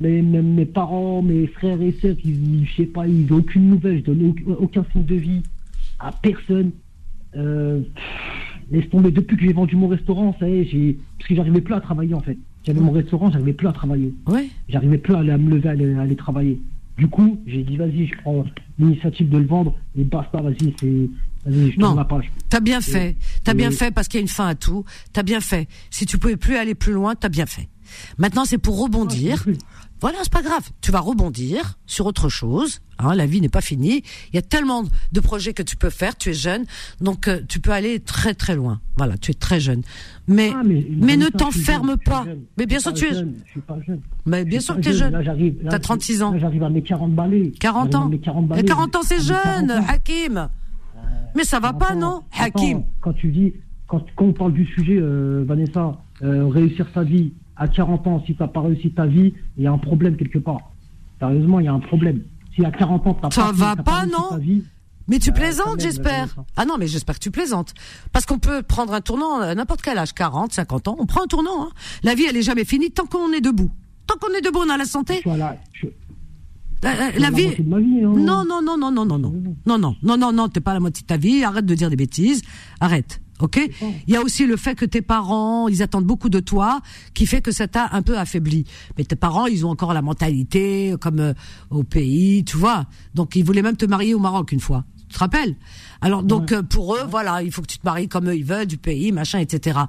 Mes, 0.00 0.20
mes, 0.20 0.66
parents, 0.66 1.22
mes 1.22 1.46
frères 1.46 1.80
et 1.80 1.92
sœurs, 2.02 2.16
ils, 2.22 2.60
ils- 2.60 2.66
je 2.66 2.74
sais 2.76 2.86
pas, 2.86 3.06
ils 3.08 3.26
n'ont 3.26 3.38
aucune 3.38 3.68
nouvelle. 3.70 3.98
Je 4.00 4.04
donne 4.04 4.34
aucun, 4.58 4.84
signe 4.92 5.04
de 5.06 5.14
vie 5.14 5.42
à 5.98 6.12
personne. 6.12 6.72
Euh, 7.36 7.80
laisse 8.70 8.88
tomber. 8.90 9.10
Depuis 9.10 9.36
que 9.36 9.42
j'ai 9.44 9.52
vendu 9.52 9.76
mon 9.76 9.88
restaurant, 9.88 10.34
ça 10.38 10.48
y 10.48 10.52
est, 10.60 10.64
j'ai, 10.64 10.98
parce 11.18 11.28
que 11.28 11.34
j'arrivais 11.34 11.60
plus 11.62 11.74
à 11.74 11.80
travailler 11.80 12.12
en 12.14 12.20
fait. 12.20 12.36
J'avais 12.64 12.80
mon 12.80 12.90
restaurant, 12.92 13.30
j'arrivais 13.30 13.52
plus 13.52 13.68
à 13.68 13.72
travailler. 13.72 14.12
Ouais. 14.26 14.48
J'arrivais 14.68 14.98
plus 14.98 15.14
à, 15.14 15.20
aller- 15.20 15.30
à 15.30 15.38
me 15.38 15.50
lever, 15.50 15.68
à 15.68 15.72
aller, 15.72 15.94
à 15.94 16.00
aller 16.02 16.16
travailler. 16.16 16.60
Du 16.98 17.06
coup, 17.08 17.38
j'ai 17.46 17.62
dit, 17.62 17.76
vas-y, 17.76 18.06
je 18.06 18.14
prends 18.22 18.44
l'initiative 18.78 19.28
de 19.28 19.38
le 19.38 19.46
vendre 19.46 19.74
et 19.98 20.02
basta, 20.04 20.40
vas-y, 20.40 20.74
c'est, 20.80 20.86
vas-y, 20.86 21.08
je 21.46 21.78
Non. 21.78 21.96
T'as 22.48 22.60
bien 22.60 22.80
fait. 22.80 23.16
T'as 23.44 23.54
bien 23.54 23.70
fait 23.70 23.90
parce 23.90 24.08
qu'il 24.08 24.18
y 24.18 24.20
a 24.20 24.22
une 24.22 24.28
fin 24.28 24.46
à 24.48 24.54
tout. 24.54 24.84
T'as 25.12 25.22
bien 25.22 25.40
fait. 25.40 25.68
Si 25.90 26.06
tu 26.06 26.18
pouvais 26.18 26.36
plus 26.36 26.56
aller 26.56 26.74
plus 26.74 26.92
loin, 26.92 27.14
t'as 27.14 27.28
bien 27.28 27.46
fait. 27.46 27.68
Maintenant, 28.18 28.44
c'est 28.44 28.58
pour 28.58 28.80
rebondir. 28.82 29.44
Voilà, 30.02 30.18
c'est 30.22 30.32
pas 30.32 30.42
grave. 30.42 30.68
Tu 30.82 30.90
vas 30.92 31.00
rebondir 31.00 31.78
sur 31.86 32.04
autre 32.04 32.28
chose. 32.28 32.80
Hein, 32.98 33.14
la 33.14 33.24
vie 33.24 33.40
n'est 33.40 33.48
pas 33.48 33.62
finie. 33.62 34.02
Il 34.30 34.36
y 34.36 34.38
a 34.38 34.42
tellement 34.42 34.84
de 35.12 35.20
projets 35.20 35.54
que 35.54 35.62
tu 35.62 35.76
peux 35.76 35.88
faire. 35.88 36.16
Tu 36.18 36.30
es 36.30 36.34
jeune, 36.34 36.64
donc 37.00 37.28
euh, 37.28 37.40
tu 37.48 37.60
peux 37.60 37.70
aller 37.70 38.00
très 38.00 38.34
très 38.34 38.56
loin. 38.56 38.80
Voilà, 38.98 39.16
tu 39.16 39.30
es 39.30 39.34
très 39.34 39.58
jeune. 39.58 39.82
Mais 40.28 40.52
Ah, 40.54 40.62
mais, 40.66 40.86
mais 40.90 41.16
ne 41.16 41.28
t'enferme 41.28 41.96
pas. 41.96 42.24
jeune. 42.26 42.42
Mais 42.58 42.66
bien 42.66 42.78
sûr, 42.78 42.92
tu 42.92 43.06
es. 43.06 43.14
jeune, 43.14 43.34
Je 43.46 43.50
suis 43.52 43.60
pas 43.62 43.78
jeune. 43.86 44.00
Mais 44.26 44.44
bien 44.44 44.60
sûr 44.60 44.76
que 44.76 44.80
tu 44.82 44.90
es 44.90 44.92
jeune. 44.92 45.12
T'as 45.70 45.76
je- 45.76 45.80
36 45.82 46.22
ans. 46.22 46.34
J'arrive 46.38 46.62
à 46.64 46.68
mes 46.68 46.82
40 46.82 47.14
balais. 47.14 47.52
40 47.58 47.92
J'arrive 47.92 47.96
à 47.96 47.98
ans. 48.06 48.08
mes 48.10 48.18
40 48.18 48.44
Et 48.44 48.48
balais. 48.48 48.64
40 48.64 48.96
ans, 48.96 49.00
c'est 49.02 49.20
J'ai 49.20 49.32
40 49.32 49.68
jeune. 49.70 49.70
Hakim. 49.88 50.48
Mais 51.36 51.44
ça 51.44 51.60
va 51.60 51.72
pas, 51.72 51.94
non, 51.94 52.22
Hakim 52.38 52.82
Quand 53.00 53.12
tu 53.12 53.28
dis, 53.28 53.52
quand, 53.86 54.02
quand 54.16 54.24
on 54.24 54.32
parle 54.32 54.52
du 54.54 54.64
sujet, 54.66 54.96
euh, 54.98 55.44
Vanessa, 55.46 55.92
euh, 56.22 56.48
réussir 56.48 56.86
sa 56.94 57.02
vie 57.04 57.32
à 57.56 57.68
40 57.68 58.06
ans, 58.06 58.22
si 58.26 58.34
tu 58.34 58.42
n'as 58.42 58.48
pas 58.48 58.60
réussi 58.62 58.90
ta 58.90 59.06
vie, 59.06 59.34
il 59.56 59.64
y 59.64 59.66
a 59.66 59.72
un 59.72 59.78
problème 59.78 60.16
quelque 60.16 60.38
part. 60.38 60.72
Sérieusement, 61.18 61.60
il 61.60 61.66
y 61.66 61.68
a 61.68 61.72
un 61.72 61.80
problème. 61.80 62.22
Si 62.54 62.64
à 62.64 62.70
40 62.70 63.06
ans, 63.06 63.14
tu 63.14 63.22
n'as 63.22 63.30
Ça 63.30 63.42
pas, 63.44 63.52
va 63.52 63.76
t'as 63.76 63.82
pas, 63.82 64.06
non 64.06 64.30
ta 64.30 64.38
vie, 64.38 64.64
Mais 65.08 65.18
tu 65.18 65.30
Bah, 65.30 65.36
plaisantes, 65.36 65.80
j'espère. 65.80 66.36
Ah 66.56 66.64
non, 66.64 66.76
mais 66.78 66.86
j'espère 66.86 67.16
que 67.16 67.22
tu 67.24 67.30
plaisantes. 67.30 67.74
Parce 68.12 68.24
qu'on 68.26 68.38
peut 68.38 68.62
prendre 68.62 68.92
un 68.94 69.00
tournant 69.02 69.40
à 69.40 69.54
n'importe 69.54 69.82
quel 69.82 69.98
âge, 69.98 70.14
40, 70.14 70.52
50 70.52 70.88
ans, 70.88 70.96
on 70.98 71.06
prend 71.06 71.22
un 71.24 71.26
tournant. 71.26 71.64
Hein. 71.64 71.70
La 72.02 72.14
vie, 72.14 72.24
elle 72.28 72.36
est 72.36 72.42
jamais 72.42 72.64
finie 72.64 72.90
tant 72.90 73.06
qu'on 73.06 73.30
est 73.32 73.40
debout. 73.42 73.70
Tant 74.06 74.16
qu'on 74.18 74.32
est 74.34 74.40
debout, 74.42 74.60
on 74.66 74.70
a 74.70 74.76
la 74.76 74.84
santé. 74.86 75.16
je 75.16 75.20
suis 75.20 75.30
à 75.30 75.36
la, 75.36 75.56
je, 75.72 75.86
À 76.86 77.18
la 77.18 77.30
vie. 77.30 77.56
de 77.56 77.62
ma 77.68 77.78
vie. 77.78 78.02
hein. 78.04 78.12
Non, 78.16 78.44
non, 78.44 78.62
non, 78.62 78.76
non, 78.78 78.90
non, 78.92 79.04
non, 79.04 79.18
non. 79.18 79.32
Non, 79.66 79.78
non, 79.78 79.96
non, 80.02 80.16
non, 80.16 80.32
non, 80.32 80.48
t'es 80.48 80.60
pas 80.60 80.74
la 80.74 80.80
moitié 80.80 81.02
de 81.02 81.06
ta 81.06 81.16
vie. 81.16 81.42
Arrête 81.44 81.66
de 81.66 81.74
dire 81.74 81.90
des 81.90 81.96
bêtises. 81.96 82.42
Arrête. 82.80 83.20
Ok 83.40 83.60
Il 84.06 84.14
y 84.14 84.16
a 84.16 84.22
aussi 84.22 84.46
le 84.46 84.56
fait 84.56 84.74
que 84.74 84.86
tes 84.86 85.02
parents, 85.02 85.68
ils 85.68 85.82
attendent 85.82 86.06
beaucoup 86.06 86.30
de 86.30 86.40
toi, 86.40 86.80
qui 87.12 87.26
fait 87.26 87.42
que 87.42 87.50
ça 87.52 87.68
t'a 87.68 87.88
un 87.92 88.00
peu 88.00 88.16
affaibli. 88.16 88.64
Mais 88.96 89.04
tes 89.04 89.14
parents, 89.16 89.44
ils 89.46 89.66
ont 89.66 89.70
encore 89.70 89.92
la 89.92 90.00
mentalité 90.00 90.94
comme 91.00 91.20
euh, 91.20 91.34
au 91.70 91.82
pays, 91.82 92.44
tu 92.44 92.56
vois. 92.56 92.86
Donc 93.14 93.36
ils 93.36 93.44
voulaient 93.44 93.60
même 93.60 93.76
te 93.76 93.84
marier 93.84 94.14
au 94.14 94.18
Maroc 94.20 94.52
une 94.52 94.60
fois. 94.60 94.84
Tu 95.10 95.14
te 95.14 95.18
rappelles? 95.18 95.54
Alors 96.00 96.22
donc 96.22 96.50
euh, 96.52 96.62
pour 96.62 96.94
eux, 96.96 97.04
voilà, 97.10 97.42
il 97.42 97.52
faut 97.52 97.60
que 97.60 97.66
tu 97.66 97.78
te 97.78 97.84
maries 97.86 98.08
comme 98.08 98.26
eux 98.30 98.36
ils 98.36 98.44
veulent, 98.44 98.66
du 98.66 98.78
pays, 98.78 99.12
machin, 99.12 99.38
etc. 99.38 99.80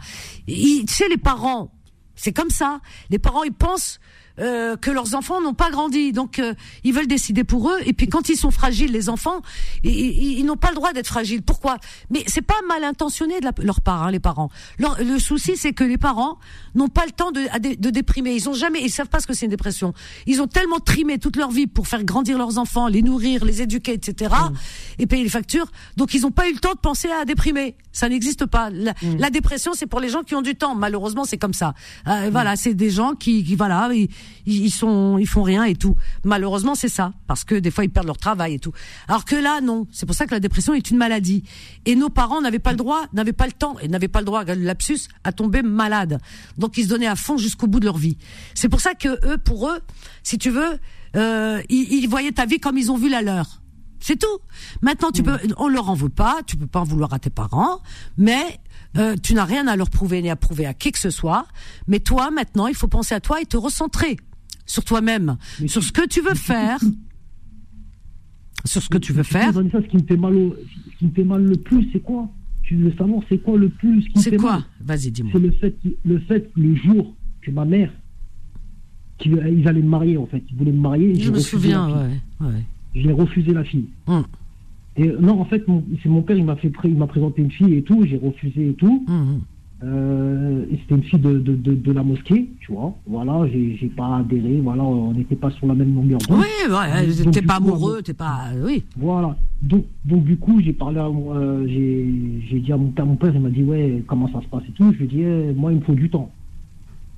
Ils- 0.48 0.84
tu 0.86 0.94
sais, 0.94 1.08
les 1.10 1.16
parents, 1.18 1.72
c'est 2.16 2.34
comme 2.34 2.50
ça. 2.50 2.82
Les 3.10 3.18
parents, 3.18 3.44
ils 3.44 3.54
pensent 3.54 4.00
euh, 4.40 4.76
que 4.76 4.92
leurs 4.92 5.16
enfants 5.16 5.42
n'ont 5.42 5.54
pas 5.54 5.70
grandi, 5.72 6.12
donc 6.12 6.40
euh, 6.40 6.54
ils 6.84 6.94
veulent 6.94 7.08
décider 7.08 7.44
pour 7.44 7.70
eux. 7.72 7.78
Et 7.86 7.94
puis 7.94 8.08
quand 8.08 8.30
ils 8.30 8.38
sont 8.38 8.52
fragiles, 8.52 8.92
les 8.92 9.10
enfants, 9.10 9.42
ils, 9.84 9.92
ils- 9.92 10.40
ils 10.40 10.46
n'ont 10.46 10.58
pas 10.58 10.70
le 10.70 10.76
droit 10.76 10.94
d'être 10.94 11.08
fragiles. 11.08 11.42
Pourquoi? 11.42 11.78
Mais 12.10 12.24
c'est 12.28 12.42
pas 12.42 12.62
mal 12.68 12.84
intentionné 12.84 13.40
de 13.40 13.46
la- 13.46 13.52
leur 13.60 13.82
part, 13.82 14.04
hein, 14.04 14.12
les 14.12 14.20
parents. 14.20 14.50
Leur- 14.80 15.02
le 15.04 15.20
souci, 15.20 15.58
c'est 15.58 15.74
que 15.74 15.84
les 15.84 15.98
parents 15.98 16.38
n'ont 16.76 16.88
pas 16.90 17.06
le 17.06 17.12
temps 17.12 17.32
de, 17.32 17.42
de 17.76 17.90
déprimer. 17.90 18.34
Ils 18.36 18.48
ont 18.50 18.54
jamais, 18.54 18.82
ils 18.84 18.90
savent 18.92 19.10
pas 19.10 19.20
ce 19.20 19.28
que 19.28 19.34
c'est 19.34 19.46
une 19.46 19.52
dépression. 19.52 19.94
Ils 20.28 20.42
ont 20.42 20.48
tellement 20.48 20.80
trimé 20.80 21.18
toute 21.18 21.36
leur 21.36 21.50
vie 21.52 21.68
pour 21.68 21.88
faire 21.88 22.04
grandir 22.04 22.38
leurs 22.38 22.58
enfants, 22.58 22.88
les 22.88 23.02
nourrir, 23.02 23.44
les 23.46 23.62
éduquer, 23.62 23.94
etc. 23.94 24.34
Et 25.00 25.08
payer 25.08 25.24
les 25.24 25.30
factures. 25.30 25.72
Donc 25.96 26.14
ils 26.14 26.22
n'ont 26.22 26.32
pas 26.32 26.48
eu 26.50 26.54
le 26.54 26.60
temps 26.60 26.74
de 26.74 26.80
penser 26.80 27.10
à 27.10 27.26
déprimer. 27.26 27.76
Ça 27.92 28.10
n'existe 28.10 28.46
pas. 28.46 28.70
La, 28.70 28.94
la 29.18 29.30
dépression, 29.30 29.72
c'est 29.74 29.88
pour 29.88 30.00
les 30.00 30.10
gens 30.10 30.22
qui 30.24 30.36
ont 30.36 30.42
du 30.44 30.56
temps. 30.56 30.76
Malheureusement, 30.76 31.26
c'est 31.26 31.38
comme 31.38 31.54
ça. 31.54 31.74
Euh, 32.08 32.30
Voilà, 32.32 32.56
c'est 32.56 32.74
des 32.76 32.90
gens 32.92 33.14
qui, 33.16 33.44
qui 33.44 33.56
voilà, 33.56 33.90
ils, 33.94 34.10
ils 34.46 34.72
sont, 34.72 35.18
ils 35.18 35.28
font 35.28 35.44
rien 35.44 35.64
et 35.64 35.76
tout. 35.76 35.96
Malheureusement, 36.24 36.76
c'est 36.76 36.90
ça, 36.90 37.14
parce 37.28 37.44
que 37.44 37.56
des 37.56 37.72
fois 37.72 37.84
ils 37.84 37.90
perdent 37.90 38.08
leur 38.08 38.18
travail 38.18 38.56
et 38.56 38.60
tout. 38.60 38.72
Alors 39.08 39.26
que 39.26 39.36
là, 39.36 39.62
non. 39.62 39.88
C'est 39.92 40.06
pour 40.06 40.16
ça 40.16 40.26
que 40.26 40.32
la 40.32 40.40
dépression 40.40 40.74
est 40.74 40.90
une 40.90 40.98
maladie. 40.98 41.44
Et 41.86 41.96
nos 41.96 42.10
parents 42.10 42.42
n'avaient 42.42 42.60
pas 42.60 42.72
le 42.72 42.78
droit, 42.78 43.06
n'avaient 43.14 43.34
pas 43.34 43.46
le 43.46 43.52
temps 43.52 43.78
et 43.80 43.88
n'avaient 43.88 44.08
pas 44.08 44.20
le 44.20 44.26
droit, 44.26 44.44
lapsus, 44.44 45.10
à 45.24 45.32
tomber 45.32 45.62
malade. 45.62 46.20
Donc 46.58 46.78
ils 46.78 46.84
se 46.84 46.90
donnaient 46.90 47.08
à 47.08 47.16
fond 47.16 47.38
jusqu'au 47.38 47.68
bout 47.68 47.80
de 47.80 47.86
leur 47.86 47.98
vie. 47.98 48.18
C'est 48.54 48.70
pour 48.70 48.82
ça 48.82 48.94
que 48.94 49.10
eux, 49.28 49.38
pour 49.38 49.70
eux, 49.70 49.80
si 50.24 50.38
tu 50.38 50.50
veux, 50.50 50.80
euh, 51.16 51.62
ils, 51.70 51.94
ils 51.94 52.08
voyaient 52.08 52.32
ta 52.32 52.46
vie 52.46 52.60
comme 52.60 52.78
ils 52.78 52.92
ont 52.92 52.98
vu 52.98 53.10
la 53.10 53.22
leur. 53.22 53.62
C'est 54.00 54.18
tout. 54.18 54.40
Maintenant, 54.82 55.12
tu 55.12 55.24
peux, 55.24 55.38
on 55.58 55.68
leur 55.68 55.90
en 55.90 55.96
veut 55.96 56.10
pas, 56.10 56.42
tu 56.46 56.56
peux 56.56 56.68
pas 56.68 56.80
en 56.80 56.84
vouloir 56.84 57.14
à 57.14 57.20
tes 57.20 57.30
parents, 57.30 57.82
mais 58.18 58.60
euh, 58.98 59.16
tu 59.22 59.34
n'as 59.34 59.46
rien 59.46 59.68
à 59.68 59.76
leur 59.76 59.90
prouver 59.90 60.22
ni 60.22 60.30
à 60.30 60.36
prouver 60.36 60.66
à 60.66 60.74
qui 60.74 60.92
que 60.92 61.00
ce 61.00 61.10
soit. 61.10 61.46
Mais 61.88 62.00
toi, 62.00 62.32
maintenant, 62.32 62.68
il 62.68 62.76
faut 62.76 62.88
penser 62.88 63.14
à 63.16 63.20
toi 63.20 63.42
et 63.42 63.46
te 63.46 63.58
recentrer 63.58 64.18
sur 64.66 64.84
toi-même, 64.84 65.38
sur 65.68 65.84
ce 65.84 65.92
que 65.92 66.06
tu 66.08 66.22
veux 66.22 66.36
faire, 66.36 66.80
sur 68.66 68.82
ce 68.82 68.90
que 68.90 68.98
tu 68.98 69.14
veux 69.14 69.24
faire. 69.24 69.54
Ce 69.54 69.80
qui 69.88 69.98
me 69.98 70.04
fait 70.08 70.18
mal, 70.18 70.36
au- 70.36 70.56
ce 70.94 70.98
qui 71.00 71.06
me 71.06 71.12
fait 71.12 71.24
mal 71.24 71.44
le 71.44 71.56
plus, 71.58 71.88
c'est 71.94 72.00
quoi? 72.02 72.30
Tu 72.64 72.76
veux 72.76 72.92
savoir, 72.98 73.22
c'est 73.30 73.38
quoi 73.38 73.58
le 73.58 73.70
plus 73.70 74.02
ce 74.02 74.10
qui 74.10 74.18
me 74.18 74.24
C'est 74.24 74.30
fait 74.32 74.38
quoi? 74.38 74.52
mal? 74.54 74.64
Vas-y, 74.82 75.12
dis-moi. 75.12 75.32
C'est 75.34 75.40
le 75.40 75.52
fait, 75.52 75.76
le 76.04 76.20
fait 76.20 76.52
que 76.54 76.60
le 76.60 76.76
jour 76.76 77.16
que 77.42 77.52
ma 77.52 77.64
mère, 77.66 77.92
ils 79.26 79.68
allaient 79.68 79.82
me 79.82 79.88
marier 79.90 80.18
en 80.18 80.26
fait, 80.28 80.44
ils 80.50 80.56
voulaient 80.58 80.72
me 80.72 80.82
marier. 80.82 81.16
Je 81.20 81.32
me 81.32 81.40
souviens, 81.40 81.88
ouais, 81.90 82.20
ouais. 82.42 82.64
J'ai 82.94 83.12
refusé 83.12 83.52
la 83.54 83.64
fille. 83.64 83.88
Hum, 84.08 84.26
Et 84.98 85.08
euh, 85.10 85.18
non, 85.20 85.40
en 85.40 85.46
fait, 85.46 85.64
c'est 86.02 86.10
mon 86.10 86.22
père, 86.22 86.38
il 86.38 86.44
m'a 86.46 86.56
fait, 86.56 86.72
il 86.86 86.96
m'a 86.98 87.08
présenté 87.08 87.42
une 87.42 87.52
fille 87.52 87.74
et 87.76 87.84
tout, 87.84 88.04
j'ai 88.06 88.18
refusé 88.18 88.70
et 88.70 88.74
tout. 88.74 89.06
hum, 89.08 89.16
hum. 89.16 89.42
Euh, 89.84 90.66
c'était 90.72 90.96
une 90.96 91.04
fille 91.04 91.20
de, 91.20 91.38
de, 91.38 91.54
de, 91.54 91.76
de 91.76 91.92
la 91.92 92.02
mosquée, 92.02 92.50
tu 92.62 92.72
vois. 92.72 92.96
Voilà, 93.06 93.48
j'ai 93.52 93.92
pas 93.96 94.18
adhéré, 94.18 94.60
voilà, 94.60 94.82
on 94.84 95.14
n'était 95.14 95.36
pas 95.36 95.52
sur 95.52 95.68
la 95.68 95.76
même 95.76 95.94
longueur 95.94 96.18
d'onde. 96.28 96.40
Oui, 96.40 96.74
ouais, 96.74 97.24
Donc, 97.24 97.32
t'es 97.36 97.44
pas 97.44 97.60
coup, 97.60 97.66
amoureux, 97.70 98.02
t'es 98.02 98.16
pas, 98.16 98.46
oui. 98.66 98.82
Voilà. 98.98 99.38
Donc, 99.62 99.86
donc 100.04 100.24
du 100.24 100.36
coup, 100.36 100.60
j'ai 100.62 100.74
parlé 100.74 100.98
à 100.98 101.08
mon- 101.08 101.32
euh, 101.36 101.68
j'ai 101.68 102.60
dit 102.60 102.74
à 102.74 102.78
mon 102.78 102.88
père, 102.90 103.06
mon 103.06 103.18
père, 103.18 103.32
il 103.36 103.40
m'a 103.40 103.52
dit 103.52 103.62
ouais, 103.62 104.04
comment 104.08 104.28
ça 104.34 104.42
se 104.42 104.48
passe 104.48 104.64
et 104.68 104.72
tout. 104.72 104.92
Je 104.94 104.98
lui 104.98 105.06
ai 105.06 105.08
dit, 105.08 105.22
eh, 105.22 105.54
moi, 105.56 105.72
il 105.72 105.76
me 105.78 105.84
faut 105.84 105.94
du 105.94 106.10
temps. 106.10 106.32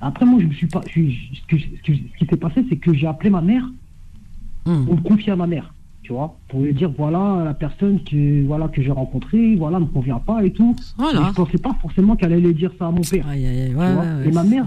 Après, 0.02 0.26
moi, 0.26 0.42
je 0.42 0.48
me 0.48 0.52
suis 0.54 0.68
pas. 0.68 0.82
je 0.94 1.00
ce, 1.02 1.48
que- 1.48 1.58
ce 1.62 1.82
que- 1.82 1.94
ce 1.98 2.18
qui 2.20 2.26
s'est 2.30 2.36
passé, 2.38 2.66
c'est 2.68 2.76
que 2.76 2.94
j'ai 2.94 3.08
appelé 3.08 3.30
ma 3.30 3.42
mère 3.42 3.64
Hum. 4.66 4.84
pour 4.86 4.98
me 4.98 5.02
confier 5.02 5.32
à 5.32 5.38
ma 5.38 5.48
mère, 5.48 5.74
tu 6.10 6.14
vois, 6.14 6.36
pour 6.48 6.62
lui 6.62 6.74
dire 6.74 6.90
voilà 6.98 7.44
la 7.46 7.54
personne 7.54 8.04
que 8.04 8.44
voilà 8.48 8.68
que 8.68 8.82
j'ai 8.82 8.90
rencontrée, 8.90 9.56
voilà, 9.56 9.80
me 9.80 9.86
convient 9.86 10.18
pas 10.18 10.44
et 10.44 10.52
tout. 10.52 10.76
Et 10.80 10.84
Voilà. 10.98 11.28
je 11.30 11.34
pensais 11.36 11.60
pas 11.60 11.76
forcément 11.84 12.16
qu'elle 12.16 12.34
allait 12.34 12.52
dire 12.54 12.72
ça 12.80 12.88
à 12.88 12.92
mon 12.92 13.02
père. 13.02 13.28
Aïe, 13.28 13.46
aïe, 13.46 13.60
aïe, 13.62 13.70
tu 13.70 13.76
ouais, 13.76 13.94
vois. 13.94 14.04
ouais, 14.04 14.10
ouais. 14.24 14.28
Et 14.28 14.32
ma 14.32 14.44
mère, 14.44 14.66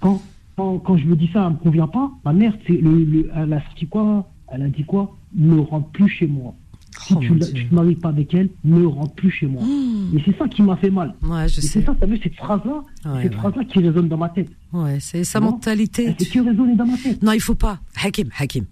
quand, 0.00 0.22
quand, 0.56 0.78
quand 0.78 0.96
je 0.96 1.04
me 1.04 1.14
dis 1.14 1.28
ça, 1.30 1.44
elle 1.46 1.52
me 1.52 1.58
convient 1.58 1.88
pas, 1.88 2.10
ma 2.24 2.32
mère, 2.32 2.54
c'est 2.66 2.72
le, 2.80 3.04
le- 3.04 3.30
elle 3.36 3.52
a 3.52 3.60
dit 3.78 3.86
quoi? 3.86 4.30
Elle 4.50 4.62
a 4.62 4.68
dit 4.68 4.84
quoi? 4.84 5.14
Ne 5.36 5.58
rentre 5.60 5.88
plus 5.90 6.08
chez 6.08 6.26
moi. 6.26 6.54
Si 7.02 7.12
Oh, 7.14 7.18
tu 7.20 7.28
mon 7.32 7.34
ne 7.36 7.44
te 7.44 7.74
maries 7.74 7.94
pas 7.96 8.08
avec 8.08 8.32
elle, 8.32 8.48
ne 8.64 8.86
rentre 8.86 9.12
plus 9.14 9.30
chez 9.30 9.46
moi. 9.46 9.62
Hum. 9.62 10.10
Et 10.16 10.22
c'est 10.24 10.36
ça 10.38 10.48
qui 10.48 10.62
m'a 10.62 10.76
fait 10.78 10.90
mal. 10.90 11.14
Ouais, 11.22 11.46
je 11.48 11.58
Et 11.58 11.60
sais. 11.60 11.68
c'est 11.80 11.82
ça, 11.84 11.94
t'as 12.00 12.06
vu 12.06 12.18
cette 12.22 12.34
phrase-là? 12.36 12.82
Ouais, 13.12 13.22
Cette 13.24 13.32
ouais. 13.32 13.38
phrase-là 13.38 13.64
qui 13.66 13.78
résonne 13.80 14.08
dans 14.08 14.16
ma 14.16 14.30
tête. 14.30 14.48
Ouais, 14.72 14.96
c'est 15.00 15.22
sa 15.24 15.38
Non. 15.38 15.50
mentalité. 15.50 16.06
Elle 16.06 16.14
fait 16.14 16.24
que 16.24 16.40
résonner 16.48 16.74
dans 16.76 16.86
ma 16.86 16.96
tête. 16.96 17.22
Non, 17.22 17.32
il 17.32 17.40
faut 17.42 17.54
pas. 17.54 17.78
Hakim, 18.02 18.30
Hakim. 18.38 18.64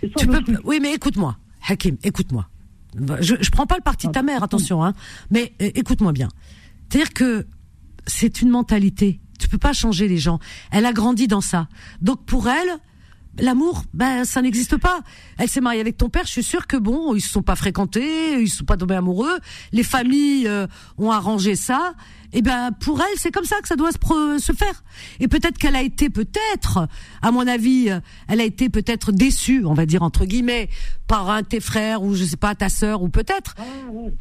C'est 0.00 0.08
ça 0.08 0.12
Tu 0.18 0.26
peux. 0.26 0.42
truc. 0.42 0.58
Oui, 0.64 0.78
mais 0.82 0.92
écoute-moi, 0.94 1.36
Hakim, 1.68 1.96
écoute-moi. 2.02 2.48
Je, 3.20 3.34
je 3.40 3.50
prends 3.50 3.66
pas 3.66 3.76
le 3.76 3.82
parti 3.82 4.06
de 4.06 4.12
ta 4.12 4.22
mère, 4.22 4.42
attention, 4.42 4.84
hein. 4.84 4.94
Mais 5.30 5.52
euh, 5.60 5.70
écoute-moi 5.74 6.12
bien. 6.12 6.28
C'est-à-dire 6.88 7.12
que 7.12 7.46
c'est 8.06 8.40
une 8.40 8.50
mentalité. 8.50 9.20
Tu 9.38 9.48
peux 9.48 9.58
pas 9.58 9.72
changer 9.72 10.06
les 10.06 10.18
gens. 10.18 10.38
Elle 10.70 10.86
a 10.86 10.92
grandi 10.92 11.26
dans 11.26 11.40
ça. 11.40 11.68
Donc 12.00 12.24
pour 12.24 12.48
elle, 12.48 12.78
l'amour, 13.38 13.84
ben 13.92 14.24
ça 14.24 14.42
n'existe 14.42 14.76
pas. 14.76 15.00
Elle 15.38 15.48
s'est 15.48 15.60
mariée 15.60 15.80
avec 15.80 15.96
ton 15.96 16.08
père. 16.08 16.24
Je 16.24 16.30
suis 16.30 16.42
sûre 16.42 16.66
que 16.66 16.76
bon, 16.76 17.14
ils 17.14 17.20
se 17.20 17.28
sont 17.28 17.42
pas 17.42 17.56
fréquentés, 17.56 18.40
ils 18.40 18.48
se 18.48 18.58
sont 18.58 18.64
pas 18.64 18.76
tombés 18.76 18.94
amoureux. 18.94 19.38
Les 19.72 19.82
familles 19.82 20.46
euh, 20.46 20.66
ont 20.98 21.10
arrangé 21.10 21.56
ça. 21.56 21.94
Et 22.32 22.42
ben 22.42 22.72
pour 22.80 23.00
elle, 23.00 23.16
c'est 23.18 23.30
comme 23.30 23.44
ça 23.44 23.60
que 23.60 23.68
ça 23.68 23.76
doit 23.76 23.92
se, 23.92 24.38
se 24.38 24.52
faire. 24.52 24.82
Et 25.20 25.28
peut-être 25.28 25.56
qu'elle 25.56 25.76
a 25.76 25.82
été, 25.82 26.10
peut-être, 26.10 26.88
à 27.22 27.30
mon 27.30 27.46
avis, 27.46 27.90
euh, 27.90 28.00
elle 28.28 28.40
a 28.40 28.44
été 28.44 28.68
peut-être 28.68 29.12
déçue, 29.12 29.64
on 29.64 29.74
va 29.74 29.86
dire 29.86 30.02
entre 30.02 30.24
guillemets, 30.24 30.68
par 31.06 31.30
un 31.30 31.42
de 31.42 31.46
tes 31.46 31.60
frères 31.60 32.02
ou 32.02 32.14
je 32.14 32.24
sais 32.24 32.36
pas 32.36 32.54
ta 32.54 32.68
sœur 32.68 33.02
ou 33.02 33.08
peut-être 33.08 33.54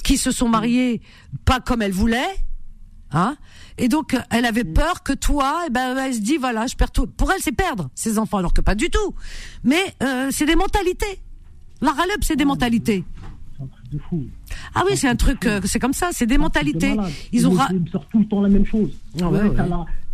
qui 0.03 0.17
se 0.17 0.31
sont 0.31 0.49
mariés 0.49 1.01
pas 1.45 1.59
comme 1.59 1.81
elle 1.81 1.91
voulait. 1.91 2.35
Hein 3.13 3.35
et 3.77 3.87
donc, 3.87 4.15
elle 4.29 4.45
avait 4.45 4.63
peur 4.63 5.03
que 5.03 5.13
toi, 5.13 5.63
eh 5.67 5.69
ben, 5.69 5.97
elle 5.97 6.13
se 6.13 6.19
dit, 6.19 6.37
voilà, 6.37 6.67
je 6.67 6.75
perds 6.75 6.91
tout. 6.91 7.07
Pour 7.07 7.31
elle, 7.31 7.41
c'est 7.41 7.51
perdre 7.51 7.89
ses 7.95 8.19
enfants, 8.19 8.37
alors 8.37 8.53
que 8.53 8.61
pas 8.61 8.75
du 8.75 8.89
tout. 8.89 9.13
Mais 9.63 9.95
euh, 10.03 10.29
c'est 10.31 10.45
des 10.45 10.55
mentalités. 10.55 11.19
La 11.81 11.91
râleup, 11.91 12.23
c'est 12.23 12.35
des 12.35 12.45
mentalités. 12.45 13.03
C'est 13.57 13.63
un 13.63 13.67
truc 13.67 13.89
de 13.91 13.97
fou. 13.97 14.25
Ah 14.75 14.83
oui, 14.87 14.95
c'est 14.95 15.07
un 15.07 15.15
truc, 15.15 15.45
euh, 15.45 15.59
c'est 15.65 15.79
comme 15.79 15.93
ça, 15.93 16.09
c'est 16.11 16.25
des 16.25 16.35
de 16.35 16.41
mentalités. 16.41 16.95
Ils 17.31 17.47
ont 17.47 17.57
ils 17.71 17.79
me 17.79 17.87
sortent 17.87 18.09
tout 18.11 18.19
le 18.19 18.25
temps 18.25 18.41
la 18.41 18.49
même 18.49 18.65
chose. 18.65 18.91
Ah 19.21 19.29
ouais, 19.29 19.41
ouais, 19.41 19.49
ouais. 19.49 19.55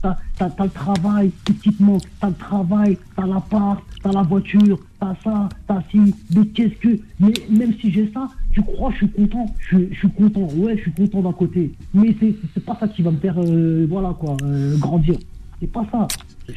T'as, 0.01 0.15
le 0.63 0.69
travail, 0.69 1.31
qui 1.45 1.53
te 1.53 1.83
manque. 1.83 2.03
T'as 2.21 2.29
le 2.29 2.35
travail, 2.35 2.97
t'as 3.15 3.25
l'appart, 3.25 3.83
t'as 4.01 4.13
la 4.13 4.21
voiture, 4.21 4.79
t'as 4.99 5.13
ça, 5.23 5.49
t'as 5.67 5.81
ci. 5.91 6.15
Mais 6.33 6.47
qu'est-ce 6.47 6.75
que. 6.75 6.99
Mais 7.19 7.33
même 7.49 7.73
si 7.79 7.91
j'ai 7.91 8.09
ça, 8.13 8.29
tu 8.51 8.61
crois, 8.61 8.91
je 8.91 8.97
suis 8.97 9.09
content. 9.09 9.45
Je, 9.59 9.77
je 9.91 9.97
suis 9.97 10.09
content. 10.09 10.47
Ouais, 10.55 10.75
je 10.77 10.81
suis 10.83 10.91
content 10.91 11.21
d'un 11.21 11.33
côté. 11.33 11.71
Mais 11.93 12.15
c'est, 12.19 12.63
pas 12.65 12.77
ça 12.79 12.87
qui 12.87 13.01
va 13.01 13.11
me 13.11 13.17
faire, 13.17 13.35
euh, 13.37 13.85
voilà 13.89 14.15
quoi, 14.19 14.37
euh, 14.43 14.77
grandir. 14.77 15.15
C'est 15.59 15.71
pas 15.71 15.85
ça. 15.91 16.07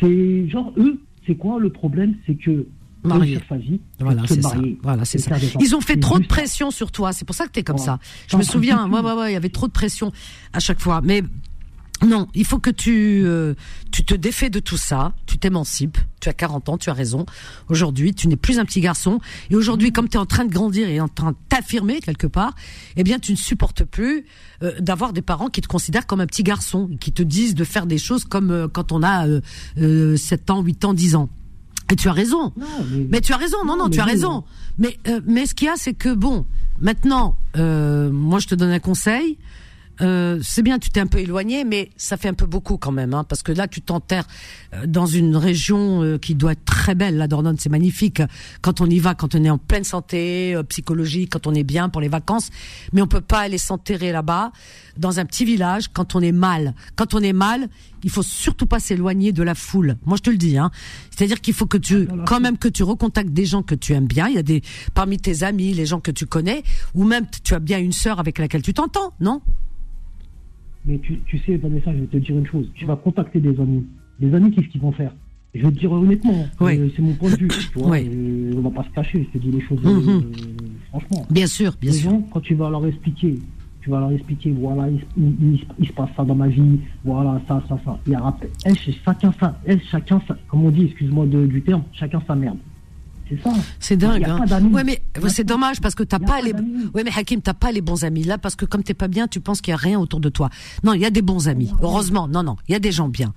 C'est 0.01 0.49
genre, 0.49 0.73
eux, 0.79 1.01
c'est 1.27 1.35
quoi 1.35 1.59
le 1.61 1.71
problème? 1.71 2.15
C'est 2.27 2.35
que 2.35 2.67
Marié. 3.05 3.39
vie, 3.57 3.81
Voilà, 3.99 4.23
c'est 4.27 4.43
ça. 4.43 4.55
Voilà, 4.83 5.05
c'est 5.05 5.19
ça. 5.19 5.37
Ils 5.61 5.75
ont 5.75 5.81
fait 5.81 5.97
trop 5.97 6.19
de 6.21 6.27
pression 6.27 6.71
sur 6.71 6.93
toi. 6.93 7.13
C'est 7.13 7.25
pour 7.25 7.35
ça 7.35 7.47
que 7.47 7.51
t'es 7.51 7.65
comme 7.65 7.77
Voilà. 7.77 7.99
ça. 8.01 8.09
Je 8.29 8.37
me 8.37 8.43
souviens. 8.43 8.85
comprends 8.85 9.03
Ouais, 9.03 9.15
ouais, 9.15 9.21
ouais. 9.23 9.31
Il 9.31 9.35
y 9.35 9.37
avait 9.37 9.49
trop 9.49 9.67
de 9.67 9.73
pression 9.73 10.13
à 10.53 10.61
chaque 10.61 10.81
fois. 10.81 11.01
Mais 11.03 11.23
non, 12.07 12.29
il 12.35 12.45
faut 12.45 12.59
que 12.59 12.71
tu 12.71 13.23
euh, 13.25 13.55
tu 13.91 14.05
te 14.05 14.15
défais 14.15 14.51
de 14.51 14.59
tout 14.61 14.77
ça. 14.77 15.13
Tu 15.27 15.39
t'émancipes. 15.39 15.99
Tu 16.21 16.29
as 16.29 16.33
40 16.33 16.69
ans. 16.69 16.79
Tu 16.79 16.91
as 16.91 16.93
raison. 16.95 17.27
Aujourd'hui, 17.69 18.15
tu 18.15 18.27
n'es 18.29 18.37
plus 18.37 18.59
un 18.59 18.65
petit 18.65 18.81
garçon. 18.81 19.21
Et 19.51 19.57
aujourd'hui, 19.57 19.93
comme 19.93 20.09
tu 20.09 20.17
es 20.17 20.21
en 20.21 20.27
train 20.27 20.45
de 20.45 20.53
grandir 20.53 20.89
et 20.89 21.01
en 21.01 21.09
train 21.09 21.33
de 21.33 21.37
t'affirmer 21.49 22.01
quelque 22.01 22.27
part, 22.27 22.55
eh 22.97 23.05
bien, 23.05 23.19
tu 23.19 23.33
ne 23.33 23.37
supportes 23.37 23.85
plus 23.85 24.25
euh, 24.63 24.73
d'avoir 24.81 25.13
des 25.13 25.23
parents 25.23 25.49
qui 25.49 25.61
te 25.61 25.69
considèrent 25.69 26.07
comme 26.07 26.21
un 26.21 26.27
petit 26.27 26.43
garçon, 26.43 26.91
qui 27.01 27.13
te 27.13 27.23
disent 27.23 27.55
de 27.55 27.65
faire 27.65 27.87
des 27.87 27.99
choses 27.99 28.25
comme 28.25 28.51
euh, 28.51 28.69
quand 28.69 28.93
on 28.93 29.03
a 29.03 29.27
euh, 29.29 29.41
euh, 29.79 30.17
7 30.17 30.51
ans, 30.51 30.63
8 30.63 30.85
ans, 30.85 30.95
10 30.95 31.15
ans. 31.17 31.29
Et 31.91 31.97
tu 31.97 32.09
as 32.09 32.13
raison. 32.13 32.53
Non, 32.57 32.67
mais- 32.91 33.07
Mais 33.11 33.21
tu 33.21 33.33
as 33.33 33.37
raison, 33.37 33.59
non, 33.67 33.77
non, 33.77 33.85
Non, 33.85 33.91
tu 33.91 34.01
as 34.01 34.05
oui, 34.07 34.11
raison. 34.13 34.31
non. 34.33 34.45
Mais, 34.79 34.97
euh, 35.09 35.21
mais 35.27 35.45
ce 35.47 35.55
qu'il 35.55 35.67
y 35.67 35.71
a, 35.71 35.75
c'est 35.77 35.93
que 35.93 36.15
bon, 36.15 36.47
maintenant, 36.81 37.37
euh, 37.59 38.11
moi 38.11 38.39
je 38.39 38.47
te 38.49 38.55
donne 38.55 38.71
un 38.71 38.79
conseil. 38.79 39.37
Euh, 40.01 40.39
c'est 40.43 40.63
bien, 40.63 40.79
tu 40.79 40.91
t'es 40.91 41.01
un 41.01 41.07
peu 41.07 41.19
éloigné, 41.19 41.65
mais 41.65 41.91
ça 41.97 42.17
fait 42.17 42.29
un 42.29 42.35
peu 42.35 42.47
beaucoup 42.47 42.77
quand 42.77 42.93
même, 42.93 43.15
hein, 43.15 43.25
parce 43.25 43.43
que 43.43 43.53
là, 43.53 43.69
tu 43.69 43.83
t'enterres 43.83 44.27
euh, 44.75 44.87
dans 44.87 45.07
une 45.07 45.37
région 45.37 46.03
euh, 46.03 46.19
qui 46.19 46.35
doit 46.35 46.53
être 46.53 46.65
très 46.65 46.95
belle. 46.95 47.17
La 47.17 47.29
Dordogne, 47.29 47.57
c'est 47.59 47.69
magnifique 47.69 48.23
quand 48.63 48.81
on 48.81 48.87
y 48.87 48.99
va, 48.99 49.15
quand 49.15 49.35
on 49.35 49.45
est 49.45 49.51
en 49.51 49.59
pleine 49.59 49.85
santé 49.85 50.57
psychologique, 50.69 51.31
quand 51.33 51.47
on 51.47 51.55
est 51.55 51.65
bien 51.65 51.89
pour 51.89 52.01
les 52.01 52.09
vacances. 52.09 52.51
Mais 52.93 53.03
on 53.03 53.07
peut 53.07 53.21
pas 53.21 53.41
aller 53.41 53.59
s'enterrer 53.59 54.13
là-bas, 54.13 54.53
dans 54.97 55.21
un 55.21 55.25
petit 55.25 55.45
village, 55.45 55.89
quand 55.93 56.15
on 56.15 56.21
est 56.21 56.33
mal. 56.33 56.75
Quand 56.97 57.15
on 57.15 57.21
est 57.21 57.33
mal, 57.33 57.69
il 58.03 58.11
faut 58.11 58.23
surtout 58.23 58.67
pas 58.67 58.81
s'éloigner 58.81 59.33
de 59.33 59.43
la 59.43 59.55
foule. 59.55 59.97
Moi, 60.05 60.17
je 60.17 60.23
te 60.23 60.31
le 60.31 60.37
dis. 60.37 60.59
Hein. 60.59 60.71
C'est-à-dire 61.11 61.41
qu'il 61.41 61.55
faut 61.55 61.67
que 61.67 61.79
tu, 61.79 62.09
quand 62.27 62.41
même, 62.41 62.59
que 62.59 62.69
tu 62.69 62.83
recontactes 62.83 63.31
des 63.31 63.47
gens 63.47 63.63
que 63.63 63.75
tu 63.75 63.93
aimes 63.93 64.07
bien. 64.07 64.29
Il 64.29 64.35
y 64.35 64.39
a 64.39 64.43
des 64.43 64.63
parmi 64.95 65.19
tes 65.19 65.43
amis, 65.43 65.75
les 65.75 65.87
gens 65.87 66.01
que 66.01 66.11
tu 66.11 66.27
connais, 66.27 66.63
ou 66.95 67.05
même 67.05 67.27
tu 67.45 67.55
as 67.55 67.61
bien 67.61 67.79
une 67.79 67.93
sœur 67.93 68.19
avec 68.19 68.39
laquelle 68.39 68.63
tu 68.63 68.75
t'entends, 68.75 69.13
non? 69.21 69.41
Mais 70.85 70.99
tu, 70.99 71.19
tu 71.27 71.39
sais, 71.39 71.57
Vanessa, 71.57 71.93
je 71.93 71.99
vais 72.01 72.07
te 72.07 72.17
dire 72.17 72.37
une 72.37 72.47
chose. 72.47 72.69
Tu 72.75 72.85
vas 72.87 72.97
contacter 72.97 73.41
des 73.41 73.59
amis. 73.61 73.85
Les 74.21 74.35
amis, 74.35 74.51
qu'est-ce 74.51 74.69
qu'ils 74.69 74.81
vont 74.81 74.93
faire? 74.93 75.13
Je 75.55 75.63
vais 75.63 75.71
te 75.73 75.79
dire 75.79 75.93
honnêtement, 75.93 76.47
euh, 76.63 76.89
c'est 76.97 77.03
mon 77.03 77.13
point 77.15 77.31
de 77.31 77.37
vue. 77.37 77.49
Tu 77.49 77.79
vois, 77.79 77.97
euh, 77.99 78.55
on 78.57 78.61
va 78.63 78.71
pas 78.71 78.85
se 78.85 78.91
cacher, 78.91 79.27
je 79.33 79.39
te 79.39 79.45
dis 79.45 79.51
les 79.51 79.61
choses 79.61 79.83
Mhm. 79.85 80.09
euh, 80.09 80.21
franchement. 80.89 81.27
Bien 81.31 81.47
sûr, 81.47 81.75
bien 81.81 81.91
les 81.91 81.99
sûr. 81.99 82.11
gens, 82.11 82.21
quand 82.33 82.41
tu 82.41 82.55
vas 82.55 82.71
leur 82.71 82.87
expliquer, 82.87 83.35
tu 83.83 83.91
vas 83.91 84.01
leur 84.01 84.13
expliquer, 84.13 84.51
voilà, 84.53 84.89
il, 84.89 85.01
il- 85.19 85.53
il- 85.55 85.65
il 85.79 85.87
se 85.89 85.93
passe 85.93 86.09
ça 86.17 86.25
dans 86.25 86.35
ma 86.35 86.49
vie, 86.49 86.79
voilà, 87.05 87.41
ça, 87.47 87.63
ça, 87.69 87.79
ça. 87.85 87.99
Il 88.07 88.13
y 88.13 88.15
a, 88.15 88.35
chacun 89.05 89.33
ça, 89.39 89.61
chacun 89.91 90.21
ça, 90.27 90.37
comme 90.49 90.65
on 90.65 90.71
dit, 90.71 90.85
excuse-moi 90.87 91.27
du 91.27 91.61
terme, 91.63 91.83
chacun 91.93 92.23
sa 92.27 92.35
merde. 92.35 92.57
C'est 93.37 93.43
ça. 93.51 93.57
C'est 93.79 93.95
Il 93.95 93.99
dingue. 93.99 94.25
Hein. 94.25 94.63
Ouais, 94.73 94.85
mais 94.85 95.03
c'est 95.29 95.45
dommage 95.45 95.81
parce 95.81 95.95
que 95.95 96.03
t'as 96.03 96.19
pas 96.19 96.27
pas 96.33 96.41
les. 96.43 96.53
Ouais, 96.95 97.05
mais 97.05 97.11
Hakim, 97.15 97.41
t'as 97.43 97.55
pas 97.55 97.73
les 97.73 97.81
bons 97.81 98.05
amis 98.05 98.25
là 98.25 98.39
parce 98.39 98.57
que 98.57 98.65
comme 98.65 98.83
t'es 98.83 98.95
pas 98.95 99.09
bien, 99.09 99.29
tu 99.29 99.41
penses 99.41 99.61
qu'il 99.61 99.73
y 99.73 99.75
a 99.75 99.77
rien 99.77 99.99
autour 99.99 100.21
de 100.21 100.29
toi. 100.29 100.49
Non, 100.85 100.95
il 100.95 101.01
y 101.01 101.05
a 101.05 101.11
des 101.11 101.23
bons 101.23 101.49
amis. 101.49 101.71
Heureusement, 101.83 102.29
non, 102.29 102.43
non, 102.43 102.57
il 102.69 102.73
y 102.73 102.75
a 102.75 102.79
des 102.79 102.93
gens 102.93 103.09
bien. 103.09 103.35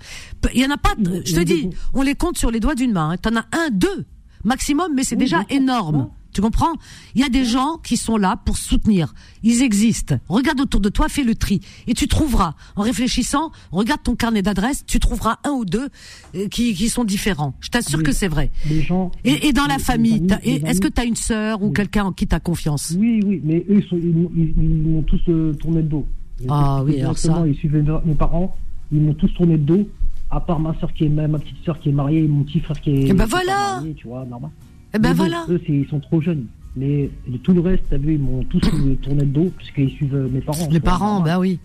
Il 0.53 0.61
y 0.61 0.65
en 0.65 0.71
a 0.71 0.77
pas. 0.77 0.93
Je 1.25 1.35
te 1.35 1.41
dis, 1.43 1.69
on 1.93 2.01
les 2.01 2.15
compte 2.15 2.37
sur 2.37 2.51
les 2.51 2.59
doigts 2.59 2.75
d'une 2.75 2.91
main. 2.93 3.11
hein. 3.11 3.17
T'en 3.17 3.35
as 3.35 3.45
un, 3.51 3.69
deux 3.71 4.05
maximum, 4.43 4.91
mais 4.95 5.03
c'est 5.03 5.15
déjà 5.15 5.43
énorme. 5.49 6.09
Tu 6.35 6.41
comprends? 6.41 6.73
Il 7.15 7.21
y 7.21 7.23
a 7.23 7.29
des 7.29 7.45
gens 7.45 7.77
qui 7.81 7.95
sont 7.95 8.17
là 8.17 8.35
pour 8.43 8.57
soutenir. 8.57 9.13
Ils 9.41 9.61
existent. 9.61 10.19
Regarde 10.27 10.59
autour 10.59 10.81
de 10.81 10.89
toi, 10.89 11.07
fais 11.07 11.23
le 11.23 11.33
tri. 11.33 11.61
Et 11.87 11.93
tu 11.93 12.09
trouveras, 12.09 12.55
en 12.75 12.81
réfléchissant, 12.81 13.51
regarde 13.71 14.03
ton 14.03 14.15
carnet 14.15 14.41
d'adresses, 14.41 14.83
tu 14.85 14.99
trouveras 14.99 15.37
un 15.45 15.51
ou 15.51 15.63
deux 15.63 15.87
euh, 16.35 16.49
qui, 16.49 16.73
qui 16.73 16.89
sont 16.89 17.05
différents. 17.05 17.55
Je 17.61 17.69
t'assure 17.69 18.03
que 18.03 18.11
c'est 18.11 18.27
vrai. 18.27 18.51
Les 18.69 18.81
gens. 18.81 19.11
Et, 19.23 19.47
et 19.47 19.53
dans 19.53 19.65
la 19.65 19.77
les- 19.77 19.81
famille, 19.83 20.27
et 20.43 20.55
est-ce 20.65 20.81
que 20.81 20.89
tu 20.89 20.99
as 20.99 21.05
une 21.05 21.15
sœur 21.15 21.61
ou 21.63 21.67
Oui. 21.67 21.73
quelqu'un 21.73 22.03
en 22.03 22.11
qui 22.11 22.27
tu 22.27 22.35
as 22.35 22.41
confiance? 22.41 22.93
Oui, 22.99 23.21
oui, 23.25 23.39
mais 23.41 23.65
eux, 23.69 23.81
ils, 23.93 24.13
m'ont- 24.13 24.31
ils, 24.35 24.53
ils 24.61 24.83
m'ont 24.91 25.03
tous 25.03 25.21
euh, 25.29 25.53
tourné 25.53 25.77
le 25.77 25.87
dos. 25.87 26.05
Ah 26.49 26.83
oui, 26.83 26.99
alors 26.99 27.17
ça. 27.17 27.45
Ils 27.47 27.55
suivaient 27.55 27.81
mes 28.05 28.13
parents, 28.15 28.53
ils 28.91 28.99
m'ont 28.99 29.13
tous 29.13 29.29
tourné 29.35 29.53
le 29.53 29.59
dos, 29.63 29.87
à 30.29 30.41
part 30.41 30.59
ma 30.59 30.77
soeur 30.81 30.91
qui 30.93 31.05
est 31.05 31.09
ma 31.09 31.29
petite 31.39 31.63
soeur 31.63 31.79
qui 31.79 31.87
est 31.89 31.93
mariée 31.93 32.25
et 32.25 32.27
mon 32.27 32.43
petit 32.43 32.59
frère 32.59 32.81
qui 32.81 32.89
est. 32.89 33.03
Eh 33.07 33.13
ben 33.13 33.19
pas 33.19 33.25
voilà. 33.25 33.75
marié, 33.77 33.93
tu 33.93 34.07
vois, 34.09 34.25
normal. 34.25 34.51
Eh 34.95 34.99
ben 34.99 35.13
voilà. 35.13 35.45
Eux, 35.49 35.61
ils 35.67 35.87
sont 35.87 35.99
trop 35.99 36.21
jeunes. 36.21 36.45
Mais 36.77 37.09
tout 37.43 37.53
le 37.53 37.61
reste, 37.61 37.83
t'as 37.89 37.97
vu, 37.97 38.13
ils 38.13 38.19
m'ont 38.19 38.43
tous 38.43 38.59
tourné 39.01 39.21
le 39.21 39.25
dos, 39.25 39.51
puisqu'ils 39.57 39.91
suivent 39.91 40.15
euh, 40.15 40.29
mes 40.29 40.41
parents. 40.41 40.67
Les 40.71 40.79
parents, 40.79 41.21
bah 41.21 41.39
oui. 41.39 41.59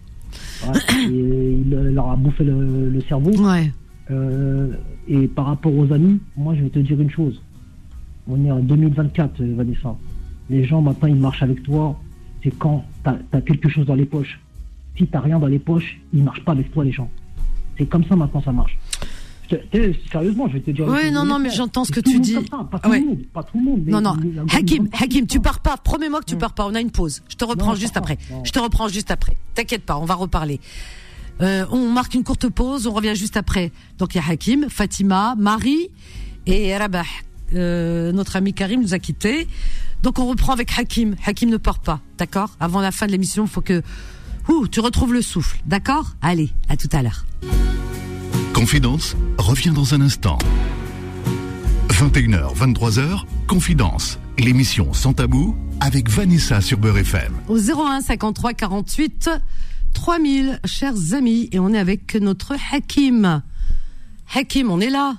Ouais, 0.66 0.78
et 1.10 1.58
il 1.66 1.74
euh, 1.74 1.90
leur 1.90 2.10
a 2.10 2.16
bouffé 2.16 2.44
le, 2.44 2.90
le 2.90 3.00
cerveau. 3.02 3.30
Ouais. 3.30 3.72
Euh, 4.10 4.72
et 5.08 5.28
par 5.28 5.46
rapport 5.46 5.74
aux 5.74 5.92
amis, 5.92 6.20
moi 6.36 6.54
je 6.54 6.62
vais 6.62 6.70
te 6.70 6.78
dire 6.78 7.00
une 7.00 7.10
chose. 7.10 7.40
On 8.26 8.44
est 8.44 8.50
en 8.50 8.60
2024, 8.60 9.40
euh, 9.40 9.54
Vanessa. 9.56 9.96
Les 10.48 10.64
gens 10.64 10.82
maintenant 10.82 11.08
ils 11.08 11.16
marchent 11.16 11.42
avec 11.42 11.62
toi, 11.62 12.00
c'est 12.42 12.56
quand 12.58 12.84
t'as 13.04 13.16
as 13.32 13.40
quelque 13.40 13.68
chose 13.68 13.86
dans 13.86 13.94
les 13.94 14.06
poches. 14.06 14.40
Si 14.96 15.06
t'as 15.06 15.20
rien 15.20 15.38
dans 15.38 15.46
les 15.46 15.58
poches, 15.58 16.00
ils 16.12 16.22
marchent 16.22 16.44
pas 16.44 16.52
avec 16.52 16.72
toi 16.72 16.84
les 16.84 16.92
gens. 16.92 17.08
C'est 17.78 17.86
comme 17.86 18.04
ça 18.04 18.16
maintenant 18.16 18.42
ça 18.42 18.52
marche. 18.52 18.78
Sérieusement, 20.12 20.48
je 20.48 20.54
vais 20.54 20.60
te 20.60 20.70
dire. 20.70 20.86
Vais 20.86 21.10
non, 21.10 21.24
non, 21.24 21.38
mais 21.38 21.50
j'entends 21.50 21.84
ce 21.84 21.92
que 21.92 22.00
tu 22.00 22.20
dis. 22.20 22.34
ça, 22.34 22.40
Pas 22.70 22.78
tout 22.78 22.88
Ouais. 22.88 23.00
le 23.00 23.06
monde, 23.06 23.18
pas 23.32 23.42
tout 23.42 23.58
le 23.58 23.64
monde. 23.64 23.80
mais 23.84 23.92
Non, 23.92 24.00
non. 24.00 24.16
Hakim, 24.52 24.88
Hakim, 24.92 25.26
tu 25.26 25.40
pars 25.40 25.60
pas. 25.60 25.76
Promets-moi 25.76 26.20
que 26.20 26.26
tu 26.26 26.36
pars 26.36 26.52
pas. 26.54 26.66
On 26.66 26.74
a 26.74 26.80
une 26.80 26.90
pause. 26.90 27.22
Je 27.28 27.36
te 27.36 27.44
reprends 27.44 27.70
Non, 27.70 27.74
juste 27.74 27.96
après. 27.96 28.18
Non. 28.30 28.42
Je 28.44 28.52
te 28.52 28.58
reprends 28.58 28.88
juste 28.88 29.10
après. 29.10 29.36
T'inquiète 29.54 29.84
pas, 29.84 29.96
on 29.98 30.04
va 30.04 30.14
reparler. 30.14 30.60
Euh, 31.40 31.64
on 31.70 31.90
marque 31.90 32.14
une 32.14 32.22
courte 32.24 32.48
pause. 32.48 32.86
On 32.86 32.92
revient 32.92 33.14
juste 33.16 33.36
après. 33.36 33.72
Donc 33.98 34.14
il 34.14 34.18
y 34.18 34.20
a 34.20 34.28
Hakim, 34.28 34.66
Fatima, 34.68 35.34
Marie 35.38 35.88
et 36.46 36.76
Rabah. 36.76 37.04
Euh, 37.54 38.12
notre 38.12 38.36
ami 38.36 38.52
Karim 38.54 38.80
nous 38.82 38.94
a 38.94 38.98
quittés. 38.98 39.48
Donc 40.02 40.18
on 40.18 40.26
reprend 40.26 40.52
avec 40.52 40.70
Hakim. 40.78 41.16
Hakim 41.26 41.50
ne 41.50 41.56
part 41.56 41.78
pas, 41.80 42.00
d'accord? 42.18 42.50
Avant 42.60 42.80
la 42.80 42.92
fin 42.92 43.06
de 43.06 43.12
l'émission, 43.12 43.44
il 43.44 43.50
faut 43.50 43.60
que 43.62 43.82
ouh, 44.48 44.68
tu 44.68 44.80
retrouves 44.80 45.12
le 45.12 45.22
souffle, 45.22 45.60
d'accord? 45.66 46.12
Allez, 46.22 46.50
à 46.68 46.76
tout 46.76 46.88
à 46.92 47.02
l'heure. 47.02 47.24
Confidence 48.60 49.16
revient 49.38 49.70
dans 49.70 49.94
un 49.94 50.02
instant. 50.02 50.36
21h, 51.88 52.54
23h, 52.54 53.24
Confidence, 53.46 54.18
l'émission 54.38 54.92
sans 54.92 55.14
tabou 55.14 55.56
avec 55.80 56.10
Vanessa 56.10 56.60
sur 56.60 56.76
Beurre 56.76 56.98
FM. 56.98 57.32
au 57.48 57.56
01 57.56 58.02
53 58.02 58.52
48 58.52 59.30
3000, 59.94 60.60
chers 60.66 61.14
amis, 61.14 61.48
et 61.52 61.58
on 61.58 61.72
est 61.72 61.78
avec 61.78 62.14
notre 62.16 62.54
Hakim. 62.70 63.42
Hakim, 64.34 64.70
on 64.70 64.78
est 64.80 64.90
là? 64.90 65.16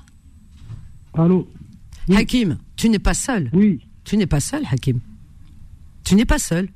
Allô? 1.16 1.50
Oui. 2.10 2.18
Hakim, 2.18 2.60
tu 2.76 2.90
n'es 2.90 3.00
pas 3.00 3.16
seul. 3.16 3.50
Oui. 3.54 3.80
Tu 4.04 4.18
n'es 4.18 4.28
pas 4.28 4.40
seul, 4.40 4.62
Hakim. 4.72 5.00
Tu 6.04 6.14
n'es 6.14 6.26
pas 6.26 6.38
seul. 6.38 6.70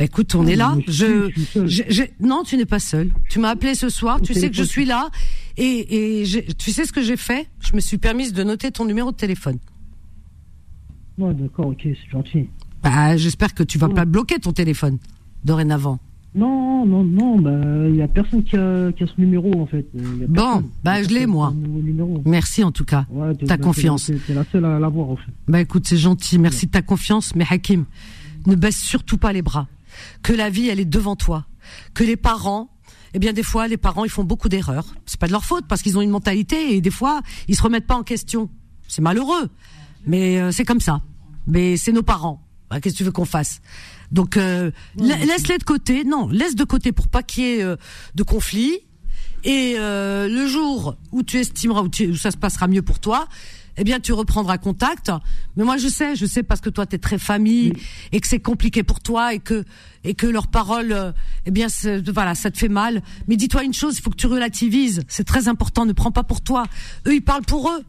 Bah, 0.00 0.06
écoute, 0.06 0.34
on 0.34 0.46
est 0.46 0.56
là. 0.56 0.76
Je, 0.88 1.30
je 1.54 1.66
je- 1.66 1.82
je- 1.90 2.02
non, 2.20 2.42
tu 2.42 2.56
n'es 2.56 2.64
pas 2.64 2.78
seul. 2.78 3.10
Tu 3.28 3.38
m'as 3.38 3.50
appelé 3.50 3.74
ce 3.74 3.90
soir. 3.90 4.18
Au 4.18 4.24
Tu 4.24 4.32
sais 4.32 4.48
que 4.48 4.56
je 4.56 4.62
suis 4.62 4.86
là. 4.86 5.10
Et, 5.58 6.24
tu 6.58 6.70
sais 6.72 6.86
ce 6.86 6.92
que 6.92 7.02
j'ai 7.02 7.18
fait? 7.18 7.48
Je 7.60 7.74
me 7.74 7.80
suis 7.80 7.98
permise 7.98 8.32
de 8.32 8.42
noter 8.42 8.70
ton 8.70 8.86
numéro 8.86 9.12
de 9.12 9.16
téléphone. 9.16 9.58
Non, 11.18 11.32
d'accord, 11.32 11.66
ok, 11.66 11.80
c'est 11.82 12.10
gentil. 12.10 12.48
Bah, 12.82 13.14
j'espère 13.18 13.52
que 13.52 13.62
tu 13.62 13.76
vas 13.76 13.88
Oh. 13.90 13.94
pas 13.94 14.06
bloquer 14.06 14.38
ton 14.38 14.52
téléphone 14.52 14.96
dorénavant. 15.44 15.98
Non, 16.34 16.86
non, 16.86 17.04
non, 17.04 17.38
bah, 17.38 17.50
il 17.88 17.96
y 17.96 18.02
a 18.02 18.08
personne 18.08 18.42
qui 18.42 18.56
a, 18.56 18.90
qui 18.92 19.02
a 19.02 19.06
ce 19.06 19.12
numéro 19.18 19.52
en 19.60 19.66
fait. 19.66 19.84
Il 19.94 20.00
y 20.20 20.24
a 20.24 20.26
Bon, 20.28 20.62
bah, 20.82 21.02
je 21.02 21.08
l'ai, 21.10 21.26
moi. 21.26 21.52
Merci 22.24 22.64
en 22.64 22.70
tout 22.72 22.84
cas. 22.86 23.04
Ouais, 23.10 23.34
Ta 23.34 23.58
t'es- 23.58 23.62
confiance. 23.62 24.10
T'es 24.26 24.32
la 24.32 24.44
seule 24.50 24.64
à 24.64 24.78
l'avoir 24.78 25.10
en 25.10 25.16
fait. 25.16 25.32
Bah 25.48 25.60
écoute, 25.60 25.86
c'est 25.86 25.98
gentil, 25.98 26.38
merci 26.38 26.66
de 26.66 26.70
ta 26.70 26.80
confiance, 26.82 27.34
mais 27.34 27.44
Hakim, 27.50 27.84
ne 28.46 28.54
baisse 28.54 28.78
surtout 28.80 29.18
pas 29.18 29.34
les 29.34 29.42
bras. 29.42 29.66
Que 30.22 30.32
la 30.32 30.50
vie, 30.50 30.68
elle 30.68 30.80
est 30.80 30.84
devant 30.84 31.16
toi. 31.16 31.46
Que 31.94 32.04
les 32.04 32.16
parents, 32.16 32.70
eh 33.14 33.18
bien 33.18 33.32
des 33.32 33.42
fois, 33.42 33.68
les 33.68 33.76
parents, 33.76 34.04
ils 34.04 34.10
font 34.10 34.24
beaucoup 34.24 34.48
d'erreurs. 34.48 34.94
C'est 35.06 35.18
pas 35.20 35.26
de 35.26 35.32
leur 35.32 35.44
faute 35.44 35.66
parce 35.68 35.82
qu'ils 35.82 35.96
ont 35.98 36.02
une 36.02 36.10
mentalité 36.10 36.74
et 36.74 36.80
des 36.80 36.90
fois, 36.90 37.20
ils 37.48 37.56
se 37.56 37.62
remettent 37.62 37.86
pas 37.86 37.96
en 37.96 38.02
question. 38.02 38.48
C'est 38.88 39.02
malheureux, 39.02 39.48
mais 40.06 40.40
euh, 40.40 40.52
c'est 40.52 40.64
comme 40.64 40.80
ça. 40.80 41.02
Mais 41.46 41.76
c'est 41.76 41.92
nos 41.92 42.02
parents. 42.02 42.46
Bah, 42.70 42.80
Qu'est-ce 42.80 42.94
que 42.94 42.98
tu 42.98 43.04
veux 43.04 43.12
qu'on 43.12 43.24
fasse? 43.24 43.60
Donc 44.12 44.36
euh, 44.36 44.70
la- 44.96 45.16
laisse-les 45.16 45.58
de 45.58 45.64
côté. 45.64 46.04
Non, 46.04 46.28
laisse 46.28 46.54
de 46.56 46.64
côté 46.64 46.92
pour 46.92 47.08
pas 47.08 47.22
qu'il 47.22 47.44
y 47.44 47.46
ait 47.48 47.62
euh, 47.62 47.76
de 48.14 48.22
conflit. 48.22 48.78
Et 49.44 49.74
euh, 49.78 50.28
le 50.28 50.46
jour 50.46 50.96
où 51.12 51.22
tu 51.22 51.38
estimeras 51.38 51.82
où, 51.82 51.88
tu- 51.88 52.08
où 52.08 52.16
ça 52.16 52.30
se 52.30 52.36
passera 52.36 52.68
mieux 52.68 52.82
pour 52.82 52.98
toi, 53.00 53.26
eh 53.80 53.84
bien 53.84 53.98
tu 53.98 54.12
reprendras 54.12 54.58
contact. 54.58 55.10
Mais 55.56 55.64
moi 55.64 55.78
je 55.78 55.88
sais, 55.88 56.14
je 56.14 56.26
sais 56.26 56.42
parce 56.42 56.60
que 56.60 56.68
toi 56.68 56.84
tu 56.84 56.96
es 56.96 56.98
très 56.98 57.18
famille 57.18 57.72
et 58.12 58.20
que 58.20 58.28
c'est 58.28 58.38
compliqué 58.38 58.82
pour 58.82 59.00
toi 59.00 59.32
et 59.32 59.38
que 59.38 59.64
et 60.04 60.14
que 60.14 60.26
leurs 60.26 60.48
paroles, 60.48 60.92
euh, 60.92 61.12
eh 61.46 61.50
bien 61.50 61.66
voilà, 62.12 62.34
ça 62.34 62.50
te 62.50 62.58
fait 62.58 62.68
mal. 62.68 63.02
Mais 63.26 63.36
dis-toi 63.36 63.64
une 63.64 63.72
chose, 63.72 63.96
il 63.98 64.02
faut 64.02 64.10
que 64.10 64.16
tu 64.16 64.26
relativises. 64.26 65.02
C'est 65.08 65.24
très 65.24 65.48
important. 65.48 65.86
Ne 65.86 65.92
prends 65.94 66.12
pas 66.12 66.24
pour 66.24 66.42
toi. 66.42 66.64
Eux 67.06 67.14
ils 67.14 67.24
parlent 67.24 67.42
pour 67.42 67.70
eux 67.70 67.82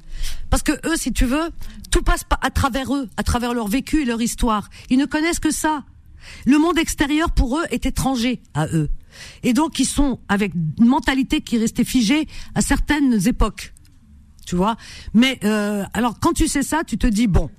parce 0.49 0.63
que 0.63 0.71
eux, 0.87 0.95
si 0.95 1.11
tu 1.11 1.25
veux, 1.25 1.49
tout 1.91 2.03
passe 2.03 2.23
pas 2.23 2.39
à 2.41 2.51
travers 2.51 2.95
eux, 2.95 3.09
à 3.17 3.23
travers 3.23 3.53
leur 3.53 3.67
vécu 3.67 4.03
et 4.03 4.05
leur 4.05 4.21
histoire. 4.21 4.69
Ils 4.89 4.97
ne 4.97 5.05
connaissent 5.05 5.39
que 5.39 5.51
ça. 5.51 5.83
Le 6.45 6.57
monde 6.57 6.77
extérieur 6.77 7.31
pour 7.31 7.59
eux 7.59 7.65
est 7.71 7.85
étranger 7.85 8.41
à 8.53 8.67
eux. 8.67 8.89
et 9.43 9.53
donc 9.53 9.79
ils 9.79 9.85
sont 9.85 10.19
avec 10.29 10.53
une 10.53 10.85
mentalité 10.85 11.41
qui 11.41 11.57
est 11.57 11.59
restée 11.59 11.83
figée 11.83 12.27
à 12.55 12.61
certaines 12.61 13.27
époques, 13.27 13.73
tu 14.45 14.55
vois. 14.55 14.75
Mais 15.13 15.39
euh, 15.43 15.83
alors 15.93 16.19
quand 16.19 16.33
tu 16.33 16.47
sais 16.47 16.63
ça, 16.63 16.83
tu 16.83 16.97
te 16.97 17.07
dis 17.07 17.27
bon, 17.27 17.49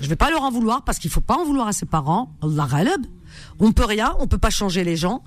je 0.00 0.08
vais 0.08 0.16
pas 0.16 0.30
leur 0.30 0.42
en 0.42 0.50
vouloir 0.50 0.82
parce 0.84 0.98
qu'il 0.98 1.10
faut 1.10 1.20
pas 1.20 1.36
en 1.36 1.44
vouloir 1.44 1.68
à 1.68 1.72
ses 1.72 1.86
parents. 1.86 2.32
Allah. 2.42 2.68
On 3.58 3.72
peut 3.72 3.84
rien, 3.84 4.14
on 4.20 4.26
peut 4.26 4.38
pas 4.38 4.50
changer 4.50 4.84
les 4.84 4.96
gens. 4.96 5.22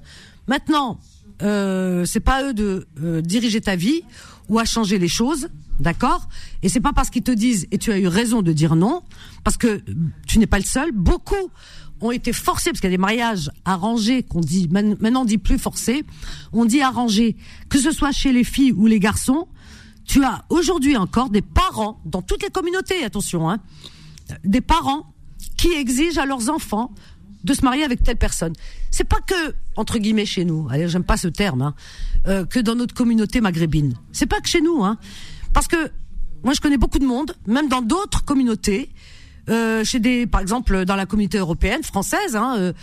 Maintenant, 0.48 1.00
euh, 1.42 2.06
c'est 2.06 2.20
pas 2.20 2.44
eux 2.44 2.54
de 2.54 2.88
euh, 3.02 3.22
diriger 3.22 3.62
ta 3.62 3.76
vie 3.76 4.02
ou 4.50 4.60
à 4.60 4.66
changer 4.66 4.98
les 4.98 5.08
choses, 5.08 5.50
d'accord? 5.80 6.28
Et 6.64 6.70
c'est 6.70 6.80
pas 6.80 6.94
parce 6.94 7.10
qu'ils 7.10 7.24
te 7.24 7.32
disent 7.32 7.68
et 7.72 7.78
tu 7.78 7.92
as 7.92 8.00
eu 8.00 8.08
raison 8.08 8.42
de 8.42 8.52
dire 8.52 8.76
non, 8.76 9.04
parce 9.44 9.58
que 9.58 9.82
tu 10.28 10.40
n'es 10.40 10.48
pas 10.48 10.58
le 10.58 10.66
seul. 10.66 10.92
Beaucoup 10.92 11.36
ont 12.02 12.12
été 12.12 12.34
forcés 12.34 12.72
parce 12.72 12.80
qu'il 12.80 12.90
y 12.90 12.94
a 12.94 12.98
des 12.98 13.02
mariages 13.02 13.52
arrangés 13.66 14.24
qu'on 14.24 14.40
dit 14.40 14.70
maintenant 14.70 15.22
on 15.22 15.26
dit 15.26 15.38
plus 15.38 15.60
forcés, 15.60 16.04
on 16.54 16.66
dit 16.66 16.82
arrangés, 16.82 17.36
que 17.70 17.78
ce 17.78 17.92
soit 17.92 18.12
chez 18.12 18.32
les 18.32 18.44
filles 18.44 18.72
ou 18.72 18.88
les 18.88 19.00
garçons. 19.00 19.48
Tu 20.10 20.24
as 20.24 20.44
aujourd'hui 20.50 20.98
encore 20.98 21.30
des 21.30 21.44
parents 21.44 22.02
dans 22.04 22.24
toutes 22.24 22.42
les 22.42 22.50
communautés, 22.50 23.04
attention, 23.04 23.48
hein, 23.48 23.60
des 24.44 24.60
parents 24.60 25.14
qui 25.56 25.72
exigent 25.74 26.18
à 26.18 26.26
leurs 26.26 26.50
enfants 26.50 26.92
de 27.44 27.54
se 27.54 27.64
marier 27.64 27.84
avec 27.84 28.02
telle 28.02 28.18
personne. 28.18 28.54
C'est 28.90 29.08
pas 29.08 29.20
que 29.22 29.54
entre 29.76 30.00
guillemets 30.00 30.26
chez 30.26 30.46
nous. 30.46 30.68
Allez, 30.72 30.88
j'aime 30.90 31.04
pas 31.04 31.16
ce 31.16 31.28
terme, 31.28 31.62
hein, 31.62 31.76
euh, 32.28 32.44
que 32.44 32.60
dans 32.60 32.74
notre 32.74 32.96
communauté 32.96 33.40
maghrébine. 33.40 33.94
C'est 34.12 34.26
pas 34.26 34.42
que 34.42 34.50
chez 34.50 34.62
nous, 34.62 34.84
hein, 34.84 34.98
parce 35.54 35.68
que 35.68 35.92
moi 36.44 36.56
je 36.56 36.60
connais 36.60 36.80
beaucoup 36.80 37.00
de 37.00 37.06
monde, 37.06 37.36
même 37.46 37.70
dans 37.70 37.84
d'autres 37.84 38.26
communautés, 38.26 38.90
euh, 39.48 39.84
chez 39.84 40.00
des, 40.00 40.26
par 40.26 40.42
exemple, 40.42 40.86
dans 40.86 40.96
la 40.96 41.06
communauté 41.06 41.38
européenne, 41.38 41.84
française. 41.84 42.36
Hein, 42.36 42.56
euh, 42.58 42.74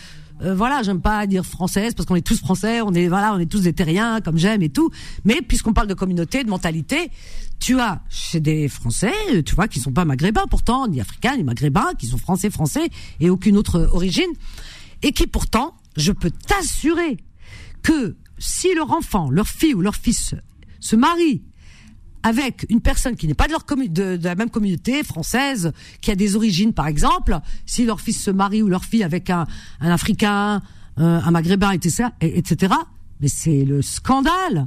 euh, 0.42 0.54
voilà, 0.54 0.82
j'aime 0.82 1.00
pas 1.00 1.26
dire 1.26 1.44
française 1.44 1.94
parce 1.94 2.06
qu'on 2.06 2.14
est 2.14 2.26
tous 2.26 2.38
français, 2.38 2.80
on 2.82 2.92
est 2.92 3.08
voilà, 3.08 3.34
on 3.34 3.38
est 3.38 3.50
tous 3.50 3.62
des 3.62 3.72
terriens 3.72 4.20
comme 4.20 4.36
j'aime 4.36 4.62
et 4.62 4.68
tout. 4.68 4.90
Mais 5.24 5.40
puisqu'on 5.40 5.72
parle 5.72 5.86
de 5.86 5.94
communauté, 5.94 6.44
de 6.44 6.50
mentalité, 6.50 7.10
tu 7.58 7.80
as 7.80 8.02
chez 8.10 8.40
des 8.40 8.68
Français, 8.68 9.14
tu 9.44 9.54
vois, 9.54 9.68
qui 9.68 9.80
sont 9.80 9.92
pas 9.92 10.04
maghrébins 10.04 10.46
pourtant, 10.48 10.88
ni 10.88 11.00
africains, 11.00 11.36
ni 11.36 11.44
maghrébins, 11.44 11.94
qui 11.98 12.06
sont 12.06 12.18
français, 12.18 12.50
français 12.50 12.88
et 13.20 13.30
aucune 13.30 13.56
autre 13.56 13.88
origine, 13.92 14.30
et 15.02 15.12
qui 15.12 15.26
pourtant, 15.26 15.74
je 15.96 16.12
peux 16.12 16.30
t'assurer 16.30 17.16
que 17.82 18.16
si 18.38 18.74
leur 18.74 18.90
enfant, 18.92 19.30
leur 19.30 19.48
fille 19.48 19.74
ou 19.74 19.80
leur 19.80 19.96
fils 19.96 20.34
se 20.80 20.96
marie 20.96 21.42
avec 22.22 22.66
une 22.68 22.80
personne 22.80 23.16
qui 23.16 23.26
n'est 23.26 23.34
pas 23.34 23.46
de 23.46 23.52
leur 23.52 23.64
de, 23.64 24.18
la 24.22 24.34
même 24.34 24.50
communauté 24.50 25.02
française, 25.04 25.72
qui 26.00 26.10
a 26.10 26.14
des 26.14 26.36
origines 26.36 26.72
par 26.72 26.86
exemple, 26.86 27.38
si 27.66 27.84
leur 27.84 28.00
fils 28.00 28.22
se 28.22 28.30
marie 28.30 28.62
ou 28.62 28.68
leur 28.68 28.84
fille 28.84 29.04
avec 29.04 29.30
un, 29.30 29.46
un 29.80 29.90
africain, 29.90 30.62
un, 30.96 31.04
un 31.04 31.30
maghrébin, 31.30 31.72
etc., 31.72 32.08
etc. 32.20 32.74
Mais 33.20 33.28
c'est 33.28 33.64
le 33.64 33.82
scandale. 33.82 34.66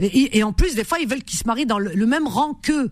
Et, 0.00 0.38
et, 0.38 0.42
en 0.42 0.52
plus, 0.52 0.74
des 0.74 0.84
fois, 0.84 0.98
ils 0.98 1.08
veulent 1.08 1.22
qu'ils 1.22 1.38
se 1.38 1.46
marient 1.46 1.66
dans 1.66 1.78
le, 1.78 2.06
même 2.06 2.26
rang 2.26 2.54
qu'eux. 2.54 2.90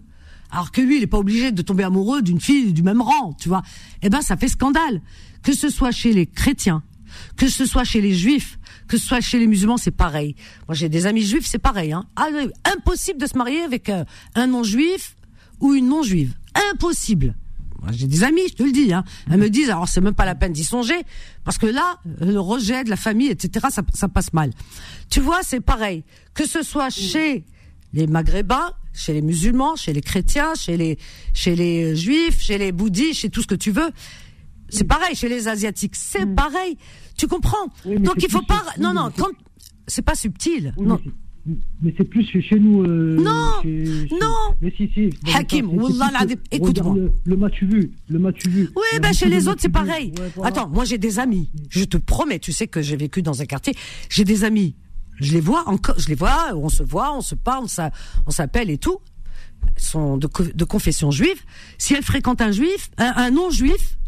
Alors 0.50 0.70
que 0.70 0.80
lui, 0.80 0.96
il 0.96 1.00
n'est 1.00 1.06
pas 1.06 1.18
obligé 1.18 1.52
de 1.52 1.62
tomber 1.62 1.84
amoureux 1.84 2.22
d'une 2.22 2.40
fille 2.40 2.72
du 2.72 2.82
même 2.82 3.00
rang, 3.00 3.32
tu 3.34 3.48
vois. 3.48 3.62
Eh 4.02 4.10
ben, 4.10 4.20
ça 4.20 4.36
fait 4.36 4.48
scandale. 4.48 5.00
Que 5.42 5.52
ce 5.52 5.68
soit 5.68 5.90
chez 5.90 6.12
les 6.12 6.26
chrétiens, 6.26 6.82
que 7.36 7.48
ce 7.48 7.64
soit 7.64 7.84
chez 7.84 8.00
les 8.00 8.14
juifs, 8.14 8.58
que 8.90 8.98
ce 8.98 9.06
soit 9.06 9.20
chez 9.20 9.38
les 9.38 9.46
musulmans, 9.46 9.76
c'est 9.76 9.92
pareil. 9.92 10.34
Moi, 10.66 10.74
j'ai 10.74 10.88
des 10.88 11.06
amis 11.06 11.22
juifs, 11.22 11.46
c'est 11.46 11.60
pareil. 11.60 11.92
Hein. 11.92 12.06
Ah, 12.16 12.26
impossible 12.64 13.20
de 13.20 13.26
se 13.26 13.38
marier 13.38 13.60
avec 13.60 13.88
euh, 13.88 14.04
un 14.34 14.48
non-juif 14.48 15.16
ou 15.60 15.74
une 15.74 15.88
non-juive. 15.88 16.34
Impossible. 16.72 17.36
Moi, 17.80 17.92
j'ai 17.92 18.08
des 18.08 18.24
amis, 18.24 18.48
je 18.48 18.54
te 18.54 18.62
le 18.64 18.72
dis. 18.72 18.92
Hein. 18.92 19.04
Elles 19.30 19.38
me 19.38 19.48
disent, 19.48 19.70
alors 19.70 19.86
c'est 19.86 20.00
même 20.00 20.16
pas 20.16 20.24
la 20.24 20.34
peine 20.34 20.52
d'y 20.52 20.64
songer, 20.64 21.00
parce 21.44 21.56
que 21.56 21.66
là, 21.66 22.00
le 22.20 22.40
rejet 22.40 22.82
de 22.82 22.90
la 22.90 22.96
famille, 22.96 23.28
etc., 23.28 23.68
ça, 23.70 24.08
passe 24.08 24.32
mal. 24.32 24.50
Tu 25.08 25.20
vois, 25.20 25.38
c'est 25.44 25.60
pareil. 25.60 26.02
Que 26.34 26.44
ce 26.44 26.64
soit 26.64 26.90
chez 26.90 27.44
les 27.92 28.08
Maghrébins, 28.08 28.72
chez 28.92 29.12
les 29.12 29.22
musulmans, 29.22 29.76
chez 29.76 29.92
les 29.92 30.02
chrétiens, 30.02 30.54
chez 30.56 30.76
les, 30.76 30.98
chez 31.32 31.54
les 31.54 31.94
juifs, 31.94 32.40
chez 32.40 32.58
les 32.58 32.72
bouddhistes, 32.72 33.20
chez 33.20 33.30
tout 33.30 33.42
ce 33.42 33.46
que 33.46 33.54
tu 33.54 33.70
veux. 33.70 33.92
C'est 34.70 34.84
pareil 34.84 35.14
chez 35.14 35.28
les 35.28 35.48
asiatiques, 35.48 35.96
c'est 35.96 36.26
mm. 36.26 36.34
pareil. 36.34 36.76
Tu 37.16 37.26
comprends 37.26 37.66
Donc 37.84 38.22
il 38.22 38.30
faut 38.30 38.42
pas. 38.42 38.62
Non, 38.78 38.92
non, 38.92 39.10
quand 39.16 39.30
c'est 39.86 40.02
pas 40.02 40.14
subtil. 40.14 40.74
non. 40.78 41.00
Mais 41.82 41.94
c'est 41.96 42.04
plus 42.04 42.24
chez 42.24 42.58
nous. 42.58 42.82
Euh, 42.82 43.16
non, 43.16 43.62
non. 44.20 44.54
Mais 44.60 44.72
si, 44.76 44.90
si. 44.92 45.10
Hakim, 45.34 45.70
écoute-moi. 46.50 46.94
Le, 46.94 47.10
le 47.24 47.36
match 47.36 47.62
vu, 47.62 47.92
le 48.08 48.18
match 48.18 48.46
vu. 48.46 48.68
Oui, 48.76 49.00
ben 49.00 49.12
chez 49.12 49.28
les 49.28 49.48
autres 49.48 49.60
c'est 49.60 49.70
pareil. 49.70 50.12
Attends, 50.42 50.68
moi 50.68 50.84
j'ai 50.84 50.98
des 50.98 51.18
amis. 51.18 51.50
Je 51.70 51.84
te 51.84 51.96
promets, 51.96 52.38
tu 52.38 52.52
sais 52.52 52.66
que 52.66 52.82
j'ai 52.82 52.96
vécu 52.96 53.22
dans 53.22 53.40
un 53.40 53.46
quartier. 53.46 53.74
J'ai 54.10 54.24
des 54.24 54.44
amis. 54.44 54.76
Je 55.18 55.32
les 55.32 55.40
vois 55.40 55.68
encore, 55.68 55.98
je 55.98 56.08
les 56.08 56.14
vois, 56.14 56.54
on 56.54 56.68
se 56.68 56.82
voit, 56.82 57.14
on 57.14 57.20
se 57.20 57.34
parle, 57.34 57.66
on 58.26 58.30
s'appelle 58.30 58.70
et 58.70 58.78
tout. 58.78 58.98
Ils 59.78 59.82
sont 59.82 60.16
de, 60.18 60.28
de 60.54 60.64
confession 60.64 61.10
juive. 61.10 61.42
Si 61.78 61.94
elles 61.94 62.02
fréquentent 62.02 62.40
un 62.40 62.52
juif, 62.52 62.90
un 62.98 63.30
non-juif, 63.30 63.98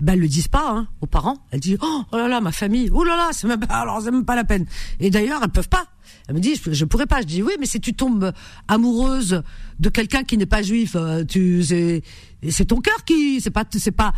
ben 0.00 0.14
elles 0.14 0.20
le 0.20 0.28
disent 0.28 0.48
pas 0.48 0.70
hein, 0.70 0.88
aux 1.00 1.06
parents. 1.06 1.38
Elles 1.50 1.60
disent 1.60 1.78
oh, 1.82 2.02
oh 2.12 2.16
là 2.16 2.28
là 2.28 2.40
ma 2.40 2.52
famille, 2.52 2.90
oh 2.92 3.04
là 3.04 3.16
là 3.16 3.30
c'est 3.32 3.46
même 3.46 3.60
pas, 3.60 3.76
alors 3.76 4.00
c'est 4.02 4.10
même 4.10 4.24
pas 4.24 4.36
la 4.36 4.44
peine. 4.44 4.66
Et 5.00 5.10
d'ailleurs 5.10 5.40
elles 5.42 5.50
peuvent 5.50 5.68
pas. 5.68 5.86
Elles 6.28 6.34
me 6.34 6.40
disent 6.40 6.60
je, 6.70 6.84
pourrais 6.84 7.06
pas. 7.06 7.20
Je 7.20 7.26
dis 7.26 7.42
oui 7.42 7.52
mais 7.58 7.66
si 7.66 7.80
tu 7.80 7.94
tombes 7.94 8.32
amoureuse 8.68 9.42
de 9.78 9.88
quelqu'un 9.88 10.22
qui 10.22 10.36
n'est 10.36 10.46
pas 10.46 10.62
juif, 10.62 10.94
euh, 10.96 11.24
tu 11.24 11.62
c'est 11.62 12.02
c'est 12.48 12.66
ton 12.66 12.80
cœur 12.80 13.04
qui 13.04 13.40
c'est 13.40 13.50
pas 13.50 13.64
c'est 13.70 13.90
pas 13.90 14.12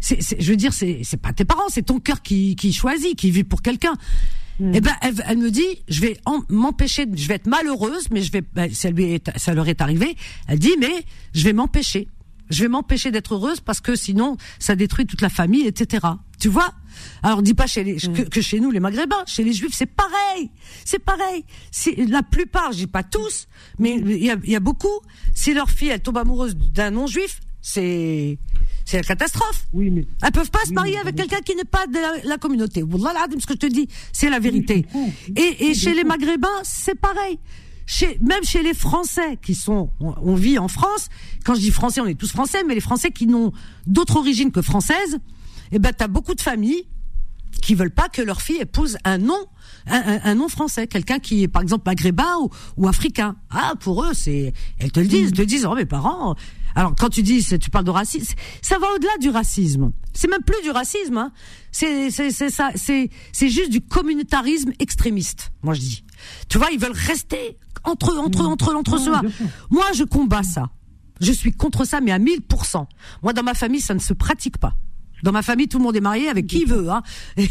c'est, 0.00 0.40
je 0.40 0.50
veux 0.50 0.56
dire 0.56 0.72
c'est 0.72 1.00
c'est 1.04 1.18
pas 1.18 1.32
tes 1.32 1.44
parents 1.44 1.68
c'est 1.68 1.82
ton 1.82 2.00
cœur 2.00 2.22
qui 2.22 2.56
qui 2.56 2.72
choisit 2.72 3.16
qui 3.16 3.30
vit 3.30 3.44
pour 3.44 3.62
quelqu'un. 3.62 3.94
Mm. 4.60 4.72
Eh 4.74 4.80
ben, 4.82 4.92
elle, 5.00 5.38
me 5.38 5.50
dit, 5.50 5.82
je 5.88 6.02
vais 6.02 6.18
m'empêcher, 6.50 7.06
je 7.14 7.26
vais 7.28 7.36
être 7.36 7.46
malheureuse, 7.46 8.10
mais 8.10 8.20
je 8.20 8.30
vais, 8.30 8.42
ben, 8.42 8.70
ça 8.74 8.90
lui 8.90 9.18
ça 9.36 9.54
leur 9.54 9.66
est 9.68 9.80
arrivé. 9.80 10.16
Elle 10.48 10.58
dit, 10.58 10.74
mais 10.78 11.04
je 11.32 11.44
vais 11.44 11.54
m'empêcher 11.54 12.08
je 12.50 12.62
vais 12.62 12.68
m'empêcher 12.68 13.10
d'être 13.10 13.34
heureuse 13.34 13.60
parce 13.60 13.80
que 13.80 13.94
sinon 13.94 14.36
ça 14.58 14.76
détruit 14.76 15.06
toute 15.06 15.22
la 15.22 15.28
famille, 15.28 15.66
etc. 15.66 16.06
Tu 16.38 16.48
vois? 16.48 16.72
Alors 17.22 17.42
dis 17.42 17.54
pas 17.54 17.66
chez 17.66 17.84
les, 17.84 17.94
mm. 17.94 18.28
que, 18.28 18.40
chez 18.40 18.60
nous 18.60 18.70
les 18.70 18.80
Maghrébins, 18.80 19.24
chez 19.26 19.44
les 19.44 19.52
Juifs 19.52 19.74
c'est 19.74 19.86
pareil, 19.86 20.50
c'est 20.84 20.98
pareil. 20.98 21.44
La 22.08 22.22
plupart, 22.22 22.72
je 22.72 22.78
dis 22.78 22.86
pas 22.86 23.02
tous, 23.02 23.46
mais 23.78 23.96
il 23.96 24.24
y 24.24 24.30
a, 24.30 24.36
y 24.44 24.56
a, 24.56 24.60
beaucoup. 24.60 25.00
Si 25.34 25.54
leur 25.54 25.70
fille 25.70 25.88
elle 25.88 26.00
tombe 26.00 26.18
amoureuse 26.18 26.56
d'un 26.56 26.90
non-juif, 26.90 27.40
c'est 27.62 28.38
c'est 28.84 28.96
la 28.96 29.02
catastrophe. 29.04 29.66
Oui, 29.72 29.90
mais 29.90 30.04
elles 30.22 30.32
peuvent 30.32 30.50
pas 30.50 30.64
se 30.66 30.72
marier 30.72 30.98
avec 30.98 31.14
quelqu'un 31.14 31.40
qui 31.44 31.54
n'est 31.54 31.64
pas 31.64 31.86
de 31.86 32.28
la, 32.28 32.38
communauté. 32.38 32.82
Wallah, 32.82 33.26
ce 33.38 33.46
que 33.46 33.54
je 33.54 33.58
te 33.58 33.66
dis, 33.66 33.88
c'est 34.12 34.30
la 34.30 34.40
vérité. 34.40 34.84
Et, 35.36 35.66
et 35.66 35.74
chez 35.74 35.94
les 35.94 36.02
Maghrébins, 36.02 36.48
c'est 36.64 36.98
pareil 36.98 37.38
même 38.20 38.44
chez 38.44 38.62
les 38.62 38.74
Français 38.74 39.38
qui 39.42 39.54
sont, 39.54 39.90
on, 40.00 40.34
vit 40.34 40.58
en 40.58 40.68
France. 40.68 41.08
Quand 41.44 41.54
je 41.54 41.60
dis 41.60 41.70
Français, 41.70 42.00
on 42.00 42.06
est 42.06 42.14
tous 42.14 42.30
Français, 42.30 42.62
mais 42.66 42.74
les 42.74 42.80
Français 42.80 43.10
qui 43.10 43.26
n'ont 43.26 43.52
d'autre 43.86 44.16
origine 44.16 44.50
que 44.52 44.62
française, 44.62 45.18
eh 45.72 45.78
ben 45.78 45.92
t'as 45.96 46.08
beaucoup 46.08 46.34
de 46.34 46.40
familles 46.40 46.86
qui 47.62 47.74
veulent 47.74 47.90
pas 47.90 48.08
que 48.08 48.22
leur 48.22 48.40
fille 48.40 48.60
épouse 48.60 48.96
un 49.04 49.18
nom, 49.18 49.46
un, 49.86 50.34
nom 50.34 50.48
français, 50.48 50.86
quelqu'un 50.86 51.18
qui 51.18 51.42
est 51.42 51.48
par 51.48 51.62
exemple 51.62 51.82
maghrébin 51.86 52.36
ou, 52.76 52.88
africain. 52.88 53.36
Ah, 53.50 53.74
pour 53.80 54.04
eux, 54.04 54.14
c'est, 54.14 54.52
elles 54.78 54.92
te 54.92 55.00
le 55.00 55.06
disent, 55.06 55.32
te 55.32 55.42
disent, 55.42 55.66
oh 55.66 55.74
mes 55.74 55.84
parents. 55.84 56.36
Alors 56.74 56.94
quand 56.96 57.08
tu 57.08 57.22
dis, 57.22 57.44
tu 57.58 57.70
parles 57.70 57.84
de 57.84 57.90
racisme, 57.90 58.34
ça 58.62 58.78
va 58.78 58.86
au-delà 58.94 59.10
du 59.20 59.28
racisme. 59.30 59.90
C'est 60.12 60.28
même 60.28 60.42
plus 60.42 60.62
du 60.62 60.70
racisme. 60.70 61.18
Hein. 61.18 61.32
C'est 61.72 62.10
c'est 62.10 62.30
ça, 62.30 62.70
c'est 62.76 63.10
c'est 63.32 63.48
juste 63.48 63.70
du 63.70 63.80
communautarisme 63.80 64.70
extrémiste. 64.78 65.50
Moi 65.62 65.74
je 65.74 65.80
dis. 65.80 66.04
Tu 66.48 66.58
vois, 66.58 66.70
ils 66.70 66.78
veulent 66.78 66.92
rester 66.92 67.58
entre 67.84 68.12
eux, 68.12 68.18
entre 68.18 68.42
eux, 68.42 68.46
entre 68.46 68.70
eux, 68.70 68.76
entre 68.76 68.98
soi. 68.98 69.22
Moi, 69.70 69.86
je 69.94 70.04
combats 70.04 70.42
ça. 70.42 70.70
Je 71.20 71.32
suis 71.32 71.52
contre 71.52 71.84
ça, 71.84 72.00
mais 72.00 72.12
à 72.12 72.18
1000%. 72.18 72.86
Moi, 73.22 73.32
dans 73.32 73.42
ma 73.42 73.54
famille, 73.54 73.80
ça 73.80 73.94
ne 73.94 73.98
se 73.98 74.14
pratique 74.14 74.58
pas. 74.58 74.74
Dans 75.22 75.32
ma 75.32 75.42
famille, 75.42 75.68
tout 75.68 75.78
le 75.78 75.84
monde 75.84 75.96
est 75.96 76.00
marié 76.00 76.28
avec 76.28 76.46
qui 76.46 76.64
veut. 76.64 76.88
Hein. 76.90 77.02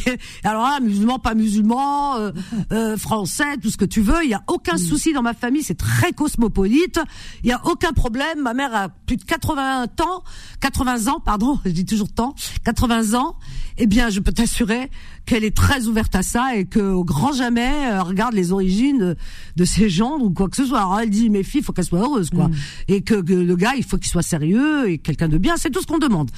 alors 0.44 0.64
là, 0.64 0.80
musulman, 0.80 1.20
pas 1.20 1.36
musulman, 1.36 2.18
euh, 2.18 2.32
euh, 2.72 2.98
français, 2.98 3.58
tout 3.62 3.70
ce 3.70 3.78
que 3.78 3.86
tu 3.86 4.02
veux. 4.02 4.24
Il 4.24 4.30
y 4.30 4.34
a 4.34 4.44
aucun 4.48 4.76
mm. 4.76 4.80
souci 4.80 5.14
dans 5.14 5.22
ma 5.22 5.34
famille. 5.34 5.64
C'est 5.64 5.78
très 5.78 6.12
cosmopolite. 6.12 7.00
Il 7.44 7.50
y 7.50 7.54
a 7.54 7.62
aucun 7.66 7.94
problème. 7.94 8.42
Ma 8.42 8.54
mère 8.54 8.74
a 8.76 8.90
plus 8.90 9.18
de 9.18 9.24
80 9.24 9.84
ans, 9.84 10.24
80 10.62 11.12
ans, 11.12 11.20
pardon, 11.20 11.60
je 11.66 11.72
dis 11.72 11.86
toujours 11.86 12.12
temps, 12.12 12.34
80 12.66 13.14
ans. 13.20 13.36
Eh 13.78 13.88
bien, 13.88 14.10
je 14.10 14.20
peux 14.20 14.32
t'assurer 14.32 14.90
qu'elle 15.26 15.44
est 15.44 15.56
très 15.56 15.86
ouverte 15.86 16.16
à 16.16 16.24
ça 16.24 16.56
et 16.56 16.66
que 16.66 16.80
au 16.80 17.04
grand 17.04 17.34
jamais 17.34 17.88
euh, 17.88 18.04
regarde 18.04 18.34
les 18.34 18.52
origines 18.52 19.16
de, 19.56 19.66
ces 19.66 19.90
gens 19.90 20.18
ou 20.18 20.32
quoi 20.32 20.50
que 20.50 20.56
ce 20.56 20.66
soit. 20.66 20.80
Alors 20.80 21.00
elle 21.00 21.10
dit 21.10 21.30
mes 21.30 21.44
filles, 21.44 21.62
il 21.62 21.64
faut 21.64 21.74
qu'elles 21.74 21.86
soient 21.86 22.00
heureuses, 22.00 22.30
quoi, 22.30 22.48
mm. 22.48 22.56
et 22.88 23.02
que, 23.02 23.16
le 23.16 23.56
gars, 23.56 23.74
il 23.76 23.84
faut 23.84 23.98
qu'il 23.98 24.10
soit 24.10 24.24
sérieux 24.24 24.90
et 24.90 24.98
quelqu'un 24.98 25.28
de 25.28 25.38
bien. 25.38 25.58
C'est 25.58 25.70
tout 25.70 25.82
ce 25.82 25.88
qu'on 25.88 26.00
demande. 26.00 26.32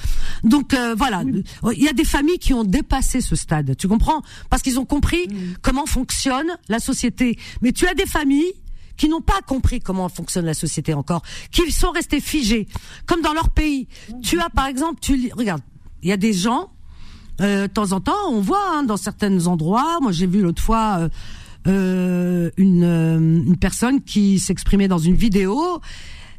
Donc 0.44 0.76
voilà, 0.96 1.22
il 1.24 1.82
y 1.82 1.88
a 1.88 1.92
des 1.92 2.04
familles 2.04 2.38
qui 2.38 2.54
ont 2.54 2.64
dépassé 2.64 3.20
ce 3.20 3.36
stade, 3.36 3.76
tu 3.76 3.88
comprends? 3.88 4.22
Parce 4.50 4.62
qu'ils 4.62 4.78
ont 4.78 4.84
compris 4.84 5.28
comment 5.62 5.86
fonctionne 5.86 6.48
la 6.68 6.78
société. 6.78 7.38
Mais 7.62 7.72
tu 7.72 7.86
as 7.86 7.94
des 7.94 8.06
familles 8.06 8.52
qui 8.96 9.08
n'ont 9.08 9.20
pas 9.20 9.40
compris 9.46 9.80
comment 9.80 10.08
fonctionne 10.08 10.44
la 10.44 10.54
société 10.54 10.94
encore, 10.94 11.22
qui 11.50 11.72
sont 11.72 11.90
restés 11.90 12.20
figés, 12.20 12.68
comme 13.06 13.22
dans 13.22 13.32
leur 13.32 13.50
pays. 13.50 13.88
Tu 14.22 14.40
as 14.40 14.48
par 14.50 14.66
exemple, 14.66 15.00
tu 15.00 15.30
regarde, 15.36 15.62
il 16.02 16.08
y 16.08 16.12
a 16.12 16.16
des 16.16 16.32
gens 16.32 16.62
euh, 16.62 16.66
de 17.42 17.66
temps 17.66 17.92
en 17.92 18.00
temps, 18.00 18.30
on 18.30 18.40
voit 18.40 18.64
hein, 18.72 18.82
dans 18.84 18.96
certains 18.96 19.46
endroits. 19.46 19.98
Moi, 20.00 20.12
j'ai 20.12 20.26
vu 20.26 20.40
l'autre 20.40 20.62
fois 20.62 20.98
euh, 20.98 21.08
euh, 21.66 22.50
une, 22.56 22.84
euh, 22.84 23.18
une 23.18 23.56
personne 23.56 24.00
qui 24.00 24.38
s'exprimait 24.38 24.88
dans 24.88 24.98
une 24.98 25.14
vidéo. 25.16 25.80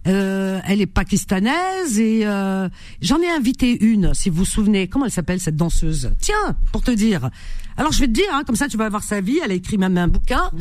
Euh, 0.05 0.59
elle 0.67 0.81
est 0.81 0.85
pakistanaise 0.85 1.97
et 1.97 2.25
euh, 2.25 2.67
j'en 3.01 3.21
ai 3.21 3.29
invité 3.29 3.85
une, 3.85 4.13
si 4.13 4.29
vous 4.29 4.39
vous 4.39 4.45
souvenez. 4.45 4.89
Comment 4.89 5.05
elle 5.05 5.11
s'appelle 5.11 5.39
cette 5.39 5.55
danseuse? 5.55 6.11
Tiens, 6.19 6.57
pour 6.73 6.81
te 6.81 6.91
dire. 6.91 7.29
Alors 7.77 7.93
je 7.93 7.99
vais 8.01 8.07
te 8.07 8.11
dire, 8.11 8.27
hein, 8.33 8.43
comme 8.45 8.57
ça 8.57 8.67
tu 8.67 8.75
vas 8.75 8.89
voir 8.89 9.01
sa 9.01 9.21
vie. 9.21 9.39
Elle 9.41 9.51
a 9.51 9.53
écrit 9.53 9.77
même 9.77 9.97
un 9.97 10.09
bouquin 10.09 10.51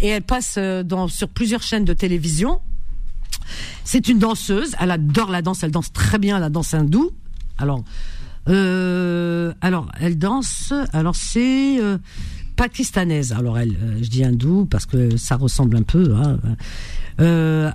et 0.00 0.08
elle 0.08 0.22
passe 0.22 0.56
euh, 0.58 0.82
dans 0.82 1.08
sur 1.08 1.28
plusieurs 1.30 1.62
chaînes 1.62 1.86
de 1.86 1.94
télévision. 1.94 2.60
C'est 3.84 4.06
une 4.08 4.18
danseuse. 4.18 4.74
Elle 4.78 4.90
adore 4.90 5.30
la 5.30 5.40
danse. 5.40 5.62
Elle 5.62 5.70
danse 5.70 5.92
très 5.94 6.18
bien 6.18 6.38
la 6.38 6.50
danse 6.50 6.74
hindoue. 6.74 7.10
Alors, 7.56 7.82
euh, 8.48 9.52
alors 9.60 9.90
elle 10.00 10.18
danse. 10.18 10.72
Alors 10.92 11.16
c'est 11.16 11.80
euh, 11.80 11.98
pakistanaise. 12.56 13.32
Alors 13.32 13.58
elle, 13.58 13.76
euh, 13.82 13.98
je 14.02 14.08
dis 14.08 14.24
hindoue 14.24 14.66
parce 14.66 14.86
que 14.86 15.16
ça 15.16 15.36
ressemble 15.36 15.76
un 15.76 15.82
peu. 15.82 16.14
Hein. 16.14 16.38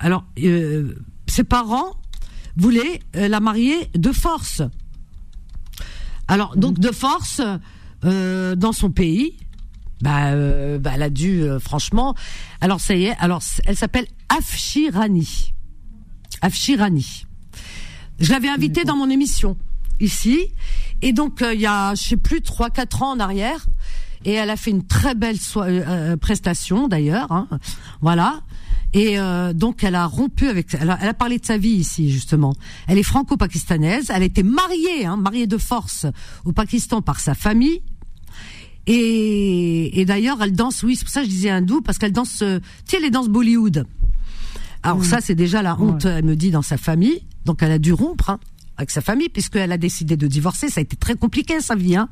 Alors 0.00 0.24
ses 1.28 1.44
parents 1.44 1.96
voulaient 2.56 3.00
la 3.14 3.38
marier 3.38 3.76
de 3.94 4.10
force. 4.10 4.62
Alors 6.26 6.56
donc 6.56 6.78
de 6.80 6.90
force 6.90 7.40
dans 8.02 8.72
son 8.72 8.90
pays. 8.90 9.36
Bah, 10.02 10.34
bah, 10.78 10.90
elle 10.94 11.02
a 11.02 11.10
dû 11.10 11.44
franchement. 11.60 12.16
Alors 12.60 12.80
ça 12.80 12.96
y 12.96 13.04
est. 13.04 13.16
Alors 13.20 13.40
elle 13.66 13.76
s'appelle 13.76 14.06
Afshirani. 14.28 15.54
Afshirani. 16.42 17.24
Je 18.18 18.32
l'avais 18.32 18.48
invitée 18.48 18.84
dans 18.84 18.96
mon 18.96 19.10
émission 19.10 19.56
ici, 20.00 20.48
et 21.02 21.12
donc 21.12 21.42
euh, 21.42 21.54
il 21.54 21.60
y 21.60 21.66
a 21.66 21.94
je 21.94 22.02
sais 22.02 22.16
plus 22.16 22.42
trois 22.42 22.70
quatre 22.70 23.02
ans 23.02 23.12
en 23.12 23.20
arrière, 23.20 23.66
et 24.24 24.32
elle 24.32 24.50
a 24.50 24.56
fait 24.56 24.70
une 24.70 24.86
très 24.86 25.14
belle 25.14 25.38
soi- 25.38 25.66
euh, 25.66 25.84
euh, 25.86 26.16
prestation 26.16 26.88
d'ailleurs. 26.88 27.30
hein. 27.32 27.48
Voilà. 28.00 28.40
Et 28.92 29.18
euh, 29.18 29.52
donc 29.52 29.84
elle 29.84 29.94
a 29.94 30.06
rompu 30.06 30.48
avec, 30.48 30.72
elle 30.72 30.88
a, 30.90 30.98
elle 31.02 31.08
a 31.08 31.14
parlé 31.14 31.38
de 31.38 31.44
sa 31.44 31.58
vie 31.58 31.70
ici 31.70 32.10
justement. 32.10 32.54
Elle 32.86 32.98
est 32.98 33.02
franco-pakistanaise. 33.02 34.10
Elle 34.14 34.22
a 34.22 34.24
été 34.24 34.42
mariée, 34.42 35.04
hein, 35.04 35.16
mariée 35.16 35.46
de 35.46 35.58
force 35.58 36.06
au 36.44 36.52
Pakistan 36.52 37.02
par 37.02 37.20
sa 37.20 37.34
famille. 37.34 37.82
Et, 38.86 40.00
et 40.00 40.04
d'ailleurs, 40.04 40.38
elle 40.42 40.52
danse, 40.52 40.82
oui, 40.82 40.96
c'est 40.96 41.04
pour 41.04 41.12
ça 41.12 41.20
que 41.20 41.26
je 41.26 41.30
disais 41.30 41.50
hindou, 41.50 41.82
parce 41.82 41.98
qu'elle 41.98 42.12
danse, 42.12 42.40
euh, 42.42 42.60
tu 42.86 42.96
sais, 42.96 43.02
les 43.02 43.10
danses 43.10 43.28
Bollywood. 43.28 43.84
Alors 44.82 45.04
ça, 45.04 45.18
c'est 45.20 45.34
déjà 45.34 45.60
la 45.62 45.78
honte, 45.80 46.04
elle 46.04 46.24
me 46.24 46.36
dit, 46.36 46.52
dans 46.52 46.62
sa 46.62 46.76
famille. 46.78 47.20
Donc 47.44 47.62
elle 47.62 47.72
a 47.72 47.78
dû 47.78 47.92
rompre 47.92 48.30
hein, 48.30 48.38
avec 48.76 48.90
sa 48.90 49.00
famille, 49.00 49.28
puisqu'elle 49.28 49.72
a 49.72 49.78
décidé 49.78 50.16
de 50.16 50.26
divorcer. 50.26 50.68
Ça 50.68 50.80
a 50.80 50.82
été 50.82 50.96
très 50.96 51.14
compliqué, 51.14 51.60
sa 51.60 51.74
vie. 51.74 51.96
Hein. 51.96 52.08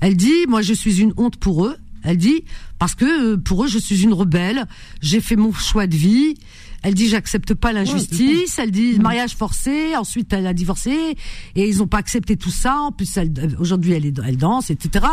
Elle 0.00 0.16
dit, 0.16 0.46
moi, 0.48 0.62
je 0.62 0.74
suis 0.74 1.00
une 1.00 1.12
honte 1.16 1.36
pour 1.36 1.66
eux. 1.66 1.76
Elle 2.02 2.18
dit, 2.18 2.44
parce 2.78 2.94
que 2.94 3.32
euh, 3.32 3.36
pour 3.36 3.64
eux, 3.64 3.68
je 3.68 3.78
suis 3.78 4.02
une 4.02 4.12
rebelle. 4.12 4.66
J'ai 5.00 5.20
fait 5.20 5.36
mon 5.36 5.52
choix 5.52 5.86
de 5.86 5.96
vie. 5.96 6.34
Elle 6.82 6.92
dit, 6.92 7.08
j'accepte 7.08 7.54
pas 7.54 7.72
l'injustice. 7.72 8.58
Elle 8.58 8.70
dit, 8.70 8.98
mariage 8.98 9.34
forcé. 9.34 9.96
Ensuite, 9.96 10.32
elle 10.34 10.46
a 10.46 10.52
divorcé 10.52 11.16
et 11.54 11.66
ils 11.66 11.82
ont 11.82 11.86
pas 11.86 11.96
accepté 11.96 12.36
tout 12.36 12.50
ça. 12.50 12.78
En 12.78 12.92
plus, 12.92 13.16
euh, 13.16 13.24
aujourd'hui, 13.58 13.92
elle 13.92 14.36
danse, 14.36 14.70
etc. 14.70 15.06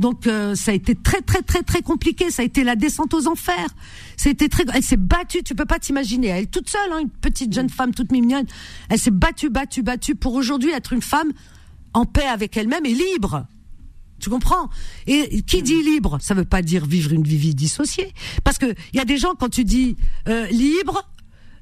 Donc, 0.00 0.26
euh, 0.26 0.54
ça 0.54 0.72
a 0.72 0.74
été 0.74 0.94
très, 0.94 1.20
très, 1.20 1.42
très, 1.42 1.62
très 1.62 1.82
compliqué. 1.82 2.30
Ça 2.30 2.40
a 2.40 2.44
été 2.44 2.64
la 2.64 2.74
descente 2.74 3.12
aux 3.12 3.28
enfers. 3.28 3.68
Ça 4.16 4.30
a 4.30 4.32
été 4.32 4.48
très. 4.48 4.64
Elle 4.72 4.82
s'est 4.82 4.96
battue. 4.96 5.42
Tu 5.44 5.54
peux 5.54 5.66
pas 5.66 5.78
t'imaginer. 5.78 6.28
Elle 6.28 6.48
toute 6.48 6.70
seule, 6.70 6.90
hein, 6.90 7.00
une 7.00 7.10
petite 7.10 7.52
jeune 7.52 7.68
femme 7.68 7.94
toute 7.94 8.10
mignonne. 8.10 8.46
Elle 8.88 8.98
s'est 8.98 9.10
battue, 9.10 9.50
battue, 9.50 9.82
battue 9.82 10.14
pour 10.14 10.34
aujourd'hui 10.34 10.70
être 10.70 10.94
une 10.94 11.02
femme 11.02 11.32
en 11.92 12.06
paix 12.06 12.26
avec 12.26 12.56
elle-même 12.56 12.86
et 12.86 12.94
libre. 12.94 13.46
Tu 14.20 14.30
comprends? 14.30 14.70
Et 15.06 15.42
qui 15.42 15.62
dit 15.62 15.82
libre, 15.82 16.18
ça 16.20 16.34
veut 16.34 16.44
pas 16.44 16.62
dire 16.62 16.86
vivre 16.86 17.12
une 17.12 17.22
vie 17.22 17.54
dissociée. 17.54 18.12
Parce 18.44 18.58
que 18.58 18.66
il 18.92 18.96
y 18.96 19.00
a 19.00 19.04
des 19.04 19.16
gens 19.16 19.34
quand 19.38 19.48
tu 19.48 19.64
dis 19.64 19.96
euh, 20.28 20.46
libre, 20.48 21.08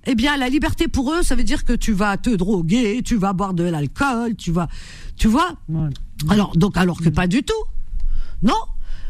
eh 0.07 0.15
bien 0.15 0.37
la 0.37 0.49
liberté 0.49 0.89
pour 0.89 1.13
eux, 1.13 1.23
ça 1.23 1.35
veut 1.35 1.45
dire 1.45 1.65
que 1.65 1.73
tu 1.73 1.93
vas 1.93 2.17
te 2.17 2.31
droguer, 2.31 3.03
tu 3.05 3.17
vas 3.17 3.33
boire 3.33 3.55
de 3.55 3.63
l'alcool, 3.65 4.35
tu 4.37 4.51
vas, 4.51 4.69
tu 5.17 5.29
vois? 5.29 5.57
Alors 6.29 6.57
donc 6.57 6.77
alors 6.77 7.01
que 7.01 7.09
pas 7.09 7.27
du 7.27 7.43
tout. 7.43 7.65
Non. 8.43 8.55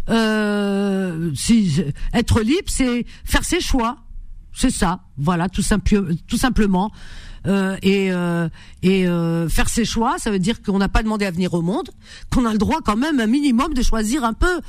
Euh, 0.09 1.30
si 1.34 1.82
être 2.14 2.40
libre, 2.40 2.68
c'est 2.68 3.05
faire 3.24 3.44
ses 3.44 3.60
choix. 3.60 3.98
C'est 4.52 4.70
ça. 4.70 5.00
Voilà, 5.16 5.48
tout, 5.48 5.62
simple, 5.62 6.14
tout 6.26 6.36
simplement. 6.36 6.90
Euh, 7.46 7.76
et 7.82 8.10
euh, 8.12 8.48
et 8.82 9.06
euh, 9.06 9.48
faire 9.48 9.68
ses 9.68 9.84
choix, 9.84 10.18
ça 10.18 10.30
veut 10.30 10.40
dire 10.40 10.60
qu'on 10.60 10.78
n'a 10.78 10.88
pas 10.88 11.02
demandé 11.02 11.24
à 11.24 11.30
venir 11.30 11.55
au 11.55 11.62
monde, 11.62 11.90
qu'on 12.32 12.44
a 12.44 12.52
le 12.52 12.59
droit 12.59 12.80
quand 12.84 12.96
même 12.96 13.20
un 13.20 13.26
minimum 13.28 13.74
de 13.74 13.82
choisir 13.82 14.24
un 14.24 14.32
peu, 14.32 14.60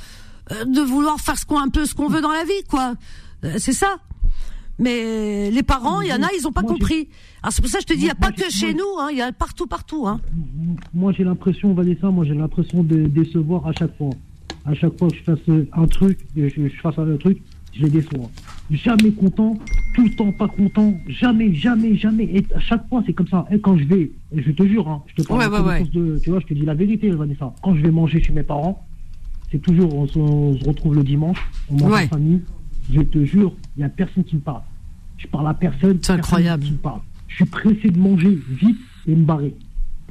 euh, 0.52 0.64
de 0.64 0.80
vouloir 0.80 1.18
faire 1.18 1.36
ce 1.36 1.44
qu'on 1.44 1.58
un 1.58 1.68
peu 1.68 1.84
ce 1.84 1.94
qu'on 1.94 2.08
veut 2.08 2.20
dans 2.20 2.30
la 2.30 2.44
vie, 2.44 2.62
quoi. 2.68 2.94
Euh, 3.44 3.54
c'est 3.58 3.72
ça. 3.72 3.96
Mais 4.78 5.50
les 5.50 5.62
parents, 5.62 6.00
il 6.00 6.08
y 6.08 6.12
en 6.12 6.22
a, 6.22 6.28
ils 6.38 6.46
ont 6.46 6.52
pas 6.52 6.62
compris. 6.62 7.08
Alors 7.42 7.52
c'est 7.52 7.60
pour 7.60 7.70
ça 7.70 7.78
que 7.78 7.82
je 7.82 7.86
te 7.88 7.92
dis, 7.92 8.04
il 8.04 8.06
y 8.06 8.10
a 8.10 8.14
pas 8.14 8.32
que 8.32 8.48
chez 8.48 8.72
nous, 8.72 8.98
hein, 8.98 9.08
il 9.10 9.18
y 9.18 9.22
a 9.22 9.30
partout, 9.32 9.66
partout. 9.66 10.06
Hein. 10.06 10.20
Moi, 10.94 11.12
j'ai 11.12 11.24
l'impression, 11.24 11.74
Vanessa, 11.74 12.10
moi, 12.10 12.24
j'ai 12.24 12.34
l'impression 12.34 12.82
de 12.82 13.06
décevoir 13.06 13.66
à 13.66 13.72
chaque 13.72 13.94
fois. 13.98 14.10
À 14.66 14.74
chaque 14.74 14.98
fois 14.98 15.08
que 15.08 15.16
je 15.16 15.22
fasse 15.22 15.38
un 15.72 15.86
truc, 15.86 16.18
je, 16.36 16.48
je 16.48 16.80
fasse 16.80 16.98
un 16.98 17.16
truc, 17.16 17.38
je 17.72 17.82
les 17.84 17.90
déçois. 17.90 18.30
Jamais 18.70 19.10
content, 19.12 19.58
tout 19.94 20.02
le 20.04 20.10
temps 20.10 20.32
pas 20.32 20.48
content, 20.48 20.94
jamais, 21.08 21.52
jamais, 21.54 21.96
jamais. 21.96 22.24
Et 22.24 22.44
à 22.54 22.60
chaque 22.60 22.88
fois, 22.88 23.02
c'est 23.06 23.12
comme 23.12 23.26
ça. 23.28 23.46
Et 23.50 23.58
quand 23.60 23.76
je 23.76 23.84
vais, 23.84 24.10
et 24.32 24.42
je 24.42 24.50
te 24.52 24.64
jure, 24.66 24.88
hein, 24.88 25.02
je 25.08 25.14
te 25.22 25.26
parle 25.26 25.40
Ouais, 25.40 25.46
ouais, 25.68 25.84
de, 25.92 26.18
tu 26.22 26.30
vois, 26.30 26.40
je 26.40 26.46
te 26.46 26.54
dis 26.54 26.64
la 26.64 26.74
vérité, 26.74 27.10
Vanessa. 27.10 27.52
Quand 27.62 27.74
je 27.74 27.80
vais 27.82 27.90
manger 27.90 28.22
chez 28.22 28.32
mes 28.32 28.42
parents, 28.44 28.86
c'est 29.50 29.60
toujours, 29.60 29.94
on 29.96 30.06
se, 30.06 30.18
on 30.18 30.56
se 30.58 30.64
retrouve 30.64 30.94
le 30.94 31.02
dimanche, 31.02 31.38
on 31.70 31.74
mange 31.74 31.90
en 32.04 32.08
famille. 32.08 32.40
Je 32.92 33.00
te 33.00 33.24
jure, 33.24 33.52
il 33.76 33.80
y 33.80 33.84
a 33.84 33.88
personne 33.88 34.24
qui 34.24 34.36
me 34.36 34.40
parle. 34.40 34.62
Je 35.18 35.26
parle 35.26 35.48
à 35.48 35.54
personne. 35.54 35.98
C'est 36.02 36.12
incroyable. 36.12 36.64
Qui 36.64 36.72
me 36.72 36.76
parle. 36.78 37.00
Je 37.28 37.36
suis 37.36 37.44
pressé 37.44 37.90
de 37.90 37.98
manger 37.98 38.38
vite 38.50 38.78
et 39.06 39.14
me 39.14 39.24
barrer. 39.24 39.54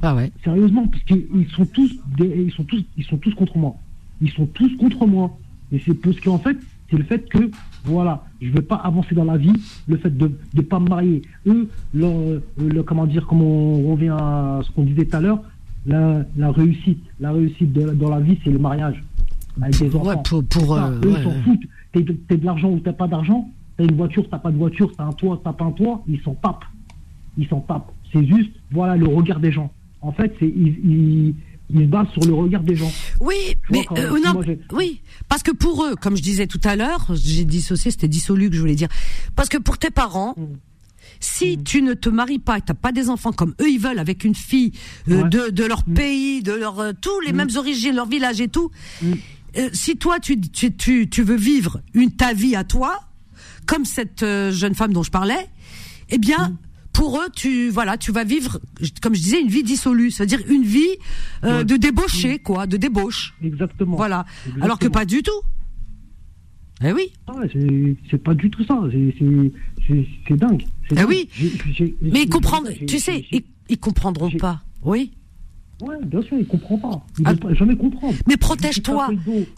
Ah 0.02 0.14
ouais. 0.14 0.30
Sérieusement, 0.44 0.86
parce 0.86 1.02
qu'ils 1.04 1.46
sont 1.54 1.66
tous, 1.66 1.90
des- 2.16 2.44
ils 2.46 2.52
sont 2.52 2.64
tous, 2.64 2.82
ils 2.96 3.04
sont 3.04 3.18
tous 3.18 3.34
contre 3.34 3.56
moi. 3.58 3.74
Ils 4.20 4.30
sont 4.30 4.46
tous 4.46 4.74
contre 4.76 5.06
moi. 5.06 5.36
Et 5.72 5.80
c'est 5.84 5.94
parce 5.94 6.18
qu'en 6.20 6.38
fait, 6.38 6.56
c'est 6.90 6.96
le 6.96 7.04
fait 7.04 7.28
que, 7.28 7.50
voilà, 7.84 8.24
je 8.42 8.50
veux 8.50 8.62
pas 8.62 8.76
avancer 8.76 9.14
dans 9.14 9.24
la 9.24 9.36
vie, 9.36 9.52
le 9.86 9.96
fait 9.96 10.16
de 10.16 10.30
ne 10.54 10.60
pas 10.62 10.80
me 10.80 10.88
marier. 10.88 11.22
Eux, 11.46 11.68
leur, 11.94 12.10
euh, 12.10 12.40
le, 12.58 12.82
comment 12.82 13.06
dire, 13.06 13.26
comme 13.26 13.42
on 13.42 13.92
revient 13.92 14.08
à 14.18 14.60
ce 14.64 14.70
qu'on 14.72 14.82
disait 14.82 15.04
tout 15.04 15.16
à 15.16 15.20
l'heure, 15.20 15.42
la, 15.86 16.24
la 16.36 16.50
réussite, 16.50 16.98
la 17.20 17.32
réussite 17.32 17.72
de- 17.72 17.90
dans 17.92 18.10
la 18.10 18.20
vie, 18.20 18.38
c'est 18.44 18.50
le 18.50 18.58
mariage 18.58 19.02
avec 19.62 19.78
des 19.78 19.94
enfants. 19.96 20.08
Ouais, 20.08 20.16
pour- 20.28 20.44
pour, 20.44 20.76
Ça, 20.76 20.88
euh, 20.88 21.00
eux, 21.04 21.08
ouais, 21.12 21.18
ils 21.20 21.24
s'en 21.24 21.30
foutent. 21.42 21.66
T'es 21.92 22.02
de, 22.02 22.12
t'es 22.12 22.36
de 22.36 22.44
l'argent 22.44 22.70
ou 22.70 22.80
t'as 22.80 22.92
pas 22.92 23.06
d'argent, 23.08 23.48
t'as 23.76 23.84
une 23.84 23.94
voiture, 23.96 24.28
t'as 24.30 24.38
pas 24.38 24.50
de 24.50 24.56
voiture, 24.58 24.92
t'as 24.96 25.04
un 25.06 25.12
toit, 25.12 25.40
t'as 25.42 25.52
pas 25.52 25.64
un 25.64 25.72
toit, 25.72 26.02
ils 26.08 26.20
s'en 26.20 26.34
tapent. 26.34 26.64
Ils 27.38 27.46
s'en 27.48 27.60
tapent. 27.60 27.90
C'est 28.12 28.26
juste, 28.26 28.50
voilà, 28.72 28.96
le 28.96 29.06
regard 29.06 29.40
des 29.40 29.52
gens. 29.52 29.70
En 30.02 30.12
fait, 30.12 30.34
c'est 30.40 30.48
ils, 30.48 30.78
ils, 30.84 31.34
ils 31.72 31.80
se 31.82 31.86
basent 31.86 32.08
sur 32.12 32.24
le 32.24 32.34
regard 32.34 32.62
des 32.62 32.76
gens. 32.76 32.92
Oui, 33.20 33.34
mais 33.70 33.84
vois, 33.88 33.98
euh, 33.98 34.18
non, 34.24 34.40
oui, 34.72 35.00
parce 35.28 35.42
que 35.42 35.50
pour 35.52 35.84
eux, 35.84 35.94
comme 35.96 36.16
je 36.16 36.22
disais 36.22 36.46
tout 36.46 36.60
à 36.64 36.76
l'heure, 36.76 37.06
j'ai 37.14 37.44
dissocié, 37.44 37.90
c'était 37.90 38.08
dissolu 38.08 38.48
que 38.50 38.56
je 38.56 38.60
voulais 38.60 38.74
dire. 38.74 38.88
Parce 39.36 39.48
que 39.48 39.58
pour 39.58 39.78
tes 39.78 39.90
parents, 39.90 40.34
Mm. 40.36 40.44
si 41.20 41.58
tu 41.62 41.82
ne 41.82 41.94
te 41.94 42.08
maries 42.08 42.38
pas, 42.38 42.58
et 42.58 42.62
t'as 42.62 42.74
pas 42.74 42.92
des 42.92 43.10
enfants 43.10 43.32
comme 43.32 43.54
eux 43.60 43.68
ils 43.68 43.78
veulent 43.80 43.98
avec 43.98 44.24
une 44.24 44.34
fille 44.34 44.72
euh, 45.08 45.16
Ouais. 45.18 45.24
Mm. 45.24 45.28
de, 45.30 45.48
de 45.50 45.64
leur 45.64 45.84
pays, 45.84 46.42
de 46.42 46.52
leur 46.52 46.78
euh, 46.80 46.92
tous 47.00 47.20
les 47.20 47.32
mêmes 47.32 47.50
origines, 47.56 47.94
leur 47.94 48.06
village 48.06 48.40
et 48.40 48.48
tout, 48.48 48.70
si 49.72 49.96
toi 49.96 50.20
tu, 50.20 50.40
tu 50.40 50.74
tu 50.76 51.08
tu 51.10 51.22
veux 51.22 51.36
vivre 51.36 51.80
une 51.94 52.12
ta 52.12 52.32
vie 52.32 52.54
à 52.56 52.64
toi, 52.64 53.00
comme 53.66 53.84
cette 53.84 54.24
jeune 54.50 54.74
femme 54.74 54.92
dont 54.92 55.02
je 55.02 55.10
parlais, 55.10 55.48
eh 56.10 56.18
bien 56.18 56.50
Mm. 56.50 56.56
Pour 56.92 57.16
eux, 57.18 57.28
tu 57.34 57.68
voilà, 57.70 57.96
tu 57.96 58.12
vas 58.12 58.24
vivre, 58.24 58.58
comme 59.00 59.14
je 59.14 59.20
disais, 59.20 59.40
une 59.40 59.48
vie 59.48 59.62
dissolue, 59.62 60.10
c'est-à-dire 60.10 60.40
une 60.48 60.62
vie 60.64 60.80
euh, 61.44 61.58
Ouais. 61.58 61.64
de 61.64 61.76
débauché, 61.76 62.38
quoi, 62.38 62.66
de 62.66 62.76
débauche. 62.76 63.34
Exactement. 63.42 63.96
Voilà. 63.96 64.24
Exactement. 64.44 64.64
Alors 64.64 64.78
que 64.78 64.88
pas 64.88 65.04
du 65.04 65.22
tout. 65.22 65.30
Eh 66.82 66.92
oui. 66.92 67.12
Ah 67.26 67.34
c'est- 67.52 68.18
pas 68.18 68.34
du 68.34 68.50
tout 68.50 68.64
ça. 68.64 68.80
C'est- 68.92 70.34
dingue. 70.36 70.64
Eh 70.90 70.94
dingue. 70.94 71.08
oui. 71.08 71.28
Mais 72.00 72.22
ils 72.22 72.28
comprendront, 72.28 72.72
tu 72.86 72.98
sais, 72.98 73.24
ils, 73.32 73.42
ils 73.68 73.78
comprendront 73.78 74.30
pas. 74.30 74.62
Oui. 74.82 75.12
Ouais, 75.82 75.96
bien 76.04 76.20
sûr, 76.22 76.36
ils 76.38 76.46
comprennent 76.46 76.80
pas. 76.80 77.06
Ils 77.18 77.22
Ah. 77.26 77.32
vont 77.32 77.38
pas 77.38 77.54
jamais 77.54 77.76
comprendre. 77.76 78.14
Mais 78.26 78.36
protège-toi, 78.36 79.08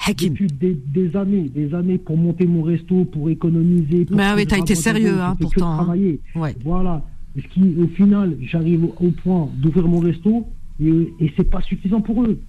Hakim. 0.07 0.33
Depuis 0.35 0.47
des, 0.49 0.75
des 0.87 1.17
années, 1.17 1.49
des 1.49 1.75
années 1.75 1.99
pour 1.99 2.17
monter 2.17 2.47
mon 2.47 2.63
resto, 2.63 3.05
pour 3.07 3.29
économiser. 3.31 4.05
Pour 4.05 4.17
Mais 4.17 4.25
ah 4.25 4.35
oui, 4.37 4.47
t'as 4.47 4.59
été 4.59 4.75
sérieux, 4.77 5.21
hein, 5.21 5.37
pourtant, 5.41 5.73
hein. 5.73 5.77
travailler. 5.79 6.21
Ouais. 6.37 6.55
Voilà. 6.65 7.05
Ce 7.37 7.47
qui, 7.49 7.75
au 7.79 7.89
final, 7.89 8.37
j'arrive 8.43 8.85
au 8.85 9.11
point 9.11 9.49
d'ouvrir 9.57 9.89
mon 9.89 10.01
resto 10.01 10.47
et, 10.81 11.15
et 11.21 11.33
c'est 11.37 11.49
pas 11.49 11.63
suffisant 11.63 12.01
pour 12.01 12.23
eux. 12.25 12.41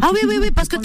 Ah 0.00 0.08
oui, 0.14 0.20
oui, 0.26 0.36
oui, 0.40 0.50
parce 0.54 0.68
que 0.68 0.76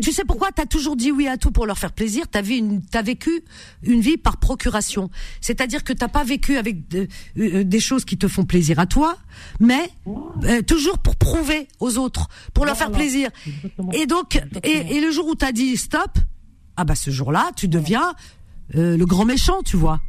tu 0.00 0.12
sais 0.12 0.24
pourquoi 0.24 0.52
T'as 0.52 0.66
toujours 0.66 0.94
dit 0.94 1.10
oui 1.10 1.26
à 1.26 1.36
tout 1.36 1.50
pour 1.50 1.66
leur 1.66 1.78
faire 1.78 1.90
plaisir? 1.92 2.26
Une, 2.48 2.80
t'as 2.80 3.02
vécu 3.02 3.42
une 3.82 4.00
vie 4.00 4.16
par 4.16 4.36
procuration. 4.36 5.10
C'est-à-dire 5.40 5.82
que 5.82 5.92
t'as 5.92 6.06
pas 6.06 6.22
vécu 6.22 6.56
avec 6.56 6.88
de- 6.88 7.08
euh, 7.38 7.64
des 7.64 7.80
choses 7.80 8.04
qui 8.04 8.16
te 8.16 8.28
font 8.28 8.44
plaisir 8.44 8.78
à 8.78 8.86
toi, 8.86 9.16
mais 9.58 9.90
euh, 10.44 10.62
toujours 10.62 10.98
pour 11.00 11.16
prouver 11.16 11.66
aux 11.80 11.98
autres, 11.98 12.28
pour 12.54 12.64
leur 12.66 12.76
faire 12.76 12.92
plaisir. 12.92 13.30
Exactement. 13.48 13.90
Et 13.90 14.06
donc, 14.06 14.40
et, 14.62 14.96
et 14.96 15.00
le 15.00 15.10
jour 15.10 15.26
où 15.26 15.34
t'as 15.34 15.50
dit 15.50 15.76
stop, 15.76 16.16
ah 16.76 16.84
bah 16.84 16.94
ce 16.94 17.10
jour-là, 17.10 17.50
tu 17.56 17.66
deviens 17.66 18.14
euh, 18.76 18.96
le 18.96 19.06
grand 19.06 19.24
méchant, 19.24 19.60
tu 19.64 19.76
vois. 19.76 20.00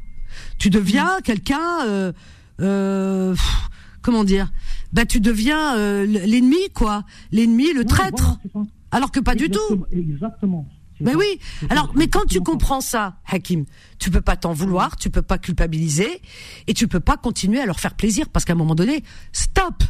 Tu 0.60 0.70
deviens 0.70 1.18
quelqu'un, 1.24 2.14
euh, 2.62 3.34
pff, 3.34 3.70
comment 4.02 4.24
dire? 4.24 4.52
Bah 4.94 5.06
tu 5.06 5.20
deviens 5.20 5.76
euh, 5.78 6.06
l'ennemi, 6.06 6.70
quoi. 6.74 7.04
L'ennemi, 7.32 7.74
le 7.74 7.80
Ouais, 7.80 7.86
traître. 7.86 8.40
voilà. 8.54 8.68
Alors 8.92 9.12
que 9.12 9.20
pas 9.20 9.36
du 9.36 9.50
tout. 9.50 9.86
Exactement, 9.92 10.66
Mais 11.02 11.12
ça. 11.12 11.18
oui. 11.18 11.40
Alors, 11.70 11.92
mais 11.96 12.08
quand 12.08 12.26
tu 12.26 12.40
comprends 12.40 12.80
ça, 12.82 13.18
Hakim, 13.28 13.66
tu 14.00 14.10
peux 14.10 14.22
pas 14.22 14.38
t'en 14.38 14.54
vouloir, 14.54 14.96
tu 14.96 15.10
peux 15.10 15.22
pas 15.22 15.38
culpabiliser, 15.38 16.22
et 16.68 16.74
tu 16.74 16.88
peux 16.88 17.02
pas 17.02 17.18
continuer 17.18 17.60
à 17.60 17.66
leur 17.66 17.80
faire 17.82 17.96
plaisir 17.96 18.30
parce 18.30 18.46
qu'à 18.46 18.54
un 18.54 18.58
moment 18.58 18.76
donné, 18.76 19.04
stop. 19.34 19.84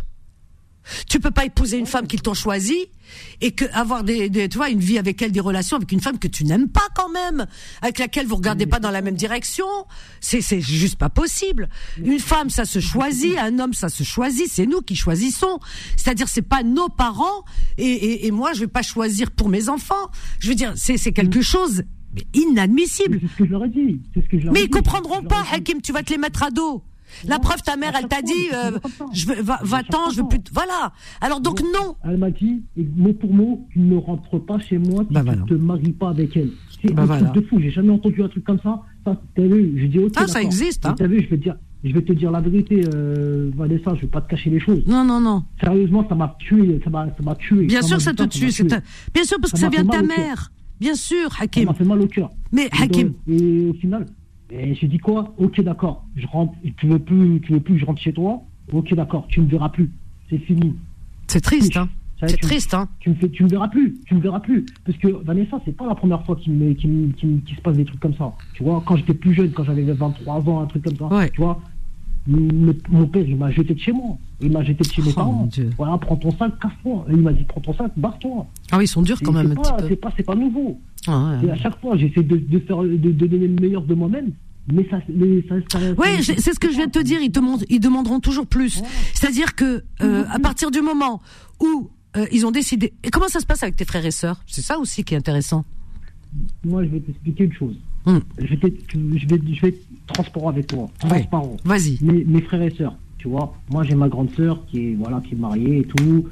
Tu 1.09 1.19
peux 1.19 1.31
pas 1.31 1.45
épouser 1.45 1.77
une 1.77 1.85
femme 1.85 2.07
qu'ils 2.07 2.21
t'ont 2.21 2.33
choisie 2.33 2.85
et 3.41 3.51
que 3.51 3.65
avoir 3.73 4.03
des, 4.03 4.29
des- 4.29 4.49
tu 4.49 4.57
vois, 4.57 4.69
une 4.69 4.79
vie 4.79 4.97
avec 4.97 5.21
elle, 5.21 5.31
des 5.31 5.39
relations 5.39 5.77
avec 5.77 5.91
une 5.91 6.01
femme 6.01 6.19
que 6.19 6.27
tu 6.27 6.43
n'aimes 6.43 6.67
pas 6.69 6.87
quand 6.95 7.09
même, 7.09 7.45
avec 7.81 7.99
laquelle 7.99 8.27
vous 8.27 8.35
regardez 8.35 8.65
pas 8.65 8.79
dans 8.79 8.91
la 8.91 9.01
même 9.01 9.15
direction. 9.15 9.65
C'est, 10.19 10.41
c'est 10.41 10.59
juste 10.61 10.97
pas 10.97 11.09
possible. 11.09 11.69
Une 12.03 12.19
femme, 12.19 12.49
ça 12.49 12.65
se 12.65 12.79
choisit, 12.79 13.37
un 13.37 13.59
homme, 13.59 13.73
ça 13.73 13.89
se 13.89 14.03
choisit. 14.03 14.47
C'est 14.49 14.65
nous 14.65 14.81
qui 14.81 14.95
choisissons. 14.95 15.59
C'est-à-dire, 15.95 16.27
c'est 16.27 16.41
pas 16.41 16.63
nos 16.63 16.89
parents 16.89 17.43
et, 17.77 17.85
et, 17.85 18.27
et 18.27 18.31
moi, 18.31 18.53
je 18.53 18.61
vais 18.61 18.67
pas 18.67 18.81
choisir 18.81 19.31
pour 19.31 19.49
mes 19.49 19.69
enfants. 19.69 20.11
Je 20.39 20.49
veux 20.49 20.55
dire, 20.55 20.73
c'est, 20.75 20.97
c'est 20.97 21.11
quelque 21.13 21.41
chose 21.41 21.83
inadmissible. 22.33 23.19
C'est 23.21 23.27
ce 23.27 23.37
que 23.37 23.45
je 23.45 23.51
leur 23.51 23.65
ai 23.65 23.69
dit. 23.69 24.01
C'est 24.13 24.23
ce 24.23 24.29
que 24.29 24.39
je 24.39 24.45
leur 24.45 24.53
ai 24.55 24.59
Mais 24.59 24.65
ils 24.65 24.69
comprendront 24.69 25.21
pas. 25.23 25.43
Hakim, 25.51 25.81
tu 25.81 25.91
vas 25.91 26.03
te 26.03 26.11
les 26.11 26.17
mettre 26.17 26.43
à 26.43 26.51
dos. 26.51 26.83
La 27.25 27.39
preuve, 27.39 27.61
ta 27.63 27.75
mère, 27.77 27.93
elle 27.99 28.07
t'a 28.07 28.21
dit, 28.21 28.33
euh, 28.53 28.71
ça. 28.97 29.05
je 29.13 29.27
veux, 29.27 29.41
va, 29.41 29.59
va-t'en, 29.63 30.09
je 30.11 30.21
veux 30.21 30.27
plus, 30.27 30.39
voilà. 30.53 30.91
Alors 31.21 31.39
donc 31.41 31.61
non. 31.61 31.95
Elle 32.03 32.17
m'a 32.17 32.31
dit, 32.31 32.63
mot 32.95 33.13
pour 33.13 33.33
mot, 33.33 33.67
tu 33.71 33.79
ne 33.79 33.95
rentres 33.97 34.43
pas 34.45 34.59
chez 34.59 34.77
moi 34.77 35.03
Bah 35.09 35.21
tu 35.21 35.25
voilà. 35.25 35.41
ne 35.41 35.47
te 35.47 35.53
maries 35.53 35.91
pas 35.93 36.09
avec 36.09 36.35
elle. 36.37 36.51
C'est 36.81 36.93
Bah 36.93 37.03
un 37.03 37.05
voilà. 37.05 37.27
truc 37.29 37.43
de 37.43 37.47
fou. 37.49 37.59
J'ai 37.59 37.71
jamais 37.71 37.89
entendu 37.91 38.21
un 38.23 38.27
truc 38.29 38.43
comme 38.43 38.59
ça. 38.61 38.81
Ça, 39.05 39.19
t'as 39.35 39.41
vu 39.43 39.73
Je 39.77 39.85
dis 39.87 39.99
ok. 39.99 40.11
Ah, 40.17 40.27
ça 40.27 40.41
existe, 40.41 40.85
hein. 40.85 40.95
T'as 40.97 41.07
vu 41.07 41.21
Je 41.23 41.29
vais 41.29 41.37
te 41.37 41.43
dire, 41.43 41.55
je 41.83 41.91
vais 41.93 42.01
te 42.03 42.13
dire 42.13 42.29
la 42.31 42.39
vérité, 42.41 42.83
euh, 42.93 43.49
Vanessa. 43.55 43.95
Je 43.95 44.01
vais 44.01 44.07
pas 44.07 44.21
te 44.21 44.29
cacher 44.29 44.49
les 44.51 44.59
choses. 44.59 44.83
Non, 44.85 45.03
non, 45.03 45.19
non. 45.19 45.43
Sérieusement, 45.63 46.05
ça 46.07 46.13
m'a 46.15 46.35
tué. 46.39 46.79
Ça 46.83 46.89
m'a, 46.89 47.05
ça 47.07 47.23
m'a 47.23 47.35
tué. 47.35 47.65
Bien 47.65 47.81
Ça 47.81 47.87
sûr, 47.87 48.01
ça 48.01 48.13
te 48.13 48.23
tue. 48.23 48.51
c'est 48.51 48.63
Bien 49.13 49.23
sûr, 49.23 49.37
parce 49.41 49.53
que 49.53 49.57
Ça 49.59 49.65
ça 49.65 49.69
vient 49.71 49.83
de 49.83 49.89
ta 49.89 50.03
mère. 50.03 50.51
Bien 50.79 50.93
sûr, 50.93 51.31
Ça 51.33 51.43
Hakim. 51.45 51.65
m'a 51.65 51.73
fait 51.73 51.83
mal 51.83 51.99
au 52.01 52.05
cœur. 52.07 52.29
Mais 52.51 52.65
Et 52.65 52.83
Hakim, 52.83 53.07
donc, 53.07 53.15
Et 53.27 53.69
au 53.69 53.73
final, 53.73 54.05
et 54.49 54.75
j'ai 54.75 54.87
dit 54.87 54.97
quoi? 54.97 55.33
Ok, 55.37 55.61
d'accord. 55.61 56.05
Je 56.15 56.25
rentre. 56.27 56.53
Tu 56.77 56.87
veux 56.87 56.99
plus, 56.99 57.41
tu 57.41 57.53
veux 57.53 57.59
plus 57.59 57.75
que 57.75 57.79
je 57.81 57.85
rentre 57.85 58.01
chez 58.01 58.13
toi? 58.13 58.41
Ok, 58.71 58.93
d'accord. 58.93 59.25
Tu 59.27 59.41
me 59.41 59.47
verras 59.47 59.69
plus. 59.69 59.89
C'est 60.29 60.37
fini. 60.39 60.75
c'est 61.27 61.41
triste, 61.41 61.77
hein. 61.77 61.89
C'est 62.19 62.39
triste, 62.41 62.73
hein. 62.73 62.89
tu 62.99 63.11
me 63.11 63.15
fais, 63.15 63.29
tu 63.29 63.43
me 63.43 63.47
verras 63.49 63.67
plus, 63.67 63.95
tu 64.07 64.15
me 64.15 64.19
verras 64.21 64.39
plus. 64.39 64.65
Parce 64.83 64.97
que 64.97 65.07
Vanessa, 65.23 65.61
c'est 65.65 65.77
pas 65.77 65.85
la 65.85 65.93
première 65.93 66.25
fois 66.25 66.35
qu'il 66.35 66.51
me, 66.53 66.73
se 66.75 67.61
passe 67.61 67.77
des 67.77 67.85
trucs 67.85 67.99
comme 67.99 68.15
ça. 68.15 68.33
Tu 68.55 68.63
vois, 68.63 68.81
quand 68.83 68.95
j'étais 68.95 69.13
plus 69.13 69.35
jeune, 69.35 69.51
quand 69.51 69.63
j'avais 69.63 69.83
23 69.83 70.49
ans, 70.49 70.61
un 70.61 70.65
truc 70.65 70.83
comme 70.83 70.95
ça, 70.95 71.05
Ouais. 71.15 71.29
tu 71.29 71.41
vois, 71.41 71.61
mon 72.27 73.07
père, 73.07 73.23
il 73.27 73.37
m'a 73.37 73.51
jeté 73.51 73.73
de 73.73 73.79
chez 73.79 73.91
moi. 73.91 74.17
Il 74.41 74.51
m'a 74.51 74.63
jeté 74.63 74.83
de 74.83 74.91
chez 74.91 75.01
mes 75.01 75.09
Oh, 75.11 75.15
parents. 75.15 75.49
Voilà, 75.77 75.97
prends 75.97 76.15
ton 76.17 76.31
sac, 76.31 76.59
casse-toi. 76.59 77.05
Et 77.09 77.13
il 77.13 77.21
m'a 77.21 77.31
dit, 77.33 77.43
prends 77.45 77.61
ton 77.61 77.73
sac, 77.73 77.91
barre-toi. 77.97 78.45
Ah 78.71 78.77
oui, 78.77 78.83
ils 78.85 78.87
sont 78.87 79.01
durs 79.01 79.19
quand 79.23 79.31
même 79.31 79.55
c'est 79.87 79.95
pas, 79.95 80.09
pas, 80.11 80.23
pas 80.23 80.35
nouveau. 80.35 80.79
Ah, 81.07 81.39
Et 81.43 81.49
à 81.49 81.55
chaque 81.55 81.79
fois, 81.79 81.95
j'essaie 81.97 82.23
de, 82.23 82.37
de 82.37 82.59
faire, 82.59 82.81
de, 82.83 82.95
de 82.97 83.11
donner 83.27 83.47
le 83.47 83.55
meilleur 83.61 83.81
de 83.81 83.93
moi-même. 83.93 84.31
Mais 84.71 84.85
ça, 84.89 84.99
mais 85.07 85.41
ça, 85.47 85.55
ça- 85.71 85.93
Ouais, 85.93 86.21
c'est 86.21 86.53
ce 86.53 86.59
que 86.59 86.69
je 86.69 86.75
viens 86.75 86.87
de 86.87 86.91
te 86.91 86.99
dire. 86.99 87.21
Ils, 87.21 87.31
te 87.31 87.39
ils 87.69 87.79
demanderont 87.79 88.19
toujours 88.19 88.45
plus. 88.45 88.81
C'est-à-dire 89.13 89.55
que 89.55 89.83
euh, 90.01 90.25
à 90.29 90.39
partir 90.39 90.71
du 90.71 90.81
moment 90.81 91.21
où 91.61 91.89
euh, 92.17 92.25
ils 92.33 92.45
ont 92.45 92.51
décidé. 92.51 92.91
Et 93.03 93.09
comment 93.09 93.29
ça 93.29 93.39
se 93.39 93.45
passe 93.45 93.63
avec 93.63 93.77
tes 93.77 93.85
frères 93.85 94.05
et 94.05 94.11
sœurs? 94.11 94.41
C'est 94.45 94.61
ça 94.61 94.77
aussi 94.79 95.05
qui 95.05 95.13
est 95.13 95.17
intéressant. 95.17 95.63
Moi, 96.65 96.83
je 96.83 96.89
vais 96.89 96.99
t'expliquer 96.99 97.45
une 97.45 97.53
chose. 97.53 97.75
Hmm. 98.07 98.19
Je, 98.39 98.55
vais 98.55 98.73
je, 98.93 99.27
vais, 99.27 99.41
je 99.53 99.61
vais 99.61 99.67
être 99.67 99.81
transparent 100.07 100.49
avec 100.49 100.67
toi. 100.67 100.83
Ouais. 101.03 101.09
Transparent. 101.09 101.57
Vas-y. 101.65 101.99
mes, 102.01 102.23
mes 102.23 102.41
frères 102.41 102.61
et 102.61 102.69
sœurs, 102.71 102.95
tu 103.17 103.27
vois. 103.27 103.53
Moi, 103.69 103.83
j'ai 103.83 103.95
ma 103.95 104.07
grande 104.07 104.31
sœur 104.31 104.65
qui 104.67 104.91
est, 104.91 104.95
voilà, 104.95 105.21
qui 105.27 105.33
est 105.35 105.37
mariée 105.37 105.79
et 105.79 105.83
tout. 105.83 106.25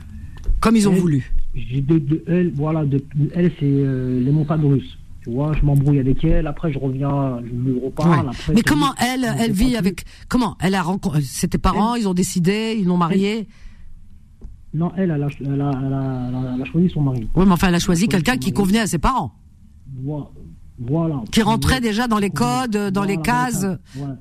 Comme 0.62 0.76
ils 0.78 0.88
ont 0.88 0.94
Elle, 0.94 1.00
voulu. 1.00 1.32
J'ai 1.54 1.82
de, 1.82 2.00
de 2.00 2.24
elle, 2.28 2.52
voilà, 2.54 2.86
de, 2.86 3.04
elle, 3.34 3.52
c'est 3.60 3.66
euh, 3.66 4.22
les 4.24 4.32
montagnes 4.32 4.66
russes. 4.66 4.98
Tu 5.22 5.32
vois, 5.32 5.54
je 5.60 5.66
m'embrouille 5.66 6.00
avec 6.00 6.24
elle, 6.24 6.46
après 6.48 6.72
je 6.72 6.78
reviens, 6.80 7.40
je 7.44 7.50
lui 7.52 7.80
reparle. 7.84 8.10
Ouais. 8.12 8.30
Après, 8.30 8.54
Mais 8.54 8.56
c'est 8.58 8.64
comment 8.64 8.92
lui, 9.00 9.06
elle, 9.10 9.36
elle 9.40 9.52
vit 9.52 9.76
avec 9.76 10.06
comment 10.30 10.56
Elle 10.62 10.76
a 10.76 10.82
rencontré 10.84 11.22
ses 11.24 11.48
parents, 11.48 11.96
ils 11.96 12.08
ont 12.08 12.14
décidé, 12.14 12.78
ils 12.80 12.86
l'ont 12.86 12.98
mariée? 12.98 13.48
Non, 14.74 14.92
elle, 14.98 15.10
elle 15.12 15.24
a, 15.24 15.28
elle, 15.40 15.48
a, 15.48 15.52
elle, 15.52 15.62
a, 15.62 15.72
elle 16.30 16.36
a- 16.36 16.52
elle 16.56 16.62
a 16.62 16.66
choisi 16.66 16.90
son 16.90 17.02
mari. 17.02 17.28
Oui, 17.36 17.46
mais 17.46 17.52
enfin, 17.54 17.70
elle 17.70 17.76
a 17.76 17.80
choisi 17.80 18.08
quelqu'un 18.08 18.38
qui 18.38 18.52
convenait 18.54 18.80
à 18.82 18.88
ses 18.88 18.98
parents, 19.00 19.34
Voilà. 20.04 20.26
Voilà. 20.80 21.24
qui 21.32 21.42
rentrait 21.42 21.80
déjà 21.82 22.08
dans 22.08 22.18
les 22.18 22.30
codes, 22.30 22.72
dans 22.72 23.02
Voilà, 23.02 23.12
les 23.16 23.22
cases. 23.22 23.66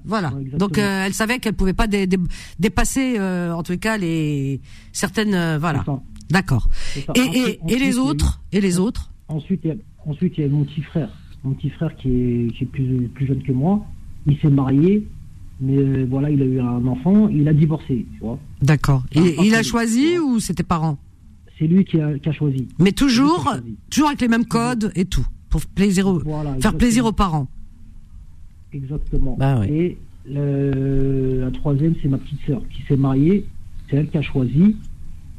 Voilà. 0.04 0.32
Donc 0.56 0.78
euh, 0.78 1.04
elle 1.06 1.14
savait 1.14 1.38
qu'elle 1.38 1.54
pouvait 1.54 1.72
pas 1.72 1.86
dé- 1.86 2.06
dé- 2.06 2.18
dépasser, 2.58 3.16
euh, 3.18 3.52
en 3.52 3.62
tout 3.62 3.76
cas, 3.78 3.96
les 3.96 4.60
certaines. 4.92 5.34
euh, 5.34 5.58
voilà. 5.58 5.84
D'accord. 6.30 6.68
Et, 7.14 7.58
les 7.78 7.98
autres? 7.98 8.40
Et 8.52 8.60
les 8.60 8.78
autres? 8.78 9.10
Ensuite, 9.28 9.60
il 9.64 9.68
y 9.68 9.70
a, 9.72 9.74
ensuite, 10.06 10.34
il 10.38 10.44
y 10.44 10.46
a 10.46 10.48
mon 10.50 10.64
petit 10.64 10.82
frère. 10.82 11.10
Mon 11.44 11.52
petit 11.54 11.70
frère 11.70 11.94
qui 11.96 12.08
est, 12.08 12.52
qui 12.56 12.64
est 12.64 12.66
plus, 12.66 13.08
plus 13.08 13.26
jeune 13.26 13.42
que 13.42 13.52
moi. 13.52 13.84
Il 14.26 14.38
s'est 14.38 14.48
marié, 14.48 15.06
mais 15.60 16.04
voilà, 16.04 16.30
il 16.30 16.40
a 16.40 16.44
eu 16.46 16.60
un 16.60 16.86
enfant, 16.86 17.28
il 17.28 17.46
a 17.46 17.52
divorcé, 17.52 18.06
tu 18.14 18.20
vois. 18.20 18.38
D'accord. 18.62 19.02
Et 19.12 19.36
il 19.44 19.54
a 19.54 19.62
choisi 19.62 20.18
ou 20.18 20.40
c'était 20.40 20.62
parents? 20.62 20.96
C'est 21.58 21.66
lui 21.66 21.84
qui 21.84 22.00
a, 22.00 22.18
qui 22.18 22.28
a 22.30 22.32
choisi. 22.32 22.66
Mais 22.78 22.92
toujours, 22.92 23.46
a 23.48 23.58
choisi. 23.58 23.76
toujours 23.90 24.08
avec 24.08 24.20
les 24.22 24.28
mêmes 24.28 24.46
codes 24.46 24.90
et 24.96 25.04
tout, 25.04 25.26
pour 25.54 25.64
plaisir 25.66 26.08
au- 26.08 26.18
Voilà, 26.18 26.42
faire 26.50 26.54
exactement. 26.56 26.78
plaisir 26.78 27.04
aux 27.06 27.12
parents. 27.12 27.46
Exactement. 28.72 29.36
Bah 29.38 29.60
ouais. 29.60 29.70
Et 29.70 29.98
le- 30.28 31.38
la 31.42 31.50
troisième, 31.52 31.94
c'est 32.02 32.08
ma 32.08 32.18
petite 32.18 32.40
sœur 32.44 32.60
qui 32.70 32.82
s'est 32.88 32.96
mariée. 32.96 33.46
C'est 33.88 33.96
elle 33.98 34.08
qui 34.08 34.18
a 34.18 34.22
choisi. 34.22 34.74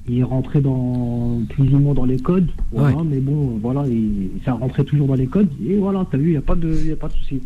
Il 0.07 0.19
est 0.19 0.23
rentré 0.23 0.61
dans 0.61 1.41
plus 1.49 1.67
ou 1.73 1.79
moins 1.79 1.93
dans 1.93 2.05
les 2.05 2.17
codes. 2.17 2.49
Voilà, 2.71 2.95
Ouais. 2.95 3.03
mais 3.05 3.19
bon, 3.19 3.59
voilà, 3.61 3.85
il, 3.87 4.29
ça 4.45 4.53
rentrait 4.53 4.85
toujours 4.85 5.07
dans 5.07 5.15
les 5.15 5.27
codes. 5.27 5.49
Et 5.67 5.75
voilà, 5.75 6.07
t'as 6.09 6.17
vu, 6.17 6.27
il 6.27 6.31
n'y 6.31 6.37
a 6.37 6.41
pas 6.41 6.55
de, 6.55 6.69
il 6.73 6.87
y 6.87 6.91
a 6.93 6.95
pas 6.95 7.09
de 7.09 7.13
souci. 7.13 7.41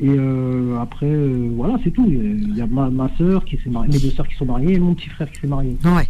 Et 0.00 0.08
euh, 0.08 0.78
après, 0.80 1.10
euh, 1.10 1.50
voilà, 1.56 1.78
c'est 1.84 1.90
tout. 1.90 2.06
Il 2.08 2.14
y 2.14 2.20
a- 2.20 2.22
il 2.52 2.56
y 2.56 2.60
a 2.62 2.66
ma, 2.66 2.88
ma 2.88 3.10
sœur 3.18 3.44
qui 3.44 3.58
s'est 3.58 3.68
mariée, 3.68 3.92
mes 3.92 3.98
deux 3.98 4.10
sœurs 4.10 4.28
qui 4.28 4.36
sont 4.36 4.46
mariées 4.46 4.74
et 4.76 4.78
mon 4.78 4.94
petit 4.94 5.10
frère 5.10 5.30
qui 5.30 5.40
s'est 5.40 5.46
marié. 5.46 5.76
Ouais. 5.84 6.08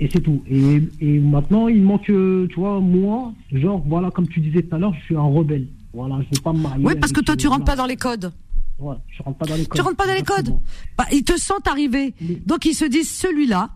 Et 0.00 0.08
c'est 0.12 0.20
tout. 0.20 0.42
Et, 0.48 0.82
et 1.00 1.18
maintenant, 1.18 1.68
il 1.68 1.82
manque, 1.82 2.10
euh, 2.10 2.46
tu 2.48 2.60
vois, 2.60 2.80
moi, 2.80 3.32
genre, 3.52 3.82
voilà, 3.86 4.10
comme 4.10 4.28
tu 4.28 4.40
disais 4.40 4.62
tout 4.62 4.74
à 4.74 4.78
l'heure, 4.78 4.94
je 4.94 5.04
suis 5.04 5.16
un 5.16 5.22
rebelle. 5.22 5.66
Voilà, 5.94 6.16
je 6.16 6.28
ne 6.30 6.36
veux 6.36 6.42
pas 6.42 6.52
me 6.52 6.60
marier. 6.60 6.84
Oui, 6.84 6.94
parce 7.00 7.12
que 7.12 7.20
toi, 7.20 7.36
tu 7.36 7.46
euh, 7.46 7.50
rentres 7.50 7.64
pas 7.64 7.74
voilà. 7.74 7.82
dans 7.82 7.88
les 7.88 7.96
codes. 7.96 8.32
Ouais, 8.78 8.96
je 9.08 9.22
rentre 9.22 9.38
pas 9.38 9.46
dans 9.46 9.54
les 9.54 9.64
codes. 9.64 9.76
Tu 9.76 9.82
rentres 9.82 9.96
pas 9.96 10.06
dans 10.06 10.14
les 10.14 10.22
codes. 10.22 10.54
Bah, 10.98 11.06
ils 11.12 11.24
te 11.24 11.38
sentent 11.38 11.66
arriver. 11.66 12.14
Donc 12.44 12.66
ils 12.66 12.74
se 12.74 12.84
disent 12.84 13.10
celui-là, 13.10 13.70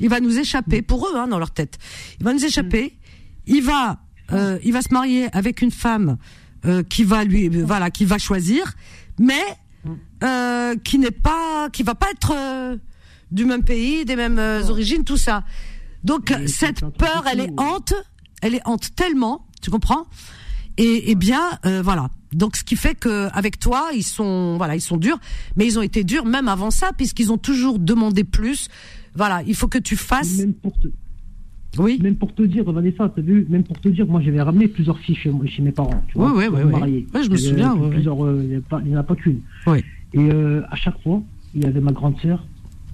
il 0.00 0.08
va 0.08 0.20
nous 0.20 0.38
échapper 0.38 0.82
pour 0.82 1.06
eux 1.06 1.16
hein, 1.16 1.28
dans 1.28 1.38
leur 1.38 1.52
tête. 1.52 1.78
Il 2.18 2.24
va 2.24 2.32
nous 2.32 2.44
échapper. 2.44 2.94
Il 3.46 3.62
va, 3.62 3.98
euh, 4.32 4.58
il 4.64 4.72
va 4.72 4.82
se 4.82 4.92
marier 4.92 5.28
avec 5.32 5.62
une 5.62 5.70
femme 5.70 6.16
euh, 6.64 6.82
qui 6.82 7.04
va 7.04 7.24
lui, 7.24 7.46
euh, 7.46 7.64
voilà, 7.64 7.90
qui 7.90 8.04
va 8.04 8.18
choisir, 8.18 8.74
mais 9.18 9.42
qui 10.82 10.98
n'est 10.98 11.10
pas, 11.10 11.68
qui 11.70 11.82
va 11.82 11.94
pas 11.94 12.06
être 12.10 12.78
du 13.34 13.44
même 13.44 13.62
pays, 13.62 14.04
des 14.04 14.16
mêmes 14.16 14.38
euh, 14.38 14.62
origines, 14.68 15.04
tout 15.04 15.16
ça. 15.16 15.44
Donc 16.04 16.32
cette 16.46 16.80
peur, 16.96 17.24
elle 17.30 17.40
est 17.40 17.52
hante, 17.58 17.92
elle 18.42 18.54
est 18.54 18.62
hante 18.64 18.94
tellement, 18.94 19.46
tu 19.60 19.70
comprends? 19.70 20.04
Et, 20.76 21.10
et 21.10 21.14
bien, 21.14 21.40
euh, 21.66 21.82
voilà. 21.82 22.08
Donc, 22.32 22.56
ce 22.56 22.64
qui 22.64 22.74
fait 22.74 22.96
que 22.96 23.28
avec 23.32 23.60
toi, 23.60 23.90
ils 23.94 24.02
sont, 24.02 24.56
voilà, 24.56 24.74
ils 24.74 24.80
sont 24.80 24.96
durs, 24.96 25.18
mais 25.56 25.66
ils 25.66 25.78
ont 25.78 25.82
été 25.82 26.02
durs 26.02 26.24
même 26.26 26.48
avant 26.48 26.72
ça, 26.72 26.90
puisqu'ils 26.96 27.30
ont 27.30 27.38
toujours 27.38 27.78
demandé 27.78 28.24
plus. 28.24 28.68
Voilà, 29.14 29.42
il 29.46 29.54
faut 29.54 29.68
que 29.68 29.78
tu 29.78 29.94
fasses. 29.94 30.38
Même 30.38 30.52
pour, 30.54 30.72
te, 30.80 30.88
Oui. 31.78 32.00
même 32.02 32.16
pour 32.16 32.34
te 32.34 32.42
dire, 32.42 32.64
Vanessa, 32.64 33.08
t'as 33.14 33.22
vu, 33.22 33.46
même 33.48 33.62
pour 33.62 33.80
te 33.80 33.88
dire, 33.88 34.04
moi 34.08 34.20
j'avais 34.20 34.42
ramené 34.42 34.66
plusieurs 34.66 34.98
filles 34.98 35.14
chez, 35.14 35.30
mes 35.62 35.70
parents. 35.70 36.02
Tu 36.08 36.18
vois, 36.18 36.32
Oui, 36.34 36.46
oui, 36.52 36.62
oui. 36.64 37.06
Ouais, 37.14 37.22
je 37.22 37.30
me 37.30 37.36
souviens, 37.36 37.74
oui, 37.76 37.90
Plusieurs, 37.90 38.24
euh, 38.24 38.42
il 38.42 38.48
n'y 38.88 38.96
en 38.96 38.98
a 38.98 39.04
pas- 39.04 39.14
qu'une. 39.14 39.42
Oui. 39.68 39.78
Et 40.12 40.28
à 40.70 40.74
chaque 40.74 41.00
fois, 41.04 41.22
il 41.54 41.62
y 41.62 41.66
avait 41.66 41.80
ma 41.80 41.92
grande 41.92 42.20
sœur 42.20 42.44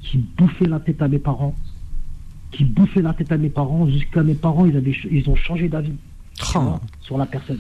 qui 0.02 0.18
bouffait 0.36 0.66
la 0.66 0.80
tête 0.80 1.00
à 1.02 1.08
mes 1.08 1.18
parents, 1.18 1.54
qui 2.52 2.64
bouffait 2.64 3.02
la 3.02 3.12
tête 3.14 3.30
à 3.32 3.36
mes 3.36 3.48
parents, 3.50 3.86
jusqu'à 3.88 4.22
mes 4.22 4.34
parents, 4.34 4.66
ils, 4.66 4.76
avaient, 4.76 4.94
ils 5.10 5.28
ont 5.28 5.36
changé 5.36 5.68
d'avis 5.68 5.92
Oh. 6.54 6.78
sur 7.02 7.18
la 7.18 7.26
personne. 7.26 7.58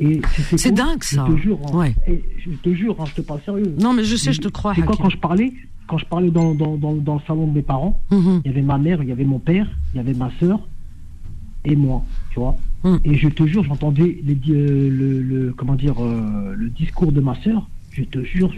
Et 0.00 0.22
C'est 0.56 0.72
dingue, 0.72 1.02
ça. 1.02 1.26
Je 1.28 1.34
te 1.34 1.38
jure, 1.40 1.58
hein, 1.66 1.76
Ouais. 1.76 1.94
et 2.06 2.24
je 2.38 2.50
te 2.52 2.72
jure, 2.72 2.96
hein, 3.00 3.04
je 3.06 3.14
te 3.14 3.20
parle 3.20 3.40
sérieux. 3.44 3.74
Non, 3.80 3.92
mais 3.92 4.04
je 4.04 4.16
sais, 4.16 4.32
je 4.32 4.40
te 4.40 4.48
crois. 4.48 4.74
C'est 4.74 4.82
quoi 4.82 4.96
quand 4.96 5.10
je 5.10 5.18
parlais 5.18 5.52
Quand 5.86 5.98
je 5.98 6.04
parlais 6.06 6.30
dans, 6.30 6.54
dans, 6.54 6.76
dans, 6.76 6.94
dans 6.94 7.14
le 7.16 7.20
salon 7.26 7.46
de 7.48 7.52
mes 7.54 7.62
parents, 7.62 8.00
Mhm. 8.10 8.42
il 8.44 8.48
y 8.50 8.54
avait 8.54 8.62
ma 8.62 8.78
mère, 8.78 9.02
il 9.02 9.08
y 9.08 9.12
avait 9.12 9.24
mon 9.24 9.38
père, 9.40 9.66
il 9.92 9.96
y 9.96 10.00
avait 10.00 10.14
ma 10.14 10.30
sœur, 10.40 10.60
et 11.64 11.76
moi, 11.76 12.02
tu 12.30 12.38
vois. 12.40 12.56
Hum. 12.84 13.00
Et 13.04 13.14
je 13.16 13.28
te 13.28 13.44
jure, 13.46 13.64
j'entendais 13.64 14.22
euh, 14.26 14.88
le, 14.90 15.20
le- 15.20 15.52
comment 15.56 15.74
dire 15.74 15.96
euh, 16.02 16.54
le 16.56 16.70
discours 16.70 17.10
de 17.10 17.20
ma 17.20 17.34
sœur. 17.42 17.68
Je 17.90 18.04
te 18.04 18.22
jure, 18.22 18.52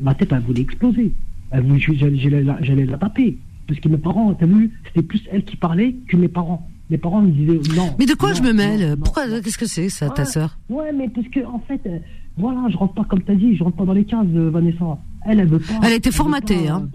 ma 0.00 0.14
tête 0.14 0.32
elle 0.32 0.40
voulait 0.40 0.62
exploser. 0.62 1.12
J'allais 1.52 2.44
j'allais 2.62 2.86
la, 2.86 2.98
taper. 2.98 3.38
Parce 3.66 3.78
que 3.80 3.88
mes 3.88 3.96
parents, 3.98 4.34
t'as 4.34 4.46
vu, 4.46 4.70
c'était 4.86 5.02
plus 5.06 5.22
elle 5.30 5.44
qui 5.44 5.56
parlait 5.56 5.94
que 6.08 6.16
mes 6.16 6.28
parents. 6.28 6.68
Mes 6.90 6.98
parents 6.98 7.22
me 7.22 7.30
disaient 7.30 7.60
non. 7.76 7.94
Mais 7.98 8.06
de 8.06 8.14
quoi 8.14 8.30
non, 8.30 8.34
je 8.36 8.42
me 8.42 8.52
mêle 8.52 8.90
non, 8.90 8.96
Pourquoi. 8.96 9.26
Qu'est-ce 9.40 9.56
que 9.56 9.66
c'est 9.66 9.88
ça, 9.88 10.10
ta 10.10 10.24
sœur 10.24 10.58
Ouais, 10.68 10.92
mais 10.92 11.08
parce 11.08 11.28
que 11.28 11.40
en 11.46 11.60
fait, 11.60 11.80
euh, 11.86 11.98
voilà, 12.36 12.66
je 12.70 12.76
rentre 12.76 12.94
pas 12.94 13.04
comme 13.04 13.22
t'as 13.22 13.34
dit, 13.34 13.56
je 13.56 13.64
rentre 13.64 13.76
pas 13.76 13.84
dans 13.84 13.92
les 13.94 14.04
cases, 14.04 14.26
euh, 14.34 14.50
Vanessa. 14.50 14.98
Elle, 15.24 15.40
elle 15.40 15.48
veut 15.48 15.58
pas. 15.60 15.74
Elle 15.82 15.92
a 15.92 15.96
été 15.96 16.10
formatée, 16.10 16.66
pas, 16.66 16.72
hein. 16.72 16.88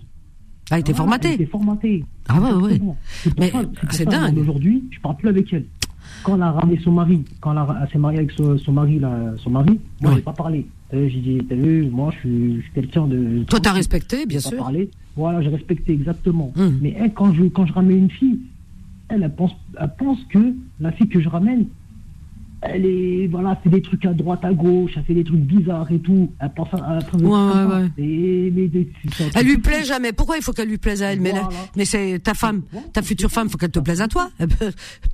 Elle 0.69 0.75
a 0.75 0.79
été 0.79 0.91
voilà, 0.93 1.15
Elle 1.15 1.27
a 1.27 1.29
formatée. 1.29 1.33
été 1.33 1.45
formatée. 1.45 2.05
Ah 2.27 2.41
ouais, 2.41 2.53
ouais. 2.53 2.81
Mais 3.39 3.51
c'est 3.91 4.05
dingue. 4.05 4.37
Aujourd'hui, 4.37 4.83
je 4.91 4.99
parle 4.99 5.15
plus 5.17 5.29
avec 5.29 5.51
elle. 5.53 5.65
Quand 6.23 6.35
elle 6.35 6.41
a 6.43 6.51
ramené 6.51 6.79
son 6.83 6.91
mari, 6.91 7.23
quand 7.41 7.53
elle, 7.53 7.89
s'est 7.89 7.97
mariée 7.97 8.19
avec 8.19 8.31
son, 8.31 8.57
son 8.57 8.71
mari, 8.73 8.99
là, 8.99 9.33
son 9.37 9.49
mari, 9.49 9.79
moi, 10.01 10.11
Ouais. 10.11 10.17
j'ai 10.17 10.23
pas 10.23 10.33
parlé. 10.33 10.65
J'ai 10.91 11.09
dit, 11.09 11.41
t'as 11.47 11.55
vu, 11.55 11.89
moi, 11.89 12.11
je 12.13 12.19
suis, 12.19 12.61
suis 12.61 12.71
quelqu'un 12.73 13.07
de. 13.07 13.43
Toi, 13.49 13.59
t'as 13.59 13.73
respecté, 13.73 14.25
bien 14.25 14.39
sûr. 14.39 14.57
parlé. 14.57 14.89
Voilà, 15.15 15.41
j'ai 15.41 15.49
respecté 15.49 15.93
exactement. 15.93 16.53
Hum. 16.55 16.79
Mais 16.81 16.95
elle, 16.97 17.13
quand 17.13 17.33
je, 17.33 17.43
quand 17.45 17.65
je 17.65 17.73
ramène 17.73 17.97
une 17.97 18.11
fille, 18.11 18.39
elle, 19.09 19.23
elle 19.23 19.35
pense, 19.35 19.51
elle 19.79 19.91
pense 19.97 20.19
que 20.29 20.53
la 20.79 20.91
fille 20.91 21.09
que 21.09 21.19
je 21.19 21.27
ramène, 21.27 21.65
elle 22.61 22.85
est, 22.85 23.27
voilà, 23.27 23.51
elle 23.63 23.71
fait 23.71 23.75
des 23.77 23.81
trucs 23.81 24.05
à 24.05 24.13
droite, 24.13 24.43
à 24.43 24.51
gauche, 24.53 24.91
elle 24.97 25.03
fait 25.03 25.13
des 25.13 25.23
trucs 25.23 25.39
bizarres 25.41 25.91
et 25.91 25.99
tout. 25.99 26.31
Elle 26.39 26.51
pense 26.55 26.69
à, 26.73 26.77
à- 26.77 26.99
Ouais, 27.17 27.23
ouais, 27.23 27.75
ouais. 27.75 27.89
Et, 27.97 28.51
mais, 28.51 28.69
Elle 29.35 29.45
lui 29.45 29.57
plaît 29.57 29.83
jamais. 29.83 30.11
Pourquoi 30.11 30.37
il 30.37 30.43
faut 30.43 30.53
qu'elle 30.53 30.69
lui 30.69 30.77
plaise 30.77 31.03
à 31.03 31.13
elle? 31.13 31.21
Mais, 31.21 31.85
c'est 31.85 32.19
ta 32.23 32.33
femme, 32.33 32.63
ta 32.93 33.01
future 33.01 33.29
femme, 33.29 33.49
faut 33.49 33.57
qu'elle 33.57 33.71
te 33.71 33.79
plaise 33.79 34.01
à 34.01 34.07
toi. 34.07 34.29
Elle 34.39 34.47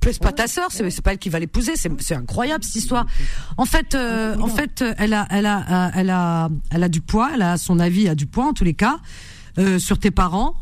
plaise 0.00 0.18
pas 0.18 0.32
ta 0.32 0.46
sœur, 0.46 0.68
c'est 0.70 1.02
pas 1.02 1.12
elle 1.12 1.18
qui 1.18 1.28
va 1.28 1.38
l'épouser. 1.38 1.72
C'est 1.76 2.14
incroyable 2.14 2.64
cette 2.64 2.76
histoire. 2.76 3.06
En 3.56 3.64
fait, 3.66 3.94
euh, 3.94 4.36
en 4.38 4.46
fait, 4.48 4.84
elle 4.98 5.12
a, 5.12 5.26
elle 5.30 5.46
a, 5.46 5.90
elle 5.94 6.10
a, 6.10 6.48
elle 6.70 6.82
a 6.82 6.88
du 6.88 7.00
poids. 7.00 7.30
Elle 7.34 7.42
a 7.42 7.56
son 7.58 7.78
avis 7.78 8.08
a 8.08 8.14
du 8.14 8.26
poids 8.26 8.46
en 8.46 8.52
tous 8.52 8.64
les 8.64 8.74
cas 8.74 8.98
euh, 9.58 9.78
sur 9.78 9.98
tes 9.98 10.10
parents. 10.10 10.54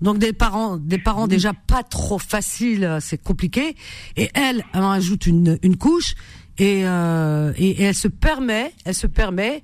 Donc 0.00 0.18
des 0.18 0.32
parents, 0.32 0.76
des 0.76 0.98
parents 0.98 1.26
déjà 1.26 1.52
pas 1.52 1.82
trop 1.82 2.18
faciles, 2.18 2.98
c'est 3.00 3.22
compliqué. 3.22 3.76
Et 4.16 4.30
elle, 4.34 4.64
elle 4.72 4.82
en 4.82 4.90
ajoute 4.90 5.26
une, 5.26 5.58
une 5.62 5.76
couche 5.76 6.14
et, 6.58 6.82
euh, 6.84 7.52
et, 7.56 7.70
et 7.70 7.82
elle 7.82 7.94
se 7.94 8.08
permet, 8.08 8.72
elle 8.84 8.94
se 8.94 9.06
permet 9.06 9.62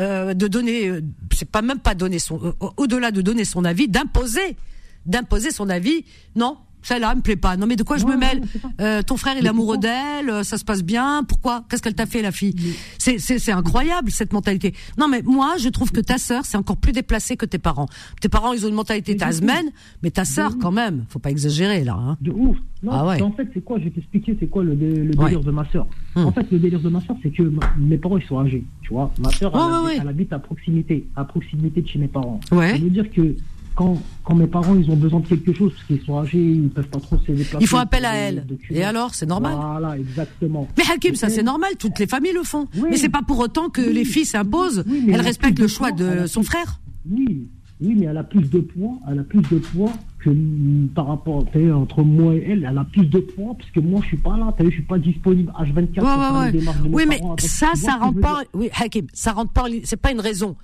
euh, 0.00 0.34
de 0.34 0.48
donner, 0.48 0.88
euh, 0.88 1.00
c'est 1.32 1.48
pas 1.48 1.62
même 1.62 1.78
pas 1.78 1.94
donner 1.94 2.18
son, 2.18 2.44
euh, 2.44 2.52
au-delà 2.76 3.12
de 3.12 3.22
donner 3.22 3.44
son 3.44 3.64
avis, 3.64 3.86
d'imposer, 3.86 4.56
d'imposer 5.06 5.52
son 5.52 5.68
avis. 5.68 6.04
Non, 6.34 6.58
celle-là 6.84 7.08
elle 7.10 7.16
me 7.16 7.22
plaît 7.22 7.34
pas. 7.36 7.56
Non 7.56 7.66
mais 7.66 7.74
de 7.76 7.82
quoi 7.82 7.96
je 7.96 8.06
me 8.06 8.16
mêle. 8.16 8.42
Euh, 8.80 9.02
Ton 9.02 9.16
frère 9.16 9.34
il 9.38 9.44
est 9.44 9.48
amoureux 9.48 9.78
d'elle, 9.78 10.30
euh, 10.30 10.42
ça 10.44 10.56
se 10.58 10.64
passe 10.64 10.84
bien. 10.84 11.24
Pourquoi 11.26 11.64
Qu'est-ce 11.68 11.82
qu'elle 11.82 11.94
t'a 11.96 12.06
fait 12.06 12.22
la 12.22 12.30
fille? 12.30 12.54
C'est 12.98 13.50
incroyable 13.52 14.10
cette 14.10 14.32
mentalité. 14.32 14.74
Non 14.98 15.08
mais 15.08 15.22
moi 15.22 15.54
je 15.58 15.68
trouve 15.68 15.90
que 15.90 16.00
ta 16.00 16.18
sœur 16.18 16.44
c'est 16.44 16.56
encore 16.56 16.76
plus 16.76 16.92
déplacé 16.92 17.36
que 17.36 17.46
tes 17.46 17.58
parents. 17.58 17.86
Tes 18.20 18.28
parents 18.28 18.52
ils 18.52 18.64
ont 18.64 18.68
une 18.68 18.74
mentalité 18.74 19.16
tasmane, 19.16 19.66
mais 20.02 20.10
ta 20.10 20.24
sœur 20.24 20.56
quand 20.60 20.72
même, 20.72 21.04
faut 21.08 21.18
pas 21.18 21.30
exagérer 21.30 21.82
là. 21.84 21.94
Hein. 21.98 22.16
De 22.20 22.30
ouf. 22.30 22.56
Non, 22.82 22.92
Ah 22.92 23.06
ouais. 23.06 23.22
en 23.22 23.32
fait, 23.32 23.48
c'est 23.54 23.64
quoi 23.64 23.78
Je 23.78 23.84
vais 23.84 23.90
t'expliquer, 23.90 24.36
c'est 24.38 24.46
quoi 24.46 24.62
le, 24.62 24.74
dé- 24.74 24.94
le 24.94 25.16
Ouais. 25.18 25.24
délire 25.30 25.40
de 25.40 25.50
ma 25.50 25.64
soeur. 25.70 25.86
Hum. 26.16 26.26
En 26.26 26.32
fait, 26.32 26.46
le 26.52 26.58
délire 26.58 26.80
de 26.80 26.90
ma 26.90 27.00
soeur, 27.00 27.16
c'est 27.22 27.30
que 27.30 27.50
mes 27.78 27.96
parents, 27.96 28.18
ils 28.18 28.26
sont 28.26 28.38
âgés. 28.38 28.62
Tu 28.82 28.90
vois, 28.92 29.10
ma 29.20 29.30
Ouais, 29.30 29.94
elle, 29.94 30.02
elle 30.02 30.08
habite 30.08 30.32
à 30.34 30.38
proximité, 30.38 31.06
à 31.16 31.24
proximité 31.24 31.80
de 31.80 31.88
chez 31.88 31.98
mes 31.98 32.08
parents. 32.08 32.40
Ouais. 32.52 32.72
Ça 32.72 32.76
veut 32.78 32.90
dire 32.90 33.10
que 33.10 33.34
quand, 33.74 34.00
quand 34.24 34.34
mes 34.34 34.46
parents, 34.46 34.76
ils 34.76 34.90
ont 34.90 34.96
besoin 34.96 35.20
de 35.20 35.26
quelque 35.26 35.52
chose, 35.52 35.72
parce 35.72 35.84
qu'ils 35.86 36.00
sont 36.02 36.18
âgés, 36.18 36.38
ils 36.42 36.68
peuvent 36.70 36.86
pas 36.88 37.00
trop 37.00 37.16
se 37.18 37.32
déplacer. 37.32 37.56
Ils 37.60 37.66
font 37.66 37.78
appel 37.78 38.04
à 38.04 38.14
elle. 38.14 38.46
Et 38.70 38.84
alors 38.84 39.14
c'est 39.14 39.26
normal. 39.26 39.54
Voilà, 39.60 39.98
exactement. 39.98 40.68
Mais 40.78 40.84
Hakim, 40.92 41.14
ça 41.14 41.28
c'est 41.28 41.42
normal, 41.42 41.70
toutes 41.78 41.98
les 41.98 42.06
familles 42.06 42.32
le 42.34 42.42
font. 42.44 42.66
Oui. 42.76 42.88
Mais 42.90 42.96
c'est 42.96 43.08
pas 43.08 43.22
pour 43.26 43.38
autant 43.40 43.68
que 43.70 43.80
Oui. 43.82 43.92
les 43.92 44.04
filles 44.04 44.24
s'imposent. 44.26 44.84
Oui, 44.86 45.06
Elles 45.12 45.20
respectent 45.20 45.58
le 45.58 45.68
choix 45.68 45.92
de 45.92 46.26
son 46.26 46.40
plus- 46.40 46.46
frère. 46.46 46.80
Oui, 47.10 47.48
oui, 47.80 47.94
mais 47.98 48.06
elle 48.06 48.16
a 48.16 48.24
plus 48.24 48.48
de 48.48 48.60
poids, 48.60 48.92
elle 49.10 49.18
a 49.18 49.24
plus 49.24 49.42
de 49.42 49.58
poids 49.58 49.92
que 50.20 50.30
mm, 50.30 50.88
par 50.94 51.08
rapport, 51.08 51.44
entre 51.74 52.02
moi 52.02 52.34
et 52.34 52.44
elle, 52.50 52.66
elle 52.70 52.78
a 52.78 52.84
plus 52.84 53.04
de 53.06 53.18
poids 53.18 53.54
parce 53.58 53.70
que 53.72 53.80
moi 53.80 54.00
je 54.02 54.06
suis 54.08 54.16
pas 54.16 54.36
là, 54.38 54.54
je 54.58 54.70
suis 54.70 54.82
pas 54.82 54.98
disponible 54.98 55.52
H24 55.58 55.94
pour 55.94 56.04
Ouais, 56.04 56.60
ouais, 56.62 56.62
Oui, 56.90 57.02
mais 57.08 57.20
ça, 57.38 57.72
ça 57.74 57.96
rentre 57.96 58.20
pas. 58.20 58.42
Oui, 58.54 58.70
Hakim, 58.80 59.06
ça 59.12 59.32
rentre 59.32 59.52
pas. 59.52 59.64
C'est 59.82 60.00
pas 60.00 60.12
une 60.12 60.20
raison. 60.20 60.56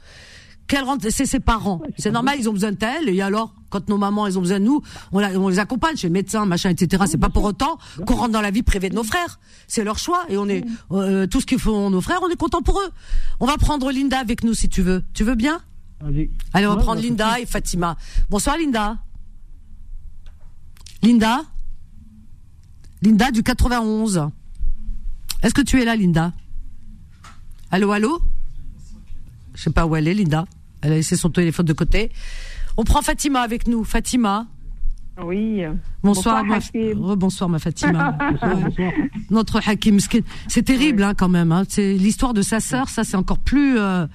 Qu'elle 0.70 0.84
c'est 1.10 1.26
ses 1.26 1.40
parents. 1.40 1.82
C'est 1.98 2.12
normal, 2.12 2.36
ils 2.38 2.48
ont 2.48 2.52
besoin 2.52 2.70
d'elle. 2.70 3.08
Et 3.08 3.20
alors, 3.20 3.52
quand 3.70 3.88
nos 3.88 3.98
mamans, 3.98 4.28
elles 4.28 4.38
ont 4.38 4.40
besoin 4.40 4.60
de 4.60 4.64
nous, 4.64 4.80
on, 5.10 5.18
la- 5.18 5.32
on 5.36 5.48
les 5.48 5.58
accompagne 5.58 5.96
chez 5.96 6.06
le 6.06 6.12
médecin, 6.12 6.46
machin, 6.46 6.70
etc. 6.70 7.02
C'est 7.08 7.18
pas 7.18 7.28
pour 7.28 7.42
autant 7.42 7.76
qu'on 8.06 8.14
rentre 8.14 8.30
dans 8.30 8.40
la 8.40 8.52
vie 8.52 8.62
privée 8.62 8.88
de 8.88 8.94
nos 8.94 9.02
frères. 9.02 9.40
C'est 9.66 9.82
leur 9.82 9.98
choix. 9.98 10.22
Et 10.28 10.36
on 10.38 10.48
est 10.48 10.64
euh, 10.92 11.26
tout 11.26 11.40
ce 11.40 11.46
qu'ils 11.46 11.58
font 11.58 11.90
nos 11.90 12.00
frères, 12.00 12.20
on 12.22 12.28
est 12.28 12.36
content 12.36 12.62
pour 12.62 12.78
eux. 12.80 12.88
On 13.40 13.46
va 13.46 13.56
prendre 13.56 13.90
Linda 13.90 14.20
avec 14.20 14.44
nous 14.44 14.54
si 14.54 14.68
tu 14.68 14.80
veux. 14.80 15.02
Tu 15.12 15.24
veux 15.24 15.34
bien? 15.34 15.60
Allez, 16.00 16.30
on 16.54 16.60
va 16.70 16.76
Ouais, 16.76 16.82
prendre 16.82 17.00
bah, 17.00 17.06
Linda 17.08 17.40
et 17.40 17.46
Fatima. 17.46 17.96
Bonsoir 18.30 18.56
Linda. 18.56 18.98
Linda? 21.02 21.42
Linda 23.02 23.32
du 23.32 23.42
91. 23.42 24.28
Est-ce 25.42 25.52
que 25.54 25.62
tu 25.62 25.82
es 25.82 25.84
là, 25.84 25.96
Linda? 25.96 26.32
Allô, 27.72 27.90
allô? 27.90 28.20
Je 29.54 29.62
sais 29.64 29.70
pas 29.70 29.84
où 29.84 29.96
elle 29.96 30.06
est, 30.06 30.14
Linda. 30.14 30.44
Elle 30.82 30.92
a 30.92 30.96
laissé 30.96 31.16
son 31.16 31.30
téléphone 31.30 31.66
de 31.66 31.72
côté. 31.72 32.10
On 32.76 32.84
prend 32.84 33.02
Fatima 33.02 33.40
avec 33.40 33.66
nous. 33.66 33.84
Fatima. 33.84 34.46
Oui. 35.22 35.62
Bonsoir, 36.02 36.42
Bonsoir, 36.42 36.44
ma, 36.44 36.56
Hakim. 36.56 37.04
Rebonsoir, 37.04 37.50
ma 37.50 37.58
Fatima. 37.58 38.16
Bonsoir, 38.30 38.56
bonsoir. 38.56 38.92
Notre 39.30 39.68
Hakim. 39.68 39.98
C'est 40.48 40.62
terrible, 40.62 41.02
hein, 41.02 41.12
quand 41.14 41.28
même. 41.28 41.52
Hein. 41.52 41.64
C'est 41.68 41.92
l'histoire 41.94 42.32
de 42.32 42.40
sa 42.42 42.60
sœur. 42.60 42.88
Ça, 42.88 43.04
c'est 43.04 43.16
encore 43.18 43.38
plus, 43.38 43.76
euh, 43.78 44.06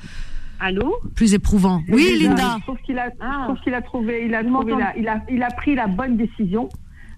Allô? 0.59 0.95
plus 1.13 1.35
éprouvant. 1.35 1.83
Oui, 1.89 2.17
Linda. 2.19 2.55
Je 2.59 2.63
trouve 2.63 2.77
qu'il 2.85 2.97
a, 2.97 3.09
Ah. 3.19 3.49
a 3.53 3.81
trouvé, 3.83 4.23
il 4.25 4.33
a 4.33 4.43
trouvé 4.43 4.71
la- 4.71 4.97
il 4.97 5.07
a, 5.07 5.21
il 5.29 5.43
a 5.43 5.51
pris 5.51 5.75
la 5.75 5.85
bonne 5.87 6.17
décision 6.17 6.69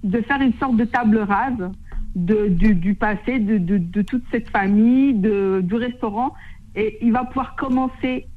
de 0.04 0.20
faire 0.22 0.42
une 0.42 0.54
sorte 0.60 0.76
de 0.76 0.84
table 0.84 1.20
rase 1.20 1.70
de, 2.16 2.48
du, 2.48 2.74
du 2.76 2.94
passé, 2.96 3.40
de, 3.40 3.58
de, 3.58 3.78
de 3.78 4.02
toute 4.02 4.24
cette 4.32 4.50
famille, 4.50 5.14
de, 5.14 5.62
du 5.64 5.76
restaurant, 5.76 6.34
et 6.76 6.98
il 7.02 7.12
va 7.14 7.24
pouvoir 7.26 7.56
commencer 7.56 8.28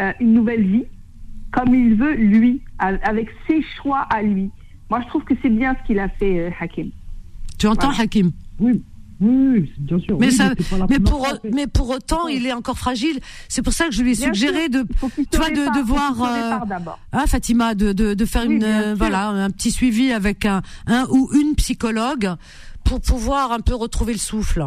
euh, 0.00 0.12
une 0.20 0.32
nouvelle 0.34 0.66
vie 0.66 0.84
comme 1.52 1.74
il 1.74 1.94
veut 1.96 2.14
lui, 2.14 2.62
a- 2.78 2.94
avec 3.02 3.28
ses 3.48 3.60
choix 3.76 4.00
à 4.10 4.22
lui. 4.22 4.50
Moi, 4.88 5.00
je 5.02 5.08
trouve 5.08 5.24
que 5.24 5.34
c'est 5.42 5.50
bien 5.50 5.76
ce 5.80 5.86
qu'il 5.86 5.98
a 5.98 6.08
fait, 6.08 6.38
euh, 6.38 6.50
Hakim. 6.60 6.90
Tu 7.58 7.66
entends, 7.66 7.88
Voilà. 7.88 8.04
Hakim? 8.04 8.30
Oui, 8.60 8.82
oui, 9.20 9.72
bien 9.78 9.98
sûr. 9.98 10.16
Mais, 10.18 10.26
Oui, 10.28 10.32
ça, 10.32 10.54
pour, 11.04 11.26
mais 11.52 11.66
pour 11.66 11.90
autant, 11.90 12.28
il 12.28 12.46
est 12.46 12.52
encore 12.52 12.78
fragile. 12.78 13.18
C'est 13.48 13.62
pour 13.62 13.72
ça 13.72 13.86
que 13.86 13.92
je 13.92 14.02
lui 14.02 14.12
ai 14.12 14.14
suggéré 14.14 14.68
de, 14.68 14.86
tu 15.30 15.36
vois, 15.36 15.50
de, 15.50 15.76
de 15.78 15.84
voir, 15.84 16.22
euh, 16.22 16.76
hein, 17.12 17.26
Fatima, 17.26 17.74
de, 17.74 17.92
de, 17.92 18.14
de 18.14 18.24
faire 18.24 18.44
Oui, 18.46 18.54
une, 18.56 18.64
euh, 18.64 18.94
voilà, 18.94 19.28
un 19.28 19.50
petit 19.50 19.72
suivi 19.72 20.12
avec 20.12 20.46
un, 20.46 20.62
un 20.86 21.06
ou 21.10 21.28
une 21.34 21.54
psychologue 21.56 22.30
pour 22.84 23.00
pouvoir 23.00 23.52
un 23.52 23.60
peu 23.60 23.74
retrouver 23.74 24.12
le 24.12 24.18
souffle. 24.18 24.64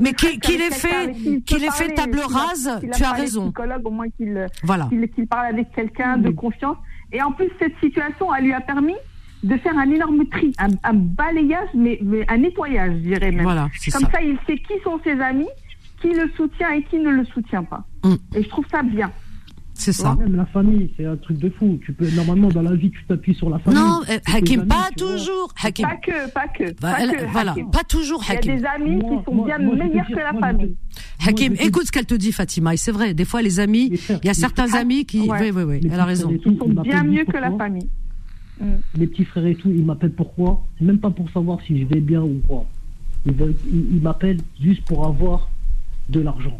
Mais 0.00 0.12
qu'il 0.12 0.38
qu'il 0.40 0.60
ait 0.60 0.70
fait, 0.70 1.12
qu'il 1.46 1.64
ait 1.64 1.70
fait 1.70 1.94
table 1.94 2.20
rase, 2.20 2.80
tu 2.94 3.02
as 3.04 3.12
raison. 3.12 3.52
Au 3.84 3.90
moins 3.90 4.08
qu'il 4.10 4.46
Voilà. 4.62 4.88
parle 5.30 5.46
avec 5.46 5.72
quelqu'un 5.72 6.16
de 6.18 6.30
confiance. 6.30 6.76
Et 7.12 7.22
en 7.22 7.32
plus, 7.32 7.48
cette 7.58 7.74
situation, 7.80 8.34
elle 8.34 8.44
lui 8.44 8.52
a 8.52 8.60
permis 8.60 8.94
de 9.42 9.56
faire 9.58 9.76
un 9.78 9.90
énorme 9.90 10.26
tri, 10.28 10.52
un, 10.58 10.68
un 10.82 10.94
balayage, 10.94 11.68
mais, 11.74 11.98
mais 12.02 12.24
un 12.28 12.38
nettoyage, 12.38 12.92
je 12.94 12.98
dirais 12.98 13.30
même. 13.30 13.42
Voilà, 13.44 13.68
Comme 13.92 14.02
ça. 14.02 14.10
ça. 14.12 14.20
il 14.22 14.36
sait 14.46 14.58
qui 14.58 14.74
sont 14.82 14.98
ses 15.04 15.18
amis, 15.20 15.48
qui 16.02 16.08
le 16.08 16.28
soutient 16.36 16.70
et 16.72 16.82
qui 16.82 16.98
ne 16.98 17.10
le 17.10 17.24
soutient 17.24 17.62
pas. 17.64 17.84
Mm. 18.04 18.14
Et 18.34 18.42
je 18.42 18.48
trouve 18.48 18.66
ça 18.70 18.82
bien. 18.82 19.10
C'est 19.80 19.92
ça. 19.92 20.16
Même 20.16 20.34
la 20.34 20.44
famille, 20.46 20.92
c'est 20.96 21.04
un 21.06 21.16
truc 21.16 21.38
de 21.38 21.48
fou. 21.50 21.78
Tu 21.86 21.92
peux, 21.92 22.10
normalement, 22.10 22.48
dans 22.48 22.62
la 22.62 22.74
vie, 22.74 22.90
tu 22.90 22.98
t'appuies 23.06 23.34
sur 23.36 23.48
la 23.48 23.60
famille. 23.60 23.78
Non, 23.78 24.00
euh, 24.10 24.18
Hakim, 24.26 24.60
amis, 24.62 24.68
pas 24.68 24.88
toujours. 24.96 25.54
Hakim. 25.62 25.86
Pas 25.86 25.94
que, 25.96 26.30
pas 26.32 26.48
que. 26.48 26.64
Va- 26.64 26.72
pas 26.92 27.00
elle- 27.00 27.10
que, 27.12 27.24
voilà, 27.30 27.52
Hakim. 27.52 27.70
pas 27.70 27.84
toujours 27.84 28.20
Il 28.24 28.28
y 28.28 28.32
a 28.32 28.38
Hakim. 28.38 28.56
des 28.56 28.64
amis 28.64 28.96
Moi- 28.96 29.18
qui 29.18 29.24
sont 29.24 29.34
moi- 29.34 29.46
bien 29.46 29.58
moi, 29.58 29.74
meilleurs 29.76 30.06
dire, 30.06 30.16
que 30.16 30.20
la 30.20 30.32
famille. 30.40 30.76
Hakim, 31.24 31.54
écoute 31.60 31.84
ce 31.86 31.92
qu'elle 31.92 32.06
te 32.06 32.14
dit, 32.16 32.32
Fatima. 32.32 32.74
Et 32.74 32.76
c'est 32.76 32.90
vrai, 32.90 33.14
des 33.14 33.24
fois, 33.24 33.40
les 33.40 33.60
amis, 33.60 33.92
il 34.08 34.26
y 34.26 34.28
a 34.28 34.34
certains 34.34 34.66
frères, 34.66 34.80
amis 34.82 35.04
qui. 35.04 35.20
Ouais. 35.20 35.38
Oui, 35.40 35.50
oui, 35.54 35.62
oui, 35.62 35.80
les 35.80 35.90
elle 35.92 36.00
a 36.00 36.04
raison. 36.04 36.28
tout, 36.28 36.50
Ils 36.50 36.58
sont 36.58 36.68
bien 36.82 37.04
mieux 37.04 37.24
que 37.24 37.36
la 37.38 37.52
famille. 37.56 37.88
Les 38.96 39.06
petits 39.06 39.24
frères 39.26 39.46
et 39.46 39.54
tout, 39.54 39.70
ils 39.70 39.84
m'appellent 39.84 40.10
pourquoi 40.14 40.66
même 40.80 40.98
pas 40.98 41.10
pour 41.10 41.30
savoir 41.30 41.60
si 41.64 41.80
je 41.80 41.84
vais 41.86 42.00
bien 42.00 42.20
ou 42.22 42.40
veulent- 43.24 43.54
ils- 43.72 43.86
ils 43.96 44.02
m'appellent 44.02 44.40
juste 44.60 44.84
pour 44.86 45.06
avoir 45.06 45.48
de 46.08 46.20
l'argent. 46.20 46.58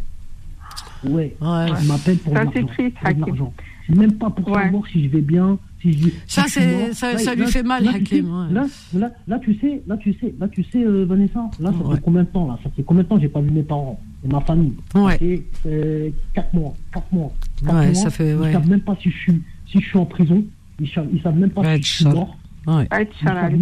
Ouais. 1.05 1.37
Ouais. 1.41 1.67
Ils 1.83 1.89
m'appellent 1.89 2.19
pour 2.19 2.33
Ça, 2.35 2.45
de 2.45 3.21
l'argent. 3.21 3.53
même 3.89 4.13
pas 4.13 4.31
pour 4.31 4.49
Ouais. 4.49 4.63
savoir 4.65 4.83
si 4.93 5.05
je 5.05 5.09
vais 5.09 5.21
bien, 5.21 5.59
si 5.81 5.93
je. 5.93 6.09
Ça, 6.27 6.45
c'est- 6.49 6.93
ça- 6.93 7.17
ça 7.19 7.35
lui 7.35 7.47
fait 7.47 7.63
mal, 7.63 7.83
tu 7.85 7.89
Hakim, 7.89 8.27
ouais. 8.27 8.53
Là, 8.53 8.67
là, 8.95 9.11
là, 9.27 9.39
tu 9.39 9.55
sais, 9.59 9.83
là, 9.87 9.97
tu 9.97 10.13
sais, 10.15 10.35
là, 10.39 10.49
tu 10.49 10.63
sais, 10.65 10.83
euh, 10.85 11.05
Vanessa, 11.09 11.41
là, 11.61 11.73
ça 11.73 11.95
fait 11.95 12.01
combien 12.03 12.23
de 12.23 12.29
temps 12.29 12.47
là? 12.49 12.59
Ça 12.63 12.71
fait 12.71 12.83
combien 12.83 13.03
de 13.03 13.09
temps 13.09 13.17
que 13.17 13.23
j'ai 13.23 13.29
pas 13.29 13.41
vu 13.41 13.51
mes 13.51 13.63
parents 13.63 13.99
et 14.25 14.29
ma 14.29 14.41
famille? 14.41 14.75
Ouais. 14.95 15.13
Ça 15.13 15.19
fait, 15.19 15.43
euh, 15.67 16.11
quatre 16.35 16.53
mois, 16.53 16.75
quatre 16.93 17.13
mois. 17.13 17.33
quatre 17.65 17.75
Ouais, 17.75 17.87
mois. 17.87 17.95
ça 17.95 18.11
fait- 18.11 18.35
ouais. 18.35 18.51
Ils 18.51 18.53
savent 18.53 18.69
même 18.69 18.81
pas 18.81 18.97
si 19.01 19.11
je 19.11 19.17
suis, 19.17 19.43
si 19.71 19.81
je 19.81 19.87
suis 19.89 19.99
en 19.99 20.05
prison. 20.07 20.45
Ils, 20.81 20.89
savent- 20.89 21.09
ils 21.13 21.21
savent 21.23 21.37
même 21.39 21.51
pas 21.51 21.77
si 21.77 21.83
je 21.83 21.93
suis 21.97 22.05
mort. 22.07 22.37
Ouais. 22.67 22.87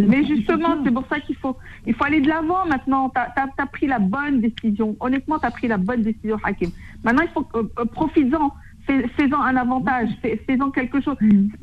Mais 0.09 0.25
justement, 0.37 0.69
c'est 0.85 0.91
pour 0.91 1.07
ça 1.09 1.21
qu'il 1.21 1.37
faut, 1.37 1.57
il 1.87 1.95
faut 1.95 2.05
aller 2.05 2.21
de 2.21 2.29
l'avant 2.29 2.67
maintenant. 2.67 3.11
Tu 3.11 3.21
as, 3.63 3.67
pris 3.67 3.87
la 3.87 3.99
bonne 3.99 4.41
décision. 4.41 4.97
Honnêtement, 5.01 5.39
tu 5.39 5.47
as 5.47 5.51
pris 5.51 5.69
la 5.69 5.77
bonne 5.79 6.03
décision, 6.03 6.39
Hakim. 6.43 6.71
Maintenant, 7.05 7.23
il 7.23 7.29
faut 7.31 7.47
euh, 7.55 7.63
euh, 7.79 7.85
profites-en. 7.85 8.53
Fais- 8.87 9.07
Fais-en 9.17 9.41
un 9.41 9.57
avantage. 9.57 10.09
Fais- 10.23 10.43
Fais-en 10.47 10.71
quelque 10.71 11.01
chose. 11.01 11.17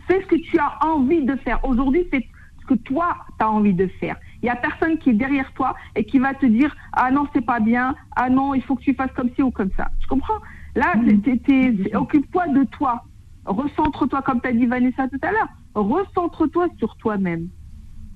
Fais 0.07 0.21
ce 0.21 0.25
que 0.27 0.35
tu 0.35 0.57
as 0.59 0.85
envie 0.85 1.25
de 1.25 1.35
faire. 1.37 1.59
Aujourd'hui, 1.65 2.05
c'est 2.11 2.25
ce 2.61 2.65
que 2.65 2.75
toi, 2.75 3.17
tu 3.39 3.43
as 3.45 3.49
envie 3.49 3.73
de 3.73 3.87
faire. 3.99 4.15
Il 4.41 4.45
y 4.45 4.49
a 4.49 4.55
personne 4.55 4.97
qui 4.97 5.09
est 5.09 5.13
derrière 5.13 5.51
toi 5.53 5.75
et 5.95 6.05
qui 6.05 6.19
va 6.19 6.33
te 6.33 6.45
dire 6.45 6.73
Ah 6.93 7.11
non, 7.11 7.27
c'est 7.33 7.45
pas 7.45 7.59
bien. 7.59 7.95
Ah 8.15 8.29
non, 8.29 8.53
il 8.53 8.61
faut 8.61 8.75
que 8.75 8.83
tu 8.83 8.93
fasses 8.93 9.11
comme 9.15 9.29
ci 9.35 9.41
ou 9.41 9.51
comme 9.51 9.69
ça. 9.75 9.89
Tu 9.99 10.07
comprends 10.07 10.39
Là, 10.75 10.93
t'es- 11.05 11.37
t'es- 11.37 11.73
t'es- 11.83 11.95
occupe-toi 11.95 12.47
de 12.47 12.63
toi. 12.63 13.03
Recentre-toi, 13.45 14.21
comme 14.21 14.39
tu 14.41 14.47
as 14.47 14.53
dit 14.53 14.65
Vanessa 14.65 15.07
tout 15.09 15.19
à 15.21 15.31
l'heure. 15.31 15.47
Recentre-toi 15.75 16.67
sur 16.77 16.95
toi-même. 16.97 17.47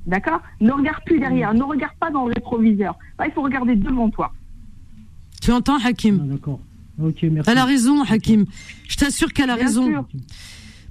D'accord? 0.06 0.42
Ne 0.62 0.72
regarde 0.72 1.04
plus 1.06 1.20
derrière. 1.20 1.54
Ne 1.54 1.64
regarde 1.64 1.96
pas 2.00 2.10
dans 2.12 2.26
le 2.28 2.34
rétroviseur. 2.34 2.98
Là, 3.20 3.26
il 3.28 3.32
faut 3.34 3.42
regarder 3.42 3.76
devant 3.76 4.10
toi. 4.10 4.32
Tu 5.42 5.52
entends, 5.52 5.78
Hakim? 5.84 6.20
Ah, 6.24 6.34
D'accord. 6.34 6.60
Ok, 7.02 7.24
merci. 7.24 7.50
Elle 7.50 7.58
a 7.58 7.66
raison, 7.66 8.04
Hakim. 8.04 8.46
Je 8.88 8.96
t'assure 8.96 9.34
qu'elle 9.34 9.50
a 9.50 9.56
Bien 9.56 9.66
raison. 9.66 9.86
sûr. 9.86 10.08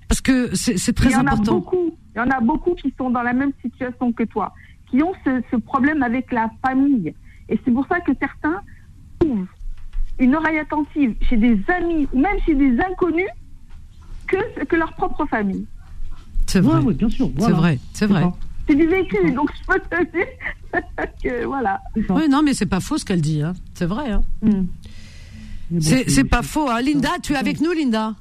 Parce 0.09 0.21
que 0.21 0.55
c'est 0.55 0.75
Il 0.89 0.95
très 0.95 1.11
y 1.11 1.17
en 1.17 1.21
a 1.27 1.33
important. 1.33 1.55
beaucoup. 1.55 1.95
Il 2.15 2.19
y 2.19 2.21
en 2.21 2.31
a 2.31 2.41
beaucoup 2.41 2.75
qui 2.75 2.95
sont 2.97 3.11
dans 3.11 3.23
la 3.23 3.33
même 3.33 3.53
situation 3.63 4.13
que 4.13 4.23
toi, 4.23 4.53
qui 4.91 5.03
ont 5.03 5.13
ce, 5.25 5.43
ce 5.51 5.57
problème 5.57 6.03
avec 6.03 6.31
la 6.33 6.51
famille. 6.65 7.13
Et 7.49 7.59
c'est 7.65 7.71
pour 7.73 7.87
ça 7.89 8.01
que 8.01 8.13
certains 8.21 8.61
trouvent 9.19 9.47
une 10.19 10.35
oreille 10.35 10.59
attentive 10.59 11.15
chez 11.29 11.37
des 11.37 11.59
amis 11.69 12.07
ou 12.13 12.19
même 12.21 12.39
chez 12.47 12.55
des 12.55 12.79
inconnus 12.81 13.29
que, 14.29 14.65
que 14.65 14.77
leur 14.77 14.93
propre 14.95 15.27
famille. 15.27 15.67
C'est 16.47 16.61
vrai. 16.61 16.81
ouais, 16.81 16.95
bien 16.95 17.09
sûr. 17.11 17.31
C'est 17.39 17.51
vrai, 17.53 17.79
c'est 17.93 18.07
vrai. 18.07 18.25
C'est 18.69 18.75
du 18.75 18.87
vécu, 18.87 19.31
donc 19.33 19.49
je 19.61 19.73
peux 19.75 19.81
te 19.81 20.13
dire 20.17 20.27
que 21.23 21.45
voilà. 21.45 21.81
Oui, 22.11 22.29
non, 22.29 22.43
mais 22.43 22.53
c'est 22.55 22.67
pas 22.67 22.81
faux 22.81 22.99
ce 22.99 23.05
qu'elle 23.05 23.21
dit. 23.21 23.43
Hein. 23.43 23.55
C'est 23.75 23.87
vrai. 23.87 24.11
Hein. 24.11 24.23
Bon, 24.43 24.67
C'est 25.81 26.09
c'est 26.11 26.25
pas 26.25 26.43
faux. 26.43 26.69
Hein. 26.71 26.81
Linda, 26.83 27.11
tu 27.23 27.33
es 27.33 27.37
avec 27.37 27.61
nous, 27.61 27.73
Linda? 27.73 28.15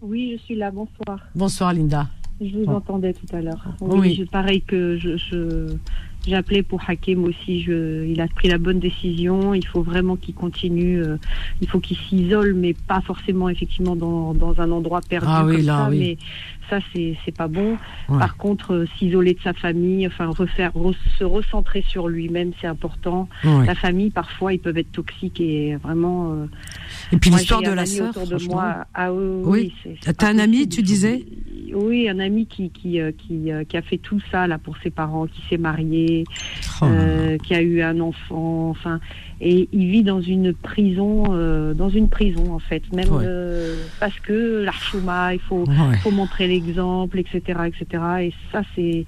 Oui, 0.00 0.36
je 0.38 0.42
suis 0.44 0.54
là, 0.56 0.70
bonsoir. 0.70 1.18
Bonsoir, 1.34 1.72
Linda. 1.72 2.08
Je 2.40 2.56
vous 2.58 2.72
entendais 2.72 3.12
tout 3.12 3.26
à 3.36 3.40
l'heure. 3.40 3.64
Oui. 3.80 3.98
Oui, 4.00 4.14
je- 4.18 4.24
pareil 4.24 4.62
que 4.62 4.98
je, 4.98 5.68
appelé 6.34 6.62
pour 6.62 6.80
Hakim 6.88 7.24
aussi. 7.24 7.62
Je, 7.62 8.04
il 8.06 8.20
a 8.20 8.26
pris 8.28 8.48
la 8.48 8.58
bonne 8.58 8.80
décision. 8.80 9.54
Il 9.54 9.66
faut 9.66 9.82
vraiment 9.82 10.16
qu'il 10.16 10.34
continue. 10.34 11.02
euh, 11.02 11.16
il 11.60 11.68
faut 11.68 11.78
qu'il 11.80 11.96
s'isole, 11.96 12.54
mais 12.54 12.74
pas 12.74 13.00
forcément 13.00 13.48
effectivement 13.48 13.94
dans, 13.94 14.34
dans 14.34 14.60
un 14.60 14.70
endroit 14.72 15.00
perdu 15.02 15.26
Ah 15.30 15.44
oui, 15.44 15.56
comme 15.58 15.66
là, 15.66 15.76
ça. 15.84 15.90
oui. 15.90 16.18
Ça, 16.70 16.78
c'est 16.94 17.16
c'est 17.24 17.36
pas 17.36 17.48
bon. 17.48 17.72
Ouais. 18.08 18.18
Par 18.18 18.36
contre, 18.36 18.72
euh, 18.72 18.86
s'isoler 18.98 19.34
de 19.34 19.40
sa 19.40 19.52
famille, 19.52 20.06
enfin 20.06 20.26
refaire, 20.26 20.70
re- 20.72 20.94
se 21.18 21.24
recentrer 21.24 21.84
sur 21.86 22.08
lui-même, 22.08 22.52
c'est 22.60 22.66
important. 22.66 23.28
Ouais. 23.44 23.66
La 23.66 23.74
famille, 23.74 24.10
parfois, 24.10 24.52
ils 24.54 24.58
peuvent 24.58 24.78
être 24.78 24.92
toxiques 24.92 25.40
et 25.40 25.76
vraiment. 25.76 26.32
euh, 26.32 26.46
Et 27.12 27.16
puis 27.18 27.30
l'histoire 27.30 27.62
de 27.62 27.70
la 27.72 27.84
sœur, 27.86 28.12
de 28.14 28.44
moi. 28.46 28.86
Ah 28.94 29.12
oui, 29.12 29.72
Oui. 29.84 29.96
T'as 30.16 30.28
un 30.30 30.38
ami, 30.38 30.68
tu 30.68 30.82
disais 30.82 31.24
Oui, 31.74 32.08
un 32.08 32.18
ami 32.20 32.46
qui 32.46 32.70
qui 32.70 33.00
euh, 33.00 33.12
qui, 33.12 33.50
qui 33.68 33.76
a 33.76 33.82
fait 33.82 33.98
tout 33.98 34.20
ça 34.30 34.46
là 34.46 34.58
pour 34.58 34.76
ses 34.82 34.90
parents, 34.90 35.26
qui 35.26 35.42
s'est 35.50 35.58
marié, 35.58 36.24
Oh 36.80 36.86
qui 37.42 37.54
a 37.54 37.60
eu 37.62 37.82
un 37.82 37.98
enfant, 38.00 38.70
enfin, 38.70 39.00
et 39.44 39.68
il 39.72 39.88
vit 39.90 40.04
dans 40.04 40.20
une 40.20 40.54
prison, 40.54 41.24
euh, 41.30 41.74
dans 41.74 41.88
une 41.88 42.08
prison 42.08 42.54
en 42.54 42.60
fait, 42.60 42.82
même 42.94 43.10
Ouais. 43.10 43.24
euh, 43.26 43.76
parce 43.98 44.18
que 44.20 44.62
l'archouma, 44.62 45.34
il 45.34 45.40
faut 45.40 45.64
Ouais. 45.66 45.96
faut 46.02 46.12
montrer 46.12 46.46
l'exemple, 46.46 47.18
etc., 47.18 47.40
etc. 47.66 48.04
Et 48.20 48.32
ça, 48.52 48.62
c'est 48.76 49.04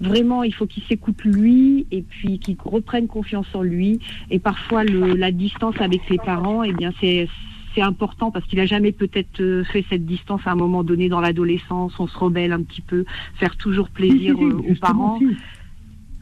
vraiment, 0.00 0.44
il 0.44 0.54
faut 0.54 0.66
qu'il 0.66 0.84
s'écoute 0.84 1.24
lui 1.24 1.86
et 1.90 2.02
puis 2.02 2.38
qu'il 2.38 2.56
reprenne 2.64 3.08
confiance 3.08 3.46
en 3.54 3.62
lui. 3.62 3.98
Et 4.30 4.38
parfois, 4.38 4.84
le, 4.84 5.14
la 5.14 5.32
distance 5.32 5.74
avec 5.80 6.08
les 6.08 6.18
parents, 6.18 6.62
eh 6.62 6.72
bien, 6.72 6.92
c'est 7.00 7.28
c'est 7.74 7.80
important 7.80 8.30
parce 8.30 8.44
qu'il 8.46 8.60
a 8.60 8.66
jamais 8.66 8.92
peut-être 8.92 9.40
euh, 9.40 9.64
fait 9.64 9.82
cette 9.88 10.04
distance 10.04 10.42
à 10.44 10.52
un 10.52 10.54
moment 10.56 10.84
donné 10.84 11.08
dans 11.08 11.22
l'adolescence. 11.22 11.98
On 11.98 12.06
se 12.06 12.18
rebelle 12.18 12.52
un 12.52 12.62
petit 12.62 12.82
peu, 12.82 13.04
faire 13.36 13.56
toujours 13.56 13.86
Si, 13.86 13.92
plaisir 13.94 14.36
si, 14.36 14.42
si, 14.44 14.70
aux 14.72 14.74
parents. 14.78 15.18
si. 15.18 15.26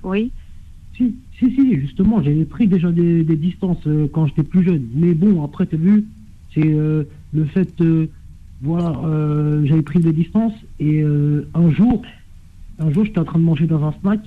Oui. 0.05 0.31
Si, 0.97 1.15
si, 1.41 1.53
si, 1.55 1.81
justement, 1.81 2.23
j'avais 2.23 2.45
pris 2.45 2.69
déjà 2.69 2.93
des, 2.93 3.25
des 3.25 3.37
distances 3.37 3.85
euh, 3.87 4.07
quand 4.13 4.27
j'étais 4.27 4.43
plus 4.45 4.63
jeune. 4.65 4.87
Mais 4.95 5.15
bon, 5.15 5.43
après, 5.45 5.67
tu 5.67 5.75
as 5.75 5.79
vu, 5.79 6.05
c'est 6.55 6.63
euh, 6.67 7.03
le 7.33 7.45
fait, 7.47 7.69
euh, 7.81 8.07
voilà, 8.63 8.93
euh, 9.05 9.65
j'avais 9.65 9.83
pris 9.83 9.99
des 10.01 10.13
distances 10.13 10.53
et 10.79 11.03
un 11.03 11.71
jour, 11.71 12.03
un 12.79 12.91
jour, 12.93 13.05
j'étais 13.05 13.19
en 13.21 13.25
train 13.25 13.39
de 13.39 13.45
manger 13.45 13.67
dans 13.67 13.83
un 13.85 13.93
snack 14.01 14.21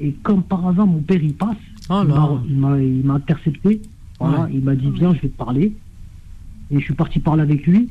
et 0.00 0.12
comme 0.22 0.42
par 0.42 0.66
hasard, 0.66 0.86
mon 0.86 1.00
père, 1.00 1.22
il 1.22 1.34
passe. 1.34 1.56
Oh 1.90 2.02
il 2.48 2.56
m'a- 2.58 3.14
intercepté. 3.14 3.80
Voilà, 4.20 4.42
Ouais. 4.44 4.50
il 4.54 4.60
m'a 4.62 4.74
dit, 4.76 4.88
viens, 4.90 5.14
je 5.14 5.20
vais 5.22 5.28
te 5.28 5.36
parler. 5.36 5.72
Et 6.70 6.78
je 6.78 6.84
suis 6.84 6.94
parti 6.94 7.18
parler 7.18 7.42
avec 7.42 7.66
lui. 7.66 7.88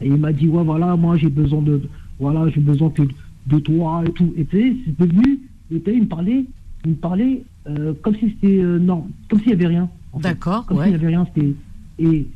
Et 0.00 0.06
il 0.06 0.16
m'a 0.16 0.32
dit, 0.32 0.46
ouais, 0.48 0.62
voilà, 0.62 0.94
moi, 0.96 1.16
j'ai 1.16 1.28
besoin 1.28 1.62
de, 1.62 1.82
voilà, 2.20 2.48
j'ai 2.50 2.60
besoin 2.60 2.90
que 2.90 3.02
de 3.46 3.58
toi 3.58 4.02
et 4.06 4.12
tout. 4.12 4.32
Et 4.36 4.44
tu 4.44 4.56
sais, 4.60 4.76
c'est 4.84 4.98
devenu, 5.06 5.40
et 5.72 5.80
tu 5.80 5.92
il 5.92 6.02
me 6.02 6.06
parlait, 6.06 6.44
il 6.84 6.90
me 6.90 6.96
parlait 6.96 7.42
euh, 7.68 7.94
comme 8.02 8.14
si 8.16 8.30
c'était, 8.30 8.58
euh, 8.62 8.78
non, 8.78 9.06
comme 9.28 9.40
s'il 9.40 9.50
y 9.50 9.52
avait 9.52 9.66
rien. 9.66 9.88
D'accord, 10.20 10.66
Comme 10.66 10.78
ouais. 10.78 10.84
s'il 10.84 10.92
y 10.92 10.96
avait 10.96 11.06
rien, 11.08 11.26
c'était, 11.34 11.54
et 11.98 12.26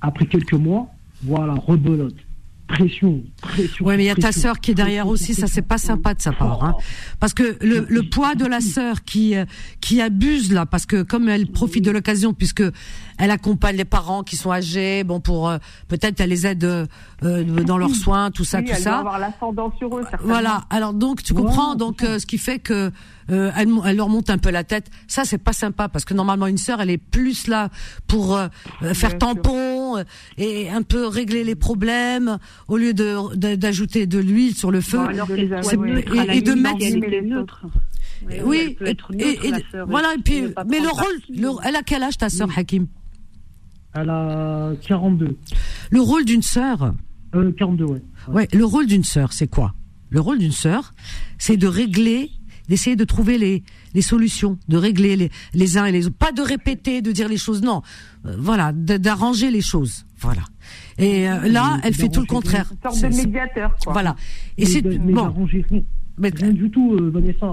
après 0.00 0.26
quelques 0.26 0.54
mois, 0.54 0.88
voilà, 1.22 1.54
rebelote. 1.54 2.14
Pression, 2.72 3.22
pression. 3.42 3.84
Ouais, 3.84 3.96
mais 3.96 4.04
il 4.04 4.06
y 4.06 4.10
a 4.10 4.14
ta 4.14 4.32
sœur 4.32 4.58
qui 4.60 4.70
est 4.70 4.74
derrière 4.74 5.04
pression, 5.04 5.12
aussi, 5.32 5.34
ça 5.34 5.46
c'est 5.46 5.60
pas 5.62 5.78
sympa 5.78 6.14
de 6.14 6.22
sa 6.22 6.32
part, 6.32 6.64
hein. 6.64 6.74
Parce 7.20 7.34
que 7.34 7.58
le, 7.60 7.86
le 7.88 8.02
poids 8.08 8.34
de 8.34 8.46
la 8.46 8.60
sœur 8.60 9.04
qui 9.04 9.36
euh, 9.36 9.44
qui 9.80 10.00
abuse 10.00 10.50
là, 10.52 10.64
parce 10.64 10.86
que 10.86 11.02
comme 11.02 11.28
elle 11.28 11.46
profite 11.48 11.84
de 11.84 11.90
l'occasion, 11.90 12.32
puisque 12.32 12.62
elle 13.18 13.30
accompagne 13.30 13.76
les 13.76 13.84
parents 13.84 14.22
qui 14.22 14.36
sont 14.36 14.50
âgés, 14.50 15.04
bon 15.04 15.20
pour 15.20 15.48
euh, 15.50 15.58
peut-être 15.88 16.20
elle 16.20 16.30
les 16.30 16.46
aide 16.46 16.64
euh, 16.64 16.86
euh, 17.24 17.44
dans 17.44 17.76
leurs 17.78 17.94
soins, 17.94 18.30
tout 18.30 18.44
ça, 18.44 18.58
Oui, 18.58 18.64
tout 18.64 18.70
elle 18.74 18.82
doit 18.82 18.92
ça. 18.92 18.98
avoir 19.00 19.18
l'ascendant 19.18 19.72
sur 19.78 19.98
eux. 19.98 20.04
Voilà. 20.22 20.62
Alors 20.70 20.94
donc 20.94 21.22
tu 21.22 21.34
comprends 21.34 21.74
donc 21.74 22.02
euh, 22.02 22.18
ce 22.18 22.26
qui 22.26 22.38
fait 22.38 22.58
que 22.58 22.90
euh, 23.30 23.50
elle, 23.56 23.68
elle 23.84 23.96
leur 23.96 24.08
monte 24.08 24.30
un 24.30 24.38
peu 24.38 24.50
la 24.50 24.64
tête. 24.64 24.86
Ça 25.08 25.24
c'est 25.24 25.38
pas 25.38 25.52
sympa 25.52 25.88
parce 25.88 26.04
que 26.06 26.14
normalement 26.14 26.46
une 26.46 26.58
sœur 26.58 26.80
elle 26.80 26.90
est 26.90 26.98
plus 26.98 27.46
là 27.48 27.68
pour 28.06 28.40
faire 28.94 29.18
tampon 29.18 29.81
euh, 29.98 30.04
et 30.38 30.68
un 30.70 30.82
peu 30.82 31.06
régler 31.06 31.44
les 31.44 31.54
problèmes 31.54 32.38
au 32.68 32.76
lieu 32.76 32.92
de 32.94 33.34
de- 33.36 33.54
d'ajouter 33.54 34.06
de 34.06 34.18
l'huile 34.18 34.54
sur 34.54 34.70
le 34.70 34.80
feu. 34.80 34.98
Bon, 34.98 35.04
alors 35.06 35.30
Et- 35.30 35.46
la 35.46 36.34
et 36.34 36.40
de 36.42 36.52
mettre-. 36.52 37.66
Oui, 38.24 38.34
oui, 38.44 38.58
elle 38.68 38.74
peut 38.76 38.86
être 38.86 39.10
et- 39.12 39.16
neutre, 39.16 39.44
et- 39.44 39.50
la 39.50 39.58
sœur, 39.72 39.86
voilà. 39.88 40.12
et 40.14 40.18
Et 40.18 40.22
puis, 40.22 40.42
mais 40.68 40.80
le 40.80 40.88
rôle, 40.88 41.18
le- 41.28 41.48
elle 41.66 41.74
a 41.76 41.82
quel 41.82 42.02
âge 42.04 42.16
ta 42.18 42.28
sœur 42.28 42.48
Hakim? 42.56 42.86
Elle 43.94 44.08
a 44.10 44.72
42. 44.86 45.36
Le 45.90 46.00
rôle 46.00 46.24
d'une 46.24 46.42
sœur, 46.42 46.94
Euh, 47.34 47.50
42, 47.52 47.84
ouais. 47.84 48.02
ouais, 48.28 48.48
le 48.52 48.64
rôle 48.64 48.86
d'une 48.86 49.04
sœur, 49.04 49.32
c'est 49.32 49.48
quoi? 49.48 49.74
Le 50.10 50.20
rôle 50.20 50.38
d'une 50.38 50.52
sœur, 50.52 50.94
c'est 51.38 51.56
de 51.56 51.66
régler, 51.66 52.30
d'essayer 52.72 52.96
de 52.96 53.04
trouver 53.14 53.36
les 53.44 53.62
les 53.96 54.00
solutions, 54.12 54.54
de 54.72 54.76
régler 54.86 55.14
les 55.22 55.30
les 55.62 55.70
uns 55.78 55.84
et 55.84 55.92
les 55.92 56.06
autres, 56.06 56.16
pas 56.16 56.32
de 56.32 56.40
répéter, 56.54 57.02
de 57.02 57.12
dire 57.18 57.28
les 57.28 57.36
choses, 57.46 57.60
non, 57.70 57.78
Euh, 58.24 58.34
voilà, 58.48 58.72
d'arranger 58.72 59.50
les 59.50 59.60
choses, 59.72 59.94
voilà. 60.24 60.44
Et 60.96 61.28
euh, 61.28 61.48
là, 61.56 61.66
elle 61.84 61.92
fait 62.02 62.08
tout 62.08 62.20
le 62.20 62.26
contraire. 62.38 62.66
Une 62.72 62.78
sorte 62.82 62.94
C'est- 62.94 63.08
de 63.08 63.12
c'est- 63.14 63.26
médiateur, 63.26 63.70
quoi. 63.82 63.92
Voilà. 63.92 64.12
Et 64.60 64.64
c'est 64.72 64.80
bon. 64.82 65.84
Mais, 66.18 66.30
Rien 66.42 66.52
du 66.52 66.68
tout, 66.70 66.88
euh, 66.94 67.10
Vanessa. 67.10 67.50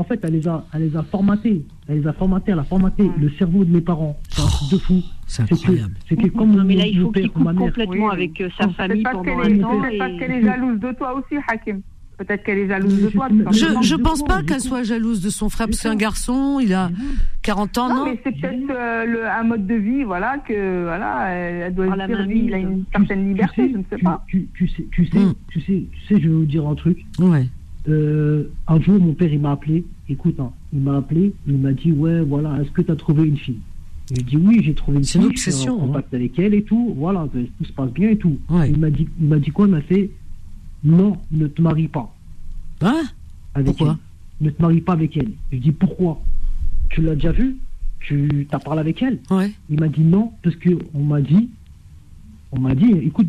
En 0.00 0.04
fait, 0.04 0.20
elle 0.22 0.34
les 0.34 0.46
a, 0.46 0.56
elle 0.74 0.82
les 0.88 0.94
a 0.96 1.02
formatés. 1.02 1.64
Elle 1.88 2.00
les 2.00 2.06
a 2.06 2.12
formatés. 2.12 2.52
Elle 2.52 2.58
a 2.58 2.64
formaté 2.64 3.04
le 3.18 3.28
cerveau 3.38 3.64
de 3.64 3.72
mes 3.72 3.80
parents. 3.80 4.14
C'est 4.28 4.42
un 4.42 4.46
truc 4.46 4.70
de 4.74 4.78
fou. 4.78 5.02
c'est 5.26 5.46
C'est 5.48 5.54
incroyable. 5.54 5.94
c'est 6.08 6.16
que 6.16 6.28
comme 6.28 6.54
Non, 6.54 6.64
mais 6.64 6.76
là, 6.76 6.86
il 6.86 7.00
faut 7.00 7.10
qu'il 7.10 7.30
coupe 7.30 7.44
complètement 7.56 8.06
Oui, 8.08 8.12
avec 8.18 8.40
euh, 8.40 8.48
C'est 8.56 8.64
sa 8.64 8.68
famille 8.70 9.02
parce 9.02 9.16
pendant 9.16 9.24
qu'elle 9.24 9.52
un 9.52 9.56
est, 9.56 9.60
temps. 9.60 9.80
peut-être 9.80 9.98
parce 9.98 10.12
qu'elle 10.18 10.30
est 10.32 10.42
jalouse 10.42 10.78
de 10.80 10.92
toi 10.92 11.14
aussi, 11.18 11.34
Hakim. 11.48 11.80
Peut-être 12.18 12.42
qu'elle 12.42 12.58
est 12.58 12.68
jalouse 12.68 13.00
de 13.02 13.08
toi. 13.10 13.28
Je-. 13.52 13.58
Je, 13.80 13.82
je 13.82 13.94
pense 13.94 14.22
pas 14.24 14.42
qu'elle 14.42 14.60
soit 14.60 14.82
jalouse 14.82 15.20
de 15.22 15.30
son 15.30 15.48
frère, 15.48 15.66
parce 15.68 15.76
que 15.78 15.82
c'est 15.82 15.88
un 15.88 15.92
ça. 15.92 15.96
garçon, 15.96 16.58
il 16.60 16.74
a 16.74 16.90
40 17.42 17.78
ans, 17.78 17.88
Non, 17.88 17.94
non 17.94 18.04
mais 18.06 18.20
c'est 18.24 18.32
peut-être 18.32 18.70
euh, 18.70 19.28
un 19.40 19.44
mode 19.44 19.66
de 19.66 19.74
vie, 19.74 20.02
voilà, 20.02 20.38
que 20.38 20.82
voilà, 20.82 21.28
elle, 21.30 21.74
doit 21.74 21.86
Ah, 21.96 22.06
dire, 22.08 22.26
lui, 22.26 22.44
il 22.46 22.54
a 22.54 22.58
une 22.58 22.80
Tu- 22.84 22.90
certaine 22.92 23.22
tu 23.22 23.28
liberté, 23.28 23.62
sais, 23.62 23.70
je 23.72 23.76
ne 23.78 23.82
sais 23.88 23.96
tu- 23.98 24.04
pas. 24.04 24.24
Tu, 24.26 24.48
tu 24.54 24.66
sais, 24.68 24.84
tu 24.90 25.06
sais, 25.06 25.18
Hmm. 25.18 25.32
tu 25.48 25.60
sais, 25.60 25.84
tu 25.92 26.00
sais, 26.08 26.20
je 26.20 26.28
vais 26.28 26.34
vous 26.34 26.44
dire 26.44 26.66
un 26.66 26.74
truc. 26.74 27.04
Ouais. 27.20 27.46
Euh, 27.88 28.50
un 28.66 28.80
jour, 28.80 28.98
mon 29.00 29.14
père, 29.14 29.32
il 29.32 29.40
m'a 29.40 29.52
appelé. 29.52 29.84
Écoute, 30.08 30.38
hein, 30.40 30.50
il 30.72 30.80
m'a 30.80 30.96
appelé. 30.96 31.32
Il 31.46 31.58
m'a 31.58 31.72
dit, 31.72 31.92
ouais, 31.92 32.20
voilà, 32.20 32.58
est-ce 32.60 32.70
que 32.72 32.82
tu 32.82 32.90
as 32.90 32.96
trouvé 32.96 33.28
une 33.28 33.36
fille? 33.36 33.60
J'ai 34.14 34.22
dit, 34.22 34.36
oui, 34.36 34.60
j'ai 34.64 34.74
trouvé 34.74 34.98
une 34.98 35.04
C'est 35.04 35.18
fille. 35.20 35.28
une 35.28 35.36
je 35.36 35.40
suis 35.40 35.50
obsession, 35.50 35.74
en 35.82 35.86
contact 35.86 36.12
avec 36.14 36.38
elle 36.38 36.54
et 36.54 36.62
tout. 36.62 36.94
Voilà, 36.96 37.26
tout 37.32 37.64
se 37.64 37.72
passe 37.72 37.90
bien 37.92 38.10
et 38.10 38.16
tout. 38.16 38.38
Ouais. 38.50 38.70
Il 38.70 38.78
m'a 38.78 38.90
dit, 38.90 39.08
il 39.20 39.28
m'a 39.28 39.38
dit 39.38 39.50
quoi 39.50 39.66
Il 39.66 39.70
m'a 39.70 39.80
fait, 39.82 40.10
non, 40.84 41.16
ne 41.32 41.46
te 41.46 41.60
marie 41.62 41.88
pas 41.88 42.14
Hein? 42.80 43.02
Avec 43.54 43.66
Pourquoi? 43.66 43.98
elle. 44.40 44.46
Ne 44.46 44.50
te 44.50 44.62
marie 44.62 44.80
pas 44.80 44.92
avec 44.92 45.16
elle. 45.16 45.32
Je 45.52 45.58
dis, 45.58 45.72
pourquoi? 45.72 46.20
Tu 46.90 47.02
l'as 47.02 47.14
déjà 47.16 47.32
vue 47.32 47.56
Tu 48.00 48.46
t'as 48.50 48.58
parlé 48.60 48.80
avec 48.80 49.02
elle? 49.02 49.18
Ouais. 49.30 49.52
Il 49.68 49.80
m'a 49.80 49.88
dit 49.88 50.02
non, 50.04 50.32
parce 50.42 50.54
que 50.56 50.70
on 50.94 51.02
m'a 51.02 51.20
dit, 51.20 51.48
on 52.52 52.60
m'a 52.60 52.74
dit, 52.74 52.90
écoute, 53.02 53.26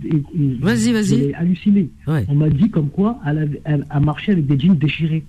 Vas-y, 0.61 0.93
vas-y. 0.93 1.03
j'ai 1.05 1.33
halluciné. 1.35 1.89
Ouais. 2.07 2.25
On 2.29 2.35
m'a 2.35 2.49
dit 2.49 2.69
comme 2.69 2.89
quoi 2.89 3.19
elle, 3.25 3.39
avait- 3.39 3.61
elle 3.65 3.85
a 3.89 3.99
marché 3.99 4.31
avec 4.33 4.45
des 4.45 4.59
jeans 4.59 4.77
déchirés. 4.77 5.25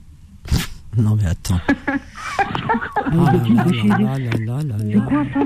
Non 0.99 1.17
mais 1.17 1.27
attends. 1.27 1.61
Mon 3.13 3.25
Ah 3.25 3.33
copine 3.33 3.55
là 3.57 3.65
là 3.65 3.71
déchirée. 3.71 4.03
là 4.03 4.19
là 4.19 4.29
là 4.39 4.63
là 4.63 4.77
C'est 4.93 5.05
quoi 5.05 5.25
ça? 5.33 5.41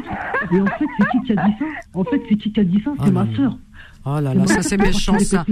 Et 0.52 0.60
en 0.60 0.66
fait, 0.66 0.84
c'est 0.98 1.06
qui 1.10 1.26
qui 1.26 1.32
a 1.32 1.46
dit 1.46 1.52
ça? 1.58 1.64
En 1.94 2.04
fait, 2.04 2.22
c'est 2.28 2.36
qui 2.36 2.52
qui 2.52 2.60
a 2.60 2.64
dit 2.64 2.80
ça? 2.84 2.90
Ah 2.98 3.02
C'est 3.06 3.12
là 3.12 3.24
ma 3.24 3.36
sœur. 3.36 3.58
Oh 4.06 4.20
là 4.20 4.34
là, 4.34 4.46
ça 4.46 4.62
c'est 4.62 4.76
méchant 4.76 5.18
ça. 5.20 5.46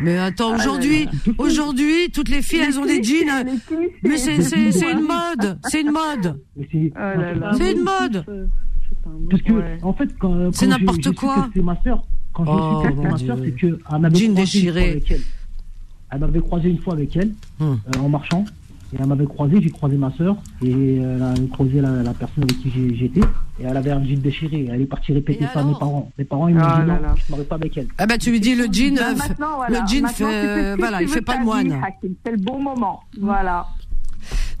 Mais 0.00 0.18
attends, 0.18 0.54
aujourd'hui, 0.54 1.08
aujourd'hui, 1.38 2.10
toutes 2.12 2.28
les 2.28 2.42
filles, 2.42 2.60
elles 2.66 2.78
ont 2.78 2.86
des 2.86 3.02
jeans. 3.02 3.28
euh, 3.28 3.76
Mais 4.04 4.16
c'est, 4.16 4.40
c'est, 4.42 4.70
c'est 4.72 4.92
une 4.92 5.00
mode, 5.02 5.58
c'est 5.68 5.80
une 5.80 5.90
mode. 5.90 6.40
Mais 6.56 6.68
c'est- 6.70 6.92
Oh 6.96 7.72
une 7.72 7.82
mode. 7.82 8.48
Parce 9.30 9.42
que, 9.42 9.52
Ouais. 9.52 9.78
en 9.82 9.92
fait, 9.92 10.08
quand, 10.18 10.28
quand 10.34 10.50
C'est 10.54 10.66
n'importe 10.66 11.12
quoi. 11.14 11.48
C'est 11.54 11.62
ma 11.62 11.80
sœur. 11.82 12.04
Quand 12.32 12.44
je 12.44 12.50
Oh, 12.52 12.82
suis 12.84 12.94
mon 12.94 13.02
ma 13.02 13.18
sœur, 13.18 13.36
Dieu. 13.36 13.44
c'est 13.46 13.60
que 13.60 13.66
elle 13.66 13.98
m'avait 14.00 14.14
Jean 14.16 14.26
croisé 14.26 14.26
une 14.26 14.34
fois 14.34 14.44
déchiré. 14.44 14.90
avec 14.90 15.10
elle. 15.10 15.20
Elle 16.12 16.18
m'avait 16.20 16.40
croisé 16.40 16.68
une 16.70 16.78
fois 16.78 16.92
avec 16.94 17.16
elle 17.16 17.32
Hum. 17.60 17.80
euh, 17.96 17.98
en 18.00 18.08
marchant. 18.08 18.44
Et 18.92 18.96
elle 19.00 19.06
m'avait 19.06 19.26
croisé, 19.26 19.60
j'ai 19.60 19.70
croisé 19.70 19.96
ma 19.96 20.10
sœur 20.16 20.36
et 20.64 20.96
elle 20.96 21.22
a 21.22 21.32
croisé 21.52 21.80
la, 21.80 22.02
la 22.02 22.12
personne 22.12 22.42
avec 22.42 22.58
qui 22.58 22.70
j'étais. 22.96 23.20
Et 23.60 23.64
elle 23.64 23.76
avait 23.76 23.92
un 23.92 24.02
jean 24.04 24.20
déchiré. 24.20 24.66
Elle 24.70 24.80
est 24.82 24.86
partie 24.86 25.12
répéter 25.12 25.44
Et 25.44 25.46
ça 25.54 25.60
à 25.60 25.64
mes 25.64 25.74
parents. 25.78 26.10
Mes 26.18 26.24
parents, 26.24 26.48
ils 26.48 26.56
m'ont 26.56 26.60
Ah 26.64 26.80
dit 26.82 26.88
là 26.88 26.94
non, 26.96 27.02
là. 27.02 27.14
je 27.16 27.22
ne 27.24 27.30
m'arrête 27.30 27.48
pas 27.48 27.54
avec 27.54 27.76
elle. 27.78 27.86
Ah 27.98 28.06
bah 28.06 28.18
tu 28.18 28.30
lui 28.32 28.40
dis 28.40 28.56
le 28.56 28.64
jean, 28.72 28.96
Bah, 28.96 29.14
maintenant, 29.14 29.56
voilà. 29.56 29.80
le 29.80 29.86
jean 29.86 30.06
fait, 30.08 30.74
voilà, 30.76 31.02
il 31.02 31.08
fait 31.08 31.20
pas 31.20 31.36
le 31.38 31.44
moine. 31.44 31.80
C'est 32.24 32.32
le 32.32 32.38
bon 32.38 32.60
moment. 32.60 33.00
Voilà. 33.20 33.66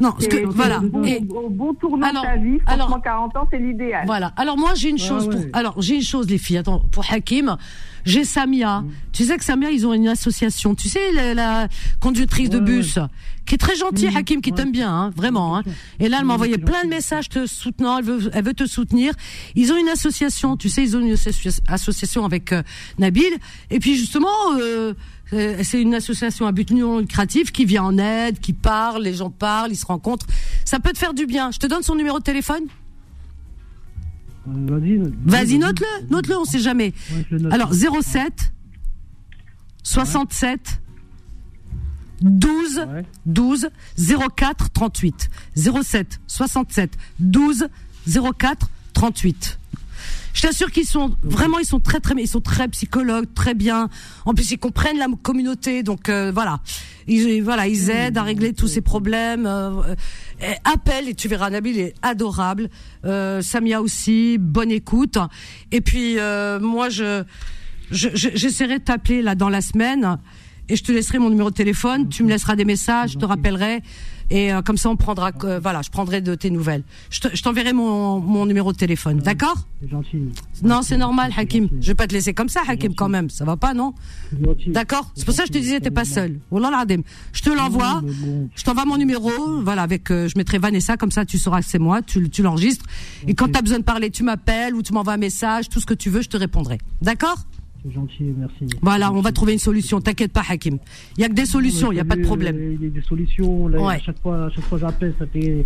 Non, 0.00 0.14
ce 0.18 0.26
que, 0.26 0.46
voilà. 0.46 0.78
Bon, 0.80 1.04
Et- 1.04 1.22
au 1.28 1.50
bon 1.50 1.74
tournant 1.74 2.08
Alors- 2.08 2.22
de 2.22 2.28
ta 2.28 2.36
vie, 2.36 2.58
alors- 2.66 2.86
franchement, 2.88 3.02
40 3.02 3.36
ans, 3.36 3.46
c'est 3.50 3.58
l'idéal. 3.58 4.04
Voilà. 4.06 4.32
Alors 4.36 4.56
moi 4.56 4.72
j'ai 4.74 4.88
une 4.88 4.98
chose 4.98 5.28
pour 5.28 5.40
alors 5.52 5.80
j'ai 5.82 5.96
une 5.96 6.02
chose 6.02 6.28
les 6.28 6.38
filles. 6.38 6.58
Attends, 6.58 6.80
pour 6.90 7.04
Hakim, 7.10 7.56
j'ai 8.04 8.24
Samia. 8.24 8.82
Tu 9.12 9.24
sais 9.24 9.36
que 9.36 9.44
Samia 9.44 9.70
ils 9.70 9.86
ont 9.86 9.92
une 9.92 10.08
association. 10.08 10.74
Tu 10.74 10.88
sais 10.88 11.12
la, 11.12 11.34
la 11.34 11.68
conductrice 12.00 12.48
de 12.48 12.58
Ouais, 12.58 12.64
bus 12.64 12.98
qui 13.46 13.54
est 13.54 13.58
très 13.58 13.76
gentille 13.76 14.08
Mhm. 14.08 14.16
Hakim 14.16 14.40
qui 14.40 14.50
Ouais. 14.50 14.56
t'aime 14.56 14.72
bien 14.72 14.90
hein, 14.90 15.10
vraiment 15.16 15.56
hein. 15.56 15.62
Et 15.98 16.08
là 16.08 16.18
elle 16.20 16.24
m'a 16.24 16.32
Oui, 16.32 16.36
envoyé 16.36 16.58
plein 16.58 16.84
de 16.84 16.88
messages 16.88 17.28
te 17.28 17.46
soutenant, 17.46 17.98
elle 17.98 18.04
veut 18.04 18.30
elle 18.32 18.44
veut 18.44 18.54
te 18.54 18.66
soutenir. 18.66 19.12
Ils 19.54 19.72
ont 19.72 19.76
une 19.76 19.88
association, 19.88 20.56
tu 20.56 20.68
sais, 20.68 20.82
ils 20.82 20.96
ont 20.96 21.00
une 21.00 21.12
associa- 21.14 21.60
association 21.68 22.24
avec 22.24 22.52
euh, 22.52 22.62
Nabil 22.98 23.24
et 23.70 23.78
puis 23.80 23.96
justement 23.96 24.28
euh, 24.58 24.94
c'est 25.30 25.80
une 25.80 25.94
association 25.94 26.46
à 26.46 26.52
but 26.52 26.70
non 26.70 26.98
lucratif 26.98 27.52
qui 27.52 27.64
vient 27.64 27.84
en 27.84 27.98
aide, 27.98 28.40
qui 28.40 28.52
parle, 28.52 29.02
les 29.02 29.14
gens 29.14 29.30
parlent, 29.30 29.70
ils 29.70 29.76
se 29.76 29.86
rencontrent. 29.86 30.26
Ça 30.64 30.80
peut 30.80 30.92
te 30.92 30.98
faire 30.98 31.14
du 31.14 31.26
bien. 31.26 31.50
Je 31.50 31.58
te 31.58 31.66
donne 31.66 31.82
son 31.82 31.94
numéro 31.94 32.18
de 32.18 32.24
téléphone 32.24 32.64
Euh, 34.48 34.52
Vas-y. 34.66 34.98
Vas-y, 35.24 35.58
note-le, 35.58 36.06
note-le, 36.10 36.36
on 36.38 36.44
sait 36.44 36.58
jamais. 36.58 36.92
Alors, 37.50 37.72
07 37.72 38.52
67 39.82 40.80
12 42.22 42.78
Ouais. 42.92 43.04
12 43.26 43.68
04 44.36 44.70
38. 44.70 45.30
07 45.56 46.20
67 46.26 46.90
12 47.18 47.68
04 48.38 48.68
38. 48.92 49.58
Je 50.32 50.42
t'assure 50.42 50.70
qu'ils 50.70 50.86
sont 50.86 51.14
vraiment, 51.22 51.58
ils 51.58 51.66
sont 51.66 51.80
très 51.80 52.00
très, 52.00 52.14
ils 52.18 52.28
sont 52.28 52.40
très 52.40 52.68
psychologues, 52.68 53.26
très 53.34 53.54
bien. 53.54 53.88
En 54.24 54.34
plus, 54.34 54.50
ils 54.52 54.58
comprennent 54.58 54.98
la 54.98 55.08
communauté, 55.22 55.82
donc 55.82 56.08
euh, 56.08 56.30
voilà, 56.32 56.60
ils 57.08 57.42
voilà, 57.42 57.66
ils 57.66 57.90
aident 57.90 58.18
à 58.18 58.22
régler 58.22 58.52
tous 58.52 58.68
ces 58.68 58.80
problèmes. 58.80 59.46
Euh, 59.46 59.82
appelle 60.64 61.08
et 61.08 61.14
tu 61.14 61.28
verras, 61.28 61.50
Nabil 61.50 61.78
est 61.78 61.94
adorable. 62.02 62.70
Euh, 63.04 63.42
Samia 63.42 63.82
aussi, 63.82 64.38
bonne 64.38 64.70
écoute. 64.70 65.18
Et 65.72 65.80
puis 65.80 66.18
euh, 66.18 66.60
moi, 66.60 66.88
je 66.88 67.24
je- 67.90 68.08
je- 68.14 68.28
j'essaierai 68.34 68.78
de 68.78 68.84
t'appeler 68.84 69.20
là 69.22 69.34
dans 69.34 69.48
la 69.48 69.60
semaine 69.60 70.16
et 70.70 70.76
je 70.76 70.82
te 70.84 70.92
laisserai 70.92 71.18
mon 71.18 71.28
numéro 71.30 71.50
de 71.50 71.54
téléphone. 71.54 72.08
Tu 72.08 72.22
me 72.22 72.28
laisseras 72.28 72.56
des 72.56 72.64
messages, 72.64 73.12
je 73.12 73.18
te 73.18 73.24
rappellerai 73.24 73.82
et 74.32 74.52
euh, 74.52 74.62
comme 74.62 74.76
ça 74.76 74.88
on 74.88 74.94
prendra, 74.96 75.32
euh, 75.42 75.58
voilà, 75.60 75.82
je 75.82 75.90
prendrai 75.90 76.20
de 76.20 76.36
tes 76.36 76.50
nouvelles. 76.50 76.84
Je 77.10 77.18
te- 77.20 77.34
je 77.36 77.42
t'enverrai 77.42 77.72
mon, 77.72 78.20
mon 78.20 78.46
numéro 78.46 78.72
de 78.72 78.76
téléphone, 78.78 79.18
d'accord 79.18 79.56
C'est 79.82 79.88
gentil. 79.90 80.18
Non, 80.62 80.82
c'est 80.82 80.96
normal, 80.98 81.32
Hakim. 81.36 81.68
Je 81.80 81.88
vais 81.88 81.94
pas 81.96 82.06
te 82.06 82.12
laisser 82.14 82.32
comme 82.32 82.48
ça, 82.48 82.60
Hakim, 82.68 82.94
quand 82.94 83.08
même. 83.08 83.28
Ça 83.28 83.44
va 83.44 83.56
pas, 83.56 83.74
non. 83.74 83.92
D'accord 84.68 85.10
C'est 85.16 85.24
pour 85.24 85.34
ça 85.34 85.42
que 85.42 85.48
je 85.48 85.52
te 85.54 85.58
disais, 85.58 85.80
t'es 85.80 85.90
pas 85.90 86.04
seul. 86.04 86.38
Je 86.52 87.42
te 87.42 87.50
l'envoie. 87.50 88.02
Je 88.54 88.62
t'envoie 88.62 88.84
mon 88.84 88.96
numéro, 88.98 89.30
voilà, 89.62 89.82
avec, 89.82 90.10
euh, 90.12 90.28
je 90.28 90.34
mettrai 90.38 90.58
Vanessa, 90.58 90.96
comme 90.96 91.10
ça 91.10 91.24
tu 91.24 91.36
sauras 91.38 91.60
que 91.62 91.66
c'est 91.68 91.78
moi, 91.80 92.00
tu, 92.02 92.30
tu 92.30 92.42
l'enregistres. 92.42 92.84
Et 93.26 93.34
quand 93.34 93.46
Ok. 93.46 93.52
t'as 93.52 93.62
besoin 93.62 93.78
de 93.78 93.84
parler, 93.84 94.10
tu 94.10 94.22
m'appelles 94.22 94.74
ou 94.74 94.82
tu 94.82 94.92
m'envoies 94.92 95.14
un 95.14 95.16
message, 95.16 95.68
tout 95.68 95.80
ce 95.80 95.86
que 95.86 95.94
tu 95.94 96.08
veux, 96.10 96.22
je 96.22 96.28
te 96.28 96.36
répondrai. 96.36 96.78
D'accord 97.02 97.38
C'est 97.82 97.92
gentil, 97.92 98.24
merci. 98.36 98.66
Voilà, 98.82 99.10
on 99.12 99.20
va 99.22 99.32
trouver 99.32 99.54
une 99.54 99.58
solution. 99.58 100.00
T'inquiète 100.00 100.32
pas, 100.32 100.42
Hakim. 100.48 100.76
Il 101.16 101.22
y 101.22 101.24
a 101.24 101.28
que 101.28 101.32
des 101.34 101.46
solutions, 101.46 101.90
il 101.92 101.96
y 101.96 102.00
a 102.00 102.04
pas 102.04 102.16
de 102.16 102.22
problème. 102.22 102.76
Il 102.78 102.82
y 102.84 102.86
a 102.86 102.90
des 102.90 103.00
solutions. 103.02 103.68
Là, 103.68 103.80
Ouais. 103.80 103.94
À 103.94 103.98
chaque 104.00 104.20
fois, 104.20 104.46
à 104.46 104.50
chaque 104.50 104.64
fois 104.64 104.78
j'appelle, 104.78 105.14
ça 105.18 105.26
fait. 105.26 105.64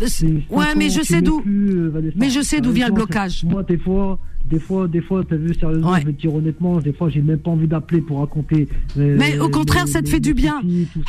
Ouais, 0.00 0.64
cinq 0.64 0.76
mais 0.76 0.90
je 0.90 1.02
sais 1.02 1.22
d'où. 1.22 1.40
euh. 1.46 2.10
Mais 2.16 2.30
je 2.30 2.40
sais 2.40 2.60
d'où 2.60 2.72
vient 2.72 2.88
le 2.88 2.94
blocage. 2.94 3.44
Moi, 3.44 3.62
des 3.62 3.78
fois, 3.78 4.18
des 4.48 4.58
fois, 4.60 4.86
des 4.88 5.00
fois, 5.00 5.22
t'as 5.28 5.36
vu, 5.36 5.54
sérieusement, 5.54 5.92
Ouais. 5.92 6.00
je 6.02 6.06
vais 6.06 6.12
te 6.12 6.20
dire 6.20 6.34
honnêtement, 6.34 6.78
des 6.80 6.92
fois, 6.92 7.08
j'ai 7.08 7.22
même 7.22 7.38
pas 7.38 7.50
envie 7.50 7.66
d'appeler 7.66 8.00
pour 8.00 8.18
raconter. 8.18 8.68
euh, 8.98 9.16
Mais 9.18 9.38
au 9.38 9.48
contraire, 9.48 9.86
les- 9.86 9.92
ça 9.92 10.02
te 10.02 10.08
fait 10.08 10.20
du 10.20 10.34
bien. 10.34 10.60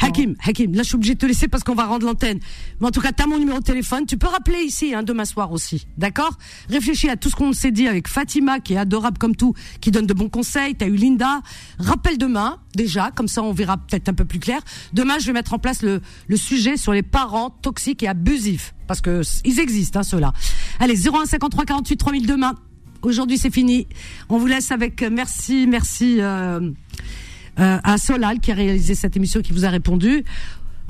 Hakim, 0.02 0.36
Hakim, 0.46 0.74
là 0.74 0.84
je 0.84 0.88
suis 0.88 0.96
obligée 0.96 1.14
de 1.16 1.20
te 1.20 1.26
laisser 1.26 1.48
parce 1.48 1.64
qu'on 1.64 1.76
va 1.76 1.86
rendre 1.86 2.06
l'antenne. 2.06 2.40
Mais 2.80 2.88
en 2.88 2.92
tout 2.92 3.02
cas, 3.02 3.12
t'as 3.12 3.28
mon 3.28 3.38
numéro 3.40 3.60
de 3.60 3.64
téléphone. 3.64 4.06
Tu 4.06 4.18
peux 4.18 4.28
rappeler 4.28 4.60
ici 4.66 4.94
hein, 4.94 5.04
demain 5.04 5.26
soir 5.26 5.52
aussi, 5.52 5.88
d'accord? 5.98 6.38
Réfléchis 6.70 7.10
à 7.10 7.16
tout 7.18 7.30
ce 7.30 7.36
qu'on 7.36 7.54
s'est 7.54 7.72
dit 7.72 7.88
avec 7.88 8.08
Fatima, 8.08 8.60
qui 8.60 8.74
est 8.74 8.78
adorable 8.78 9.18
comme 9.18 9.36
tout, 9.36 9.54
qui 9.82 9.92
donne 9.92 10.06
de 10.08 10.14
bons 10.14 10.30
conseils. 10.30 10.76
T'as 10.76 10.88
eu 10.88 10.96
Linda. 10.96 11.42
Rappelle 11.80 12.18
demain 12.18 12.58
déjà, 12.76 13.12
comme 13.12 13.28
ça 13.28 13.44
on 13.44 13.52
verra 13.52 13.78
peut-être 13.78 14.10
un 14.10 14.14
peu 14.14 14.26
plus 14.26 14.40
clair. 14.40 14.62
Demain, 14.94 15.20
je 15.20 15.26
vais 15.28 15.34
mettre 15.34 15.54
en 15.54 15.60
place 15.60 15.82
le, 15.84 16.02
le 16.28 16.38
sujet 16.38 16.78
sur 16.78 16.94
les 16.94 17.04
parents 17.04 17.50
toxiques 17.50 18.04
et 18.04 18.08
abusifs 18.08 18.74
parce 18.88 19.02
que 19.02 19.22
ils 19.46 19.60
existent 19.60 20.00
hein, 20.00 20.04
ceux-là. 20.04 20.34
Allez, 20.80 20.96
01 20.96 21.26
53 21.26 21.66
48 21.66 21.98
3000 21.98 22.26
demain. 22.28 22.54
Aujourd'hui, 23.04 23.38
c'est 23.38 23.54
fini. 23.54 23.88
On 24.30 24.38
vous 24.38 24.48
laisse 24.48 24.72
avec 24.72 25.02
euh, 25.04 25.10
merci, 25.12 25.68
merci. 25.68 26.18
euh, 26.22 26.60
euh, 27.60 27.78
à 27.84 27.98
Solal 28.00 28.40
qui 28.40 28.52
a 28.52 28.56
réalisé 28.56 28.96
cette 28.96 29.16
émission 29.16 29.42
qui 29.42 29.54
vous 29.54 29.64
a 29.64 29.70
répondu 29.70 30.24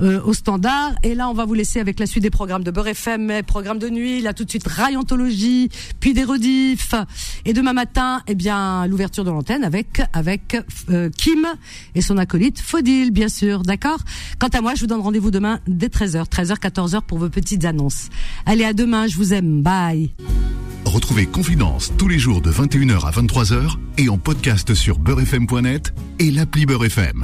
euh, 0.00 0.20
au 0.22 0.32
standard. 0.32 0.92
Et 1.02 1.14
là, 1.14 1.28
on 1.28 1.34
va 1.34 1.44
vous 1.44 1.54
laisser 1.54 1.80
avec 1.80 2.00
la 2.00 2.06
suite 2.06 2.22
des 2.22 2.30
programmes 2.30 2.64
de 2.64 2.70
Beurre 2.70 2.88
FM, 2.88 3.42
programme 3.46 3.78
de 3.78 3.88
nuit, 3.88 4.20
là 4.20 4.32
tout 4.32 4.44
de 4.44 4.50
suite 4.50 4.66
Rayontologie, 4.66 5.68
puis 6.00 6.14
des 6.14 6.24
rediffs. 6.24 6.94
Et 7.44 7.52
demain 7.52 7.72
matin, 7.72 8.22
eh 8.26 8.34
bien, 8.34 8.86
l'ouverture 8.86 9.24
de 9.24 9.30
l'antenne 9.30 9.64
avec 9.64 10.02
avec 10.12 10.56
euh, 10.90 11.10
Kim 11.16 11.46
et 11.94 12.00
son 12.00 12.18
acolyte 12.18 12.60
Fodil, 12.60 13.10
bien 13.10 13.28
sûr, 13.28 13.62
d'accord? 13.62 13.98
Quant 14.38 14.48
à 14.48 14.60
moi, 14.60 14.74
je 14.74 14.80
vous 14.80 14.86
donne 14.86 15.00
rendez-vous 15.00 15.30
demain 15.30 15.60
dès 15.66 15.88
13h, 15.88 16.28
13h, 16.28 16.58
14h 16.58 17.02
pour 17.02 17.18
vos 17.18 17.28
petites 17.28 17.64
annonces. 17.64 18.08
Allez, 18.46 18.64
à 18.64 18.72
demain, 18.72 19.06
je 19.06 19.16
vous 19.16 19.32
aime, 19.32 19.62
bye 19.62 20.10
Retrouvez 20.84 21.26
Confidence 21.26 21.92
tous 21.96 22.08
les 22.08 22.18
jours 22.18 22.40
de 22.40 22.52
21h 22.52 23.06
à 23.06 23.10
23h 23.10 23.76
et 23.98 24.08
en 24.08 24.18
podcast 24.18 24.74
sur 24.74 24.98
beurrefm.net 24.98 25.94
et 26.18 26.30
l'appli 26.30 26.66
Beurre 26.66 26.84
FM. 26.84 27.22